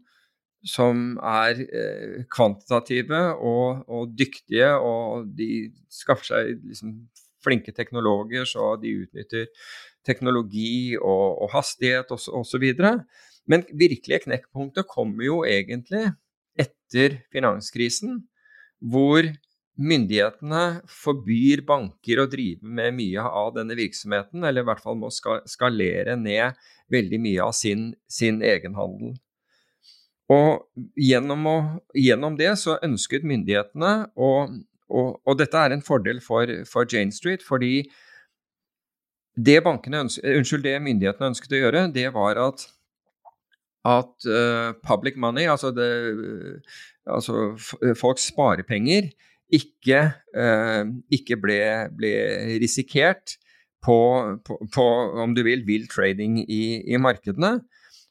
som 0.66 1.14
er 1.22 1.60
eh, 1.66 2.24
kvantitative 2.32 3.20
og, 3.36 3.84
og 3.86 4.10
dyktige, 4.18 4.72
og 4.74 5.28
de 5.38 5.68
skaffer 5.92 6.32
seg 6.32 6.52
liksom 6.58 6.96
flinke 7.46 7.74
teknologer, 7.74 8.46
så 8.48 8.74
de 8.82 8.96
utnytter 9.04 9.46
teknologi 10.06 10.96
og, 10.98 11.42
og 11.44 11.52
hastighet 11.54 12.10
osv. 12.12 12.66
Men 13.46 13.66
virkelige 13.70 14.24
knekkpunktet 14.26 14.88
kommer 14.90 15.26
jo 15.26 15.42
egentlig 15.46 16.08
etter 16.58 17.20
finanskrisen, 17.34 18.24
hvor 18.82 19.28
myndighetene 19.76 20.80
forbyr 20.88 21.62
banker 21.68 22.22
å 22.22 22.30
drive 22.32 22.64
med 22.64 22.96
mye 22.96 23.22
av 23.28 23.52
denne 23.58 23.76
virksomheten, 23.78 24.42
eller 24.42 24.64
i 24.64 24.68
hvert 24.70 24.82
fall 24.82 24.98
må 24.98 25.12
skalere 25.12 26.16
ned 26.18 26.56
veldig 26.92 27.20
mye 27.22 27.46
av 27.46 27.54
sin, 27.56 27.90
sin 28.08 28.40
egenhandel. 28.44 29.14
Og 30.32 30.66
gjennom, 30.98 31.44
å, 31.46 31.58
gjennom, 31.94 32.34
det 32.38 32.50
så 32.58 32.80
ønsket 32.82 33.26
myndighetene 33.26 33.92
å 34.18 34.30
og, 34.86 35.16
og, 35.26 35.32
dette 35.38 35.58
er 35.58 35.74
en 35.74 35.84
fordel 35.84 36.20
for, 36.22 36.50
for 36.70 36.86
Jane 36.86 37.14
Street, 37.14 37.42
fordi 37.42 37.88
det, 39.36 39.58
ønsket, 39.66 40.22
unnskyld, 40.22 40.64
det 40.64 40.76
myndighetene 40.82 41.32
ønsket 41.32 41.56
å 41.56 41.62
gjøre, 41.64 41.82
det 41.94 42.06
var 42.14 42.38
at, 42.40 42.66
at 43.86 44.28
uh, 44.30 44.70
public 44.86 45.18
money, 45.20 45.48
altså, 45.50 45.72
det, 45.74 45.90
altså 47.02 47.56
folks 47.98 48.30
sparepenger, 48.30 49.10
ikke, 49.54 50.04
uh, 50.38 50.86
ikke 51.12 51.38
ble, 51.42 51.60
ble, 51.98 52.14
risikert 52.62 53.36
på, 53.84 53.98
på, 54.46 54.60
på, 54.74 54.86
om 55.22 55.34
du 55.34 55.42
vil, 55.46 55.66
vill 55.66 55.90
trading 55.90 56.40
i, 56.46 56.62
i 56.86 56.98
markedene. 57.02 57.58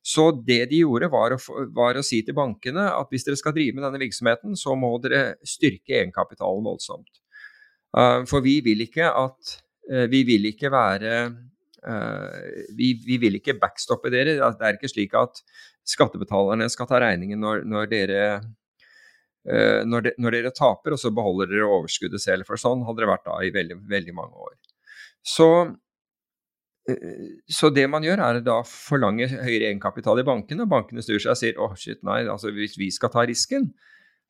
Så 0.06 0.28
det 0.46 0.68
de 0.70 0.84
gjorde, 0.84 1.10
var 1.10 1.34
å, 1.34 1.38
var 1.74 1.98
å, 1.98 2.04
si 2.06 2.20
til 2.26 2.36
bankene 2.38 2.84
at 2.94 3.10
hvis 3.10 3.26
dere 3.26 3.40
skal 3.40 3.56
drive 3.56 3.74
med 3.74 3.88
denne 3.88 4.02
virksomheten, 4.04 4.54
så 4.60 4.76
må 4.78 4.92
dere 5.02 5.40
styrke 5.42 5.98
egenkapitalen 5.98 6.68
voldsomt. 6.68 7.10
Uh, 7.96 8.22
for 8.30 8.46
vi 8.46 8.60
vil 8.62 8.84
ikke 8.84 9.08
at 9.08 9.54
uh, 9.88 10.06
Vi 10.12 10.22
vil 10.28 10.50
ikke 10.50 10.68
være 10.74 11.14
uh, 11.32 12.44
vi, 12.76 12.92
vi, 13.06 13.18
vil 13.22 13.40
ikke 13.40 13.56
backstoppe 13.58 14.12
dere. 14.14 14.36
Det 14.38 14.68
er 14.68 14.78
ikke 14.78 14.92
slik 14.92 15.16
at 15.18 15.42
skattebetalerne 15.88 16.68
skal 16.70 16.90
ta 16.90 17.00
regningen 17.02 17.42
når, 17.42 17.66
når 17.66 17.90
dere 17.90 18.22
når, 19.46 20.02
de, 20.02 20.12
når, 20.18 20.34
dere 20.34 20.50
taper, 20.58 20.96
og 20.96 20.98
så 20.98 21.12
beholder 21.14 21.52
dere 21.52 21.68
overskuddet 21.70 22.18
selv. 22.18 22.48
For 22.48 22.58
sånn 22.58 22.82
hadde 22.88 23.04
det 23.04 23.10
vært 23.12 23.28
da 23.28 23.36
i 23.46 23.52
veldig, 23.54 23.76
veldig 23.92 24.16
mange 24.18 24.42
år. 24.42 24.56
Så 25.22 25.50
så 27.50 27.72
det 27.74 27.88
man 27.90 28.06
gjør, 28.06 28.22
er 28.22 28.40
da 28.46 28.60
forlange 28.70 29.28
høyere 29.32 29.72
egenkapital 29.72 30.22
i 30.22 30.26
bankene. 30.28 30.68
Bankene 30.70 31.02
snur 31.02 31.22
seg 31.22 31.34
og 31.34 31.40
sier 31.40 31.58
åh, 31.58 31.74
oh, 31.74 31.80
shit, 31.80 32.02
nei, 32.06 32.22
altså 32.30 32.52
hvis 32.54 32.78
vi 32.78 32.92
skal 32.94 33.10
ta 33.14 33.24
risken, 33.26 33.72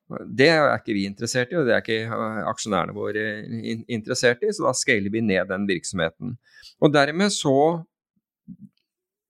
det 0.06 0.48
er 0.52 0.70
ikke 0.70 0.94
vi 0.94 1.04
interessert 1.08 1.50
i, 1.52 1.58
og 1.58 1.66
det 1.66 1.74
er 1.74 1.82
ikke 1.82 2.20
aksjonærene 2.46 2.94
våre 2.94 3.24
interessert 3.90 4.44
i, 4.46 4.52
så 4.54 4.68
da 4.68 4.74
scaler 4.78 5.12
vi 5.12 5.24
ned 5.24 5.50
den 5.50 5.66
virksomheten. 5.68 6.36
Og 6.80 6.94
dermed 6.94 7.34
så 7.34 7.56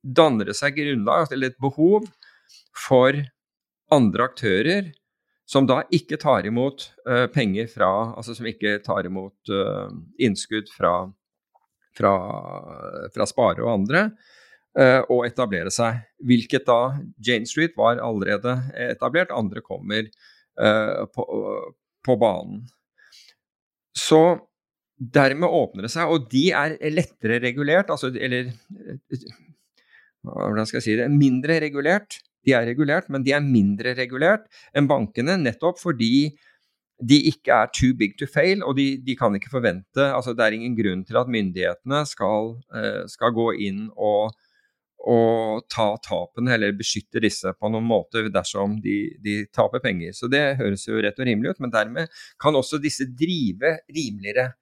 danner 0.07 0.47
det 0.47 0.59
seg 0.59 0.77
grunnlag, 0.77 1.33
eller 1.33 1.51
et 1.51 1.63
behov, 1.63 2.07
for 2.77 3.17
andre 3.91 4.29
aktører 4.29 4.93
som 5.49 5.67
da 5.67 5.81
ikke 5.95 6.19
tar 6.21 6.47
imot 6.47 6.91
uh, 7.09 7.25
penger 7.33 7.71
fra 7.71 7.89
Altså 8.19 8.35
som 8.37 8.49
ikke 8.51 8.81
tar 8.85 9.07
imot 9.09 9.53
innskudd 10.21 10.69
fra 10.75 11.07
fra, 11.97 12.13
fra 13.15 13.27
Spare 13.29 13.65
og 13.65 13.73
andre, 13.73 14.09
og 15.09 15.23
etablere 15.25 15.71
seg. 15.73 16.03
Hvilket 16.29 16.67
da 16.69 16.99
Jane 17.25 17.49
Street 17.49 17.73
var 17.79 17.97
allerede 18.05 18.59
etablert, 18.91 19.31
andre 19.33 19.63
kommer 19.65 20.05
uh, 20.05 21.07
på, 21.09 21.25
på, 22.05 22.17
banen. 22.21 22.67
Så 23.97 24.21
dermed 24.97 25.49
åpner 25.49 25.87
det 25.87 25.93
seg, 25.95 26.13
og 26.13 26.29
de 26.33 26.51
er 26.53 26.77
lettere 26.93 27.41
regulert, 27.41 27.89
altså, 27.93 28.13
eller 28.13 28.53
hvordan 30.27 30.69
skal 30.69 30.81
jeg 30.81 30.87
si 30.87 30.97
det, 30.99 31.09
mindre 31.13 31.61
regulert. 31.63 32.21
De 32.47 32.55
er 32.55 32.67
regulert, 32.69 33.09
men 33.11 33.25
de 33.27 33.35
er 33.35 33.43
mindre 33.45 33.95
regulert 33.99 34.47
enn 34.77 34.89
bankene, 34.91 35.39
nettopp 35.41 35.81
fordi 35.83 36.31
de 36.97 37.19
ikke 37.29 37.53
er 37.53 37.71
too 37.77 37.93
big 37.97 38.17
to 38.17 38.27
fail, 38.31 38.63
og 38.65 38.77
de, 38.79 38.97
de, 39.05 39.17
kan 39.19 39.35
ikke 39.37 39.53
forvente 39.53 40.05
altså 40.17 40.33
Det 40.33 40.45
er 40.45 40.57
ingen 40.57 40.77
grunn 40.79 41.05
til 41.05 41.19
at 41.21 41.29
myndighetene 41.29 42.03
skal, 42.09 42.55
eh, 42.73 43.03
skal 43.13 43.35
gå 43.37 43.51
inn 43.67 43.83
og, 43.93 44.33
og, 45.05 45.67
ta 45.73 45.91
tapene 46.03 46.55
eller 46.57 46.77
beskytte 46.77 47.21
disse 47.21 47.53
på 47.53 47.71
noen 47.73 47.85
måte 47.87 48.25
dersom 48.33 48.79
de, 48.81 48.97
de, 49.21 49.43
taper 49.53 49.83
penger. 49.85 50.15
Så 50.17 50.31
det 50.33 50.57
høres 50.61 50.87
jo 50.89 50.97
rett 51.03 51.21
og 51.21 51.29
rimelig 51.29 51.53
ut, 51.57 51.61
men 51.65 51.75
dermed 51.75 52.23
kan 52.43 52.57
også 52.57 52.81
disse 52.81 53.09
drive 53.13 53.77
rimeligere. 53.93 54.55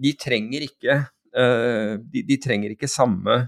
De 0.00 0.14
trenger 0.18 0.66
ikke, 0.66 0.96
eh, 1.36 1.94
de, 2.02 2.24
de, 2.26 2.40
trenger 2.42 2.74
ikke 2.74 2.90
samme, 2.90 3.44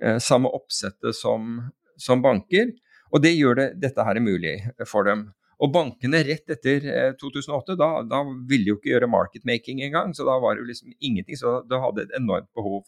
eh, 0.00 0.16
samme 0.16 0.48
oppsettet 0.48 1.18
som, 1.18 1.58
som 2.00 2.24
banker, 2.24 2.72
og 3.10 3.20
det 3.20 3.34
gjør 3.34 3.58
det, 3.58 3.68
dette 3.82 4.06
her 4.06 4.22
mulig 4.22 4.56
for 4.88 5.04
dem. 5.04 5.28
Og 5.60 5.72
bankene 5.74 6.22
rett 6.24 6.52
etter 6.54 6.86
2008, 7.20 7.76
da, 7.76 7.90
da 8.08 8.22
ville 8.48 8.72
jo 8.72 8.78
ikke 8.78 8.94
gjøre 8.94 9.10
marketmaking 9.12 9.82
engang, 9.84 10.14
så 10.16 10.24
da 10.24 10.38
var 10.40 10.56
det 10.56 10.64
jo 10.64 10.70
liksom 10.70 10.94
ingenting. 10.98 11.36
Så 11.36 11.58
det 11.68 11.80
hadde 11.82 12.06
et 12.06 12.14
enormt 12.16 12.48
behov. 12.56 12.86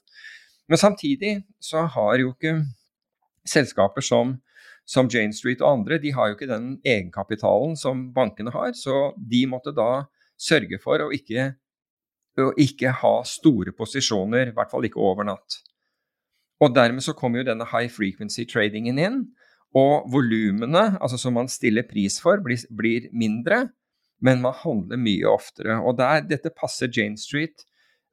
Men 0.72 0.80
samtidig 0.80 1.34
så 1.60 1.84
har 1.92 2.16
jo 2.22 2.32
ikke 2.32 2.62
selskaper 3.48 4.04
som, 4.06 4.38
som 4.88 5.10
Jane 5.12 5.36
Street 5.36 5.60
og 5.60 5.82
andre, 5.82 6.00
de 6.00 6.14
har 6.16 6.30
jo 6.30 6.38
ikke 6.38 6.48
den 6.48 6.78
egenkapitalen 6.80 7.76
som 7.76 8.06
bankene 8.14 8.54
har, 8.54 8.72
så 8.78 9.10
de 9.18 9.44
måtte 9.50 9.74
da 9.76 10.06
sørge 10.40 10.80
for 10.82 11.02
å 11.02 11.12
ikke 11.14 11.52
å 12.40 12.52
ikke 12.56 12.94
ha 13.02 13.12
store 13.28 13.74
posisjoner, 13.76 14.48
i 14.48 14.56
hvert 14.56 14.70
fall 14.72 14.86
ikke 14.88 15.00
over 15.02 15.26
natt. 15.28 15.58
Og 16.62 16.72
dermed 16.72 17.04
så 17.04 17.12
kommer 17.18 17.42
jo 17.42 17.48
denne 17.50 17.66
high 17.68 17.90
frequency 17.92 18.46
tradingen 18.48 19.00
inn, 19.02 19.18
og 19.78 20.08
volumene 20.12 20.84
altså 21.00 21.18
som 21.20 21.36
man 21.38 21.48
stiller 21.50 21.86
pris 21.88 22.18
for, 22.20 22.42
blir, 22.44 22.60
blir 22.76 23.08
mindre, 23.16 23.66
men 24.22 24.42
man 24.44 24.54
handler 24.60 25.00
mye 25.00 25.28
oftere. 25.30 25.78
Og 25.80 25.96
der, 25.98 26.22
dette 26.28 26.52
passer 26.54 26.92
Jane 26.92 27.18
Street 27.18 27.64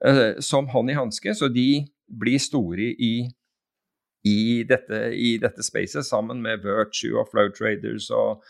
uh, 0.06 0.40
som 0.44 0.70
hånd 0.72 0.94
i 0.94 0.98
hanske, 0.98 1.36
så 1.36 1.52
de 1.52 1.84
blir 2.10 2.40
store 2.42 2.94
i, 2.96 3.14
i, 4.26 4.40
dette, 4.68 5.04
i 5.14 5.36
dette 5.42 5.66
spacet, 5.66 6.08
sammen 6.08 6.42
med 6.46 6.64
Virtue 6.64 7.20
og 7.20 7.30
Flow 7.34 7.52
Traders 7.54 8.10
og 8.16 8.42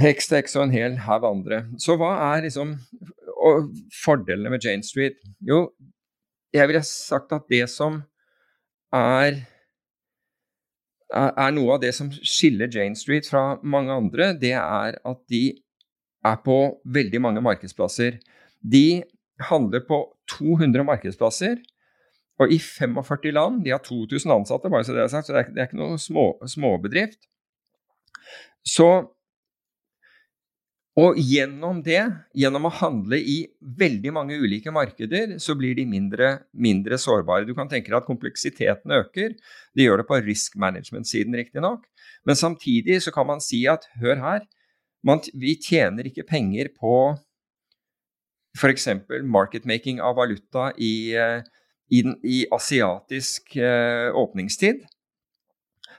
Hextex 0.00 0.56
og 0.56 0.68
en 0.68 0.74
hel 0.74 0.96
haug 1.04 1.26
andre. 1.28 1.64
Så 1.82 1.98
hva 2.00 2.14
er 2.32 2.46
liksom 2.46 2.78
fordelene 4.04 4.54
med 4.54 4.64
Jane 4.64 4.86
Street? 4.86 5.18
Jo, 5.44 5.68
jeg 6.54 6.70
ville 6.70 6.82
sagt 6.86 7.34
at 7.34 7.50
det 7.50 7.66
som 7.70 8.00
er 8.94 9.42
er 11.12 11.52
noe 11.54 11.76
av 11.76 11.82
det 11.82 11.92
som 11.96 12.08
skiller 12.10 12.70
Jane 12.72 12.96
Street 12.98 13.28
fra 13.28 13.58
mange 13.62 13.92
andre, 13.92 14.32
det 14.40 14.54
er 14.56 14.96
at 14.96 15.20
de 15.30 15.44
er 16.24 16.40
på 16.44 16.58
veldig 16.88 17.20
mange 17.20 17.42
markedsplasser. 17.44 18.16
De 18.60 19.02
handler 19.50 19.84
på 19.88 20.00
200 20.30 20.86
markedsplasser, 20.88 21.58
og 22.40 22.50
i 22.50 22.58
45 22.58 23.34
land. 23.34 23.60
De 23.64 23.70
har 23.70 23.82
2000 23.84 24.32
ansatte, 24.32 24.70
bare 24.70 24.84
så 24.86 24.94
det 24.94 25.04
er 25.04 25.12
sagt, 25.12 25.28
så 25.28 25.36
det 25.36 25.42
er, 25.42 25.50
det 25.54 25.62
er 25.62 25.68
ikke 25.68 25.82
noe 25.82 25.98
små, 26.02 26.24
småbedrift. 26.50 27.20
Så 28.66 28.88
og 30.94 31.16
gjennom 31.18 31.80
det, 31.82 32.02
gjennom 32.38 32.68
å 32.68 32.76
handle 32.78 33.18
i 33.18 33.40
veldig 33.80 34.12
mange 34.14 34.36
ulike 34.38 34.70
markeder, 34.70 35.32
så 35.42 35.56
blir 35.58 35.74
de 35.74 35.88
mindre, 35.90 36.28
mindre 36.54 36.98
sårbare. 37.02 37.48
Du 37.48 37.54
kan 37.58 37.70
tenke 37.70 37.90
deg 37.90 37.98
at 37.98 38.06
kompleksiteten 38.06 38.94
øker. 38.94 39.34
Det 39.74 39.88
gjør 39.88 40.02
det 40.02 40.06
på 40.06 40.20
risk 40.22 40.54
management-siden, 40.62 41.34
riktignok. 41.34 41.88
Men 42.22 42.38
samtidig 42.38 43.00
så 43.02 43.14
kan 43.14 43.26
man 43.26 43.42
si 43.42 43.64
at 43.66 43.88
hør 43.98 44.22
her, 44.22 44.46
man, 45.04 45.18
vi 45.34 45.56
tjener 45.58 46.06
ikke 46.06 46.28
penger 46.30 46.70
på 46.78 46.94
f.eks. 48.54 48.86
marketmaking 49.26 49.98
av 49.98 50.14
valuta 50.20 50.70
i, 50.78 51.10
eh, 51.18 51.42
i, 51.90 52.04
i 52.22 52.44
asiatisk 52.54 53.56
eh, 53.58 54.14
åpningstid. 54.14 54.84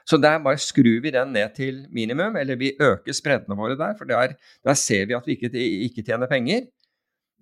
Så 0.06 0.18
der 0.22 0.38
bare 0.42 0.60
skrur 0.62 1.00
vi 1.02 1.10
den 1.10 1.32
ned 1.34 1.54
til 1.56 1.86
minimum, 1.90 2.36
eller 2.38 2.56
vi 2.56 2.76
øker 2.80 3.14
spreddene 3.16 3.56
våre 3.58 3.76
der, 3.78 3.96
for 3.98 4.06
der, 4.06 4.36
der 4.64 4.74
ser 4.78 5.06
vi 5.06 5.16
at 5.16 5.26
vi 5.26 5.34
ikke, 5.34 5.50
ikke, 5.88 6.02
tjener 6.02 6.30
penger. 6.30 6.68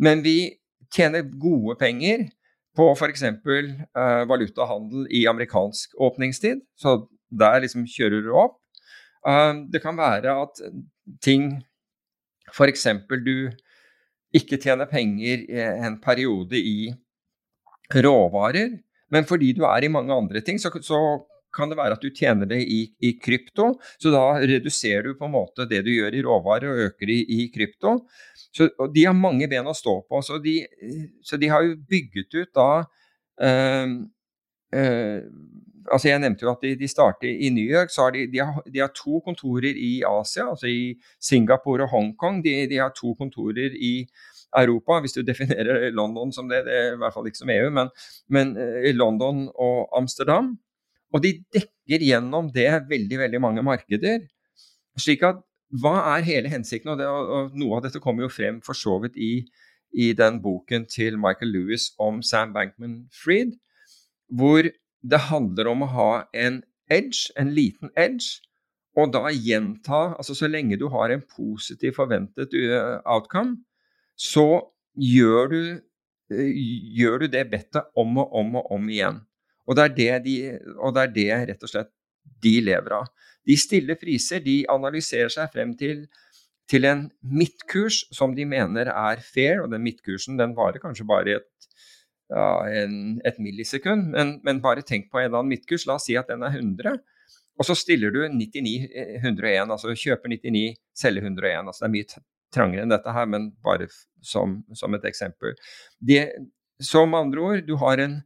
Men 0.00 0.24
vi 0.24 0.56
tjener 0.94 1.26
gode 1.40 1.76
penger 1.78 2.28
på 2.76 2.88
f.eks. 2.96 3.22
Uh, 3.22 4.24
valutahandel 4.30 5.06
i 5.10 5.26
amerikansk 5.26 5.92
åpningstid. 6.00 6.64
Så 6.76 7.04
der 7.30 7.60
liksom 7.60 7.84
kjører 7.86 8.24
du 8.24 8.32
opp. 8.32 8.56
Uh, 9.28 9.68
det 9.72 9.82
kan 9.84 9.96
være 10.00 10.32
at 10.42 10.64
ting 11.22 11.52
F.eks. 12.52 12.86
du 13.24 13.50
ikke 14.34 14.58
tjener 14.60 14.88
penger 14.90 15.44
i 15.48 15.62
en 15.86 16.00
periode 16.02 16.58
i 16.58 16.92
råvarer, 17.94 18.78
men 19.10 19.26
fordi 19.28 19.52
du 19.52 19.62
er 19.68 19.84
i 19.84 19.88
mange 19.92 20.14
andre 20.14 20.40
ting, 20.40 20.58
så, 20.60 20.70
så 20.82 20.98
kan 21.54 21.70
det 21.70 21.78
være 21.78 21.96
at 21.96 22.02
du 22.02 22.10
tjener 22.14 22.48
det 22.50 22.60
i, 22.62 22.80
i, 23.06 23.14
krypto. 23.22 23.70
Så 24.02 24.12
da 24.14 24.24
reduserer 24.42 25.08
du 25.08 25.14
på 25.18 25.28
en 25.28 25.36
måte 25.36 25.68
det 25.70 25.84
du 25.86 25.92
gjør 25.94 26.16
i 26.16 26.22
råvarer, 26.26 26.70
og 26.70 26.90
øker 26.90 27.12
i, 27.14 27.20
i 27.38 27.48
krypto. 27.54 27.96
Så, 28.54 28.68
de 28.94 29.06
har 29.06 29.16
mange 29.18 29.48
ben 29.50 29.66
å 29.66 29.76
stå 29.76 30.00
på. 30.08 30.22
Så 30.24 30.38
de, 30.42 30.60
så 31.24 31.38
de 31.40 31.50
har 31.50 31.64
jo 31.66 31.76
bygget 31.90 32.40
ut 32.40 32.52
da 32.54 32.68
øh, 33.42 33.94
øh, 34.74 35.22
altså 35.90 36.08
Jeg 36.08 36.22
nevnte 36.22 36.46
jo 36.46 36.52
at 36.52 36.62
de, 36.64 36.74
de 36.80 36.88
starter 36.88 37.28
i 37.28 37.50
New 37.52 37.66
York. 37.66 37.90
så 37.90 38.06
har 38.06 38.14
de, 38.14 38.26
de, 38.32 38.38
har, 38.40 38.62
de 38.72 38.80
har 38.80 38.92
to 38.96 39.20
kontorer 39.24 39.76
i 39.76 40.02
Asia, 40.06 40.48
altså 40.50 40.70
i 40.70 40.94
Singapore 41.20 41.84
og 41.84 41.92
Hongkong. 41.92 42.44
De, 42.44 42.54
de 42.70 42.80
har 42.80 42.94
to 42.96 43.14
kontorer 43.18 43.74
i 43.76 44.06
Europa, 44.54 45.00
hvis 45.00 45.12
du 45.12 45.22
definerer 45.26 45.90
London 45.90 46.32
som 46.32 46.48
det. 46.48 46.64
Det 46.64 46.74
er 46.74 46.92
i 46.94 47.00
hvert 47.02 47.14
fall 47.14 47.26
ikke 47.26 47.42
som 47.42 47.50
EU, 47.50 47.70
men, 47.74 47.90
men 48.30 48.54
London 48.94 49.48
og 49.54 49.90
Amsterdam. 49.98 50.54
Og 51.14 51.22
de 51.22 51.36
dekker 51.54 52.02
gjennom 52.02 52.50
det 52.54 52.70
veldig, 52.90 53.18
veldig 53.22 53.40
mange 53.42 53.62
markeder. 53.66 54.24
Slik 54.98 55.22
at 55.26 55.42
hva 55.82 55.94
er 56.14 56.26
hele 56.26 56.50
hensikten? 56.52 56.92
Og, 56.92 56.98
det, 57.00 57.06
og 57.08 57.54
noe 57.58 57.78
av 57.78 57.86
dette 57.86 58.02
kommer 58.02 58.26
jo 58.26 58.32
frem 58.32 58.60
for 58.64 58.78
så 58.78 58.98
vidt 59.02 59.18
i, 59.18 59.32
i, 59.94 60.12
den 60.16 60.40
boken 60.42 60.86
til 60.90 61.18
Michael 61.20 61.54
Lewis 61.54 61.92
om 62.02 62.20
Sam 62.22 62.54
Bankman-Fried, 62.54 63.54
hvor 64.30 64.66
det 65.04 65.22
handler 65.28 65.70
om 65.70 65.84
å 65.84 65.92
ha 65.94 66.10
en 66.34 66.62
edge, 66.92 67.30
en 67.40 67.52
liten 67.54 67.92
edge, 67.98 68.42
og 68.94 69.10
da 69.10 69.26
gjenta 69.32 70.14
Altså 70.14 70.36
så 70.38 70.46
lenge 70.46 70.78
du 70.78 70.86
har 70.92 71.10
en 71.10 71.24
positiv 71.26 71.96
forventet 71.96 72.54
uh, 72.54 73.00
outcome, 73.02 73.58
så 74.14 74.62
gjør 74.94 75.50
du, 75.50 75.60
uh, 76.30 76.50
gjør 76.94 77.24
du 77.24 77.32
det 77.32 77.48
bettet 77.50 77.90
om 77.98 78.20
og 78.22 78.36
om 78.38 78.60
og 78.60 78.70
om 78.78 78.86
igjen. 78.90 79.18
Og 79.68 79.78
det, 79.78 79.88
det 79.96 80.10
de, 80.26 80.34
og 80.76 80.94
det 80.96 81.04
er 81.04 81.14
det 81.14 81.30
rett 81.50 81.64
og 81.64 81.70
slett 81.70 81.92
de 82.44 82.58
lever 82.64 82.98
av. 82.98 83.08
De 83.44 83.56
stiller 83.60 83.98
priser, 84.00 84.42
de 84.44 84.62
analyserer 84.72 85.32
seg 85.32 85.50
frem 85.52 85.74
til, 85.80 86.04
til 86.70 86.88
en 86.88 87.06
midtkurs 87.20 88.04
som 88.14 88.34
de 88.36 88.46
mener 88.48 88.90
er 88.92 89.24
fair, 89.24 89.62
og 89.64 89.72
den 89.72 89.84
midtkursen 89.84 90.40
den 90.40 90.54
varer 90.56 90.80
kanskje 90.82 91.08
bare 91.08 91.38
et, 91.40 91.68
ja, 92.32 92.48
en, 92.82 93.18
et 93.24 93.40
millisekund, 93.40 94.10
men, 94.14 94.38
men, 94.44 94.62
bare 94.64 94.84
tenk 94.86 95.10
på 95.10 95.20
en 95.20 95.28
eller 95.28 95.42
annen 95.42 95.52
midtkurs, 95.52 95.86
la 95.88 95.98
oss 95.98 96.08
si 96.08 96.16
at 96.20 96.32
den 96.32 96.44
er 96.44 96.56
100. 96.56 97.02
Og 97.54 97.68
så 97.68 97.76
stiller 97.78 98.10
du 98.10 98.24
99, 98.26 98.88
101, 99.20 99.70
altså 99.70 99.92
kjøper 99.94 100.32
99, 100.32 100.64
selger 100.98 101.28
101. 101.28 101.68
altså 101.68 101.84
Det 101.84 101.90
er 101.90 101.94
mye 101.94 102.24
trangere 102.54 102.86
enn 102.86 102.94
dette 102.94 103.14
her, 103.14 103.28
men 103.30 103.52
bare 103.64 103.86
som, 104.24 104.58
som 104.74 104.96
et 104.96 105.06
eksempel. 105.06 105.54
Det, 106.00 106.24
som 106.82 107.14
andre 107.14 107.44
ord, 107.44 107.62
du 107.68 107.76
har 107.82 108.02
en 108.02 108.18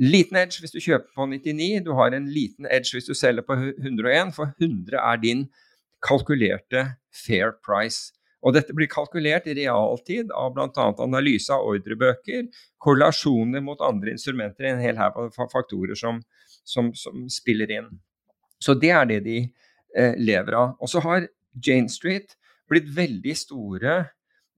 Liten 0.00 0.38
edge 0.40 0.62
hvis 0.62 0.72
du 0.72 0.80
kjøper 0.80 1.10
på 1.16 1.26
99, 1.28 1.82
du 1.84 1.92
har 1.98 2.14
en 2.16 2.30
liten 2.32 2.68
edge 2.72 2.96
hvis 2.96 3.08
du 3.10 3.12
selger 3.16 3.44
på 3.44 3.58
101, 3.58 4.32
for 4.36 4.54
100 4.56 4.96
er 4.96 5.20
din 5.20 5.44
kalkulerte 6.00 6.86
fair 7.12 7.52
price. 7.60 8.14
Og 8.40 8.54
dette 8.56 8.72
blir 8.72 8.88
kalkulert 8.88 9.48
i 9.50 9.54
realtid 9.58 10.30
av 10.32 10.54
bl.a. 10.56 10.86
analyse 11.04 11.52
av 11.52 11.66
ordrebøker, 11.68 12.46
korrelasjoner 12.80 13.60
mot 13.64 13.82
andre 13.84 14.14
instrumenter, 14.14 14.70
en 14.70 14.80
hel 14.80 14.96
haug 14.96 15.18
av 15.20 15.50
faktorer 15.52 15.98
som, 15.98 16.22
som, 16.64 16.94
som, 16.96 17.26
spiller 17.28 17.72
inn. 17.76 17.90
Så 18.60 18.72
det 18.80 18.94
er 18.96 19.04
det 19.10 19.20
de 19.28 19.38
eh, 19.44 20.16
lever 20.16 20.56
av. 20.56 20.72
Og 20.80 20.88
så 20.88 21.04
har 21.04 21.28
Jane 21.60 21.92
Street 21.92 22.38
blitt 22.70 22.88
veldig 22.96 23.36
store 23.36 24.00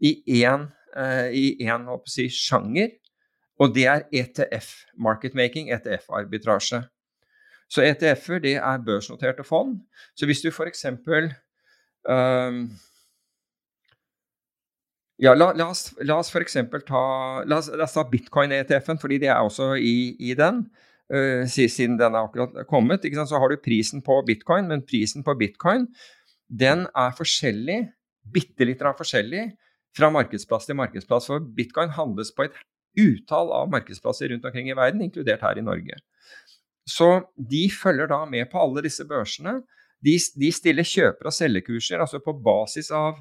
i 0.03 0.15
én 0.43 0.69
eh, 0.95 1.99
si, 2.07 2.29
sjanger, 2.31 2.95
og 3.63 3.75
det 3.77 3.85
er 3.87 4.07
ETF, 4.11 4.71
market 4.99 5.37
making, 5.39 5.71
ETF-arbitrasje. 5.71 6.83
Så 7.71 7.85
ETF-er 7.87 8.41
det 8.43 8.57
er 8.59 8.85
børsnoterte 8.85 9.45
fond. 9.47 9.79
Så 10.19 10.27
hvis 10.27 10.43
du 10.43 10.51
f.eks. 10.51 10.87
Um, 12.03 12.65
ja, 15.23 15.33
la, 15.39 15.53
la, 15.55 15.69
oss, 15.71 15.93
la 16.03 16.19
oss 16.19 16.33
f.eks. 16.35 16.59
ta, 16.89 17.05
la 17.47 17.61
oss, 17.61 17.71
la 17.73 17.87
oss 17.87 17.97
ta 17.97 18.05
bitcoin-ETF-en, 18.11 19.01
fordi 19.01 19.23
det 19.23 19.31
er 19.31 19.41
også 19.41 19.73
i, 19.79 20.17
i 20.21 20.35
den. 20.39 20.67
Uh, 21.13 21.47
siden 21.47 21.97
den 22.01 22.17
er 22.17 22.27
akkurat 22.27 22.67
kommet. 22.69 23.07
Så 23.29 23.39
har 23.39 23.49
du 23.49 23.63
prisen 23.63 24.03
på 24.03 24.21
bitcoin, 24.27 24.69
men 24.69 24.85
prisen 24.85 25.25
på 25.25 25.37
bitcoin 25.39 25.87
den 26.53 26.85
er 26.99 27.15
forskjellig, 27.17 27.79
bitte 28.33 28.67
litt 28.69 28.83
forskjellig, 28.83 29.47
fra 29.97 30.11
markedsplass 30.13 30.69
til 30.69 30.77
markedsplass. 30.77 31.31
For 31.31 31.41
bitcoin 31.57 31.95
handles 31.97 32.33
på 32.37 32.45
et 32.45 32.59
utall 32.99 33.53
av 33.55 33.71
markedsplasser 33.73 34.33
rundt 34.33 34.45
omkring 34.45 34.71
i 34.71 34.77
verden, 34.77 35.03
inkludert 35.05 35.45
her 35.45 35.59
i 35.59 35.65
Norge. 35.65 35.99
Så 36.89 37.23
de 37.37 37.67
følger 37.71 38.11
da 38.11 38.25
med 38.27 38.51
på 38.51 38.61
alle 38.61 38.83
disse 38.85 39.07
børsene. 39.09 39.61
De, 40.03 40.17
de 40.19 40.51
stiller 40.55 40.87
kjøper- 40.87 41.31
og 41.31 41.37
selgekurser, 41.37 42.03
altså 42.03 42.19
på 42.23 42.35
basis 42.43 42.91
av 42.91 43.21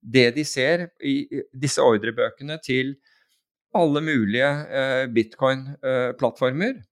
det 0.00 0.30
de 0.36 0.44
ser 0.46 0.88
i 1.04 1.24
disse 1.52 1.82
ordrebøkene 1.82 2.56
til 2.64 2.94
alle 3.76 4.00
mulige 4.02 4.48
eh, 4.48 5.04
bitcoin-plattformer. 5.12 6.78
Eh, 6.78 6.86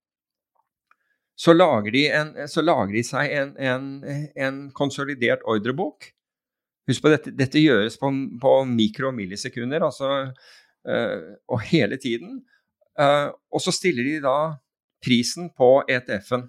så, 1.38 1.54
så, 1.54 2.62
lager 2.66 2.92
de 2.94 3.02
seg 3.06 3.34
en, 3.38 3.54
en, 3.62 3.88
en 4.34 4.62
konsolidert 4.74 5.44
ordrebok. 5.46 6.10
Husk 6.88 7.04
på 7.04 7.12
dette, 7.12 7.34
dette 7.36 7.62
gjøres 7.62 7.98
på, 8.00 8.10
på 8.42 8.54
mikro- 8.68 9.12
og 9.12 9.16
millisekunder. 9.18 9.84
altså 9.86 10.32
og 10.88 11.60
hele 11.68 11.98
tiden. 12.00 12.38
Eh, 12.98 13.28
og 13.52 13.62
så 13.62 13.74
stiller 13.74 14.06
de 14.06 14.18
da 14.24 14.38
prisen 15.04 15.50
på 15.54 15.70
ETF-en. 15.88 16.48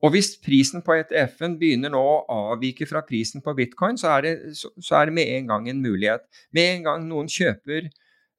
Og 0.00 0.14
hvis 0.14 0.32
prisen 0.40 0.82
på 0.82 0.96
ETF-en 0.96 1.58
begynner 1.60 1.92
nå 1.92 2.00
å 2.00 2.46
avvike 2.54 2.88
fra 2.88 3.02
prisen 3.06 3.44
på 3.44 3.54
bitcoin, 3.58 3.98
så 4.00 4.14
er, 4.16 4.24
det, 4.26 4.54
så, 4.56 4.70
så 4.80 4.96
er, 4.96 5.10
det, 5.10 5.16
med 5.18 5.32
en 5.34 5.50
gang 5.50 5.68
en 5.68 5.82
mulighet. 5.84 6.24
Med 6.56 6.70
en 6.76 6.86
gang 6.86 7.04
noen 7.04 7.28
kjøper 7.28 7.90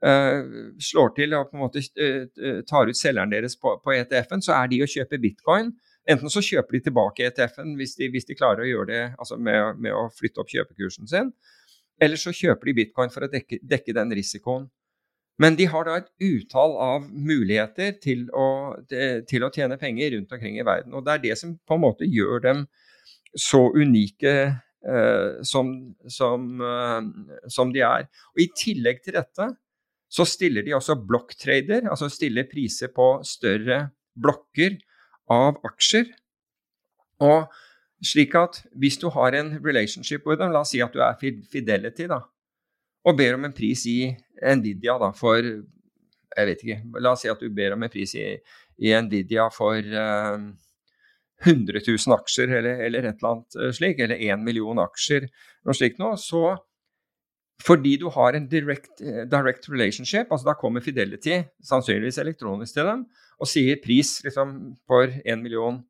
uh, 0.02 0.42
slår 0.82 1.14
til 1.20 1.38
og 1.38 1.52
på 1.52 1.60
en 1.60 1.62
måte 1.62 1.84
uh, 1.86 2.64
tar 2.66 2.90
ut 2.90 2.98
selgeren 2.98 3.32
deres 3.32 3.56
på, 3.62 3.76
på 3.78 3.94
ETF-en, 3.94 4.42
så 4.42 4.58
er 4.58 4.74
de 4.74 4.82
å 4.82 4.90
kjøpe 4.90 5.22
bitcoin. 5.22 5.70
Enten 6.10 6.34
så 6.34 6.42
kjøper 6.42 6.80
de 6.80 6.84
tilbake 6.90 7.30
ETF-en 7.30 7.78
hvis, 7.78 7.94
hvis, 8.02 8.26
de 8.26 8.40
klarer 8.40 8.66
å 8.66 8.72
gjøre 8.72 8.90
det 8.90 9.04
altså 9.22 9.38
med, 9.38 9.78
med, 9.78 9.94
å 9.94 10.08
flytte 10.18 10.42
opp 10.42 10.50
kjøpekursen 10.50 11.14
sin, 11.14 11.30
eller 12.02 12.18
så 12.18 12.34
kjøper 12.34 12.72
de 12.72 12.78
bitcoin 12.82 13.14
for 13.14 13.28
å 13.28 13.30
dekke, 13.30 13.62
dekke 13.62 13.94
den 14.02 14.18
risikoen. 14.18 14.66
Men 15.42 15.56
de 15.58 15.66
har 15.72 15.88
da 15.88 15.98
et 15.98 16.10
utall 16.22 16.76
av 16.84 17.06
muligheter 17.10 17.96
til 18.04 18.28
å, 18.38 18.76
til 18.90 19.46
å, 19.46 19.50
tjene 19.54 19.80
penger 19.82 20.14
rundt 20.16 20.36
omkring 20.36 20.60
i 20.60 20.66
verden. 20.68 20.94
Og 20.94 21.06
det 21.06 21.16
er 21.16 21.24
det 21.24 21.38
som 21.40 21.56
på 21.66 21.78
en 21.78 21.86
måte 21.86 22.10
gjør 22.10 22.44
dem 22.44 22.66
så 23.40 23.64
unike 23.74 24.34
eh, 24.52 25.42
som, 25.48 25.72
som, 26.12 26.46
eh, 26.62 27.50
som, 27.50 27.74
de 27.74 27.82
er. 27.88 28.06
Og 28.36 28.44
I 28.44 28.50
tillegg 28.58 29.02
til 29.06 29.18
dette 29.18 29.50
så 30.12 30.28
stiller 30.28 30.68
de 30.68 30.76
også 30.76 30.98
blokktrader, 31.08 31.88
altså 31.90 32.12
stiller 32.12 32.50
priser 32.52 32.92
på 32.94 33.14
større 33.26 33.86
blokker 34.20 34.76
av 35.32 35.62
aksjer. 35.72 36.12
Og 37.24 37.48
slik 38.04 38.36
at 38.36 38.60
hvis 38.76 39.00
du 39.00 39.08
har 39.16 39.38
en 39.40 39.56
relationship 39.64 40.28
with 40.28 40.42
dem, 40.42 40.52
la 40.52 40.66
oss 40.66 40.74
si 40.76 40.84
at 40.84 40.94
du 40.94 41.00
er 41.06 41.18
Fidelity, 41.22 42.10
da, 42.12 42.20
og 43.08 43.18
ber 43.18 43.38
om 43.38 43.48
en 43.48 43.56
pris 43.56 43.86
i 43.90 44.00
Nvidia 44.42 44.98
da, 45.02 45.12
for 45.16 45.42
Jeg 46.32 46.48
vet 46.48 46.62
ikke. 46.64 46.76
La 47.04 47.12
oss 47.12 47.26
si 47.26 47.28
at 47.28 47.42
du 47.44 47.50
ber 47.52 47.74
om 47.76 47.82
en 47.84 47.92
pris 47.92 48.14
i, 48.16 48.24
i 48.80 48.94
Nvidia 49.04 49.50
for 49.52 49.76
uh, 49.84 50.46
100 51.44 51.82
000 51.84 52.16
aksjer 52.16 52.54
eller, 52.60 52.84
eller, 52.86 53.08
et 53.10 53.18
eller 53.18 53.32
annet 53.34 53.58
uh, 53.60 53.72
slik, 53.76 54.00
eller 54.00 54.16
1 54.16 54.46
million 54.46 54.80
aksjer, 54.80 55.28
noe 55.68 55.76
slikt 55.76 56.00
noe, 56.00 56.16
så 56.22 56.56
fordi 57.62 57.98
du 58.02 58.08
har 58.16 58.38
en 58.38 58.48
direct, 58.50 58.94
uh, 59.04 59.26
direct, 59.30 59.68
relationship, 59.74 60.32
altså 60.32 60.48
da 60.48 60.56
kommer 60.62 60.86
Fidelity 60.86 61.42
sannsynligvis 61.68 62.22
elektronisk 62.24 62.78
til 62.78 62.88
dem 62.88 63.04
og 63.42 63.50
sier 63.50 63.82
pris 63.84 64.20
liksom, 64.24 64.56
for 64.88 65.12
1 65.12 65.44
million 65.44 65.82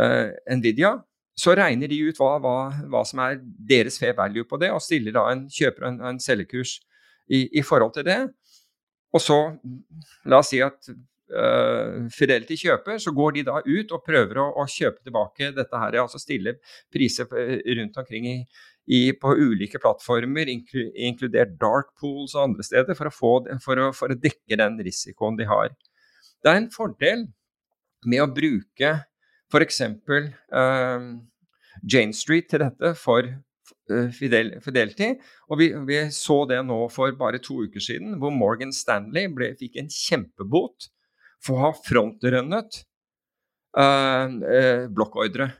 uh, 0.00 0.34
Nvidia, 0.58 0.96
så 1.38 1.54
regner 1.54 1.90
de 1.90 2.00
ut 2.08 2.18
hva, 2.18 2.32
hva, 2.42 2.56
hva, 2.90 3.04
som 3.06 3.22
er 3.22 3.38
deres 3.42 3.98
fair 4.00 4.16
value 4.18 4.46
på 4.48 4.58
det, 4.60 4.72
og 4.74 4.82
stiller 4.82 5.14
da 5.14 5.28
en 5.32 5.46
kjøper- 5.52 5.84
og 5.84 5.92
en, 5.92 6.00
en 6.12 6.22
selgerkurs 6.22 6.78
i, 7.28 7.44
i, 7.46 7.62
forhold 7.62 7.94
til 7.94 8.08
det. 8.08 8.18
Og 9.14 9.22
så, 9.22 9.36
la 10.28 10.40
oss 10.42 10.50
si 10.52 10.60
at 10.64 10.90
uh, 10.90 12.08
Fidelity 12.12 12.58
kjøper, 12.58 12.98
så 13.02 13.14
går 13.14 13.36
de 13.36 13.44
da 13.48 13.60
ut 13.64 13.94
og 13.94 14.02
prøver 14.04 14.42
å, 14.42 14.48
å 14.58 14.66
kjøpe 14.68 15.04
tilbake 15.06 15.52
dette 15.56 15.84
her, 15.84 16.00
altså 16.02 16.20
stille 16.20 16.58
priser 16.92 17.30
rundt 17.30 18.02
omkring 18.02 18.28
i, 18.32 18.36
i, 18.88 19.00
på 19.14 19.34
ulike 19.38 19.80
plattformer, 19.82 20.50
inklu, 20.50 20.88
inkludert 20.96 21.54
dark 21.60 21.92
pools 22.00 22.34
og 22.34 22.48
andre 22.48 22.66
steder, 22.66 22.98
for 22.98 23.10
å, 23.10 23.14
få, 23.14 23.34
for, 23.64 23.84
å, 23.84 23.92
for 23.96 24.14
å 24.14 24.18
dekke 24.18 24.58
den 24.58 24.80
risikoen 24.84 25.38
de 25.38 25.46
har. 25.48 25.70
Det 26.42 26.50
er 26.50 26.64
en 26.64 26.72
fordel 26.72 27.28
med 28.06 28.22
å 28.22 28.30
bruke 28.30 28.92
f.eks. 29.52 29.82
Uh, 30.52 31.18
Jane 31.84 32.16
Street 32.16 32.48
til 32.50 32.64
dette 32.64 32.94
for 32.98 33.28
uh, 33.28 34.08
Fidel, 34.14 34.54
Fidelity. 34.64 35.14
Og 35.48 35.62
vi, 35.62 35.70
vi, 35.88 36.02
så 36.14 36.42
det 36.50 36.60
nå 36.66 36.80
for 36.92 37.14
bare 37.18 37.40
to 37.42 37.62
uker 37.66 37.82
siden, 37.82 38.18
hvor 38.20 38.34
Morgan 38.34 38.74
Stanley 38.74 39.30
ble, 39.32 39.54
fikk 39.58 39.80
en 39.80 39.92
kjempebot 39.92 40.90
for 41.44 41.56
å 41.56 41.68
ha 41.68 41.72
frontrunnet 41.86 42.82
uh, 43.78 44.26
uh, 44.28 44.84
blokkordre. 44.92 45.52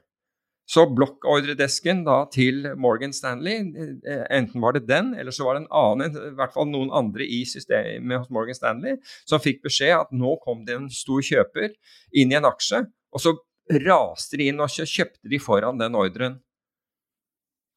Så 0.68 0.82
blokkordredesken 0.92 2.02
til 2.34 2.66
Morgan 2.76 3.14
Stanley, 3.16 3.70
uh, 4.04 4.26
enten 4.36 4.60
var 4.60 4.76
det 4.76 4.84
den, 4.90 5.14
eller 5.16 5.32
så 5.32 5.46
var 5.46 5.56
det 5.56 5.64
en 5.64 5.72
annen, 5.80 6.18
i 6.32 6.36
hvert 6.36 6.52
fall 6.52 6.68
noen 6.68 6.92
andre 6.92 7.24
i 7.24 7.40
systemet 7.48 8.18
hos 8.20 8.32
Morgan 8.34 8.58
Stanley, 8.58 8.98
som 9.24 9.40
fikk 9.40 9.62
beskjed 9.64 9.96
at 9.96 10.12
nå 10.12 10.36
kom 10.44 10.66
det 10.68 10.76
en 10.76 10.90
stor 10.92 11.24
kjøper 11.24 11.72
inn 12.12 12.34
i 12.34 12.40
en 12.40 12.50
aksje. 12.50 12.84
Og 13.16 13.24
så 13.24 13.32
raste 13.86 14.38
de 14.40 14.48
inn 14.50 14.60
og 14.62 14.72
kjøpte 14.72 15.28
de 15.30 15.40
foran 15.42 15.80
den 15.80 15.96
ordren. 15.98 16.38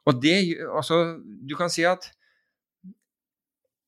Og 0.07 0.17
det 0.21 0.57
Altså, 0.65 1.19
du 1.21 1.55
kan 1.55 1.69
si 1.69 1.85
at 1.85 2.09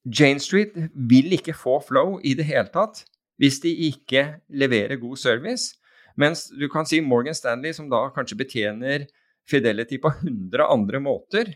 Jane 0.04 0.40
Street 0.44 0.76
vil 0.94 1.34
ikke 1.34 1.56
få 1.56 1.80
flow 1.88 2.20
i 2.24 2.36
det 2.36 2.46
hele 2.46 2.68
tatt 2.74 3.06
hvis 3.42 3.60
de 3.64 3.72
ikke 3.90 4.40
leverer 4.54 5.00
god 5.02 5.18
service. 5.18 5.74
Mens 6.20 6.46
du 6.54 6.68
kan 6.70 6.86
si 6.86 7.00
Morgan 7.02 7.34
Stanley, 7.34 7.74
som 7.74 7.90
da 7.90 8.06
kanskje 8.14 8.38
betjener 8.38 9.08
Fidelity 9.50 9.98
på 10.00 10.12
100 10.22 10.68
andre 10.70 11.02
måter, 11.04 11.56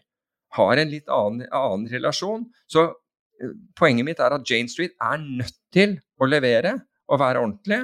har 0.58 0.80
en 0.80 0.90
litt 0.90 1.08
annen, 1.12 1.46
annen 1.54 1.86
relasjon. 1.92 2.48
Så 2.68 2.88
eh, 2.90 3.54
poenget 3.78 4.08
mitt 4.08 4.20
er 4.24 4.34
at 4.36 4.48
Jane 4.50 4.72
Street 4.72 4.96
er 4.98 5.22
nødt 5.22 5.60
til 5.72 6.00
å 6.18 6.28
levere 6.28 6.74
og 7.08 7.22
være 7.22 7.44
ordentlig. 7.44 7.84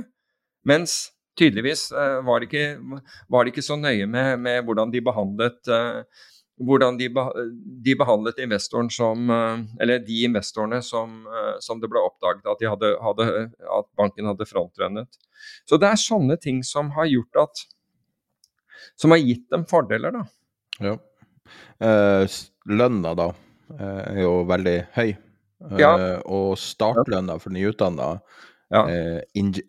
Mens 0.67 1.12
tydeligvis 1.39 1.91
uh, 1.91 2.21
var, 2.25 2.39
det 2.39 2.49
ikke, 2.49 3.01
var, 3.27 3.43
det 3.43 3.53
ikke, 3.53 3.65
så 3.65 3.77
nøye 3.79 4.07
med, 4.09 4.37
med 4.43 4.61
hvordan 4.67 4.93
de 4.93 5.01
behandlet 5.03 5.71
uh, 5.71 6.03
hvordan 6.63 6.99
de, 6.99 7.09
de, 7.83 7.95
behandlet 7.97 8.39
investoren 8.43 8.91
som 8.93 9.29
uh, 9.33 9.63
Eller 9.81 10.03
de 10.05 10.19
investorene 10.27 10.83
som, 10.85 11.23
som 11.59 11.81
det 11.81 11.89
ble 11.91 12.03
oppdaget 12.03 12.45
at, 12.45 12.61
de 12.61 12.69
hadde, 12.69 12.91
hadde, 13.01 13.27
at, 13.79 13.89
banken 13.97 14.29
hadde 14.29 14.47
frontrunnet. 14.47 15.17
Så 15.65 15.81
det 15.81 15.89
er 15.89 15.99
sånne 15.99 16.37
ting 16.37 16.61
som 16.63 16.93
har 16.93 17.09
gjort 17.09 17.41
at 17.47 17.65
Som 18.99 19.15
har 19.15 19.23
gitt 19.23 19.49
dem 19.49 19.65
fordeler, 19.65 20.13
da. 20.13 20.23
Ja. 20.83 20.95
lønna, 22.69 23.13
da, 23.17 23.27
er 23.79 24.21
jo 24.21 24.43
veldig 24.47 24.77
høy. 24.93 25.13
Ja. 25.79 25.93
og 26.27 26.57
startlønna 26.59 27.37
for 27.39 27.55
nyutdanna 27.55 28.17
ja. 28.73 28.81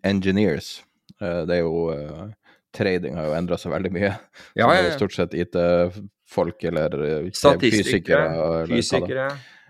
engineers 0.03 0.81
Eh, 0.81 0.94
det 1.21 1.57
er 1.57 1.63
jo 1.63 1.87
eh, 1.93 2.27
Trading 2.75 3.15
har 3.15 3.29
jo 3.29 3.35
endra 3.37 3.55
seg 3.59 3.71
veldig 3.71 3.91
mye. 3.95 4.11
Ja, 4.59 4.67
ja, 4.67 4.81
ja. 4.83 4.93
Stort 4.97 5.15
sett 5.15 5.35
IT-folk 5.37 6.63
eller 6.67 6.95
eh, 7.07 7.27
fysikere. 7.61 8.65
fysikere. 8.67 9.29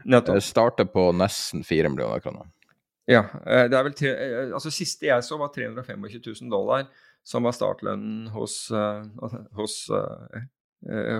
Nettopp. 0.10 0.42
Starter 0.42 0.88
på 0.90 1.12
nesten 1.14 1.62
4 1.66 1.92
millioner 1.94 2.24
kroner. 2.24 2.50
Ja. 3.06 3.22
det 3.46 3.78
er 3.78 3.84
vel 3.86 3.94
tre, 3.94 4.12
altså 4.58 4.72
Siste 4.74 5.06
jeg 5.06 5.22
så, 5.22 5.38
var 5.38 5.52
325 5.54 6.08
000 6.42 6.50
dollar, 6.50 6.88
som 7.22 7.46
var 7.46 7.54
startlønnen 7.54 8.32
hos, 8.34 8.56
hos, 9.60 9.76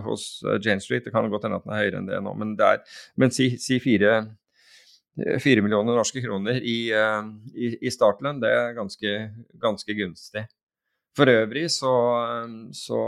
hos 0.08 0.26
Jane 0.66 0.82
Street. 0.82 1.06
Det 1.06 1.14
kan 1.14 1.30
godt 1.30 1.46
hende 1.46 1.62
at 1.62 1.68
den 1.68 1.76
er 1.76 1.84
høyere 1.84 2.02
enn 2.02 2.10
det 2.10 2.24
nå, 2.26 2.34
men, 2.42 2.56
det 2.58 2.72
er, 2.72 2.98
men 3.22 3.34
si, 3.34 3.52
si 3.62 3.78
fire 3.84 4.24
Fire 5.16 5.64
millioner 5.64 5.96
norske 5.96 6.20
kroner 6.20 6.58
i, 6.60 6.90
eh, 6.92 7.28
i, 7.56 7.70
i 7.88 7.92
startlønn, 7.94 8.42
det 8.44 8.52
er 8.52 8.74
ganske, 8.76 9.14
ganske, 9.64 9.96
gunstig. 9.96 10.44
For 11.16 11.32
øvrig 11.32 11.70
så, 11.72 11.94
så 12.76 13.00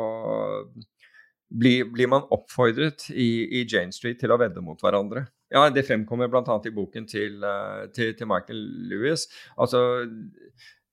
blir, 1.51 1.89
blir, 1.91 2.07
man 2.07 2.29
oppfordret 2.31 3.09
i, 3.11 3.43
i, 3.59 3.65
Jane 3.67 3.91
Street 3.91 4.21
til 4.21 4.31
å 4.31 4.39
vedde 4.39 4.63
mot 4.63 4.79
hverandre. 4.79 5.25
Ja, 5.51 5.65
Det 5.69 5.83
fremkommer 5.87 6.31
bl.a. 6.31 6.55
i 6.63 6.75
boken 6.75 7.07
til, 7.11 7.43
eh, 7.43 7.83
til, 7.91 8.15
til, 8.15 8.31
Michael 8.31 8.63
Lewis. 8.87 9.27
Altså, 9.59 10.07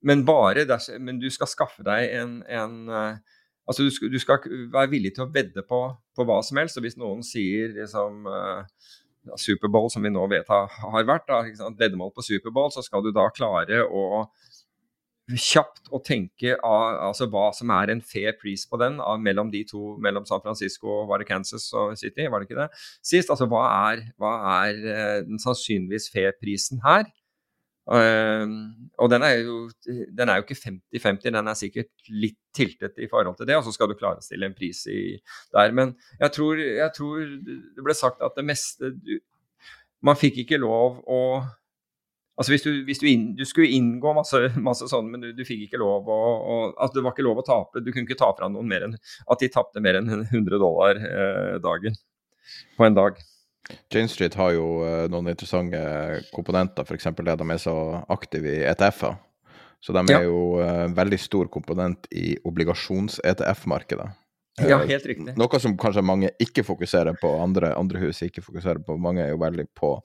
men 0.03 0.27
bare 0.27 0.67
der, 0.67 0.83
men 0.99 1.23
du 1.23 1.31
skal 1.31 1.51
skaffe 1.51 1.87
deg 1.87 2.11
en, 2.19 2.43
en 2.51 2.77
eh, 2.91 3.23
Altså, 3.65 3.87
du 3.87 3.95
skal, 3.95 4.11
du 4.13 4.19
skal, 4.21 4.43
være 4.75 4.91
villig 4.93 5.15
til 5.17 5.25
å 5.25 5.31
vedde 5.33 5.63
på, 5.65 5.79
på, 6.13 6.25
hva 6.29 6.35
som 6.45 6.59
helst. 6.61 6.77
Og 6.77 6.85
hvis 6.85 6.99
noen 7.01 7.23
sier 7.25 7.71
liksom 7.73 8.27
Superbowl, 9.41 9.91
som 9.93 10.05
vi 10.05 10.13
nå 10.13 10.27
vet 10.33 10.51
har, 10.53 11.07
vært, 11.09 11.29
da, 11.31 11.71
veddemål 11.79 12.13
på 12.15 12.25
Superbowl, 12.27 12.73
så 12.75 12.85
skal 12.85 13.05
du 13.05 13.13
da 13.15 13.29
klare 13.35 13.85
å 13.85 14.27
kjapt 15.33 15.89
å 15.95 16.01
tenke 16.05 16.53
av, 16.59 16.99
altså 17.09 17.27
hva 17.33 17.47
som 17.57 17.71
er 17.73 17.95
en 17.95 18.03
fair 18.05 18.35
pris 18.37 18.67
på 18.69 18.77
den 18.81 18.99
av, 19.01 19.23
mellom 19.25 19.49
de 19.53 19.63
to, 19.69 19.95
mellom 20.05 20.27
San 20.29 20.43
Francisco 20.45 20.91
og 20.99 21.09
var 21.09 21.23
det 21.23 21.29
Kansas 21.31 21.71
og 21.73 21.95
City, 21.97 22.27
var 22.29 22.43
det 22.43 22.51
ikke 22.51 22.61
det? 22.61 22.69
Sist, 23.01 23.33
altså 23.33 23.49
hva 23.49 23.65
er, 23.89 24.05
hva 24.21 24.35
er 24.59 24.83
uh, 24.85 25.19
den 25.25 25.41
sannsynligvis 25.41 26.11
fair 26.13 26.37
prisen 26.37 26.83
her? 26.85 27.09
Uh, 27.85 28.49
og 28.97 29.11
den 29.13 29.25
er, 29.27 29.43
jo, 29.45 29.57
den 29.85 30.31
er 30.31 30.39
jo 30.39 30.45
ikke 30.47 30.57
50-50, 30.57 31.35
den 31.35 31.51
er 31.51 31.59
sikkert 31.59 32.09
litt 32.09 32.39
tiltet 32.57 32.97
i 33.03 33.09
forhold 33.11 33.37
til 33.37 33.49
det. 33.51 33.59
Og 33.59 33.67
så 33.67 33.75
skal 33.75 33.91
du 33.91 33.99
klare 33.99 34.23
å 34.23 34.25
stille 34.25 34.49
en 34.49 34.57
pris 34.57 34.85
i, 34.89 35.19
der. 35.53 35.75
Men 35.77 35.93
jeg 36.21 36.33
tror, 36.37 36.63
jeg 36.63 36.95
tror, 36.97 37.21
det 37.45 37.85
ble 37.85 37.99
sagt 37.99 38.25
at 38.25 38.37
det 38.39 38.47
meste 38.49 38.95
du, 38.97 39.19
Man 40.05 40.19
fikk 40.21 40.43
ikke 40.43 40.61
lov 40.61 40.99
å 41.09 41.21
Altså 42.35 42.51
hvis 42.51 42.65
du, 42.65 42.71
hvis 42.83 42.99
du, 42.99 43.07
inn, 43.07 43.27
du 43.39 43.45
skulle 43.47 43.71
inngå 43.77 44.11
masse, 44.17 44.39
masse 44.69 44.89
sånn, 44.91 45.07
men 45.13 45.23
du, 45.23 45.29
du, 45.39 45.45
fikk 45.47 45.69
ikke 45.69 45.79
lov 45.79 46.09
å, 46.11 46.17
å 46.19 46.57
altså 46.73 46.99
Det 46.99 47.05
var 47.07 47.15
ikke 47.15 47.27
lov 47.29 47.41
å 47.41 47.47
tape. 47.47 47.83
Du 47.85 47.93
kunne 47.93 48.09
ikke 48.09 48.19
ta 48.19 48.33
fra 48.35 48.49
noen 48.51 48.67
mer 48.71 48.89
enn 48.89 48.97
at 48.99 49.45
de 49.45 49.51
tapte 49.55 49.83
mer 49.85 50.01
enn 50.01 50.11
100 50.11 50.59
dollar 50.59 50.99
eh, 50.99 51.55
dagen 51.63 51.95
på 52.75 52.89
en 52.89 52.99
dag. 52.99 53.23
Jane 53.93 54.11
Street 54.13 54.35
har 54.37 54.53
jo 54.57 54.67
uh, 54.85 55.05
noen 55.13 55.31
interessante 55.33 55.79
komponenter, 56.35 56.85
f.eks. 56.85 57.09
det 57.17 57.37
de 57.41 57.47
er 57.55 57.63
så 57.63 57.77
aktive 58.13 58.59
i 58.59 58.67
ETF-er. 58.69 59.17
Så 59.85 59.93
de 59.93 60.03
er 60.05 60.23
ja. 60.23 60.27
jo 60.29 60.61
uh, 60.61 60.85
veldig 60.97 61.21
stor 61.21 61.49
komponent 61.53 62.09
i 62.13 62.35
obligasjons-ETF-markedet. 62.45 64.11
Ja, 64.63 64.83
eh, 64.83 64.89
helt 64.89 65.07
riktig. 65.07 65.35
Noe 65.39 65.61
som 65.61 65.75
kanskje 65.79 66.05
mange 66.07 66.31
ikke 66.43 66.65
fokuserer 66.67 67.17
på, 67.19 67.31
andre, 67.43 67.73
andre 67.75 68.05
hus 68.05 68.23
ikke 68.23 68.45
fokuserer 68.45 68.83
på. 68.87 68.97
Mange 69.01 69.25
er 69.25 69.33
jo 69.33 69.41
veldig 69.43 69.67
på 69.75 69.97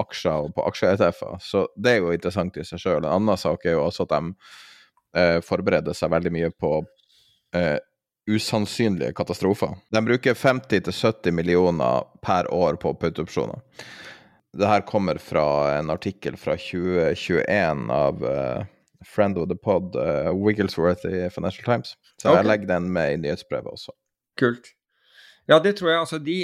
aksjer 0.00 0.48
og 0.48 0.54
på 0.56 0.64
aksje-ETF-er. 0.70 1.40
Så 1.44 1.66
det 1.76 1.96
er 1.96 2.00
jo 2.00 2.12
interessant 2.14 2.56
i 2.56 2.64
seg 2.64 2.80
sjøl. 2.80 3.02
En 3.04 3.12
annen 3.12 3.40
sak 3.40 3.66
er 3.66 3.76
jo 3.76 3.84
også 3.84 4.06
at 4.06 4.14
de 4.14 4.32
eh, 5.20 5.38
forbereder 5.44 5.96
seg 5.96 6.12
veldig 6.14 6.32
mye 6.32 6.50
på 6.56 6.78
eh, 7.58 7.76
usannsynlige 8.30 9.12
katastrofer. 9.12 9.76
De 9.90 10.04
bruker 10.04 10.34
50-70 10.34 11.30
millioner 11.30 12.04
per 12.22 12.50
år 12.54 12.74
på 12.74 12.94
putteopsjoner. 12.94 13.60
Det 14.52 14.68
her 14.68 14.80
kommer 14.80 15.18
fra 15.18 15.78
en 15.78 15.90
artikkel 15.90 16.36
fra 16.36 16.56
2021 16.60 17.90
av 17.90 18.24
uh, 18.24 18.64
friend 19.04 19.38
of 19.38 19.48
the 19.48 19.56
pod, 19.56 19.96
uh, 19.96 20.46
Wigglesworth 20.46 21.06
i 21.06 21.30
Financial 21.30 21.64
Times. 21.64 21.96
Så 22.22 22.28
okay. 22.28 22.38
jeg 22.38 22.50
legger 22.50 22.74
den 22.74 22.92
med 22.92 23.14
i 23.14 23.20
nyhetsbrevet 23.24 23.72
også. 23.72 23.96
Kult. 24.40 24.74
Ja, 25.50 25.56
det 25.58 25.72
tror 25.78 25.90
jeg. 25.90 25.98
Altså, 25.98 26.18
de, 26.22 26.36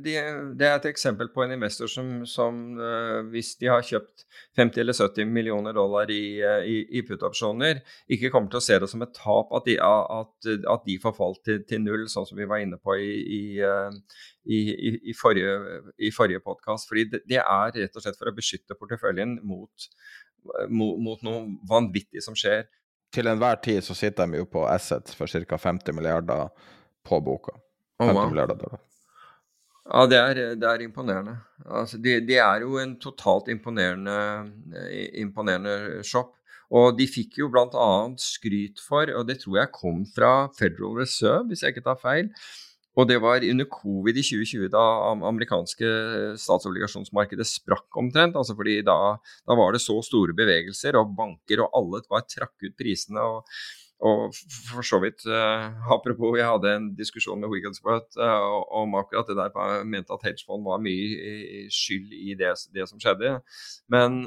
de, 0.00 0.12
det 0.56 0.64
er 0.64 0.78
et 0.78 0.86
eksempel 0.88 1.28
på 1.32 1.42
en 1.44 1.52
investor 1.52 1.90
som, 1.92 2.22
som 2.28 2.60
uh, 2.80 3.20
hvis 3.28 3.52
de 3.60 3.68
har 3.68 3.84
kjøpt 3.84 4.24
50 4.56 4.80
eller 4.80 4.96
70 4.96 5.28
millioner 5.28 5.76
dollar 5.76 6.08
i, 6.12 6.38
uh, 6.40 6.64
i, 6.64 6.78
i 6.96 7.02
put-opsjoner, 7.04 7.82
ikke 8.16 8.30
kommer 8.32 8.48
til 8.52 8.62
å 8.62 8.64
se 8.64 8.78
det 8.80 8.88
som 8.88 9.04
et 9.04 9.12
tap 9.16 9.52
at 9.58 9.68
de, 9.68 9.74
at, 9.76 10.48
at 10.72 10.86
de 10.88 10.96
forfalt 11.02 11.42
til, 11.44 11.60
til, 11.68 11.82
null, 11.84 12.06
sånn 12.08 12.28
som 12.30 12.40
vi 12.40 12.48
var 12.48 12.64
inne 12.64 12.80
på 12.80 12.96
i, 12.96 13.10
i, 13.36 13.42
uh, 13.60 14.24
i 14.48 15.16
forrige, 15.18 15.82
i 16.00 16.12
forrige 16.14 16.40
podkast. 16.46 16.88
Fordi 16.88 17.04
det, 17.12 17.22
det, 17.28 17.42
er 17.44 17.76
rett 17.76 18.00
og 18.00 18.06
slett 18.06 18.16
for 18.16 18.32
å 18.32 18.36
beskytte 18.38 18.78
porteføljen 18.80 19.36
mot, 19.44 19.90
mot, 20.72 20.96
mot 21.04 21.28
noe 21.28 21.44
vanvittig 21.68 22.24
som 22.24 22.38
skjer. 22.38 22.64
Til 23.12 23.28
enhver 23.28 23.60
tid 23.60 23.84
så 23.84 23.94
sitter 23.94 24.24
de 24.24 24.40
jo 24.40 24.48
på 24.48 24.64
assets 24.64 25.12
for 25.18 25.28
ca. 25.28 25.60
50 25.60 26.00
milliarder 26.00 26.48
på 27.06 27.20
boka. 27.20 27.60
Oh, 27.98 28.12
wow. 28.12 28.28
Ja, 29.86 30.02
det 30.10 30.18
er, 30.18 30.40
det 30.58 30.66
er 30.68 30.82
imponerende. 30.82 31.36
Altså, 31.64 31.98
det, 32.02 32.18
de 32.28 32.36
er 32.42 32.64
jo 32.64 32.76
en 32.82 32.96
totalt 33.00 33.48
imponerende, 33.52 34.16
eh, 34.74 35.06
imponerende 35.22 36.02
shop. 36.04 36.34
Og 36.74 36.96
de 36.98 37.06
fikk 37.06 37.38
jo 37.38 37.48
bl.a. 37.54 37.90
skryt 38.18 38.82
for, 38.82 39.06
og 39.14 39.28
det 39.28 39.38
tror 39.44 39.60
jeg 39.60 39.74
kom 39.74 40.02
fra 40.16 40.48
Federal 40.58 40.98
Reserve, 40.98 41.46
hvis 41.46 41.62
jeg 41.62 41.76
ikke 41.76 41.86
tar 41.86 42.00
feil. 42.02 42.32
Og 42.96 43.06
det 43.06 43.20
var 43.20 43.44
under 43.44 43.68
covid 43.68 44.16
i 44.16 44.24
2020, 44.24 44.70
da 44.72 44.82
amerikanske 45.28 45.88
statsobligasjonsmarkedet 46.40 47.46
sprakk 47.46 47.98
omtrent. 48.00 48.38
altså 48.40 48.56
fordi 48.56 48.80
da, 48.82 48.96
da 49.46 49.56
var 49.58 49.76
det 49.76 49.84
så 49.84 50.00
store 50.02 50.34
bevegelser, 50.34 50.96
og 50.96 51.12
banker 51.16 51.62
og 51.62 51.76
alle 51.76 52.02
bare 52.08 52.26
trakk 52.26 52.56
ut 52.64 52.78
prisene. 52.80 53.20
og 53.20 53.44
og 54.04 54.34
for 54.74 54.84
så 54.84 54.98
vidt, 55.00 55.24
uh, 55.24 55.72
apropos, 55.94 56.36
jeg 56.36 56.44
hadde 56.44 56.72
en 56.76 56.88
diskusjon 56.98 57.40
med 57.40 57.48
Wigglesworth 57.48 58.18
uh, 58.20 58.64
om 58.76 58.96
akkurat 58.98 59.28
det 59.28 59.38
der. 59.38 59.52
Jeg 59.56 59.86
mente 59.88 60.12
at 60.12 60.24
hedgefond 60.26 60.66
var 60.66 60.82
mye 60.84 61.68
skyld 61.72 62.12
i 62.12 62.34
det, 62.36 62.52
det 62.76 62.84
som 62.90 63.00
skjedde. 63.00 63.38
Men, 63.88 64.18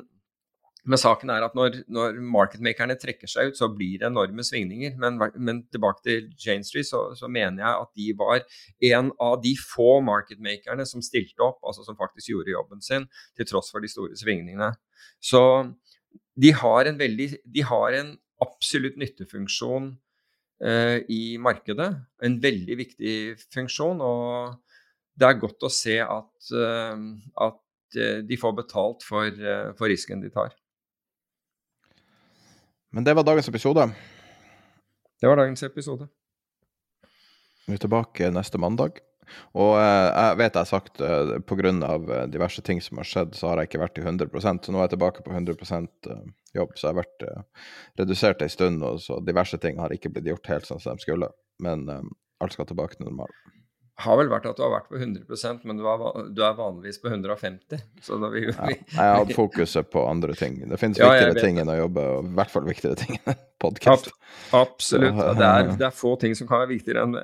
men, 0.89 0.97
saken 0.97 1.29
er 1.29 1.45
at 1.45 1.53
når, 1.57 1.83
når 1.85 2.17
marketmakerne 2.33 2.97
trekker 2.97 3.29
seg 3.29 3.51
ut, 3.51 3.59
så 3.59 3.69
blir 3.69 4.01
det 4.01 4.07
enorme 4.09 4.41
svingninger. 4.47 4.95
Men, 4.97 5.21
men 5.37 5.61
tilbake 5.69 6.01
til 6.07 6.31
Jane 6.33 6.65
Street, 6.65 6.89
så, 6.89 7.03
så, 7.19 7.29
mener 7.29 7.61
jeg 7.61 7.83
at 7.83 7.93
de 7.93 8.07
var 8.17 8.41
en 8.89 9.11
av 9.21 9.37
de 9.43 9.53
få 9.61 9.99
marketmakerne 10.01 10.87
som 10.89 11.05
stilte 11.05 11.45
opp, 11.45 11.61
altså 11.61 11.85
som 11.85 11.99
faktisk 11.99 12.33
gjorde 12.33 12.55
jobben 12.57 12.81
sin, 12.81 13.05
til 13.37 13.51
tross 13.51 13.69
for 13.69 13.85
de 13.85 13.91
store 13.91 14.17
svingningene. 14.17 14.71
Så 15.21 15.43
de 16.39 16.55
har 16.55 16.87
en 16.87 16.97
veldig 16.97 17.29
De 17.53 17.63
har 17.67 17.93
en 17.99 18.15
absolutt 18.43 18.97
nyttefunksjon 18.99 19.91
eh, 20.63 20.97
i 21.11 21.37
markedet. 21.41 21.89
En 22.23 22.37
veldig 22.43 22.77
viktig 22.79 23.15
funksjon. 23.53 24.01
Og 24.03 24.55
det 25.19 25.27
er 25.27 25.41
godt 25.41 25.67
å 25.67 25.71
se 25.73 25.97
at, 26.03 26.51
eh, 26.55 27.03
at 27.47 27.99
eh, 27.99 28.21
de 28.25 28.39
får 28.39 28.55
betalt 28.61 29.05
for, 29.07 29.27
eh, 29.27 29.73
for, 29.75 29.89
risken 29.91 30.23
de 30.23 30.31
tar. 30.33 30.55
Men 32.95 33.05
det 33.05 33.13
var 33.17 33.27
dagens 33.27 33.49
episode. 33.51 33.89
Det 35.19 35.29
var 35.29 35.37
dagens 35.37 35.61
episode. 35.67 36.07
Vi 37.67 37.75
er 37.75 37.83
tilbake 37.83 38.31
neste 38.33 38.57
mandag. 38.57 39.03
Og 39.57 39.73
eh, 39.79 40.07
jeg 40.07 40.39
vet 40.41 40.55
jeg 40.55 40.61
har 40.61 40.69
sagt 40.69 41.03
uh, 41.03 41.35
eh, 41.35 41.43
pga. 41.45 41.73
Eh, 41.97 42.25
diverse 42.33 42.63
ting 42.65 42.81
som 42.83 43.01
har 43.01 43.09
skjedd, 43.09 43.35
så 43.37 43.51
har 43.51 43.61
jeg 43.61 43.71
ikke 43.71 43.83
vært 43.83 44.01
i 44.01 44.05
100 44.05 44.29
så 44.39 44.73
nå 44.73 44.79
er 44.79 44.87
jeg 44.87 44.95
tilbake 44.95 45.25
på 45.25 45.35
100% 45.35 46.11
jobb. 46.57 46.73
Så 46.75 46.87
jeg 46.87 46.93
har 46.93 47.01
vært 47.03 47.27
redusert 48.01 48.43
ei 48.45 48.49
stund, 48.51 48.83
og 48.85 49.01
så 49.03 49.19
diverse 49.23 49.59
ting 49.61 49.79
har 49.81 49.93
ikke 49.93 50.13
blitt 50.13 50.31
gjort 50.31 50.51
helt 50.53 50.69
sånn 50.69 50.81
som 50.83 50.97
de 50.97 51.05
skulle. 51.05 51.31
Men 51.63 51.87
alt 51.89 52.55
skal 52.55 52.69
tilbake 52.69 52.97
til 52.97 53.09
normalt 53.09 53.58
har 53.99 54.19
vel 54.19 54.29
vært 54.31 54.47
at 54.49 54.57
du 54.59 54.63
har 54.63 54.71
vært 54.71 54.87
på 54.91 54.99
100% 54.99 55.65
men 55.67 55.79
du 55.79 55.85
er, 55.89 56.03
du 56.31 56.41
er 56.45 56.55
vanligvis 56.57 57.01
på 57.03 57.11
150. 57.11 57.81
Vi, 57.99 58.43
ja, 58.45 58.69
jeg 58.71 58.95
har 58.95 59.19
hatt 59.21 59.33
fokuset 59.35 59.89
på 59.91 60.03
andre 60.07 60.35
ting. 60.39 60.61
Det 60.69 60.79
finnes 60.79 61.01
ja, 61.01 61.09
viktigere 61.11 61.43
ting 61.43 61.59
enn 61.61 61.71
å 61.71 61.77
jobbe, 61.81 62.05
og 62.15 62.29
i 62.29 62.33
hvert 62.39 62.53
fall 62.53 62.67
viktigere 62.69 62.99
ting 62.99 63.19
enn 63.19 63.37
podkast. 63.59 64.11
absolutt. 64.55 65.17
Så, 65.19 65.33
det, 65.35 65.47
er, 65.47 65.71
det, 65.73 65.87
er, 65.89 65.95
få 65.95 66.13
ting 66.21 66.35
som 66.37 66.47
kan 66.47 66.63
være 66.63 66.71
viktigere 66.71 67.03
enn 67.03 67.17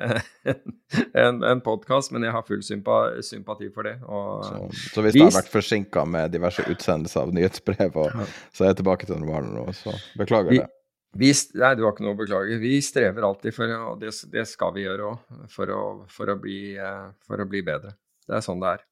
en, 1.25 1.43
en 1.47 1.63
podkast, 1.63 2.11
men 2.15 2.27
jeg 2.27 2.35
har 2.35 2.45
full 2.47 2.63
sympa, 2.65 2.99
sympati 3.23 3.71
for 3.71 3.87
det. 3.87 3.97
Så, 4.03 4.65
så, 4.91 5.05
hvis 5.05 5.15
du 5.15 5.23
har 5.23 5.35
vært 5.37 5.51
forsinka 5.53 6.03
med 6.09 6.35
diverse 6.35 6.65
utsendelser 6.67 7.23
av 7.23 7.35
nyhetsbrev, 7.35 8.01
og, 8.03 8.25
så 8.51 8.65
er 8.65 8.73
jeg 8.73 8.81
tilbake 8.83 9.07
til 9.07 9.21
normalen 9.21 9.55
nå, 9.55 9.69
så 9.79 9.95
beklager 10.19 10.51
vi, 10.51 10.63
det. 10.65 10.74
Vi, 11.15 11.29
nei, 11.55 11.71
du 11.77 11.85
har 11.85 11.93
ikke 11.93 12.03
noe 12.03 12.15
å 12.15 12.19
beklage. 12.19 12.57
Vi 12.59 12.73
strever 12.83 13.23
alltid 13.23 13.55
for 13.55 13.71
og 13.77 14.01
det, 14.01 14.11
det 14.33 14.43
skal 14.51 14.73
vi 14.75 14.83
gjøre 14.83 15.13
òg, 15.13 15.35
for, 15.51 15.71
for, 16.11 16.33
eh, 16.35 17.05
for, 17.23 17.43
å 17.43 17.47
bli 17.47 17.63
bedre. 17.63 17.95
Det 18.27 18.35
er 18.35 18.43
sånn 18.43 18.63
det 18.63 18.73
er. 18.75 18.83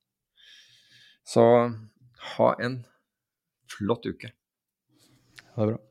Så 1.27 1.43
ha 2.37 2.49
en 2.63 2.79
flott 3.73 4.07
uke. 4.07 4.31
Ha 5.57 5.65
det 5.67 5.75
bra. 5.75 5.81